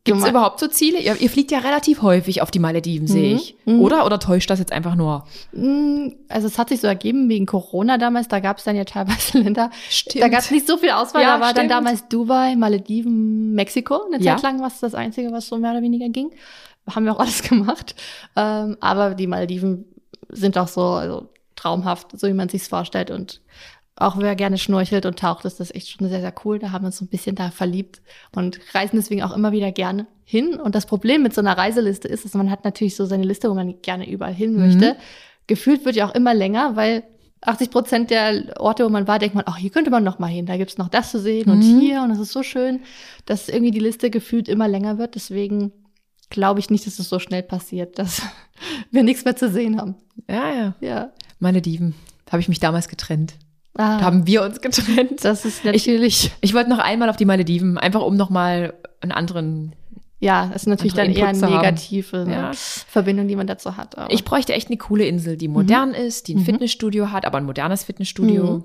Gibt 0.03 0.19
es 0.19 0.27
überhaupt 0.27 0.59
so 0.59 0.67
Ziele? 0.67 0.99
Ihr, 0.99 1.19
ihr, 1.19 1.29
fliegt 1.29 1.51
ja 1.51 1.59
relativ 1.59 2.01
häufig 2.01 2.41
auf 2.41 2.51
die 2.51 2.59
Malediven, 2.59 3.07
mhm. 3.07 3.11
sehe 3.11 3.35
ich. 3.35 3.55
Mhm. 3.65 3.79
Oder? 3.81 4.05
Oder 4.05 4.19
täuscht 4.19 4.49
das 4.49 4.59
jetzt 4.59 4.71
einfach 4.71 4.95
nur? 4.95 5.25
Mhm. 5.51 6.15
Also 6.29 6.47
es 6.47 6.57
hat 6.57 6.69
sich 6.69 6.81
so 6.81 6.87
ergeben 6.87 7.27
wegen 7.29 7.45
Corona 7.45 7.97
damals. 7.97 8.27
Da 8.27 8.39
gab 8.39 8.57
es 8.57 8.63
dann 8.63 8.75
ja 8.75 8.85
teilweise 8.85 9.37
Länder. 9.41 9.71
Stimmt. 9.89 10.23
Da 10.23 10.29
gab 10.29 10.39
es 10.39 10.51
nicht 10.51 10.67
so 10.67 10.77
viel 10.77 10.91
Auswahl. 10.91 11.21
Ja, 11.21 11.35
da 11.35 11.41
war 11.41 11.49
stimmt. 11.49 11.71
dann 11.71 11.83
damals 11.83 12.07
Dubai, 12.07 12.55
Malediven, 12.55 13.53
Mexiko. 13.53 14.05
Eine 14.05 14.17
Zeit 14.17 14.41
ja. 14.41 14.49
lang 14.49 14.59
war 14.61 14.67
es 14.67 14.79
das 14.79 14.95
Einzige, 14.95 15.31
was 15.31 15.47
so 15.47 15.57
mehr 15.57 15.71
oder 15.71 15.81
weniger 15.81 16.09
ging. 16.09 16.31
haben 16.89 17.05
wir 17.05 17.13
auch 17.13 17.19
alles 17.19 17.43
gemacht. 17.49 17.95
Ähm, 18.35 18.77
aber 18.79 19.15
die 19.15 19.27
Malediven 19.27 19.85
sind 20.29 20.57
auch 20.57 20.67
so 20.67 20.83
also, 20.83 21.29
traumhaft, 21.55 22.17
so 22.17 22.27
wie 22.27 22.33
man 22.33 22.49
sich's 22.49 22.67
vorstellt. 22.67 23.11
Und 23.11 23.41
auch 23.99 24.17
wer 24.17 24.35
gerne 24.35 24.57
schnorchelt 24.57 25.05
und 25.05 25.19
taucht, 25.19 25.45
ist 25.45 25.59
das 25.59 25.71
echt 25.73 25.89
schon 25.89 26.07
sehr, 26.09 26.21
sehr 26.21 26.33
cool. 26.45 26.57
Da 26.59 26.71
haben 26.71 26.83
wir 26.83 26.87
uns 26.87 26.97
so 26.97 27.05
ein 27.05 27.09
bisschen 27.09 27.35
da 27.35 27.51
verliebt 27.51 28.01
und 28.33 28.59
reisen 28.73 28.95
deswegen 28.97 29.23
auch 29.23 29.35
immer 29.35 29.51
wieder 29.51 29.71
gerne 29.71 30.07
hin. 30.23 30.55
Und 30.55 30.75
das 30.75 30.85
Problem 30.85 31.21
mit 31.23 31.33
so 31.33 31.41
einer 31.41 31.57
Reiseliste 31.57 32.07
ist, 32.07 32.23
dass 32.25 32.33
man 32.33 32.49
hat 32.49 32.63
natürlich 32.63 32.95
so 32.95 33.05
seine 33.05 33.23
Liste, 33.25 33.49
wo 33.49 33.53
man 33.53 33.81
gerne 33.81 34.09
überall 34.09 34.33
hin 34.33 34.53
Mhm. 34.53 34.59
möchte. 34.59 34.95
Gefühlt 35.47 35.83
wird 35.85 35.95
ja 35.95 36.07
auch 36.07 36.15
immer 36.15 36.33
länger, 36.33 36.75
weil 36.75 37.03
80 37.41 37.71
Prozent 37.71 38.09
der 38.11 38.53
Orte, 38.59 38.85
wo 38.85 38.89
man 38.89 39.07
war, 39.07 39.17
denkt 39.19 39.33
man, 39.35 39.45
ach, 39.47 39.57
hier 39.57 39.69
könnte 39.69 39.89
man 39.91 40.03
noch 40.03 40.19
mal 40.19 40.27
hin. 40.27 40.45
Da 40.45 40.57
gibt's 40.57 40.77
noch 40.77 40.89
das 40.89 41.11
zu 41.11 41.19
sehen 41.19 41.49
und 41.49 41.59
Mhm. 41.59 41.79
hier 41.79 42.01
und 42.03 42.11
es 42.11 42.19
ist 42.19 42.31
so 42.33 42.43
schön, 42.43 42.81
dass 43.25 43.49
irgendwie 43.49 43.71
die 43.71 43.79
Liste 43.79 44.09
gefühlt 44.09 44.47
immer 44.49 44.67
länger 44.67 44.97
wird. 44.97 45.15
Deswegen 45.15 45.71
glaube 46.29 46.59
ich 46.59 46.69
nicht, 46.69 46.85
dass 46.85 46.99
es 46.99 47.09
so 47.09 47.17
schnell 47.19 47.41
passiert, 47.43 47.97
dass 47.97 48.21
wir 48.91 49.03
nichts 49.03 49.25
mehr 49.25 49.35
zu 49.35 49.49
sehen 49.49 49.79
haben. 49.79 49.95
Ja, 50.29 50.53
ja. 50.53 50.75
Ja. 50.81 51.11
Malediven. 51.39 51.95
Habe 52.29 52.41
ich 52.41 52.49
mich 52.49 52.59
damals 52.59 52.87
getrennt. 52.89 53.33
Ah, 53.81 53.97
Da 53.99 54.05
haben 54.05 54.27
wir 54.27 54.43
uns 54.43 54.59
getrennt. 54.61 55.23
das 55.23 55.45
ist 55.45 55.63
natürlich, 55.63 56.31
Ich 56.41 56.53
wollte 56.53 56.69
noch 56.69 56.79
einmal 56.79 57.09
auf 57.09 57.15
die 57.17 57.25
Malediven, 57.25 57.77
einfach 57.77 58.01
um 58.01 58.15
nochmal 58.17 58.73
einen 59.01 59.11
anderen. 59.13 59.73
ja, 60.19 60.47
das 60.51 60.63
ist 60.63 60.67
natürlich 60.67 60.93
dann 60.93 61.11
eher 61.13 61.27
eine 61.29 61.39
negative 61.39 62.25
ne, 62.25 62.33
Ja. 62.33 62.51
Verbindung, 62.53 63.27
die 63.29 63.37
man 63.37 63.47
dazu 63.47 63.77
hat. 63.77 63.97
aber- 63.97 64.11
Ich 64.11 64.25
bräuchte 64.25 64.51
echt 64.53 64.67
eine 64.67 64.75
coole 64.77 65.05
Insel, 65.05 65.37
die 65.37 65.47
modern 65.47 65.93
ist, 65.93 66.27
die 66.27 66.35
ein 66.35 66.39
Mhm. 66.41 66.45
Fitnessstudio 66.45 67.11
hat, 67.11 67.25
aber 67.25 67.37
ein 67.37 67.45
modernes 67.45 67.85
Fitnessstudio. 67.85 68.43
Mhm. 68.43 68.63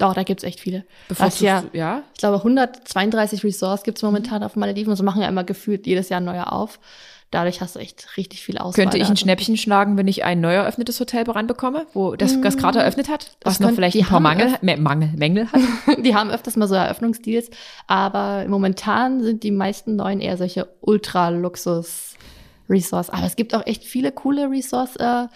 Oh, 0.00 0.12
da 0.14 0.22
gibt's 0.22 0.44
echt 0.44 0.60
viele. 0.60 0.84
Bevorzugst 1.08 1.40
ja, 1.42 1.64
ja. 1.72 2.02
ich 2.14 2.20
glaube, 2.20 2.36
132 2.44 3.42
Resorts 3.42 3.82
gibt's 3.82 4.02
momentan 4.02 4.44
auf 4.44 4.52
den 4.52 4.60
Malediven 4.60 4.90
und 4.90 4.96
so 4.96 5.02
machen 5.02 5.20
ja 5.22 5.28
immer 5.28 5.42
gefühlt 5.42 5.86
jedes 5.88 6.10
Jahr 6.10 6.20
neue 6.20 6.52
auf. 6.52 6.78
Dadurch 7.30 7.60
hast 7.60 7.76
du 7.76 7.80
echt 7.80 8.16
richtig 8.16 8.42
viel 8.42 8.56
Auswahl. 8.56 8.84
Könnte 8.84 8.96
ich 8.96 9.06
ein 9.08 9.16
Schnäppchen 9.18 9.58
schlagen, 9.58 9.98
wenn 9.98 10.08
ich 10.08 10.24
ein 10.24 10.40
neu 10.40 10.54
eröffnetes 10.54 10.98
Hotel 10.98 11.30
ranbekomme, 11.30 11.86
wo 11.92 12.16
das, 12.16 12.40
das 12.40 12.56
gerade 12.56 12.78
eröffnet 12.78 13.10
hat, 13.10 13.36
was 13.44 13.60
noch 13.60 13.72
vielleicht 13.72 13.98
ein 13.98 14.06
paar 14.06 14.20
Mangel, 14.20 14.54
Mangel, 14.78 15.10
Mängel 15.14 15.46
hat? 15.52 15.60
Die 16.04 16.14
haben 16.14 16.30
öfters 16.30 16.56
mal 16.56 16.68
so 16.68 16.74
Eröffnungsdeals, 16.74 17.50
aber 17.86 18.46
momentan 18.48 19.22
sind 19.22 19.42
die 19.42 19.50
meisten 19.50 19.96
neuen 19.96 20.20
eher 20.20 20.38
solche 20.38 20.68
Ultra-Luxus-Resorts. 20.80 23.10
Aber 23.10 23.26
es 23.26 23.36
gibt 23.36 23.54
auch 23.54 23.66
echt 23.66 23.84
viele 23.84 24.12
coole 24.12 24.50
Resorts, 24.50 24.96
äh, 24.96 25.26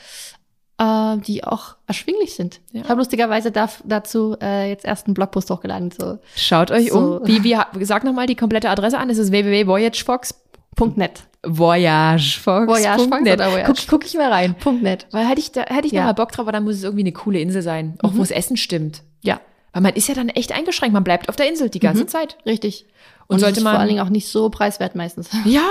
äh, 0.78 1.16
die 1.18 1.44
auch 1.44 1.76
erschwinglich 1.86 2.34
sind. 2.34 2.60
Ja. 2.72 2.82
Ich 2.82 2.88
habe 2.88 3.00
lustigerweise 3.00 3.50
da, 3.50 3.68
dazu 3.84 4.36
äh, 4.40 4.68
jetzt 4.68 4.84
erst 4.84 5.06
einen 5.06 5.14
Blogpost 5.14 5.50
hochgeladen. 5.50 5.90
So 5.90 6.18
Schaut 6.36 6.70
euch 6.70 6.90
So. 6.90 7.18
um. 7.18 7.26
Wie, 7.26 7.44
wie, 7.44 7.56
sag 7.84 8.04
nochmal 8.04 8.26
die 8.26 8.36
komplette 8.36 8.70
Adresse 8.70 8.98
an. 8.98 9.10
Es 9.10 9.18
ist 9.18 9.30
www.voyagefox. 9.30 10.34
Punkt 10.76 10.96
.net. 10.96 11.22
Punkt 11.42 13.22
net. 13.24 13.40
oder 13.40 13.52
Voyage? 13.52 13.64
Guck, 13.66 13.86
guck 13.88 14.04
ich 14.06 14.14
mal 14.14 14.30
rein. 14.30 14.54
Punkt 14.54 14.82
.net. 14.82 15.06
Weil 15.10 15.26
hätte 15.28 15.40
ich 15.40 15.52
da, 15.52 15.62
hätte 15.62 15.86
ich 15.86 15.92
Ja. 15.92 16.00
noch 16.02 16.08
mal 16.08 16.12
Bock 16.14 16.32
drauf, 16.32 16.44
aber 16.44 16.52
dann 16.52 16.64
muss 16.64 16.76
es 16.76 16.82
irgendwie 16.84 17.02
eine 17.02 17.12
coole 17.12 17.40
Insel 17.40 17.62
sein. 17.62 17.96
Auch 18.02 18.12
Mhm. 18.12 18.16
wo 18.16 18.20
das 18.20 18.30
Essen 18.30 18.56
stimmt. 18.56 19.02
Ja, 19.22 19.40
Weil 19.72 19.82
man 19.82 19.94
ist 19.94 20.06
ja 20.06 20.14
dann 20.14 20.28
echt 20.28 20.52
eingeschränkt. 20.52 20.92
Man 20.92 21.02
bleibt 21.04 21.28
auf 21.30 21.36
der 21.36 21.48
Insel 21.48 21.70
die 21.70 21.78
ganze 21.80 22.02
Mhm. 22.04 22.08
Zeit. 22.08 22.36
richtig. 22.44 22.86
Und 23.26 23.36
Und, 23.36 23.40
sollte 23.40 23.58
es 23.60 23.64
man- 23.64 23.72
vor 23.72 23.80
allen 23.80 23.88
Dingen 23.88 24.00
auch 24.00 24.10
nicht 24.10 24.28
so 24.28 24.50
preiswert 24.50 24.94
meistens. 24.94 25.30
Ja. 25.46 25.62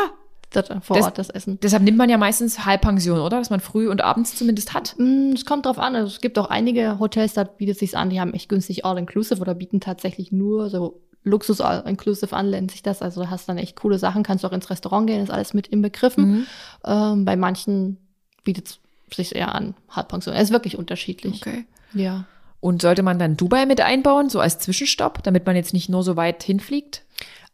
Das, 0.54 0.68
vor 0.82 0.97
Das- 0.97 1.06
Ort 1.06 1.18
das 1.18 1.30
Essen. 1.30 1.60
Deshalb 1.64 1.84
nimmt 1.84 1.97
man 1.97 2.10
ja 2.10 2.18
meistens 2.18 2.66
Halbpension, 2.66 3.20
oder? 3.20 3.38
Dass 3.38 3.52
man 3.52 3.60
früh 3.62 3.88
und 3.89 4.02
abends 4.02 4.36
zumindest 4.36 4.74
hat. 4.74 4.95
Mm, 4.97 5.32
Es 5.34 5.45
kommt 5.45 5.66
drauf 5.66 5.78
an. 5.80 5.95
Also 5.95 6.08
es 6.08 6.20
gibt 6.20 6.38
auch 6.39 6.49
einige 6.49 6.99
Hotels, 6.99 7.34
da 7.36 7.43
bietet 7.45 7.78
sich's 7.80 7.93
an, 7.93 8.10
die 8.10 8.20
haben 8.20 8.34
echt 8.34 8.49
günstig 8.49 8.84
All-Inclusive 8.86 9.39
oder 9.39 9.54
bieten 9.54 9.80
tatsächlich 9.80 10.32
nur 10.34 10.70
so 10.70 10.99
Luxus 11.24 11.62
All-Inclusive 11.62 12.36
an, 12.36 12.50
nennt 12.50 12.72
sich 12.72 12.84
das. 12.84 13.02
Also 13.02 13.24
du 13.24 13.30
hast 13.30 13.48
dann 13.48 13.58
echt 13.58 13.76
coole 13.76 14.00
Sachen, 14.00 14.24
kannst 14.24 14.46
auch 14.46 14.52
ins 14.52 14.70
Restaurant 14.70 15.08
gehen, 15.08 15.22
ist 15.22 15.32
alles 15.32 15.54
mit 15.54 15.68
inbegriffen. 15.68 16.32
Mhm. 16.32 16.48
Ähm, 16.86 17.26
bei 17.26 17.36
manchen 17.36 17.98
bietet 18.44 18.68
es 19.10 19.16
sich 19.16 19.36
eher 19.36 19.54
an, 19.54 19.76
Halbpension. 19.90 20.36
Es 20.36 20.44
ist 20.44 20.52
wirklich 20.52 20.78
unterschiedlich. 20.78 21.42
Okay. 21.42 21.66
Ja. 21.94 22.26
Und 22.60 22.82
sollte 22.82 23.04
man 23.04 23.20
dann 23.20 23.38
Dubai 23.38 23.66
mit 23.66 23.82
einbauen, 23.82 24.30
so 24.30 24.40
als 24.40 24.60
Zwischenstopp, 24.60 25.24
damit 25.24 25.46
man 25.46 25.56
jetzt 25.56 25.74
nicht 25.74 25.90
nur 25.90 26.04
so 26.04 26.16
weit 26.16 26.44
hinfliegt? 26.44 27.04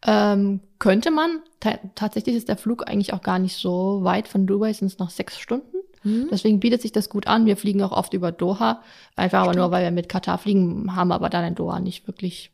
Ähm, 0.06 0.60
könnte 0.78 1.10
man. 1.10 1.40
Ta 1.60 1.78
tatsächlich 1.96 2.36
ist 2.36 2.48
der 2.48 2.56
Flug 2.56 2.88
eigentlich 2.88 3.12
auch 3.12 3.22
gar 3.22 3.38
nicht 3.38 3.56
so 3.56 4.04
weit. 4.04 4.28
Von 4.28 4.46
Dubai 4.46 4.72
sind 4.72 4.86
es 4.86 4.98
noch 4.98 5.10
sechs 5.10 5.38
Stunden. 5.38 5.76
Mhm. 6.04 6.28
Deswegen 6.30 6.60
bietet 6.60 6.82
sich 6.82 6.92
das 6.92 7.08
gut 7.08 7.26
an. 7.26 7.46
Wir 7.46 7.56
fliegen 7.56 7.82
auch 7.82 7.90
oft 7.90 8.14
über 8.14 8.30
Doha. 8.30 8.82
Einfach 9.16 9.42
aber 9.42 9.54
nur, 9.54 9.70
weil 9.72 9.82
wir 9.82 9.90
mit 9.90 10.08
Katar 10.08 10.38
fliegen, 10.38 10.94
haben 10.94 11.10
aber 11.10 11.28
dann 11.30 11.44
in 11.44 11.54
Doha 11.56 11.80
nicht 11.80 12.06
wirklich 12.06 12.52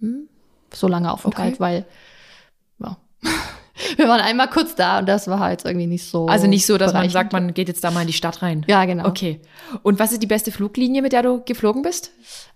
Hm? 0.00 0.28
So 0.74 0.88
lange 0.88 1.12
Aufenthalt, 1.12 1.54
Okay. 1.54 1.60
weil 1.60 1.84
ja. 2.78 2.96
wir 3.96 4.08
waren 4.08 4.20
einmal 4.20 4.48
kurz 4.48 4.74
da 4.74 4.98
und 4.98 5.06
das 5.08 5.28
war 5.28 5.38
halt 5.40 5.64
irgendwie 5.64 5.86
nicht 5.86 6.04
so. 6.08 6.26
Also 6.26 6.46
nicht 6.46 6.66
so, 6.66 6.78
dass 6.78 6.92
man 6.92 7.08
sagt, 7.10 7.32
man 7.32 7.54
geht 7.54 7.68
jetzt 7.68 7.82
da 7.84 7.90
mal 7.90 8.02
in 8.02 8.06
die 8.06 8.12
Stadt 8.12 8.42
rein. 8.42 8.64
Ja, 8.68 8.84
genau. 8.84 9.06
Okay. 9.08 9.40
Und 9.82 9.98
was 9.98 10.12
ist 10.12 10.22
die 10.22 10.26
beste 10.26 10.52
Fluglinie, 10.52 11.02
mit 11.02 11.12
der 11.12 11.22
du 11.22 11.42
geflogen 11.44 11.82
bist? 11.82 12.10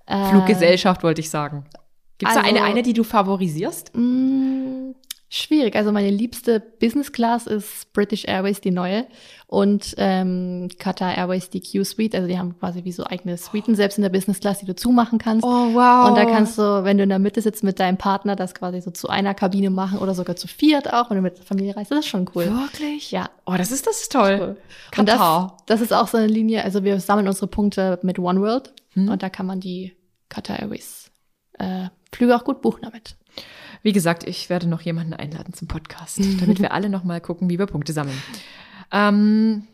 Äh, 0.07 0.29
Fluggesellschaft, 0.31 1.03
wollte 1.03 1.21
ich 1.21 1.31
sagen. 1.31 1.65
Gibt 2.19 2.31
es 2.31 2.37
da 2.37 2.43
also- 2.43 2.55
eine, 2.57 2.65
eine, 2.65 2.83
die 2.83 2.93
du 2.93 3.05
favorisierst? 3.05 3.93
Mm, 3.97 4.93
schwierig. 5.37 5.77
Also 5.77 5.93
meine 5.93 6.11
liebste 6.11 6.61
Business 6.61 7.13
Class 7.13 7.47
ist 7.47 7.93
British 7.93 8.25
Airways, 8.27 8.61
die 8.61 8.71
neue. 8.71 9.07
Und 9.47 9.95
ähm, 9.99 10.69
Qatar 10.79 11.17
Airways, 11.17 11.51
die 11.51 11.61
Q-Suite. 11.61 12.15
Also 12.15 12.27
die 12.29 12.39
haben 12.39 12.59
quasi 12.59 12.85
wie 12.85 12.93
so 12.93 13.05
eigene 13.05 13.37
Suiten, 13.37 13.75
selbst 13.75 13.99
in 13.99 14.03
der 14.03 14.09
Business 14.11 14.41
Class, 14.41 14.59
die 14.59 14.67
du 14.67 14.75
zumachen 14.75 15.19
kannst. 15.19 15.45
Oh, 15.45 15.75
wow. 15.75 16.09
Und 16.09 16.17
da 16.17 16.25
kannst 16.25 16.59
du, 16.59 16.85
wenn 16.85 16.97
du 16.97 17.05
in 17.05 17.09
der 17.09 17.19
Mitte 17.19 17.41
sitzt 17.41 17.63
mit 17.63 17.79
deinem 17.79 17.97
Partner, 17.99 18.37
das 18.37 18.55
quasi 18.55 18.81
so 18.81 18.91
zu 18.91 19.09
einer 19.09 19.35
Kabine 19.35 19.71
machen 19.71 19.99
oder 19.99 20.15
sogar 20.15 20.37
zu 20.37 20.49
viert 20.49 20.93
auch, 20.93 21.11
wenn 21.11 21.17
du 21.19 21.23
mit 21.23 21.39
der 21.39 21.45
Familie 21.45 21.77
reist. 21.77 21.91
Das 21.91 22.01
ist 22.01 22.09
schon 22.09 22.29
cool. 22.35 22.47
Wirklich? 22.47 23.11
Ja. 23.11 23.31
Oh, 23.47 23.55
das 23.57 23.71
ist, 23.71 23.87
das 23.87 24.03
ist 24.03 24.13
toll. 24.13 24.39
Cool. 24.41 24.57
Und 24.99 25.09
das, 25.09 25.21
das 25.67 25.81
ist 25.81 25.93
auch 25.93 26.09
so 26.09 26.17
eine 26.17 26.27
Linie, 26.27 26.65
also 26.65 26.83
wir 26.85 26.99
sammeln 27.01 27.29
unsere 27.29 27.47
Punkte 27.47 27.99
mit 28.03 28.19
One 28.19 28.41
World 28.41 28.73
Hm. 28.95 29.09
und 29.09 29.23
da 29.23 29.29
kann 29.29 29.47
man 29.47 29.61
die 29.61 29.93
Qatar 30.29 30.59
Airways 30.61 31.11
äh, 31.59 31.89
Flüge 32.13 32.35
auch 32.35 32.45
gut 32.45 32.63
buchen 32.63 32.83
damit. 32.83 33.17
Wie 33.85 33.93
gesagt, 33.93 34.27
ich 34.27 34.49
werde 34.49 34.67
noch 34.67 34.81
jemanden 34.81 35.13
einladen 35.13 35.53
zum 35.53 35.69
Podcast, 35.69 36.19
damit 36.41 36.59
wir 36.59 36.73
alle 36.73 36.89
noch 36.89 37.05
mal 37.05 37.21
gucken, 37.21 37.51
wie 37.51 37.59
wir 37.59 37.67
Punkte 37.67 37.93
sammeln. 37.93 38.21
Ähm, 38.91 39.65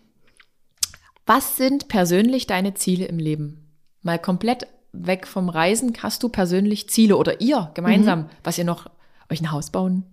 was 1.27 1.57
sind 1.57 1.87
persönlich 1.87 2.49
deine 2.49 2.75
Ziele 2.75 3.05
im 3.05 3.21
Leben? 3.21 3.71
Mal 4.03 4.19
komplett 4.19 4.67
weg 4.93 5.29
vom 5.29 5.49
Reisen. 5.49 5.93
Hast 6.03 6.25
du 6.25 6.29
persönlich 6.29 6.91
Ziele 6.91 7.17
oder 7.17 7.41
ihr 7.41 7.71
gemeinsam, 7.75 8.29
was 8.43 8.59
ihr 8.59 8.65
noch 8.65 8.91
euch 9.31 9.41
ein 9.41 9.53
Haus 9.53 9.71
bauen? 9.71 10.05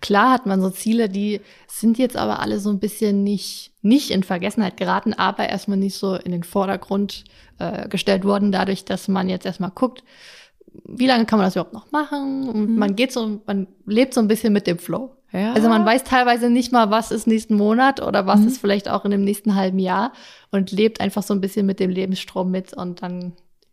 Klar 0.00 0.32
hat 0.32 0.46
man 0.46 0.60
so 0.60 0.68
Ziele, 0.68 1.08
die 1.08 1.40
sind 1.68 1.98
jetzt 1.98 2.16
aber 2.16 2.40
alle 2.40 2.58
so 2.58 2.70
ein 2.70 2.80
bisschen 2.80 3.22
nicht, 3.22 3.70
nicht 3.80 4.10
in 4.10 4.24
Vergessenheit 4.24 4.76
geraten, 4.76 5.14
aber 5.14 5.48
erstmal 5.48 5.78
nicht 5.78 5.96
so 5.96 6.16
in 6.16 6.32
den 6.32 6.42
Vordergrund 6.42 7.22
äh, 7.60 7.88
gestellt 7.88 8.24
worden, 8.24 8.50
dadurch, 8.50 8.84
dass 8.84 9.06
man 9.06 9.28
jetzt 9.28 9.46
erstmal 9.46 9.70
guckt, 9.70 10.02
wie 10.84 11.06
lange 11.06 11.26
kann 11.26 11.38
man 11.38 11.46
das 11.46 11.54
überhaupt 11.56 11.72
noch 11.74 11.90
machen? 11.92 12.48
Und 12.48 12.76
man 12.76 12.96
geht 12.96 13.12
so, 13.12 13.40
man 13.46 13.66
lebt 13.86 14.14
so 14.14 14.20
ein 14.20 14.28
bisschen 14.28 14.52
mit 14.52 14.66
dem 14.66 14.78
Flow. 14.78 15.16
Ja. 15.32 15.52
Also 15.52 15.68
man 15.68 15.84
weiß 15.86 16.02
teilweise 16.04 16.50
nicht 16.50 16.72
mal, 16.72 16.90
was 16.90 17.12
ist 17.12 17.26
nächsten 17.28 17.54
Monat 17.54 18.02
oder 18.02 18.26
was 18.26 18.40
ist 18.40 18.58
vielleicht 18.60 18.88
auch 18.88 19.04
in 19.04 19.12
dem 19.12 19.22
nächsten 19.22 19.54
halben 19.54 19.78
Jahr 19.78 20.12
und 20.50 20.72
lebt 20.72 21.00
einfach 21.00 21.22
so 21.22 21.32
ein 21.34 21.40
bisschen 21.40 21.66
mit 21.66 21.78
dem 21.78 21.90
Lebensstrom 21.90 22.50
mit 22.50 22.72
und 22.74 23.02
dann 23.02 23.32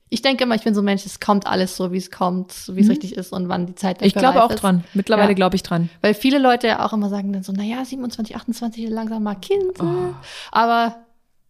ich 0.09 0.21
denke 0.21 0.45
immer, 0.45 0.55
ich 0.55 0.63
bin 0.63 0.73
so 0.73 0.79
ein 0.81 0.85
Mensch, 0.85 1.05
es 1.05 1.19
kommt 1.19 1.47
alles 1.47 1.75
so, 1.75 1.91
wie 1.91 1.97
es 1.97 2.11
kommt, 2.11 2.71
wie 2.73 2.79
es 2.79 2.85
Mhm. 2.85 2.91
richtig 2.91 3.17
ist 3.17 3.33
und 3.33 3.49
wann 3.49 3.65
die 3.65 3.75
Zeit 3.75 4.01
Ich 4.01 4.13
dafür 4.13 4.29
glaube 4.31 4.39
reif 4.39 4.45
auch 4.51 4.53
ist. 4.53 4.63
dran. 4.63 4.83
Mittlerweile 4.93 5.29
Ja. 5.29 5.33
glaube 5.33 5.57
ich 5.57 5.63
dran. 5.63 5.89
Weil 5.99 6.13
viele 6.13 6.37
Leute 6.39 6.67
ja 6.67 6.85
auch 6.85 6.93
immer 6.93 7.09
sagen 7.09 7.33
dann 7.33 7.43
so, 7.43 7.51
naja, 7.51 7.83
27, 7.83 8.37
28 8.37 8.87
langsam 8.89 9.23
mal 9.23 9.35
Kind. 9.35 9.81
Oh. 9.81 10.13
Aber 10.51 10.95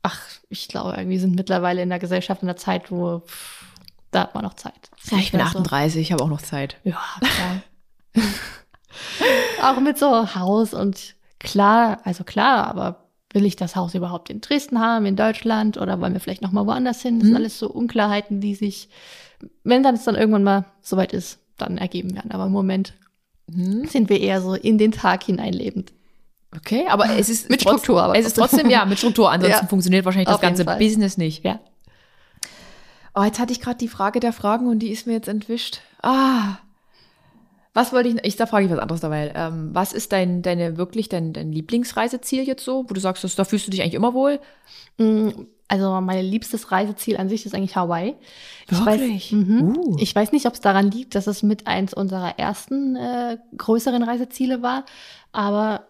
ach, 0.01 0.19
ich 0.49 0.67
glaube, 0.69 0.95
irgendwie 0.97 1.19
sind 1.19 1.35
mittlerweile 1.35 1.83
in 1.83 1.89
der 1.89 1.99
Gesellschaft 1.99 2.41
in 2.41 2.47
der 2.47 2.57
Zeit, 2.57 2.89
wo 2.91 3.19
pff, 3.19 3.65
da 4.11 4.21
hat 4.21 4.35
man 4.35 4.43
noch 4.43 4.53
Zeit. 4.55 4.89
Nicht 5.11 5.33
mehr 5.33 5.45
so. 5.47 5.59
38, 5.59 6.01
ich 6.01 6.11
habe 6.11 6.23
auch 6.23 6.29
noch 6.29 6.41
Zeit. 6.41 6.77
Ja, 6.83 6.97
klar. 7.19 8.23
auch 9.61 9.79
mit 9.79 9.97
so 9.97 10.35
Haus 10.35 10.73
und 10.73 11.15
klar, 11.39 11.99
also 12.03 12.23
klar, 12.23 12.67
aber 12.67 13.03
will 13.33 13.45
ich 13.45 13.55
das 13.55 13.75
Haus 13.75 13.93
überhaupt 13.93 14.29
in 14.29 14.41
Dresden 14.41 14.79
haben, 14.79 15.05
in 15.05 15.15
Deutschland 15.15 15.77
oder 15.77 15.99
wollen 15.99 16.13
wir 16.13 16.19
vielleicht 16.19 16.41
noch 16.41 16.51
mal 16.51 16.65
woanders 16.65 17.01
hin? 17.01 17.19
Das 17.19 17.23
Mhm. 17.25 17.27
sind 17.33 17.35
alles 17.37 17.59
so 17.59 17.69
Unklarheiten, 17.69 18.39
die 18.41 18.55
sich, 18.55 18.89
wenn 19.63 19.83
dann 19.83 19.95
es 19.95 20.03
dann 20.05 20.15
irgendwann 20.15 20.43
mal 20.43 20.65
soweit 20.81 21.13
ist, 21.13 21.39
dann 21.57 21.77
ergeben 21.77 22.15
werden. 22.15 22.31
Aber 22.31 22.45
im 22.45 22.51
Moment 22.51 22.93
Hm. 23.51 23.85
sind 23.87 24.09
wir 24.09 24.19
eher 24.19 24.41
so 24.41 24.55
in 24.55 24.77
den 24.77 24.91
Tag 24.91 25.23
hineinlebend. 25.23 25.93
Okay, 26.55 26.85
aber 26.87 27.09
es 27.17 27.29
ist 27.29 27.49
Mit 27.49 27.61
Struktur, 27.61 28.01
aber 28.01 28.17
Es 28.17 28.25
ist 28.25 28.35
trotzdem 28.35 28.69
ja 28.69 28.85
mit 28.85 28.97
Struktur. 28.97 29.29
Ansonsten 29.31 29.63
Ja. 29.65 29.67
funktioniert 29.67 30.05
wahrscheinlich 30.05 30.27
das 30.27 30.35
Auf 30.35 30.41
ganze. 30.41 30.65
Business 30.65 31.17
nicht. 31.17 31.43
Ja. 31.45 31.59
Oh, 33.17 33.23
jetzt 33.23 33.39
hatte 33.39 33.51
ich 33.51 33.61
gerade 33.61 33.77
die 33.77 33.87
Frage 33.87 34.19
der 34.19 34.31
Fragen 34.31 34.67
und 34.67 34.79
die 34.79 34.91
ist 34.91 35.07
mir 35.07 35.13
jetzt 35.13 35.27
entwischt. 35.27 35.81
Ah. 36.03 36.57
Was 37.73 37.91
wollte 37.91 38.09
ich, 38.09 38.23
ich 38.23 38.35
da 38.35 38.45
frage 38.45 38.65
ich 38.65 38.71
was 38.71 38.77
anderes 38.79 39.01
dabei. 39.01 39.33
Ähm, 39.35 39.69
was 39.73 39.91
ist 39.93 40.11
dein, 40.11 40.43
deine 40.43 40.77
wirklich 40.77 41.09
dein, 41.09 41.33
dein 41.33 41.51
Lieblingsreiseziel 41.51 42.43
jetzt 42.43 42.63
so, 42.63 42.85
wo 42.87 42.93
du 42.93 42.99
sagst, 42.99 43.23
das, 43.23 43.35
da 43.35 43.43
fühlst 43.43 43.65
du 43.65 43.71
dich 43.71 43.81
eigentlich 43.81 43.95
immer 43.95 44.13
wohl? 44.13 44.39
Mm, 44.97 45.29
Also 45.67 45.99
mein 45.99 46.25
liebstes 46.25 46.71
Reiseziel 46.71 47.17
an 47.17 47.27
sich 47.27 47.45
ist 47.45 47.55
eigentlich 47.55 47.75
Hawaii. 47.75 48.15
Ich 48.69 48.85
Wirklich? 48.85 49.31
Weiß, 49.33 49.39
mhm. 49.39 49.77
Uh. 49.77 49.95
Ich 49.99 50.15
weiß 50.15 50.31
nicht, 50.31 50.45
ob 50.45 50.53
es 50.53 50.61
daran 50.61 50.91
liegt, 50.91 51.15
dass 51.15 51.25
es 51.25 51.41
mit 51.41 51.65
eins 51.65 51.95
unserer 51.95 52.37
ersten 52.37 52.95
äh, 52.95 53.37
größeren 53.57 54.03
Reiseziele 54.03 54.61
war, 54.61 54.85
aber 55.31 55.87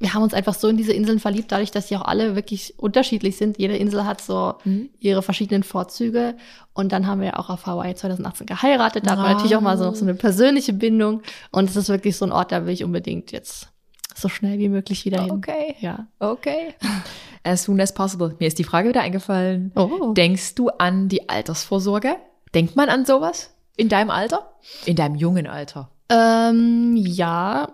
wir 0.00 0.12
haben 0.12 0.22
uns 0.22 0.34
einfach 0.34 0.54
so 0.54 0.68
in 0.68 0.76
diese 0.76 0.92
Inseln 0.92 1.18
verliebt, 1.20 1.52
dadurch, 1.52 1.70
dass 1.70 1.88
sie 1.88 1.96
auch 1.96 2.02
alle 2.04 2.34
wirklich 2.34 2.74
unterschiedlich 2.78 3.36
sind. 3.36 3.58
Jede 3.58 3.76
Insel 3.76 4.04
hat 4.04 4.20
so 4.20 4.54
Mhm. 4.64 4.90
ihre 4.98 5.22
verschiedenen 5.22 5.62
Vorzüge. 5.62 6.36
Und 6.74 6.92
dann 6.92 7.06
haben 7.06 7.20
wir 7.20 7.38
auch 7.38 7.48
auf 7.48 7.66
Hawaii 7.66 7.94
2018 7.94 8.46
geheiratet. 8.46 9.06
Da 9.06 9.12
hat 9.12 9.18
man 9.18 9.26
Wow. 9.28 9.32
natürlich 9.34 9.56
auch 9.56 9.60
mal 9.60 9.78
so, 9.78 9.92
so 9.94 10.04
eine 10.04 10.14
persönliche 10.14 10.72
Bindung. 10.72 11.22
Und 11.52 11.70
es 11.70 11.76
ist 11.76 11.88
wirklich 11.88 12.16
so 12.16 12.24
ein 12.26 12.32
Ort, 12.32 12.50
da 12.52 12.66
will 12.66 12.74
ich 12.74 12.84
unbedingt 12.84 13.30
jetzt 13.32 13.68
so 14.14 14.28
schnell 14.28 14.58
wie 14.58 14.68
möglich 14.68 15.04
wieder 15.04 15.22
hin. 15.22 15.30
Okay. 15.32 15.76
Ja. 15.80 16.06
Okay. 16.18 16.74
As 17.44 17.64
soon 17.64 17.80
as 17.80 17.92
possible. 17.92 18.34
Mir 18.40 18.46
ist 18.48 18.58
die 18.58 18.64
Frage 18.64 18.88
wieder 18.88 19.02
eingefallen. 19.02 19.70
Oh. 19.76 20.12
Denkst 20.14 20.54
du 20.54 20.68
an 20.70 21.08
die 21.08 21.28
Altersvorsorge? 21.28 22.16
Denkt 22.54 22.74
man 22.76 22.88
an 22.88 23.04
sowas 23.04 23.54
in 23.76 23.88
deinem 23.88 24.10
Alter? 24.10 24.52
In 24.86 24.96
deinem 24.96 25.14
jungen 25.16 25.46
Alter? 25.46 25.90
Ähm, 26.08 26.94
ja, 26.96 27.68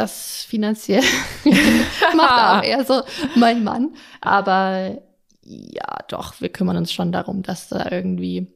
das 0.00 0.44
finanziell 0.48 1.02
macht 2.16 2.58
auch 2.58 2.62
eher 2.68 2.84
so 2.84 3.02
mein 3.36 3.62
Mann. 3.64 3.94
Aber 4.20 4.98
ja, 5.42 5.96
doch, 6.08 6.40
wir 6.40 6.48
kümmern 6.48 6.76
uns 6.76 6.92
schon 6.92 7.12
darum, 7.12 7.42
dass 7.42 7.68
da 7.68 7.90
irgendwie 7.90 8.46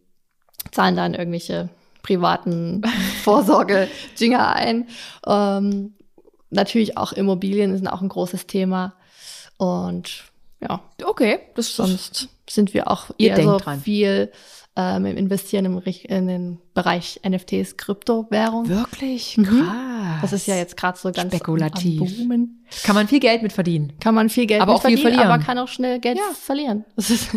zahlen 0.70 0.97
dann 0.97 1.14
irgendwelche 1.14 1.68
privaten 2.03 2.82
Vorsorge-Dinger 3.22 4.55
ein. 4.55 4.88
Ähm, 5.26 5.95
natürlich 6.51 6.97
auch 6.97 7.12
Immobilien 7.12 7.76
sind 7.76 7.88
auch 7.88 8.03
ein 8.03 8.09
großes 8.09 8.47
Thema. 8.47 8.95
Und 9.57 10.24
ja, 10.61 10.80
Okay, 11.03 11.40
das 11.55 11.76
sonst 11.76 12.28
sind 12.49 12.74
wir 12.74 12.90
auch 12.90 13.11
eher 13.18 13.42
so 13.42 13.59
dran. 13.59 13.80
viel 13.80 14.32
ähm, 14.77 15.07
im 15.07 15.16
Investieren 15.16 15.64
im, 15.66 15.79
in 15.79 16.27
den 16.27 16.59
Bereich 16.75 17.20
NFTs, 17.29 17.77
Kryptowährung. 17.77 18.68
wirklich 18.68 19.37
Mhm. 19.39 19.45
krass. 19.45 20.18
Das 20.22 20.33
ist 20.33 20.47
ja 20.47 20.57
jetzt 20.57 20.77
gerade 20.77 20.99
so 20.99 21.12
ganz 21.12 21.33
Spekulativ. 21.35 22.01
Am 22.01 22.07
Boomen. 22.16 22.64
Kann 22.83 22.95
man 22.95 23.07
viel 23.09 23.20
Geld 23.20 23.43
mit 23.43 23.53
verdienen. 23.53 23.93
Kann 24.01 24.14
man 24.14 24.29
viel 24.29 24.47
Geld 24.47 24.61
Aber 24.62 24.72
mit 24.72 24.81
auch 24.81 24.87
viel 24.87 24.97
verdienen, 24.99 25.14
verlieren. 25.14 25.33
aber 25.33 25.45
kann 25.45 25.59
auch 25.59 25.68
schnell 25.68 26.01
Geld 26.01 26.18
Ja. 26.18 26.35
verlieren. 26.35 26.85
Das 26.97 27.11
ist, 27.11 27.31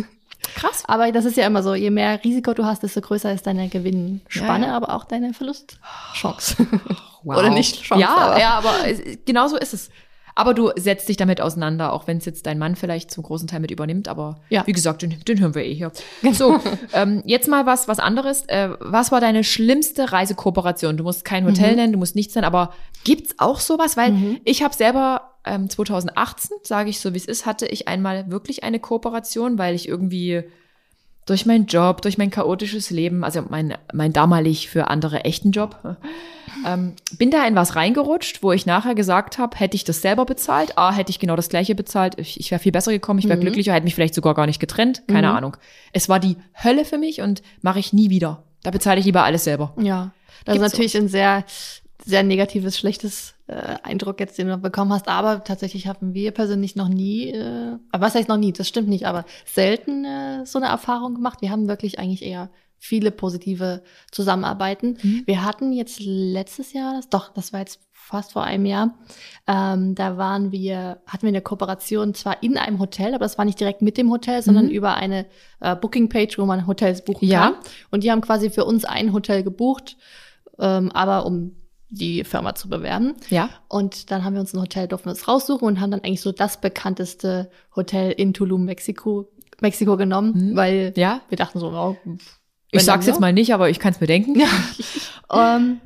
Krass. 0.54 0.82
aber 0.86 1.10
das 1.12 1.24
ist 1.24 1.36
ja 1.36 1.46
immer 1.46 1.62
so, 1.62 1.74
je 1.74 1.90
mehr 1.90 2.22
Risiko 2.24 2.54
du 2.54 2.64
hast, 2.64 2.82
desto 2.82 3.00
größer 3.00 3.32
ist 3.32 3.46
deine 3.46 3.68
Gewinnspanne, 3.68 4.66
Ja, 4.66 4.70
ja. 4.72 4.76
aber 4.76 4.94
auch 4.94 5.04
deine 5.04 5.32
Verlustchance. 5.34 6.56
Wow. 7.24 7.38
Oder 7.38 7.50
nicht 7.50 7.82
Chance, 7.82 8.00
Ja, 8.00 8.16
aber- 8.16 8.40
ja, 8.40 8.50
aber 8.58 8.74
es- 8.86 9.18
genau 9.26 9.48
so 9.48 9.56
ist 9.56 9.74
es. 9.74 9.90
Aber 10.38 10.54
du 10.54 10.70
setzt 10.76 11.08
dich 11.08 11.16
damit 11.16 11.40
auseinander, 11.40 11.92
auch 11.92 12.06
wenn 12.06 12.18
es 12.18 12.24
jetzt 12.24 12.46
dein 12.46 12.58
Mann 12.60 12.76
vielleicht 12.76 13.10
zum 13.10 13.24
großen 13.24 13.48
Teil 13.48 13.58
mit 13.58 13.72
übernimmt. 13.72 14.06
Aber 14.06 14.38
Ja. 14.50 14.64
wie 14.68 14.72
gesagt, 14.72 15.02
den, 15.02 15.16
den 15.26 15.40
hören 15.40 15.56
wir 15.56 15.64
eh 15.64 15.74
hier. 15.74 15.90
So, 16.32 16.60
ähm, 16.92 17.22
jetzt 17.26 17.48
mal 17.48 17.66
was, 17.66 17.88
was 17.88 17.98
anderes. 17.98 18.44
Äh, 18.46 18.68
was 18.78 19.10
war 19.10 19.20
deine 19.20 19.42
schlimmste 19.42 20.12
Reisekooperation? 20.12 20.96
Du 20.96 21.02
musst 21.02 21.24
kein 21.24 21.44
Hotel 21.44 21.74
nennen, 21.74 21.92
du 21.92 21.98
musst 21.98 22.14
nichts 22.14 22.36
nennen, 22.36 22.44
aber 22.44 22.72
gibt's 23.02 23.34
auch 23.38 23.58
sowas? 23.58 23.96
Weil 23.96 24.38
ich 24.44 24.62
habe 24.62 24.74
selber 24.74 25.32
ähm, 25.44 25.68
2018, 25.68 26.58
sage 26.62 26.90
ich 26.90 27.00
so 27.00 27.14
wie 27.14 27.18
es 27.18 27.26
ist, 27.26 27.44
hatte 27.44 27.66
ich 27.66 27.88
einmal 27.88 28.30
wirklich 28.30 28.62
eine 28.62 28.78
Kooperation, 28.78 29.58
weil 29.58 29.74
ich 29.74 29.88
irgendwie 29.88 30.44
durch 31.28 31.46
meinen 31.46 31.66
Job, 31.66 32.02
durch 32.02 32.18
mein 32.18 32.30
chaotisches 32.30 32.90
Leben, 32.90 33.24
also 33.24 33.42
mein, 33.48 33.76
mein 33.92 34.12
damalig 34.12 34.68
für 34.68 34.88
andere 34.88 35.24
echten 35.24 35.50
Job, 35.50 35.96
ähm, 36.66 36.94
bin 37.18 37.30
da 37.30 37.46
in 37.46 37.54
was 37.54 37.76
reingerutscht, 37.76 38.42
wo 38.42 38.52
ich 38.52 38.66
nachher 38.66 38.94
gesagt 38.94 39.38
habe, 39.38 39.56
hätte 39.58 39.76
ich 39.76 39.84
das 39.84 40.00
selber 40.00 40.24
bezahlt, 40.24 40.78
A, 40.78 40.92
hätte 40.92 41.10
ich 41.10 41.18
genau 41.18 41.36
das 41.36 41.48
gleiche 41.48 41.74
bezahlt, 41.74 42.18
ich, 42.18 42.40
ich 42.40 42.50
wäre 42.50 42.60
viel 42.60 42.72
besser 42.72 42.92
gekommen, 42.92 43.18
ich 43.18 43.28
wäre 43.28 43.38
glücklicher, 43.38 43.74
hätte 43.74 43.84
mich 43.84 43.94
vielleicht 43.94 44.14
sogar 44.14 44.34
gar 44.34 44.46
nicht 44.46 44.60
getrennt, 44.60 45.02
keine 45.06 45.30
Ahnung. 45.30 45.56
Es 45.92 46.08
war 46.08 46.18
die 46.18 46.36
Hölle 46.62 46.84
für 46.84 46.98
mich 46.98 47.20
und 47.20 47.42
mache 47.60 47.78
ich 47.78 47.92
nie 47.92 48.10
wieder. 48.10 48.42
Da 48.62 48.70
bezahle 48.70 48.98
ich 48.98 49.06
lieber 49.06 49.24
alles 49.24 49.44
selber. 49.44 49.74
Ja, 49.78 50.12
das 50.44 50.54
Gibt's 50.54 50.66
ist 50.66 50.72
natürlich 50.72 50.96
ein 50.96 51.08
sehr, 51.08 51.44
sehr 52.04 52.22
negatives, 52.22 52.78
schlechtes 52.78 53.34
äh, 53.48 53.76
Eindruck 53.82 54.20
jetzt, 54.20 54.38
den 54.38 54.46
du 54.48 54.56
bekommen 54.58 54.92
hast. 54.92 55.08
Aber 55.08 55.42
tatsächlich 55.42 55.86
haben 55.88 56.14
wir 56.14 56.30
persönlich 56.30 56.76
noch 56.76 56.88
nie, 56.88 57.30
äh, 57.30 57.76
aber 57.90 58.06
was 58.06 58.14
heißt 58.14 58.28
noch 58.28 58.36
nie? 58.36 58.52
Das 58.52 58.68
stimmt 58.68 58.88
nicht, 58.88 59.06
aber 59.06 59.24
selten 59.44 60.04
äh, 60.04 60.46
so 60.46 60.58
eine 60.58 60.68
Erfahrung 60.68 61.14
gemacht. 61.14 61.40
Wir 61.42 61.50
haben 61.50 61.66
wirklich 61.68 61.98
eigentlich 61.98 62.22
eher 62.22 62.50
viele 62.80 63.10
positive 63.10 63.82
Zusammenarbeiten. 64.12 64.98
Mhm. 65.02 65.22
Wir 65.26 65.44
hatten 65.44 65.72
jetzt 65.72 65.98
letztes 66.00 66.72
Jahr, 66.72 66.94
das, 66.94 67.08
doch, 67.08 67.32
das 67.34 67.52
war 67.52 67.58
jetzt 67.60 67.80
fast 67.92 68.32
vor 68.32 68.44
einem 68.44 68.66
Jahr, 68.66 68.94
ähm, 69.48 69.94
da 69.96 70.16
waren 70.16 70.52
wir, 70.52 71.00
hatten 71.06 71.22
wir 71.22 71.28
eine 71.28 71.42
Kooperation 71.42 72.14
zwar 72.14 72.42
in 72.42 72.56
einem 72.56 72.78
Hotel, 72.78 73.14
aber 73.14 73.24
das 73.24 73.36
war 73.36 73.44
nicht 73.44 73.58
direkt 73.60 73.82
mit 73.82 73.98
dem 73.98 74.10
Hotel, 74.10 74.42
sondern 74.42 74.66
Mhm. 74.66 74.70
über 74.70 74.94
eine 74.94 75.26
äh, 75.60 75.74
Booking-Page, 75.74 76.38
wo 76.38 76.46
man 76.46 76.66
Hotels 76.68 77.04
buchen 77.04 77.26
Ja. 77.28 77.40
kann. 77.50 77.54
Und 77.90 78.04
die 78.04 78.10
haben 78.12 78.20
quasi 78.20 78.48
für 78.48 78.64
uns 78.64 78.84
ein 78.84 79.12
Hotel 79.12 79.42
gebucht, 79.42 79.96
ähm, 80.60 80.90
aber 80.92 81.26
um 81.26 81.56
die 81.90 82.22
Firma 82.24 82.54
zu 82.54 82.68
bewerben. 82.68 83.14
Ja? 83.30 83.48
Und 83.68 84.10
dann 84.10 84.24
haben 84.24 84.34
wir 84.34 84.40
uns 84.40 84.52
ein 84.54 84.60
Hotel, 84.60 84.88
durften 84.88 85.06
wir 85.06 85.12
uns 85.12 85.26
raussuchen 85.26 85.66
und 85.66 85.80
haben 85.80 85.90
dann 85.90 86.00
eigentlich 86.00 86.20
so 86.20 86.32
das 86.32 86.60
bekannteste 86.60 87.50
Hotel 87.74 88.12
in 88.12 88.34
Tulum, 88.34 88.64
Mexiko, 88.64 89.30
Mexiko 89.60 89.96
genommen, 89.96 90.50
Mhm. 90.50 90.56
weil 90.56 90.92
Ja? 90.96 91.22
wir 91.28 91.36
dachten 91.36 91.58
so, 91.60 91.68
oh, 91.70 91.96
Ich 92.70 92.82
sag's 92.84 93.06
jetzt 93.06 93.20
mal 93.20 93.32
nicht, 93.32 93.54
aber 93.54 93.70
ich 93.70 93.78
kann 93.78 93.92
es 93.92 94.00
mir 94.00 94.06
denken. 94.06 94.38
ja. 94.38 94.46
ähm, 95.56 95.80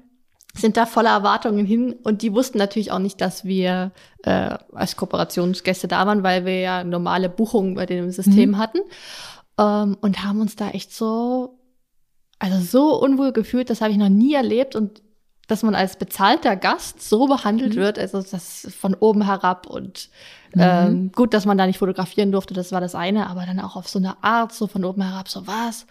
sind 0.54 0.76
da 0.76 0.84
voller 0.84 1.10
Erwartungen 1.10 1.64
hin 1.64 1.94
und 2.02 2.20
die 2.20 2.34
wussten 2.34 2.58
natürlich 2.58 2.92
auch 2.92 2.98
nicht, 2.98 3.20
dass 3.22 3.44
wir 3.46 3.92
äh, 4.24 4.58
als 4.72 4.96
Kooperationsgäste 4.96 5.88
da 5.88 6.06
waren, 6.06 6.22
weil 6.22 6.44
wir 6.44 6.60
ja 6.60 6.84
normale 6.84 7.30
Buchungen 7.30 7.74
bei 7.74 7.86
dem 7.86 8.10
System 8.10 8.50
Mhm. 8.50 8.58
hatten 8.58 8.78
ähm, 9.58 9.96
und 10.02 10.24
haben 10.24 10.40
uns 10.42 10.54
da 10.56 10.68
echt 10.70 10.92
so, 10.92 11.58
also 12.38 12.58
so 12.60 13.00
unwohl 13.00 13.32
gefühlt, 13.32 13.70
das 13.70 13.80
habe 13.80 13.92
ich 13.92 13.96
noch 13.98 14.10
nie 14.10 14.34
erlebt 14.34 14.76
und 14.76 15.00
dass 15.48 15.62
man 15.62 15.74
als 15.74 15.96
bezahlter 15.96 16.56
Gast 16.56 17.02
so 17.06 17.26
behandelt 17.26 17.74
Mhm. 17.76 17.80
wird, 17.80 17.98
also 17.98 18.22
das 18.22 18.68
von 18.78 18.94
oben 18.94 19.22
herab 19.24 19.66
und 19.66 20.08
Mhm. 20.54 20.60
ähm, 20.60 21.12
gut, 21.12 21.34
dass 21.34 21.46
man 21.46 21.58
da 21.58 21.66
nicht 21.66 21.78
fotografieren 21.78 22.30
durfte, 22.32 22.54
das 22.54 22.72
war 22.72 22.80
das 22.80 22.94
eine, 22.94 23.28
aber 23.28 23.46
dann 23.46 23.60
auch 23.60 23.76
auf 23.76 23.88
so 23.88 23.98
eine 23.98 24.22
Art, 24.22 24.52
so 24.52 24.66
von 24.66 24.84
oben 24.84 25.02
herab, 25.02 25.28
so 25.28 25.46
was, 25.46 25.86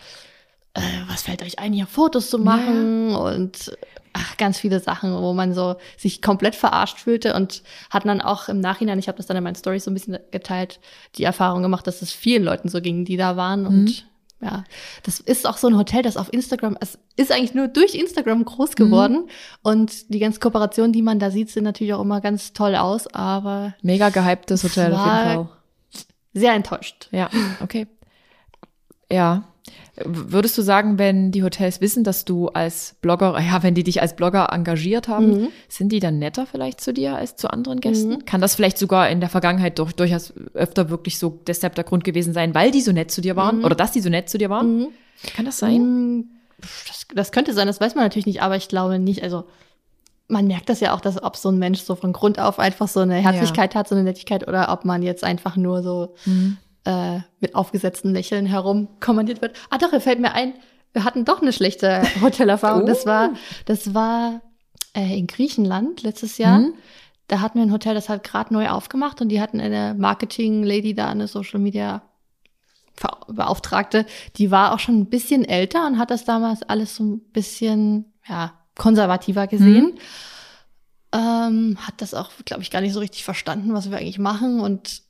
äh, 0.74 0.82
was 1.08 1.24
fällt 1.24 1.42
euch 1.42 1.60
ein, 1.60 1.74
hier 1.74 1.88
Fotos 1.88 2.30
zu 2.30 2.38
machen 2.38 3.16
und 3.16 3.76
ach, 4.14 4.38
ganz 4.38 4.60
viele 4.60 4.80
Sachen, 4.80 5.14
wo 5.22 5.34
man 5.34 5.54
so 5.54 5.76
sich 5.98 6.22
komplett 6.22 6.56
verarscht 6.56 7.00
fühlte 7.00 7.34
und 7.34 7.64
hatten 7.90 8.08
dann 8.10 8.22
auch 8.22 8.50
im 8.50 8.60
Nachhinein, 8.60 9.00
ich 9.00 9.08
habe 9.08 9.18
das 9.18 9.26
dann 9.26 9.38
in 9.38 9.44
meinen 9.44 9.56
Stories 9.56 9.86
so 9.86 9.92
ein 9.92 9.94
bisschen 9.94 10.18
geteilt, 10.32 10.80
die 11.16 11.24
Erfahrung 11.24 11.62
gemacht, 11.62 11.88
dass 11.88 12.02
es 12.02 12.12
vielen 12.12 12.44
Leuten 12.44 12.70
so 12.70 12.82
ging, 12.82 13.06
die 13.06 13.18
da 13.18 13.36
waren 13.38 13.66
und 13.66 14.06
ja, 14.42 14.64
das 15.04 15.20
ist 15.20 15.48
auch 15.48 15.58
so 15.58 15.68
ein 15.68 15.78
Hotel, 15.78 16.02
das 16.02 16.18
auf 16.18 16.32
Instagram, 16.34 16.78
es 16.80 16.98
ist 17.16 17.32
eigentlich 17.32 17.54
nur 17.54 17.68
durch 17.68 17.96
Instagram 17.96 18.44
groß 18.44 18.76
geworden 18.76 19.30
und 19.62 20.14
die 20.14 20.20
ganzen 20.20 20.40
Kooperationen, 20.40 20.94
die 20.94 21.02
man 21.02 21.20
da 21.20 21.30
sieht, 21.32 21.50
sehen 21.50 21.64
natürlich 21.64 21.94
auch 21.94 22.02
immer 22.02 22.22
ganz 22.22 22.54
toll 22.54 22.76
aus, 22.76 23.08
aber 23.08 23.76
Mega 23.82 24.10
gehyptes 24.10 24.64
Hotel 24.64 24.94
auf 24.94 25.06
jeden 25.06 25.48
Fall. 25.48 25.50
sehr 26.34 26.54
enttäuscht. 26.54 27.08
Ja, 27.12 27.30
okay. 27.62 27.88
Ja. 29.12 29.44
Würdest 30.04 30.58
du 30.58 30.62
sagen, 30.62 30.98
wenn 30.98 31.32
die 31.32 31.44
Hotels 31.44 31.82
wissen, 31.82 32.04
dass 32.04 32.26
du 32.26 32.48
als 32.48 32.96
Blogger, 33.02 33.38
ja, 33.42 33.62
wenn 33.62 33.76
die 33.76 33.84
dich 33.84 34.02
als 34.02 34.16
Blogger 34.16 34.50
engagiert 34.52 35.08
haben, 35.08 35.28
Mhm. 35.42 35.48
sind 35.68 35.92
die 35.92 36.00
dann 36.00 36.18
netter 36.18 36.46
vielleicht 36.46 36.82
zu 36.82 36.94
dir 36.94 37.16
als 37.16 37.36
zu 37.36 37.50
anderen 37.52 37.80
Gästen? 37.82 38.26
Kann 38.26 38.42
das 38.42 38.56
vielleicht 38.56 38.78
sogar 38.78 39.10
in 39.10 39.20
der 39.20 39.30
Vergangenheit 39.30 39.78
durch, 39.80 39.94
durchaus 39.94 40.34
öfter 40.54 40.90
wirklich 40.90 41.20
so 41.20 41.40
deshalb 41.46 41.76
der 41.76 41.84
Grund 41.84 42.04
gewesen 42.04 42.34
sein, 42.34 42.56
weil 42.56 42.72
die 42.72 42.82
so 42.82 42.92
nett 42.92 43.12
zu 43.12 43.22
dir 43.22 43.36
waren 43.36 43.64
oder 43.64 43.76
dass 43.76 43.92
die 43.92 44.00
so 44.02 44.10
nett 44.10 44.30
zu 44.30 44.38
dir 44.38 44.50
waren? 44.50 44.78
Mhm. 44.78 44.88
Kann 45.36 45.46
das 45.46 45.58
sein? 45.60 46.18
Mm, 46.18 46.26
Das, 46.88 47.06
das 47.14 47.32
könnte 47.32 47.54
sein, 47.54 47.68
das 47.68 47.82
weiß 47.82 47.96
man 47.96 48.04
natürlich 48.06 48.26
nicht, 48.26 48.42
aber 48.42 48.56
ich 48.56 48.68
glaube 48.70 48.98
nicht. 48.98 49.22
Also 49.24 49.44
man 50.28 50.48
merkt 50.48 50.70
das 50.70 50.80
ja 50.80 50.94
auch, 50.96 51.02
dass 51.02 51.22
ob 51.22 51.36
so 51.36 51.50
ein 51.50 51.60
Mensch 51.60 51.82
so 51.82 51.96
von 51.96 52.14
Grund 52.14 52.40
auf 52.40 52.58
einfach 52.58 52.88
so 52.88 53.02
eine 53.02 53.16
Herzlichkeit 53.16 53.76
hat, 53.76 53.88
so 53.90 53.96
eine 53.96 54.04
Nettigkeit, 54.06 54.48
oder 54.48 54.72
ob 54.72 54.86
man 54.86 55.04
jetzt 55.04 55.24
einfach 55.24 55.58
nur 55.58 55.84
so 55.84 56.16
Mhm. 56.26 56.58
Äh, 56.86 57.20
mit 57.40 57.56
aufgesetzten 57.56 58.14
Lächeln 58.14 58.46
herumkommandiert 58.46 59.42
wird. 59.42 59.56
Ah 59.70 59.78
doch, 59.78 59.94
er 59.94 60.02
fällt 60.02 60.20
mir 60.20 60.34
ein, 60.34 60.54
wir 60.94 61.04
hatten 61.04 61.26
doch 61.26 61.42
eine 61.42 61.54
schlechte 61.54 62.02
Hotelerfahrung. 62.22 62.86
Das 62.86 63.04
Oh. 63.04 63.08
war, 63.08 63.30
das 63.66 63.94
war 63.94 64.42
äh, 64.96 65.18
in 65.18 65.28
Griechenland 65.28 66.02
letztes 66.04 66.38
Jahr. 66.38 66.60
Mhm. 66.60 66.74
Da 67.28 67.40
hatten 67.40 67.60
wir 67.60 67.66
ein 67.66 67.72
Hotel, 67.72 67.94
das 67.94 68.10
hat 68.10 68.24
gerade 68.24 68.54
neu 68.54 68.68
aufgemacht 68.70 69.22
und 69.22 69.30
die 69.30 69.40
hatten 69.40 69.62
eine 69.62 69.94
Marketing-Lady 69.98 70.94
da, 70.96 71.10
eine 71.10 71.28
Social 71.28 71.60
Media 71.60 72.02
Beauftragte, 73.28 74.06
die 74.36 74.52
war 74.52 74.74
auch 74.74 74.80
schon 74.80 75.00
ein 75.00 75.10
bisschen 75.10 75.44
älter 75.46 75.88
und 75.88 75.98
hat 75.98 76.12
das 76.12 76.24
damals 76.26 76.62
alles 76.64 76.96
so 76.96 77.04
ein 77.04 77.20
bisschen 77.32 78.14
ja, 78.28 78.54
konservativer 78.78 79.48
gesehen. 79.48 79.94
Ähm, 81.14 81.78
hat 81.80 81.96
das 81.98 82.14
auch, 82.14 82.30
glaube 82.46 82.62
ich, 82.64 82.70
gar 82.70 82.82
nicht 82.82 82.94
so 82.94 83.00
richtig 83.00 83.24
verstanden, 83.24 83.74
was 83.74 83.90
wir 83.90 83.98
eigentlich 83.98 84.20
machen. 84.20 84.60
Und 84.60 85.02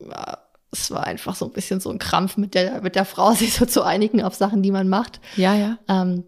ja, 0.00 0.38
es 0.80 0.90
war 0.90 1.04
einfach 1.04 1.34
so 1.34 1.46
ein 1.46 1.52
bisschen 1.52 1.80
so 1.80 1.90
ein 1.90 1.98
Krampf 1.98 2.36
mit 2.36 2.54
der, 2.54 2.82
mit 2.82 2.96
der 2.96 3.04
Frau, 3.04 3.32
sich 3.34 3.54
so 3.54 3.66
zu 3.66 3.82
einigen 3.82 4.22
auf 4.22 4.34
Sachen, 4.34 4.62
die 4.62 4.70
man 4.70 4.88
macht. 4.88 5.20
Ja, 5.36 5.54
ja. 5.54 5.78
Ähm, 5.88 6.24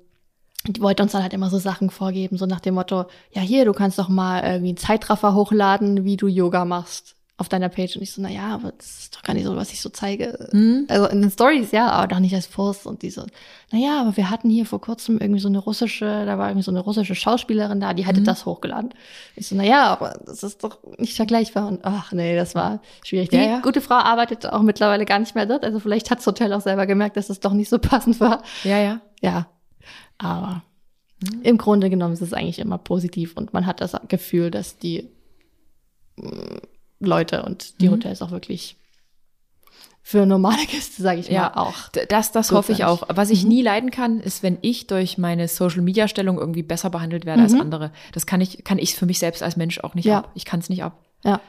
die 0.66 0.80
wollte 0.80 1.03
uns 1.03 1.12
dann 1.12 1.22
halt 1.22 1.32
immer 1.32 1.51
so 1.51 1.59
Sachen 1.59 1.90
vorgeben, 1.90 2.38
so 2.38 2.47
nach 2.47 2.61
dem 2.61 2.74
Motto, 2.74 3.07
ja 3.30 3.40
hier, 3.40 3.64
du 3.64 3.72
kannst 3.72 3.99
doch 3.99 4.09
mal 4.09 4.42
irgendwie 4.42 4.70
einen 4.70 4.76
Zeitraffer 4.76 5.34
hochladen, 5.34 6.05
wie 6.05 6.16
du 6.16 6.26
Yoga 6.26 6.64
machst. 6.64 7.16
Auf 7.39 7.51
deiner 7.51 7.68
Page. 7.68 7.97
Und 7.97 8.03
ich 8.03 8.12
so, 8.12 8.22
na 8.22 8.30
ja, 8.30 8.49
aber 8.55 8.72
das 8.72 8.99
ist 9.01 9.14
doch 9.16 9.22
gar 9.22 9.34
nicht 9.34 9.45
so, 9.45 9.55
was 9.57 9.70
ich 9.70 9.82
so 9.82 9.91
zeige. 9.91 10.49
Hm? 10.53 10.87
Also 10.89 11.07
in 11.09 11.20
den 11.20 11.30
Stories, 11.30 11.70
ja, 11.70 11.91
aber 11.91 12.07
doch 12.09 12.18
nicht 12.18 12.34
als 12.34 12.49
Post. 12.49 12.87
Und 12.87 13.03
die 13.03 13.11
so, 13.11 13.26
na 13.72 13.78
ja, 13.78 14.01
aber 14.01 14.16
wir 14.16 14.30
hatten 14.30 14.49
hier 14.49 14.64
vor 14.64 14.80
kurzem 14.80 15.18
irgendwie 15.18 15.41
so 15.41 15.49
eine 15.49 15.59
russische, 15.59 16.24
da 16.24 16.39
war 16.39 16.49
irgendwie 16.49 16.64
so 16.64 16.70
eine 16.70 16.80
russische 16.80 17.14
Schauspielerin 17.14 17.78
da, 17.78 17.93
die 17.93 18.07
hatte 18.07 18.20
Mhm. 18.20 18.24
das 18.24 18.47
hochgeladen. 18.47 18.95
Ich 19.34 19.49
so, 19.49 19.55
na 19.55 19.64
ja, 19.64 19.84
aber 19.87 20.18
das 20.24 20.43
ist 20.43 20.64
doch 20.64 20.78
nicht 20.97 21.14
vergleichbar. 21.14 21.68
Und 21.68 21.80
ach 21.84 22.11
nee, 22.12 22.37
das 22.37 22.55
war 22.55 22.80
schwierig. 23.05 23.28
Die 23.28 23.37
Ja, 23.37 23.43
ja. 23.43 23.61
gute 23.61 23.82
Frau 23.82 23.97
arbeitet 23.97 24.47
auch 24.47 24.62
mittlerweile 24.62 25.05
gar 25.05 25.18
nicht 25.18 25.34
mehr 25.34 25.45
dort. 25.47 25.62
Also 25.64 25.78
vielleicht 25.78 26.11
hat 26.11 26.18
das 26.20 26.26
Hotel 26.26 26.53
auch 26.55 26.62
selber 26.62 26.87
gemerkt, 26.87 27.18
dass 27.18 27.28
es 27.28 27.41
doch 27.41 27.53
nicht 27.53 27.68
so 27.68 27.78
passend 27.80 28.18
war. 28.18 28.43
Ja, 28.64 28.78
ja. 28.78 29.01
Ja, 29.20 29.47
aber 30.18 30.62
im 31.43 31.59
Grunde 31.59 31.91
genommen 31.91 32.14
ist 32.14 32.20
es 32.22 32.32
eigentlich 32.32 32.59
immer 32.59 32.78
positiv 32.78 33.37
und 33.37 33.53
man 33.53 33.66
hat 33.66 33.80
das 33.82 33.95
Gefühl, 34.09 34.51
dass 34.51 34.78
die 34.78 35.09
mm, 36.16 36.59
Leute 37.01 37.42
und 37.42 37.80
die 37.80 37.88
Mhm. 37.88 37.92
Hotels 37.92 38.22
auch 38.22 38.30
wirklich 38.30 38.76
für 40.03 40.24
normale 40.24 40.64
Gäste, 40.66 41.03
sage 41.03 41.20
ich 41.20 41.28
Ja. 41.28 41.53
mal, 41.55 41.62
auch. 41.62 41.88
D- 41.88 42.07
Das, 42.09 42.30
das 42.32 42.53
hoffe 42.53 42.70
ich 42.72 42.84
auch. 42.84 43.03
Was 43.09 43.30
ich 43.30 43.42
Mhm. 43.42 43.49
nie 43.49 43.62
leiden 43.62 43.90
kann, 43.90 44.20
ist, 44.20 44.42
wenn 44.42 44.59
ich 44.62 44.86
durch 44.86 45.18
meine 45.18 45.49
Social-Media-Stellung 45.49 46.38
irgendwie 46.38 46.62
besser 46.62 46.90
behandelt 46.90 47.26
werde 47.26 47.42
als 47.42 47.53
Mhm. 47.55 47.61
andere. 47.62 47.90
Das 48.12 48.24
kann 48.26 48.40
ich, 48.40 48.62
kann 48.64 48.78
ich 48.78 48.94
für 48.94 49.07
mich 49.07 49.18
selbst 49.18 49.42
als 49.42 49.57
Mensch 49.57 49.80
auch 49.80 49.94
nicht 49.94 50.05
Ja. 50.05 50.18
ab. 50.18 50.30
Ich 50.34 50.44
kann 50.44 50.61
es 50.61 50.68
nicht 50.68 50.84
ab. 50.84 50.97
Ja. 51.24 51.40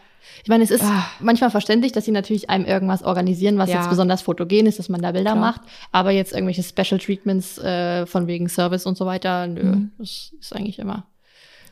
Ich 0.43 0.49
meine, 0.49 0.63
es 0.63 0.71
ist 0.71 0.83
Ah. 0.83 1.05
manchmal 1.19 1.51
verständlich, 1.51 1.91
dass 1.93 2.03
sie 2.05 2.11
natürlich 2.11 2.49
einem 2.49 2.65
irgendwas 2.65 3.03
organisieren, 3.03 3.57
was 3.59 3.69
Ja. 3.69 3.77
jetzt 3.77 3.89
besonders 3.89 4.23
fotogen 4.23 4.65
ist, 4.65 4.79
dass 4.79 4.89
man 4.89 5.01
da 5.01 5.11
Bilder 5.11 5.31
Klar. 5.33 5.41
macht. 5.41 5.61
Aber 5.91 6.09
jetzt 6.11 6.33
irgendwelche 6.33 6.63
Special 6.63 6.99
Treatments 6.99 7.59
äh, 7.59 8.05
von 8.07 8.25
wegen 8.27 8.49
Service 8.49 8.85
und 8.87 8.97
so 8.97 9.05
weiter, 9.05 9.45
nö, 9.47 9.63
Mhm. 9.63 9.91
das 9.99 10.33
ist 10.39 10.53
eigentlich 10.55 10.79
immer. 10.79 11.05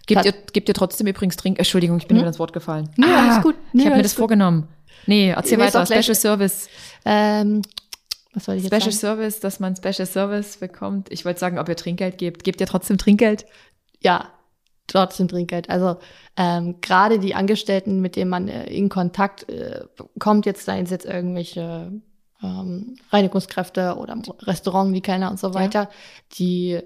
Gebt 0.07 0.25
ihr, 0.25 0.33
gebt 0.53 0.67
ihr 0.69 0.75
trotzdem 0.75 1.07
übrigens 1.07 1.35
Trink. 1.37 1.57
Entschuldigung, 1.57 1.97
ich 1.97 2.07
bin 2.07 2.17
Hm? 2.17 2.21
wieder 2.21 2.27
ins 2.29 2.39
Wort 2.39 2.53
gefallen. 2.53 2.89
Nee, 2.97 3.05
alles 3.07 3.41
gut. 3.43 3.55
Nee, 3.73 3.81
ich 3.81 3.85
habe 3.87 3.97
mir 3.97 4.03
das 4.03 4.13
gut. 4.13 4.19
vorgenommen. 4.19 4.67
Nee, 5.07 5.29
erzähl 5.29 5.59
ist 5.59 5.73
weiter. 5.73 5.85
Special 5.85 6.15
Service. 6.15 6.67
Ähm, 7.05 7.61
was 8.33 8.45
soll 8.45 8.55
ich 8.55 8.63
jetzt 8.63 8.73
Special 8.73 8.91
sagen? 8.91 9.17
Service, 9.17 9.39
dass 9.39 9.59
man 9.59 9.75
Special 9.75 10.05
Service 10.05 10.57
bekommt. 10.57 11.11
Ich 11.11 11.25
wollte 11.25 11.39
sagen, 11.39 11.57
ob 11.59 11.69
ihr 11.69 11.75
Trinkgeld 11.75 12.17
gebt. 12.17 12.43
Gebt 12.43 12.59
ihr 12.61 12.67
trotzdem 12.67 12.97
Trinkgeld? 12.97 13.45
Ja, 14.01 14.29
trotzdem 14.87 15.27
Trinkgeld. 15.27 15.69
Also 15.69 15.97
ähm, 16.37 16.81
gerade 16.81 17.19
die 17.19 17.33
Angestellten, 17.35 18.01
mit 18.01 18.15
denen 18.15 18.29
man 18.29 18.47
äh, 18.47 18.65
in 18.65 18.89
Kontakt 18.89 19.49
äh, 19.49 19.81
kommt, 20.19 20.45
jetzt 20.45 20.65
seien 20.65 20.83
es 20.83 20.91
jetzt 20.91 21.05
irgendwelche 21.05 21.91
ähm, 22.43 22.97
Reinigungskräfte 23.11 23.95
oder 23.95 24.13
im 24.13 24.21
Restaurant, 24.41 24.93
die 24.95 25.01
Kellner 25.01 25.31
und 25.31 25.39
so 25.39 25.53
weiter, 25.53 25.89
die 26.37 26.81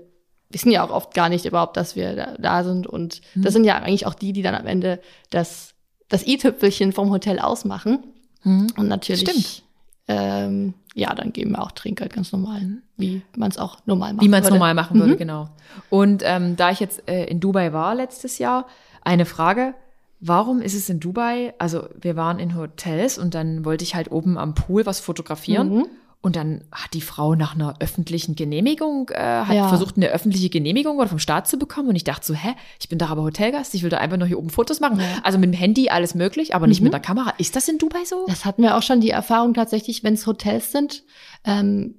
wissen 0.49 0.71
ja 0.71 0.83
auch 0.83 0.89
oft 0.91 1.13
gar 1.13 1.29
nicht 1.29 1.45
überhaupt, 1.45 1.77
dass 1.77 1.95
wir 1.95 2.15
da, 2.15 2.35
da 2.39 2.63
sind. 2.63 2.87
Und 2.87 3.21
Mhm. 3.35 3.41
das 3.43 3.53
sind 3.53 3.63
ja 3.65 3.75
eigentlich 3.77 4.05
auch 4.05 4.13
die, 4.15 4.33
die 4.33 4.41
dann 4.41 4.55
am 4.55 4.65
Ende 4.65 4.99
das, 5.29 5.73
das 6.07 6.25
i-Tüpfelchen 6.25 6.91
vom 6.91 7.09
Hotel 7.11 7.39
ausmachen. 7.39 7.99
Und 8.43 8.77
natürlich, 8.87 9.21
Stimmt. 9.29 9.63
Ähm, 10.07 10.73
ja, 10.95 11.13
dann 11.13 11.33
geben 11.33 11.51
wir 11.51 11.61
auch 11.61 11.71
Trinkgeld 11.71 12.13
ganz 12.13 12.31
normal, 12.31 12.61
wie 12.97 13.21
man 13.37 13.51
es 13.51 13.59
auch 13.59 13.77
normal 13.85 14.13
macht. 14.13 14.25
Wie 14.25 14.29
man 14.29 14.41
es 14.43 14.49
normal 14.49 14.73
machen 14.73 14.99
würde, 14.99 15.13
Mhm. 15.13 15.17
genau. 15.17 15.49
Und 15.91 16.23
ähm, 16.25 16.55
da 16.55 16.71
ich 16.71 16.79
jetzt 16.79 17.07
äh, 17.07 17.25
in 17.25 17.39
Dubai 17.39 17.73
war 17.73 17.93
letztes 17.93 18.39
Jahr, 18.39 18.65
eine 19.03 19.25
Frage. 19.25 19.75
Warum 20.19 20.61
ist 20.61 20.73
es 20.73 20.89
in 20.89 20.99
Dubai, 20.99 21.53
also 21.59 21.87
wir 22.01 22.15
waren 22.15 22.39
in 22.39 22.55
Hotels 22.55 23.17
und 23.17 23.35
dann 23.35 23.63
wollte 23.65 23.83
ich 23.83 23.93
halt 23.95 24.11
oben 24.11 24.37
am 24.37 24.55
Pool 24.55 24.85
was 24.85 24.99
fotografieren 24.99 25.69
Mhm. 25.69 25.85
Und 26.21 26.35
dann 26.35 26.65
hat 26.71 26.93
die 26.93 27.01
Frau 27.01 27.35
nach 27.35 27.55
einer 27.55 27.75
öffentlichen 27.79 28.35
Genehmigung, 28.35 29.09
äh, 29.09 29.15
hat 29.17 29.55
Ja. 29.55 29.67
versucht, 29.69 29.95
eine 29.95 30.07
öffentliche 30.09 30.49
Genehmigung 30.49 30.97
oder 30.97 31.07
vom 31.07 31.19
Staat 31.19 31.47
zu 31.47 31.57
bekommen 31.57 31.87
und 31.89 31.95
ich 31.95 32.03
dachte 32.03 32.25
so, 32.25 32.33
hä, 32.33 32.55
ich 32.79 32.89
bin 32.89 32.99
doch 32.99 33.09
aber 33.09 33.23
Hotelgast, 33.23 33.73
ich 33.73 33.83
will 33.83 33.89
da 33.89 33.97
einfach 33.99 34.17
nur 34.17 34.27
hier 34.27 34.37
oben 34.37 34.49
Fotos 34.49 34.81
machen. 34.81 34.99
Ja. 34.99 35.05
Also 35.23 35.37
mit 35.39 35.49
dem 35.53 35.57
Handy 35.57 35.89
alles 35.89 36.15
möglich, 36.15 36.53
aber 36.55 36.67
nicht 36.67 36.81
Mhm. 36.81 36.85
mit 36.85 36.93
der 36.93 36.99
Kamera. 36.99 37.33
Ist 37.37 37.55
das 37.55 37.67
in 37.69 37.77
Dubai 37.77 38.03
so? 38.05 38.25
Das 38.27 38.43
hatten 38.43 38.61
wir 38.63 38.75
auch 38.77 38.83
schon 38.83 38.99
die 38.99 39.11
Erfahrung 39.11 39.53
tatsächlich, 39.53 40.03
wenn 40.03 40.15
es 40.15 40.27
Hotels 40.27 40.71
sind. 40.73 41.03
Ähm, 41.45 41.95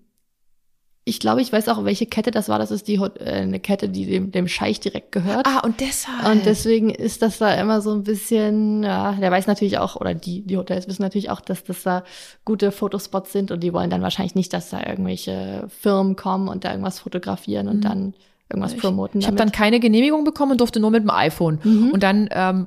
ich 1.04 1.18
glaube, 1.18 1.40
ich 1.40 1.52
weiß 1.52 1.68
auch, 1.68 1.84
welche 1.84 2.06
Kette 2.06 2.30
das 2.30 2.48
war. 2.48 2.58
Das 2.58 2.70
ist 2.70 2.86
die 2.86 2.96
äh, 2.96 3.10
eine 3.24 3.58
Kette, 3.58 3.88
die 3.88 4.06
dem, 4.06 4.30
dem 4.32 4.46
Scheich 4.48 4.80
direkt 4.80 5.12
gehört. 5.12 5.46
Ah, 5.46 5.60
und 5.64 5.80
deshalb. 5.80 6.28
Und 6.30 6.44
deswegen 6.46 6.90
ist 6.90 7.22
das 7.22 7.38
da 7.38 7.54
immer 7.54 7.80
so 7.80 7.92
ein 7.92 8.04
bisschen, 8.04 8.82
ja, 8.82 9.12
der 9.12 9.30
weiß 9.30 9.46
natürlich 9.46 9.78
auch, 9.78 9.96
oder 9.96 10.14
die, 10.14 10.42
die 10.42 10.56
Hotels 10.58 10.86
wissen 10.88 11.02
natürlich 11.02 11.30
auch, 11.30 11.40
dass 11.40 11.64
das 11.64 11.82
da 11.82 12.04
gute 12.44 12.70
Fotospots 12.70 13.32
sind 13.32 13.50
und 13.50 13.60
die 13.62 13.72
wollen 13.72 13.90
dann 13.90 14.02
wahrscheinlich 14.02 14.34
nicht, 14.34 14.52
dass 14.52 14.70
da 14.70 14.80
irgendwelche 14.86 15.66
Firmen 15.68 16.16
kommen 16.16 16.48
und 16.48 16.64
da 16.64 16.70
irgendwas 16.70 17.00
fotografieren 17.00 17.66
und 17.68 17.76
Mhm. 17.78 17.80
dann 17.82 18.14
irgendwas 18.50 18.74
Ich- 18.74 18.80
promoten. 18.80 19.20
Ich 19.20 19.26
habe 19.26 19.36
dann 19.36 19.48
damit. 19.48 19.56
keine 19.58 19.80
Genehmigung 19.80 20.24
bekommen 20.24 20.52
und 20.52 20.60
durfte 20.60 20.80
nur 20.80 20.90
mit 20.90 21.02
dem 21.02 21.10
iPhone. 21.10 21.60
Mhm. 21.64 21.90
Und 21.92 22.02
dann, 22.02 22.28
ähm, 22.32 22.66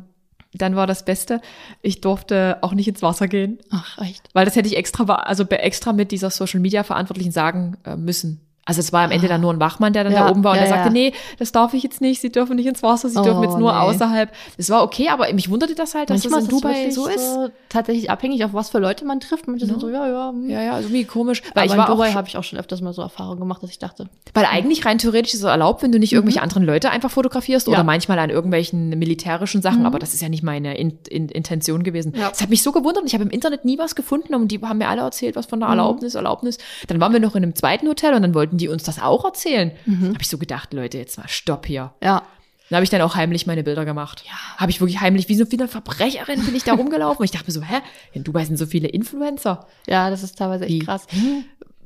dann 0.58 0.76
war 0.76 0.88
das 0.88 1.06
Beste, 1.06 1.42
ich 1.82 2.02
durfte 2.02 2.58
auch 2.62 2.74
nicht 2.74 2.88
ins 2.88 3.02
Wasser 3.02 3.28
gehen, 3.28 3.60
Ach, 3.72 3.98
echt. 4.00 4.30
weil 4.34 4.46
das 4.46 4.56
hätte 4.56 4.68
ich 4.68 4.78
extra, 4.78 5.04
also 5.04 5.44
extra 5.44 5.94
mit 5.94 6.12
dieser 6.12 6.30
Social 6.30 6.60
Media 6.60 6.84
Verantwortlichen 6.84 7.32
sagen 7.32 7.78
äh, 7.86 7.96
müssen. 7.96 8.43
Also 8.66 8.80
es 8.80 8.94
war 8.94 9.04
am 9.04 9.12
Ende 9.12 9.28
dann 9.28 9.42
nur 9.42 9.52
ein 9.52 9.60
Wachmann, 9.60 9.92
der 9.92 10.06
dann 10.06 10.14
Ja, 10.14 10.24
da 10.26 10.32
oben 10.32 10.44
war 10.46 10.52
und 10.54 10.58
ja, 10.58 10.64
der 10.64 10.70
sagte, 10.70 10.88
ja. 10.88 10.94
nee, 10.94 11.12
das 11.38 11.52
darf 11.52 11.74
ich 11.74 11.84
jetzt 11.84 12.00
nicht, 12.00 12.22
Sie 12.22 12.32
dürfen 12.32 12.56
nicht 12.56 12.66
ins 12.66 12.82
Wasser, 12.82 13.10
Sie 13.10 13.22
dürfen 13.22 13.40
Oh, 13.40 13.44
jetzt 13.44 13.58
nur 13.58 13.72
nee. 13.74 13.78
außerhalb. 13.78 14.32
Das 14.56 14.70
war 14.70 14.84
okay, 14.84 15.10
aber 15.10 15.32
mich 15.34 15.50
wunderte 15.50 15.76
das 15.76 15.96
halt, 15.96 16.10
dass 16.10 16.24
Manchmal 16.24 16.40
das 16.42 16.50
in 16.50 16.56
Dubai 16.58 16.90
so 16.92 17.08
ist. 17.08 17.52
tatsächlich 17.68 18.10
abhängig, 18.10 18.46
auf 18.46 18.54
was 18.54 18.70
für 18.70 18.80
Leute 18.80 19.04
man 19.04 19.20
trifft. 19.20 19.48
Manche 19.50 19.66
sind 19.66 19.76
Ja. 19.76 19.80
so, 19.82 19.90
ja, 19.90 20.08
ja. 20.08 20.30
hm. 20.30 20.50
Ja, 20.50 20.62
ja, 20.62 20.72
also 20.76 20.88
irgendwie 20.88 21.04
komisch. 21.04 21.42
Weil 21.54 21.64
Aber 21.64 21.66
ich 21.74 21.78
war 21.78 21.88
in 21.90 21.94
Dubai 21.94 22.10
auch, 22.12 22.16
habe 22.16 22.28
ich 22.30 22.38
auch 22.38 22.44
schon 22.46 22.58
öfters 22.58 22.80
mal 22.80 22.94
so 22.94 23.02
Erfahrungen 23.02 23.40
gemacht, 23.42 23.62
dass 23.62 23.70
ich 23.70 23.80
dachte, 23.80 24.08
weil 24.34 24.46
eigentlich 24.46 24.86
rein 24.86 24.98
theoretisch 24.98 25.34
ist 25.34 25.42
es 25.42 25.46
erlaubt, 25.46 25.84
wenn 25.84 25.92
du 25.92 26.00
nicht 26.00 26.14
irgendwelche 26.14 26.42
anderen 26.42 26.64
Leute 26.64 26.90
einfach 26.90 27.12
fotografierst 27.12 27.68
Mhm. 27.68 27.74
Oder 27.74 27.84
manchmal 27.84 28.18
an 28.20 28.30
irgendwelchen 28.30 28.90
militärischen 28.98 29.62
Sachen, 29.62 29.82
Mhm. 29.82 29.86
aber 29.88 30.00
das 30.00 30.14
ist 30.14 30.22
ja 30.22 30.30
nicht 30.30 30.42
meine 30.44 30.78
in, 30.78 31.00
in, 31.10 31.28
Intention 31.28 31.84
gewesen. 31.84 32.14
Das 32.18 32.42
hat 32.42 32.50
mich 32.50 32.64
so 32.64 32.72
gewundert 32.72 33.02
und 33.02 33.08
ich 33.08 33.14
habe 33.14 33.26
im 33.26 33.30
Internet 33.30 33.66
nie 33.66 33.78
was 33.78 33.96
gefunden 33.96 34.34
und 34.36 34.48
die 34.50 34.62
haben 34.62 34.78
mir 34.78 34.88
alle 34.88 35.02
erzählt, 35.02 35.36
was 35.36 35.48
von 35.48 35.60
der 35.60 35.68
Mhm. 35.68 35.74
Erlaubnis, 35.80 36.16
Erlaubnis. 36.16 36.58
Dann 36.88 37.02
waren 37.02 37.12
wir 37.12 37.20
noch 37.20 37.36
in 37.36 37.44
einem 37.44 37.56
zweiten 37.56 37.88
Hotel 37.90 38.14
und 38.14 38.22
dann 38.22 38.34
wollten 38.34 38.53
die 38.58 38.68
uns 38.68 38.84
das 38.84 39.00
auch 39.02 39.26
erzählen. 39.26 39.72
Mhm. 39.86 40.10
Habe 40.10 40.22
ich 40.22 40.28
so 40.30 40.38
gedacht, 40.38 40.74
Leute, 40.74 40.98
jetzt 40.98 41.18
mal 41.18 41.28
stopp 41.28 41.66
hier. 41.66 41.94
ja, 42.04 42.24
Dann 42.70 42.78
habe 42.78 42.84
ich 42.84 42.90
dann 42.90 43.02
auch 43.02 43.16
heimlich 43.16 43.46
meine 43.48 43.64
Bilder 43.64 43.86
gemacht. 43.86 44.24
Ja. 44.26 44.34
Habe 44.58 44.72
ich 44.72 44.80
wirklich 44.82 45.02
heimlich, 45.02 45.30
wie 45.30 45.36
so 45.36 45.46
eine 45.52 45.68
Verbrecherin 45.68 46.44
bin 46.46 46.56
ich 46.56 46.64
da 46.64 46.74
rumgelaufen. 46.74 47.20
Und 47.20 47.26
ich 47.26 47.32
dachte 47.32 47.46
mir 47.48 47.54
so, 47.54 47.62
hä, 47.62 47.82
in 48.14 48.24
Dubai 48.24 48.46
sind 48.46 48.58
so 48.58 48.66
viele 48.66 48.88
Influencer. 48.88 49.68
ja, 49.88 50.10
das 50.10 50.24
ist 50.24 50.38
teilweise 50.38 50.66
echt 50.66 50.74
Wie? 50.74 50.80
krass. 50.80 51.06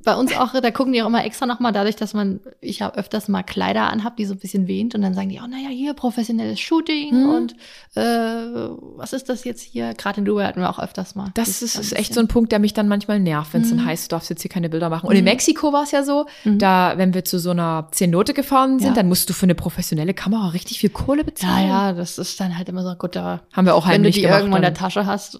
Bei 0.07 0.15
uns 0.15 0.35
auch, 0.37 0.53
da 0.53 0.71
gucken 0.71 0.93
die 0.93 1.01
auch 1.03 1.07
immer 1.07 1.25
extra 1.25 1.45
nochmal, 1.45 1.73
dadurch, 1.73 1.97
dass 1.97 2.13
man, 2.13 2.39
ich 2.61 2.81
habe 2.81 2.97
öfters 2.97 3.27
mal 3.27 3.43
Kleider 3.43 3.91
anhab, 3.91 4.15
die 4.15 4.23
so 4.25 4.33
ein 4.33 4.39
bisschen 4.39 4.67
wehend 4.67 4.95
und 4.95 5.01
dann 5.01 5.13
sagen 5.13 5.27
die, 5.27 5.39
oh 5.43 5.47
naja, 5.47 5.67
hier 5.69 5.93
professionelles 5.93 6.59
Shooting 6.61 7.11
Hm. 7.11 7.29
und 7.29 7.55
äh, 7.95 8.01
was 8.95 9.11
ist 9.11 9.27
das 9.27 9.43
jetzt 9.43 9.61
hier? 9.61 9.93
Gerade 9.95 10.19
in 10.19 10.25
Dubai 10.25 10.45
hatten 10.45 10.61
wir 10.61 10.69
auch 10.69 10.79
öfters 10.79 11.15
mal. 11.15 11.29
Das 11.33 11.61
ist, 11.61 11.75
ist 11.75 11.91
echt 11.93 12.13
so 12.13 12.19
ein 12.21 12.27
Punkt, 12.29 12.51
der 12.53 12.59
mich 12.59 12.73
dann 12.73 12.87
manchmal 12.87 13.19
nervt, 13.19 13.53
wenn 13.53 13.63
es 13.63 13.69
dann 13.69 13.83
heißt, 13.83 14.05
du 14.11 14.15
darfst 14.15 14.29
jetzt 14.29 14.41
hier 14.43 14.49
keine 14.51 14.69
Bilder 14.69 14.89
machen. 14.89 15.07
Und 15.07 15.13
in 15.15 15.19
Mhm. 15.25 15.31
Mexiko 15.31 15.73
war 15.73 15.83
es 15.83 15.91
ja 15.91 16.03
so, 16.03 16.25
Mhm. 16.45 16.57
da, 16.59 16.93
wenn 16.97 17.13
wir 17.13 17.25
zu 17.25 17.37
so 17.37 17.49
einer 17.51 17.89
Zehn-Note 17.91 18.33
gefahren 18.33 18.79
sind, 18.79 18.89
Ja. 18.89 18.93
dann 18.95 19.09
musst 19.09 19.29
du 19.29 19.33
für 19.33 19.45
eine 19.45 19.55
professionelle 19.55 20.13
Kamera 20.13 20.47
richtig 20.49 20.79
viel 20.79 20.89
Kohle 20.89 21.19
Ja, 21.19 21.25
bezahlen. 21.25 21.67
ja, 21.67 21.91
das 21.93 22.17
ist 22.17 22.39
dann 22.39 22.57
halt 22.57 22.69
immer 22.69 22.83
so, 22.83 22.95
gut, 22.95 23.15
da, 23.15 23.41
Haben 23.51 23.65
wir 23.65 23.75
auch 23.75 23.83
wenn 23.85 23.89
du 23.89 23.93
heimlich 23.95 24.15
die 24.15 24.21
gemacht. 24.21 24.39
irgendwo 24.39 24.55
in 24.55 24.61
der. 24.61 24.73
Tasche 24.73 25.05
hast, 25.05 25.39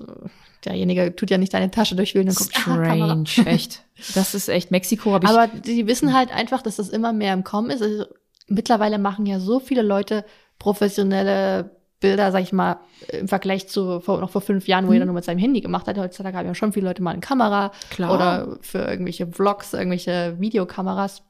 derjenige 0.68 1.16
tut 1.16 1.32
ja 1.32 1.38
nicht 1.38 1.54
deine 1.54 1.72
Tasche 1.72 1.96
durchwühlen 1.96 2.30
und 2.30 2.36
guckt. 2.38 2.56
Strange, 2.56 3.24
echt. 3.46 3.84
Das 4.16 4.36
ist 4.36 4.48
echt, 4.50 4.70
Mexiko 4.72 5.14
habe 5.14 5.26
ich, 5.26 5.32
Aber 5.32 5.48
die 5.48 5.88
wissen 5.88 6.14
halt 6.14 6.32
einfach, 6.34 6.62
dass 6.62 6.76
das 6.76 6.90
immer 6.90 7.14
mehr 7.14 7.34
im 7.34 7.44
Kommen 7.44 7.70
ist. 7.72 7.82
Also, 7.82 8.06
mittlerweile 8.48 8.98
machen 9.00 9.26
ja 9.26 9.40
so 9.40 9.60
viele 9.60 9.82
Leute 9.82 10.24
professionelle 10.60 11.72
Bilder, 12.00 12.32
sag 12.32 12.44
ich 12.44 12.54
mal, 12.54 12.80
im 13.12 13.28
Vergleich 13.28 13.68
zu 13.68 14.00
vor, 14.02 14.20
noch 14.20 14.30
vor 14.30 14.42
fünf 14.42 14.68
Jahren, 14.68 14.86
wo 14.86 14.90
Mhm. 14.90 14.94
jeder 14.94 15.06
nur 15.06 15.16
mit 15.16 15.24
seinem 15.24 15.40
Handy 15.40 15.62
gemacht 15.62 15.88
hat. 15.88 15.98
Heutzutage 15.98 16.38
haben 16.38 16.46
ja 16.46 16.54
schon 16.54 16.72
viele 16.72 16.88
Leute 16.88 17.02
mal 17.02 17.12
eine 17.12 17.22
Kamera 17.22 17.72
Klar. 17.90 18.14
oder 18.14 18.58
für 18.62 18.80
irgendwelche 18.80 19.26
Vlogs, 19.28 19.74
irgendwelche 19.74 20.36
Videokameras 20.40 21.24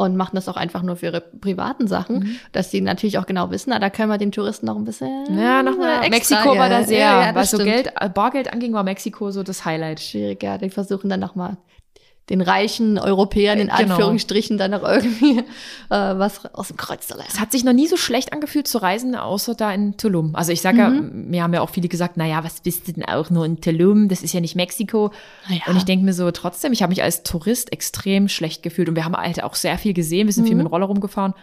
und 0.00 0.16
machen 0.16 0.34
das 0.34 0.48
auch 0.48 0.56
einfach 0.56 0.82
nur 0.82 0.96
für 0.96 1.06
ihre 1.06 1.20
privaten 1.20 1.86
Sachen, 1.86 2.20
Mhm. 2.20 2.36
dass 2.52 2.70
sie 2.70 2.80
natürlich 2.80 3.18
auch 3.18 3.26
genau 3.26 3.50
wissen, 3.50 3.70
na, 3.70 3.78
da 3.78 3.90
können 3.90 4.08
wir 4.08 4.18
den 4.18 4.32
Touristen 4.32 4.66
noch 4.66 4.76
ein 4.76 4.84
bisschen 4.84 5.38
ja, 5.38 5.62
nochmal. 5.62 6.08
Mexiko 6.08 6.56
war 6.56 6.68
da 6.68 6.82
sehr, 6.84 6.98
ja, 7.00 7.26
ja, 7.26 7.34
was 7.34 7.50
das 7.50 7.50
so 7.50 7.56
stimmt. 7.58 7.70
Geld, 7.84 7.92
äh, 8.00 8.08
Bargeld 8.08 8.52
anging, 8.52 8.72
war 8.72 8.82
Mexiko 8.82 9.30
so 9.30 9.42
das 9.42 9.64
Highlight. 9.64 10.00
schwierig, 10.00 10.42
ja. 10.42 10.56
Die 10.58 10.70
versuchen 10.70 11.10
dann 11.10 11.20
nochmal 11.20 11.56
den 12.30 12.40
reichen 12.40 12.98
Europäern 12.98 13.58
in 13.58 13.66
Genau. 13.68 13.78
Anführungsstrichen 13.94 14.56
dann 14.56 14.70
noch 14.70 14.82
irgendwie 14.82 15.38
äh, 15.40 15.44
was 15.90 16.46
aus 16.54 16.68
dem 16.68 16.76
Kreuz 16.78 17.08
zu 17.08 17.14
Es 17.14 17.18
lassen. 17.18 17.40
hat 17.40 17.52
sich 17.52 17.64
noch 17.64 17.72
nie 17.74 17.86
so 17.88 17.96
schlecht 17.96 18.32
angefühlt 18.32 18.66
zu 18.68 18.78
reisen, 18.78 19.14
außer 19.16 19.54
da 19.54 19.72
in 19.74 19.96
Tulum. 19.96 20.34
Also 20.36 20.52
ich 20.52 20.60
sage 20.62 20.78
ja, 20.78 20.88
Mhm. 20.90 21.28
mir 21.30 21.42
haben 21.42 21.52
ja 21.52 21.60
auch 21.60 21.70
viele 21.70 21.88
gesagt, 21.88 22.14
na 22.16 22.26
ja, 22.26 22.42
was 22.44 22.60
bist 22.60 22.88
du 22.88 22.92
denn 22.92 23.04
auch 23.04 23.28
nur 23.30 23.44
in 23.44 23.60
Tulum? 23.60 24.08
Das 24.08 24.22
ist 24.22 24.32
ja 24.32 24.40
nicht 24.40 24.54
Mexiko. 24.56 25.10
Naja. 25.48 25.62
Und 25.66 25.76
ich 25.76 25.84
denke 25.84 26.04
mir 26.04 26.12
so, 26.14 26.30
trotzdem, 26.30 26.72
ich 26.72 26.82
habe 26.82 26.90
mich 26.90 27.02
als 27.02 27.22
Tourist 27.24 27.72
extrem 27.72 28.28
schlecht 28.28 28.62
gefühlt. 28.62 28.88
Und 28.88 28.94
wir 28.96 29.04
haben 29.04 29.16
halt 29.16 29.42
auch 29.42 29.54
sehr 29.56 29.76
viel 29.76 29.92
gesehen, 29.92 30.26
wir 30.28 30.32
sind 30.32 30.44
viel 30.44 30.54
Mhm. 30.54 30.58
mit 30.62 30.66
dem 30.68 30.72
Roller 30.72 30.86
rumgefahren. 30.86 31.34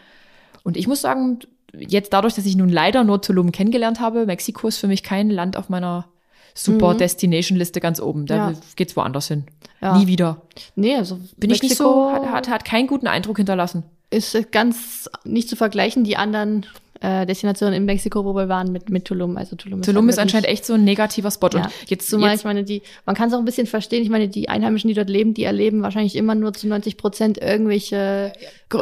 Und 0.63 0.77
ich 0.77 0.87
muss 0.87 1.01
sagen, 1.01 1.39
jetzt 1.77 2.13
dadurch, 2.13 2.33
dass 2.33 2.45
ich 2.45 2.55
nun 2.55 2.69
leider 2.69 3.03
nur 3.03 3.21
Tulum 3.21 3.51
kennengelernt 3.51 3.99
habe, 3.99 4.25
Mexiko 4.25 4.67
ist 4.69 4.77
für 4.77 4.87
mich 4.87 5.03
kein 5.03 5.29
Land 5.29 5.57
auf 5.57 5.67
meiner 5.69 6.05
super 6.53 6.93
Mhm. 6.93 6.97
Destination-Liste 6.97 7.79
ganz 7.79 7.99
oben. 7.99 8.25
Da 8.25 8.35
Ja. 8.35 8.53
geht's 8.75 8.95
woanders 8.95 9.27
hin. 9.27 9.43
Ja. 9.81 9.97
Nie 9.97 10.07
wieder. 10.07 10.41
Nee, 10.75 10.95
also 10.95 11.19
Bin 11.37 11.51
ich 11.51 11.61
nicht 11.61 11.75
so, 11.77 12.11
hat, 12.11 12.25
hat, 12.31 12.49
hat 12.49 12.65
keinen 12.65 12.87
guten 12.87 13.07
Eindruck 13.07 13.37
hinterlassen. 13.37 13.83
ist 14.09 14.51
ganz 14.51 15.09
nicht 15.23 15.49
zu 15.49 15.55
vergleichen. 15.55 16.03
Die 16.03 16.17
anderen 16.17 16.65
äh, 16.99 17.27
Destinationen 17.27 17.75
in 17.75 17.85
Mexiko, 17.85 18.25
wo 18.25 18.33
wir 18.33 18.49
waren 18.49 18.71
mit, 18.71 18.89
mit 18.89 19.05
Tulum. 19.05 19.37
Also 19.37 19.55
Tulum, 19.55 19.83
Tulum 19.83 20.05
halt 20.05 20.09
ist 20.13 20.17
anscheinend 20.17 20.47
echt 20.47 20.65
so 20.65 20.73
ein 20.73 20.83
negativer 20.83 21.29
Spot. 21.29 21.49
ja. 21.53 21.65
Und 21.65 21.71
jetzt, 21.91 22.09
Zumal 22.09 22.31
jetzt 22.31 22.39
ich 22.39 22.45
meine, 22.45 22.63
die, 22.63 22.81
man 23.05 23.15
kann 23.15 23.27
es 23.27 23.35
auch 23.35 23.37
ein 23.37 23.45
bisschen 23.45 23.67
verstehen. 23.67 24.01
Ich 24.01 24.09
meine, 24.09 24.27
die 24.29 24.49
Einheimischen, 24.49 24.87
die 24.87 24.95
dort 24.95 25.07
leben, 25.11 25.35
die 25.35 25.43
erleben 25.43 25.83
wahrscheinlich 25.83 26.15
immer 26.15 26.33
nur 26.33 26.53
zu 26.53 26.67
90 26.67 26.97
Prozent 26.97 27.37
irgendwelche 27.37 28.33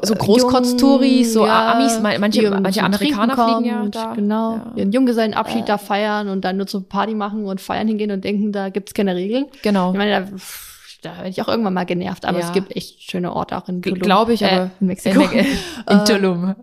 so 0.02 0.16
Großkotztouris, 0.16 1.34
so 1.34 1.46
ja, 1.46 1.74
Amis, 1.74 2.00
man- 2.02 2.22
manche, 2.22 2.50
manche 2.52 2.84
Amerikaner 2.84 3.36
Trinken 3.36 3.56
fliegen 3.56 3.66
ja 3.70 3.78
kommen, 3.80 3.92
da. 3.92 4.14
Genau, 4.14 4.54
Ja. 4.56 4.74
ihren 4.78 4.92
Junggesellenabschied 4.94 5.68
da 5.68 5.78
feiern 5.78 6.30
und 6.30 6.46
dann 6.46 6.56
nur 6.56 6.68
zur 6.68 6.88
Party 6.88 7.16
machen 7.16 7.46
und 7.46 7.60
feiern 7.60 7.88
hingehen 7.90 8.12
und 8.12 8.24
denken, 8.24 8.54
da 8.54 8.70
gibt's 8.70 8.94
keine 8.94 9.16
Regeln. 9.16 9.48
Genau. 9.62 9.92
Ich 9.92 9.98
meine, 9.98 10.22
da, 10.22 10.28
da 11.06 11.16
werde 11.18 11.30
ich 11.30 11.42
auch 11.42 11.48
irgendwann 11.48 11.74
mal 11.74 11.86
genervt, 11.86 12.26
aber 12.26 12.40
Ja. 12.40 12.46
es 12.48 12.52
gibt 12.54 12.76
echt 12.76 13.02
schöne 13.04 13.34
Orte 13.34 13.58
auch 13.58 13.68
in 13.70 13.82
Tulum. 13.82 14.00
Glaube 14.00 14.34
ich, 14.34 14.42
äh, 14.42 14.46
aber 14.50 14.72
in 14.80 14.88
Mexiko. 14.88 15.22
In, 15.22 15.40
in 15.90 16.00
Äh, 16.00 16.04
Tulum. 16.06 16.56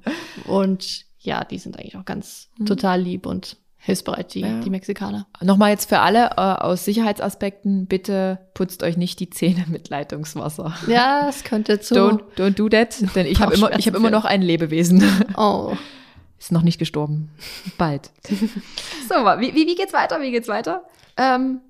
Und 0.47 1.05
ja, 1.21 1.45
die 1.45 1.59
sind 1.59 1.79
eigentlich 1.79 1.97
auch 1.97 2.05
ganz 2.05 2.49
total 2.67 3.01
lieb 3.01 3.27
und 3.27 3.57
hilfsbereit, 3.79 4.33
die, 4.35 4.45
Mhm. 4.45 4.49
Ja. 4.49 4.61
die 4.61 4.71
Mexikaner. 4.71 5.27
Nochmal 5.41 5.71
jetzt 5.71 5.89
für 5.89 5.99
alle 6.01 6.31
äh, 6.37 6.41
aus 6.41 6.85
Sicherheitsaspekten, 6.85 7.87
bitte 7.87 8.39
putzt 8.55 8.83
euch 8.85 8.97
nicht 8.97 9.19
die 9.19 9.29
Zähne 9.31 9.65
mit 9.69 9.89
Leitungswasser. 9.89 10.75
Ja, 10.87 11.27
es 11.29 11.43
könnte 11.45 11.81
zu. 11.81 11.95
Don't, 11.95 12.21
don't 12.37 12.55
do 12.55 12.69
that, 12.69 12.97
denn 13.17 13.27
ich 13.27 13.41
habe 13.41 13.55
immer, 13.55 13.77
ich 13.77 13.87
habe 13.89 13.97
immer 13.97 14.11
noch 14.11 14.25
ein 14.25 14.43
Lebewesen. 14.43 15.03
Oh. 15.37 15.75
Ist 16.39 16.51
noch 16.53 16.63
nicht 16.63 16.79
gestorben. 16.81 17.31
Bald. 17.79 18.11
so, 18.29 19.15
wie, 19.15 19.55
wie, 19.55 19.67
wie 19.67 19.75
geht's 19.77 19.93
weiter? 19.93 20.21
Wie 20.21 20.31
geht's 20.33 20.49
weiter? 20.49 20.83
Ähm, 21.17 21.61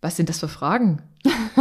was 0.00 0.16
sind 0.16 0.28
das 0.28 0.38
für 0.38 0.46
Fragen? 0.48 1.02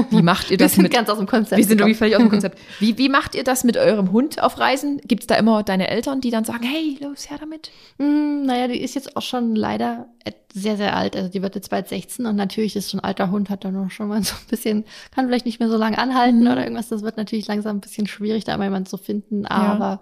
Wie 0.10 0.22
macht 0.22 0.46
ihr 0.46 0.52
Wir 0.52 0.58
das 0.58 0.74
sind 0.74 0.84
mit 0.84 0.94
ganz 0.94 1.10
aus 1.10 1.18
dem 1.18 1.28
Konzept. 1.28 1.58
Wir 1.58 1.66
sind 1.66 1.80
irgendwie 1.80 1.98
völlig 1.98 2.16
aus 2.16 2.22
dem 2.22 2.30
Konzept. 2.30 2.60
Wie, 2.80 2.98
wie 2.98 3.08
macht 3.08 3.34
ihr 3.36 3.44
das 3.44 3.64
mit 3.64 3.78
eurem 3.78 4.12
Hund 4.12 4.42
auf 4.42 4.60
Reisen? 4.60 5.00
Gibt's 5.06 5.28
da 5.28 5.36
immer 5.36 5.64
deine 5.64 5.88
Eltern, 5.88 6.20
die 6.20 6.32
dann 6.32 6.44
sagen, 6.44 6.64
hey, 6.64 6.98
los, 7.02 7.30
her 7.30 7.38
damit? 7.40 7.72
Mm, 7.98 8.44
naja, 8.46 8.68
die 8.68 8.82
ist 8.82 8.96
jetzt 8.96 9.16
auch 9.16 9.22
schon 9.22 9.56
leider 9.56 10.08
sehr, 10.54 10.76
sehr 10.78 10.96
alt. 10.96 11.16
Also 11.16 11.30
die 11.30 11.42
wird 11.42 11.56
jetzt 11.56 11.70
bald 11.70 11.88
16 11.88 12.26
und 12.26 12.36
natürlich 12.36 12.76
ist 12.76 12.90
so 12.90 12.98
ein 12.98 13.04
alter 13.04 13.32
Hund, 13.32 13.50
hat 13.50 13.64
dann 13.64 13.74
noch 13.74 13.90
schon 13.92 14.10
mal 14.10 14.22
so 14.24 14.36
ein 14.36 14.48
bisschen, 14.50 14.84
kann 15.16 15.28
vielleicht 15.28 15.46
nicht 15.46 15.60
mehr 15.60 15.70
so 15.70 15.78
lange 15.78 15.98
anhalten 15.98 16.42
Mhm. 16.42 16.48
oder 16.48 16.64
irgendwas. 16.64 16.90
Das 16.90 17.02
wird 17.02 17.18
natürlich 17.18 17.48
langsam 17.48 17.78
ein 17.78 17.82
bisschen 17.82 18.08
schwierig, 18.08 18.44
da 18.44 18.58
mal 18.58 18.66
jemanden 18.66 18.88
zu 18.90 18.98
finden, 18.98 19.46
aber 19.46 20.02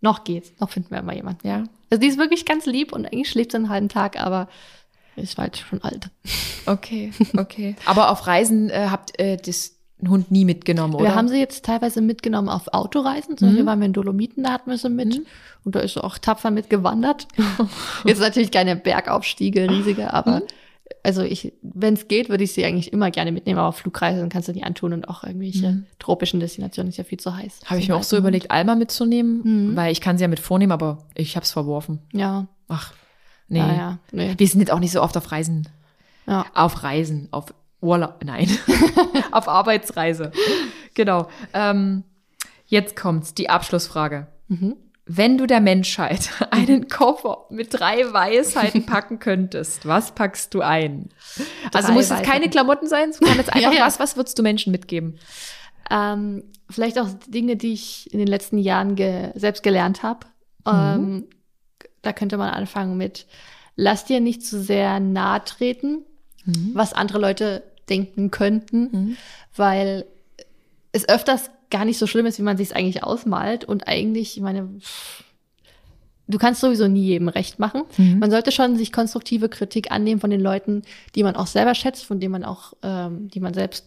noch 0.00 0.24
geht's. 0.24 0.52
Noch 0.60 0.70
finden 0.70 0.90
wir 0.90 0.98
immer 1.00 1.14
jemanden. 1.14 1.46
Ja. 1.46 1.64
Also 1.90 2.00
die 2.00 2.06
ist 2.06 2.18
wirklich 2.18 2.44
ganz 2.44 2.66
lieb 2.66 2.92
und 2.92 3.06
eigentlich 3.06 3.28
schläft 3.30 3.52
sie 3.52 3.56
einen 3.58 3.68
halben 3.68 3.88
Tag, 3.88 4.18
aber 4.20 4.48
ist 5.18 5.38
halt 5.38 5.56
schon 5.58 5.82
alt. 5.82 6.10
Okay, 6.66 7.12
okay. 7.36 7.76
Aber 7.86 8.10
auf 8.10 8.26
Reisen 8.26 8.70
äh, 8.70 8.88
habt 8.90 9.18
äh, 9.20 9.36
das 9.36 9.74
Hund 10.06 10.30
nie 10.30 10.44
mitgenommen, 10.44 10.94
oder? 10.94 11.04
Wir 11.04 11.14
haben 11.16 11.28
sie 11.28 11.38
jetzt 11.38 11.64
teilweise 11.64 12.00
mitgenommen 12.00 12.48
auf 12.48 12.68
Autoreisen. 12.72 13.36
Zum 13.36 13.48
Beispiel 13.48 13.64
Mhm. 13.64 13.66
waren 13.66 13.78
wir 13.80 13.86
in 13.86 13.92
Dolomiten, 13.92 14.44
da 14.44 14.52
hatten 14.52 14.70
wir 14.70 14.78
sie 14.78 14.88
mit. 14.90 15.18
Mhm. 15.18 15.26
Und 15.64 15.74
da 15.74 15.80
ist 15.80 15.94
sie 15.94 16.04
auch 16.04 16.18
tapfer 16.18 16.50
mitgewandert. 16.52 17.26
jetzt 18.04 18.20
natürlich 18.20 18.50
keine 18.52 18.76
Bergaufstiege, 18.76 19.68
riesige, 19.68 20.12
aber 20.12 20.36
Mhm. 20.36 20.42
also 21.02 21.22
ich, 21.22 21.52
wenn 21.62 21.94
es 21.94 22.06
geht, 22.06 22.28
würde 22.28 22.44
ich 22.44 22.52
sie 22.52 22.64
eigentlich 22.64 22.92
immer 22.92 23.10
gerne 23.10 23.32
mitnehmen. 23.32 23.58
Aber 23.58 23.68
auf 23.68 23.78
Flugreisen 23.78 24.28
kannst 24.28 24.46
du 24.48 24.52
die 24.52 24.62
antun 24.62 24.92
und 24.92 25.08
auch 25.08 25.24
irgendwelche 25.24 25.68
Mhm. 25.72 25.86
tropischen 25.98 26.38
Destinationen 26.38 26.90
ist 26.90 26.96
ja 26.96 27.02
viel 27.04 27.18
zu 27.18 27.34
heiß. 27.36 27.60
Habe 27.66 27.80
ich 27.80 27.88
mir 27.88 27.96
auch 27.96 28.04
so 28.04 28.16
überlegt, 28.16 28.52
Alma 28.52 28.76
mitzunehmen, 28.76 29.70
Mhm. 29.70 29.76
weil 29.76 29.90
ich 29.90 30.00
kann 30.00 30.16
sie 30.16 30.22
ja 30.22 30.28
mit 30.28 30.38
vornehmen, 30.38 30.70
aber 30.72 30.98
ich 31.16 31.34
habe 31.34 31.42
es 31.44 31.50
verworfen. 31.50 31.98
Ja, 32.12 32.46
Ach, 32.68 32.92
nee. 33.48 33.58
ja. 33.58 33.98
Nee. 34.12 34.34
Wir 34.36 34.46
sind 34.48 34.60
jetzt 34.60 34.70
auch 34.70 34.80
nicht 34.80 34.92
so 34.92 35.02
oft 35.02 35.16
auf 35.16 35.30
Reisen. 35.32 35.68
ja. 36.26 36.46
Auf 36.54 36.82
Reisen, 36.82 37.28
auf 37.30 37.46
Urlaub, 37.80 38.24
nein, 38.24 38.48
auf 39.30 39.46
Arbeitsreise. 39.48 40.32
Genau. 40.94 41.28
Ähm, 41.52 42.02
jetzt 42.66 42.96
kommt's, 42.96 43.34
die 43.34 43.48
Abschlussfrage. 43.50 44.26
Mhm. 44.48 44.74
Wenn 45.10 45.38
du 45.38 45.46
der 45.46 45.60
Menschheit 45.60 46.28
einen 46.50 46.88
Koffer 46.88 47.46
mit 47.50 47.72
drei 47.72 48.12
Weisheiten 48.12 48.84
packen 48.86 49.20
könntest, 49.20 49.86
was 49.86 50.12
packst 50.12 50.52
du 50.54 50.60
ein? 50.60 51.08
Also 51.72 51.88
Drei 51.88 51.94
muss 51.94 52.10
es 52.10 52.22
keine. 52.22 52.48
Klamotten 52.50 52.88
sein, 52.88 53.10
es 53.10 53.20
kann 53.20 53.36
jetzt 53.36 53.48
einfach 53.54 53.72
Ja, 53.72 53.78
ja. 53.78 53.86
was, 53.86 54.00
was 54.00 54.16
würdest 54.16 54.38
du 54.38 54.42
Menschen 54.42 54.70
mitgeben? 54.72 55.18
Ähm, 55.90 56.42
vielleicht 56.68 56.98
auch 56.98 57.08
Dinge, 57.28 57.56
die 57.56 57.72
ich 57.72 58.12
in 58.12 58.18
den 58.18 58.28
letzten 58.28 58.58
Jahren 58.58 58.96
ge 58.96 59.30
selbst 59.34 59.62
gelernt 59.62 60.02
habe. 60.02 60.26
Mhm. 60.66 60.72
Ähm, 60.74 61.24
da 62.08 62.12
könnte 62.14 62.38
man 62.38 62.48
anfangen 62.50 62.96
mit, 62.96 63.26
lass 63.76 64.04
dir 64.06 64.20
nicht 64.20 64.42
zu 64.44 64.60
sehr 64.60 64.98
nahe 64.98 65.44
treten, 65.44 65.98
was 66.72 66.94
andere 66.94 67.18
Leute 67.18 67.62
denken 67.90 68.30
könnten, 68.30 68.88
Mhm. 68.90 69.16
weil 69.54 70.06
es 70.92 71.06
öfters 71.08 71.50
gar 71.70 71.84
nicht 71.84 71.98
so 71.98 72.06
schlimm 72.06 72.24
ist, 72.24 72.38
wie 72.38 72.42
man 72.42 72.56
sich 72.56 72.68
es 72.68 72.74
eigentlich 72.74 73.04
ausmalt. 73.04 73.66
Und 73.66 73.86
eigentlich, 73.86 74.38
ich 74.38 74.42
meine, 74.42 74.70
du 76.26 76.38
kannst 76.38 76.62
sowieso 76.62 76.88
nie 76.88 77.04
jedem 77.04 77.28
recht 77.28 77.58
machen. 77.58 77.82
Mhm. 77.98 78.18
Man 78.18 78.30
sollte 78.30 78.52
schon 78.52 78.78
sich 78.78 78.92
konstruktive 78.92 79.50
Kritik 79.50 79.90
annehmen 79.90 80.20
von 80.20 80.30
den 80.30 80.40
Leuten, 80.40 80.82
die 81.14 81.22
man 81.22 81.36
auch 81.36 81.46
selber 81.46 81.74
schätzt, 81.74 82.06
von 82.06 82.20
denen 82.20 82.32
man 82.32 82.44
auch, 82.44 82.72
ähm, 82.82 83.28
die 83.28 83.40
man 83.40 83.52
selbst, 83.52 83.84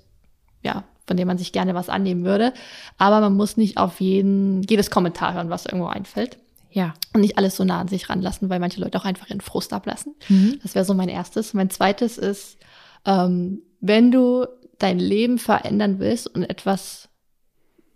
ja, 0.63 0.83
von 1.07 1.17
denen 1.17 1.27
man 1.27 1.39
sich 1.39 1.51
gerne 1.51 1.73
was 1.73 1.89
annehmen 1.89 2.23
würde. 2.25 2.53
Aber 2.99 3.19
man 3.21 3.33
muss 3.35 3.57
nicht 3.57 3.77
auf 3.77 3.99
jeden, 3.99 4.61
jedes 4.63 4.91
Kommentar 4.91 5.33
hören, 5.33 5.49
was 5.49 5.65
irgendwo 5.65 5.87
einfällt. 5.87 6.37
Ja. 6.71 6.93
Und 7.13 7.21
nicht 7.21 7.37
alles 7.37 7.55
so 7.57 7.63
nah 7.63 7.79
an 7.81 7.87
sich 7.89 8.09
ranlassen, 8.09 8.49
weil 8.49 8.59
manche 8.59 8.79
Leute 8.79 8.97
auch 8.97 9.05
einfach 9.05 9.29
ihren 9.29 9.41
Frust 9.41 9.73
ablassen. 9.73 10.15
Mhm. 10.29 10.59
Das 10.63 10.73
wäre 10.75 10.85
so 10.85 10.93
mein 10.93 11.09
erstes. 11.09 11.53
Mein 11.53 11.69
zweites 11.69 12.17
ist, 12.17 12.57
ähm, 13.05 13.61
wenn 13.81 14.11
du 14.11 14.45
dein 14.79 14.97
Leben 14.99 15.37
verändern 15.37 15.99
willst 15.99 16.27
und 16.33 16.43
etwas 16.43 17.09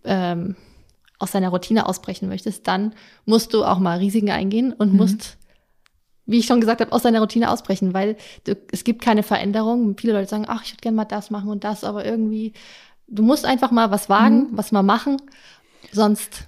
ähm, 0.04 0.56
aus 1.18 1.30
deiner 1.32 1.48
Routine 1.48 1.86
ausbrechen 1.88 2.28
möchtest, 2.28 2.66
dann 2.68 2.94
musst 3.24 3.54
du 3.54 3.64
auch 3.64 3.78
mal 3.78 3.98
Risiken 3.98 4.30
eingehen 4.30 4.72
und 4.72 4.92
Mhm. 4.92 4.96
musst, 4.98 5.38
wie 6.26 6.38
ich 6.38 6.46
schon 6.46 6.60
gesagt 6.60 6.80
habe, 6.80 6.92
aus 6.92 7.02
deiner 7.02 7.20
Routine 7.20 7.50
ausbrechen, 7.50 7.94
weil 7.94 8.16
du, 8.44 8.56
es 8.72 8.84
gibt 8.84 9.00
keine 9.02 9.22
Veränderung. 9.22 9.96
Viele 9.98 10.12
Leute 10.12 10.28
sagen, 10.28 10.44
ach, 10.48 10.62
ich 10.64 10.72
würde 10.72 10.82
gerne 10.82 10.96
mal 10.96 11.04
das 11.06 11.30
machen 11.30 11.48
und 11.48 11.64
das, 11.64 11.82
aber 11.84 12.04
irgendwie, 12.04 12.52
du 13.06 13.22
musst 13.22 13.44
einfach 13.46 13.70
mal 13.70 13.90
was 13.90 14.08
wagen, 14.08 14.48
was 14.52 14.70
mal 14.72 14.82
machen, 14.82 15.16
sonst 15.92 16.44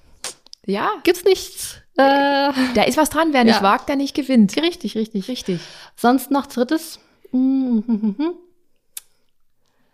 Ja, 0.66 0.90
gibt's 1.04 1.24
nichts. 1.24 1.76
Äh, 1.98 2.52
da 2.74 2.82
ist 2.86 2.96
was 2.96 3.10
dran. 3.10 3.32
Wer 3.32 3.44
nicht 3.44 3.56
Ja. 3.56 3.62
wagt, 3.62 3.88
der 3.88 3.96
nicht 3.96 4.14
gewinnt. 4.14 4.56
richtig, 4.56 4.96
richtig. 4.96 5.28
Richtig. 5.28 5.60
Sonst 5.96 6.30
noch 6.30 6.46
drittes. 6.46 6.98
Mhm. 7.32 7.82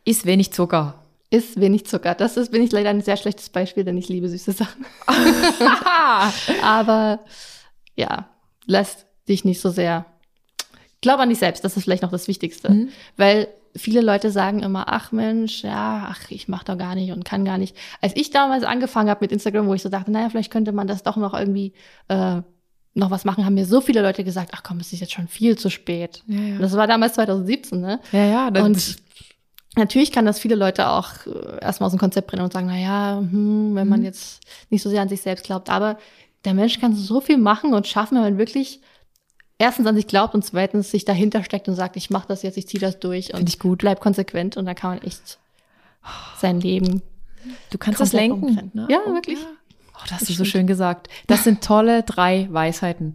Ist 0.04 0.26
wenig 0.26 0.52
Zucker. 0.52 1.02
Ist 1.30 1.58
wenig 1.58 1.86
Zucker. 1.86 2.14
Das 2.14 2.36
ist, 2.36 2.52
bin 2.52 2.62
ich 2.62 2.70
leider 2.72 2.90
ein 2.90 3.00
sehr 3.00 3.16
schlechtes 3.16 3.48
Beispiel, 3.48 3.84
denn 3.84 3.96
ich 3.96 4.08
liebe 4.10 4.28
süße 4.28 4.52
Sachen. 4.52 4.84
Aber 6.62 7.20
ja, 7.96 8.28
lass 8.66 9.06
dich 9.26 9.44
nicht 9.46 9.60
so 9.62 9.70
sehr. 9.70 10.04
Glaub 11.00 11.18
an 11.20 11.30
dich 11.30 11.38
selbst, 11.38 11.64
das 11.64 11.76
ist 11.78 11.84
vielleicht 11.84 12.02
noch 12.02 12.10
das 12.10 12.28
Wichtigste. 12.28 12.70
Mhm. 12.70 12.88
Weil 13.16 13.48
viele 13.76 14.00
Leute 14.00 14.30
sagen 14.30 14.62
immer, 14.62 14.84
ach 14.88 15.10
Mensch, 15.12 15.62
ja, 15.64 16.06
ach, 16.10 16.30
ich 16.30 16.48
mach 16.48 16.62
doch 16.64 16.78
gar 16.78 16.94
nicht 16.94 17.10
und 17.12 17.24
kann 17.24 17.44
gar 17.44 17.58
nicht. 17.58 17.76
Als 18.00 18.14
ich 18.16 18.30
damals 18.30 18.62
angefangen 18.64 19.10
habe 19.10 19.20
mit 19.24 19.32
Instagram, 19.32 19.66
wo 19.66 19.74
ich 19.74 19.82
so 19.82 19.88
dachte, 19.88 20.10
naja, 20.10 20.28
vielleicht 20.30 20.52
könnte 20.52 20.72
man 20.72 20.86
das 20.86 21.02
doch 21.02 21.16
noch 21.16 21.34
irgendwie 21.34 21.72
äh, 22.08 22.40
noch 22.94 23.10
was 23.10 23.24
machen, 23.24 23.44
haben 23.44 23.54
mir 23.54 23.66
so 23.66 23.80
viele 23.80 24.02
Leute 24.02 24.22
gesagt, 24.22 24.50
ach 24.54 24.62
komm, 24.62 24.78
es 24.78 24.92
ist 24.92 25.00
jetzt 25.00 25.12
schon 25.12 25.26
viel 25.26 25.58
zu 25.58 25.68
spät. 25.70 26.22
Ja, 26.28 26.38
ja. 26.40 26.54
Und 26.56 26.60
Das 26.62 26.76
war 26.76 26.86
damals 26.86 27.14
2017, 27.14 27.80
ne? 27.80 27.98
Ja, 28.12 28.24
ja. 28.24 28.50
dann- 28.52 28.64
Und 28.66 28.96
natürlich 29.76 30.12
kann 30.12 30.24
das 30.26 30.38
viele 30.38 30.54
Leute 30.54 30.88
auch 30.88 31.10
äh, 31.26 31.58
erstmal 31.60 31.86
aus 31.88 31.92
dem 31.92 31.98
Konzept 31.98 32.28
bringen 32.28 32.44
und 32.44 32.52
sagen, 32.52 32.68
na 32.68 32.78
ja, 32.78 33.18
hm, 33.18 33.74
wenn 33.74 33.88
man 33.88 34.00
Mhm. 34.00 34.04
jetzt 34.06 34.40
nicht 34.70 34.82
so 34.82 34.90
sehr 34.90 35.02
an 35.02 35.08
sich 35.08 35.22
selbst 35.22 35.44
glaubt. 35.44 35.68
Aber 35.70 35.98
der 36.44 36.54
Mensch 36.54 36.78
kann 36.80 36.94
so 36.94 37.20
viel 37.20 37.38
machen 37.38 37.74
und 37.74 37.86
schaffen, 37.88 38.14
wenn 38.16 38.22
man 38.22 38.38
wirklich 38.38 38.80
erstens 39.64 39.86
an 39.86 39.94
sich 39.96 40.06
glaubt 40.06 40.34
und 40.34 40.44
zweitens 40.44 40.90
sich 40.90 41.04
dahinter 41.04 41.42
steckt 41.42 41.68
und 41.68 41.74
sagt, 41.74 41.96
ich 41.96 42.10
mache 42.10 42.28
das 42.28 42.42
jetzt, 42.42 42.56
ich 42.56 42.68
ziehe 42.68 42.80
das 42.80 43.00
durch 43.00 43.30
und 43.30 43.38
Finde 43.38 43.48
ich 43.50 43.58
gut. 43.58 43.78
bleib 43.78 44.00
konsequent 44.00 44.56
und 44.56 44.66
dann 44.66 44.74
kann 44.74 44.90
man 44.90 45.02
echt 45.02 45.38
sein 46.38 46.60
Leben. 46.60 47.02
Du 47.70 47.78
kannst 47.78 48.00
das 48.00 48.12
lenken. 48.12 48.70
Ne? 48.74 48.86
Ja, 48.90 48.98
Oh, 49.06 49.14
wirklich. 49.14 49.38
Ja. 49.40 49.46
Oh, 49.94 50.00
das 50.02 50.20
hast 50.20 50.28
du 50.28 50.32
so 50.34 50.44
schön 50.44 50.66
gesagt. 50.66 51.08
Das 51.26 51.44
sind 51.44 51.62
tolle 51.62 52.02
drei 52.02 52.48
Weisheiten. 52.50 53.14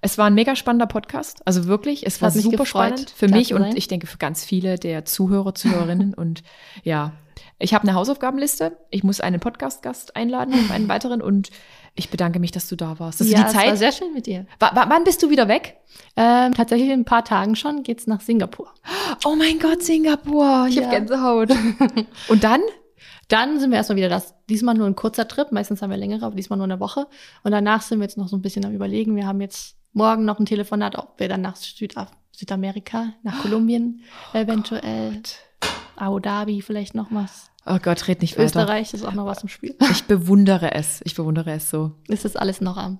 Es 0.00 0.18
war 0.18 0.26
ein 0.26 0.34
mega 0.34 0.54
spannender 0.54 0.86
Podcast. 0.86 1.44
Also 1.44 1.66
wirklich, 1.66 2.06
es 2.06 2.22
war 2.22 2.30
super 2.30 2.50
gefreut, 2.58 2.68
spannend 2.68 3.10
für 3.10 3.28
mich 3.28 3.52
und 3.54 3.76
ich 3.76 3.88
denke 3.88 4.06
für 4.06 4.18
ganz 4.18 4.44
viele 4.44 4.78
der 4.78 5.04
Zuhörer, 5.04 5.54
Zuhörerinnen. 5.54 6.14
und 6.22 6.44
ja, 6.84 7.12
ich 7.58 7.74
habe 7.74 7.82
eine 7.82 7.94
Hausaufgabenliste. 7.94 8.76
Ich 8.90 9.02
muss 9.02 9.20
einen 9.20 9.40
Podcast-Gast 9.40 10.14
einladen, 10.14 10.54
einen 10.70 10.88
weiteren. 10.88 11.20
Und 11.20 11.50
ich 11.98 12.10
bedanke 12.10 12.38
mich, 12.38 12.52
dass 12.52 12.68
du 12.68 12.76
da 12.76 12.98
warst. 12.98 13.20
Dass 13.20 13.28
ja, 13.28 13.38
die 13.42 13.44
es 13.48 13.54
war 13.54 13.62
Zeit. 13.64 13.78
sehr 13.78 13.92
schön 13.92 14.12
mit 14.14 14.26
dir. 14.26 14.46
Wa- 14.60 14.72
wann 14.88 15.04
bist 15.04 15.22
du 15.22 15.30
wieder 15.30 15.48
weg? 15.48 15.76
Ähm, 16.16 16.54
tatsächlich 16.54 16.88
in 16.90 17.00
ein 17.00 17.04
paar 17.04 17.24
Tagen 17.24 17.56
schon 17.56 17.82
geht's 17.82 18.06
nach 18.06 18.20
Singapur. 18.20 18.72
Oh 19.24 19.34
mein 19.36 19.58
Gott, 19.58 19.82
Singapur. 19.82 20.66
Ich 20.68 20.76
Ja. 20.76 20.84
habe 20.84 20.94
Gänsehaut. 20.96 21.50
und 22.28 22.44
dann? 22.44 22.60
Dann 23.28 23.60
sind 23.60 23.70
wir 23.70 23.76
erstmal 23.76 23.96
wieder 23.96 24.08
das. 24.08 24.34
Diesmal 24.48 24.74
nur 24.74 24.86
ein 24.86 24.96
kurzer 24.96 25.28
Trip. 25.28 25.52
Meistens 25.52 25.82
haben 25.82 25.90
wir 25.90 25.96
längere, 25.98 26.24
aber 26.24 26.34
diesmal 26.34 26.56
nur 26.56 26.64
eine 26.64 26.80
Woche. 26.80 27.06
Und 27.42 27.50
danach 27.52 27.82
sind 27.82 27.98
wir 27.98 28.04
jetzt 28.04 28.16
noch 28.16 28.28
so 28.28 28.36
ein 28.36 28.42
bisschen 28.42 28.64
am 28.64 28.72
Überlegen. 28.74 29.16
Wir 29.16 29.26
haben 29.26 29.40
jetzt 29.40 29.76
morgen 29.92 30.24
noch 30.24 30.38
ein 30.38 30.46
Telefonat, 30.46 30.96
ob 30.96 31.18
wir 31.20 31.28
dann 31.28 31.42
nach 31.42 31.56
Südaf 31.56 32.10
Südamerika, 32.32 33.12
nach 33.24 33.42
Kolumbien 33.42 34.00
eventuell, 34.32 35.20
Abu 35.96 36.20
Dhabi 36.20 36.62
vielleicht 36.62 36.94
noch 36.94 37.08
was. 37.10 37.50
Oh 37.68 37.78
Gott, 37.82 38.08
red 38.08 38.22
nicht 38.22 38.34
weiter. 38.38 38.46
Österreich 38.46 38.94
ist 38.94 39.04
auch 39.04 39.14
noch 39.14 39.26
was 39.26 39.42
im 39.42 39.48
Spiel. 39.48 39.76
Ich 39.90 40.04
bewundere 40.04 40.74
es. 40.74 41.00
Ich 41.04 41.14
bewundere 41.14 41.52
es 41.52 41.70
so. 41.70 41.92
Ist 42.08 42.24
das 42.24 42.36
alles 42.36 42.60
noch 42.60 42.76
am? 42.76 42.98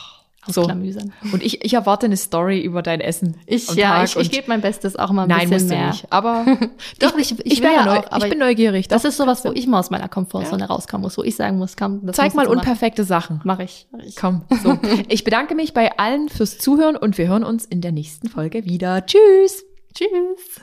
So. 0.46 0.64
ausklamüsern. 0.64 1.14
Und 1.32 1.42
ich, 1.42 1.64
ich 1.64 1.74
erwarte 1.74 2.06
eine 2.06 2.18
Story 2.18 2.60
über 2.60 2.82
dein 2.82 3.00
Essen. 3.00 3.38
Ich, 3.46 3.74
ja, 3.76 4.04
ich, 4.04 4.18
ich 4.18 4.30
gebe 4.30 4.50
mein 4.50 4.60
Bestes 4.60 4.98
auch 4.98 5.10
mal 5.12 5.24
ein 5.24 5.30
Nein, 5.30 5.50
bisschen 5.50 5.54
musst 5.54 5.72
du 5.72 5.76
mehr. 5.76 5.88
nicht. 5.88 6.12
Aber 6.12 6.46
Doch, 7.00 7.18
ich, 7.18 7.32
ich, 7.32 7.46
ich, 7.46 7.62
bin 7.62 7.72
ja 7.72 7.78
ja 7.78 7.86
neu, 7.86 8.00
auch, 8.00 8.18
ich 8.18 8.30
bin 8.30 8.40
neugierig. 8.40 8.90
das 8.90 9.04
Doch. 9.04 9.10
ist 9.10 9.16
sowas, 9.16 9.46
wo 9.46 9.52
ich 9.54 9.68
mal 9.68 9.80
aus 9.80 9.90
meiner 9.90 10.10
Komfortzone 10.10 10.66
rauskommen 10.66 11.04
muss, 11.04 11.18
wo 11.18 11.24
ich 11.24 11.38
sagen 11.38 11.58
muss, 11.58 11.78
komm, 11.78 12.06
das 12.06 12.18
Zeig 12.18 12.36
mal 12.36 12.48
unperfekte 12.48 13.06
Sachen. 13.06 13.40
Mach 13.46 13.60
ich. 13.60 13.88
Mach 13.92 14.02
ich. 14.04 14.18
Komm, 14.18 14.44
so. 14.64 14.78
Ich 15.08 15.24
bedanke 15.24 15.56
mich 15.56 15.74
bei 15.74 15.98
allen 15.98 16.28
fürs 16.28 16.58
Zuhören 16.58 16.98
und 16.98 17.18
wir 17.18 17.30
hören 17.30 17.46
uns 17.46 17.64
in 17.64 17.80
der 17.80 17.94
nächsten 17.94 18.28
Folge 18.28 18.66
wieder. 18.66 19.06
Tschüss! 19.06 19.64
Tschüss. 19.94 20.60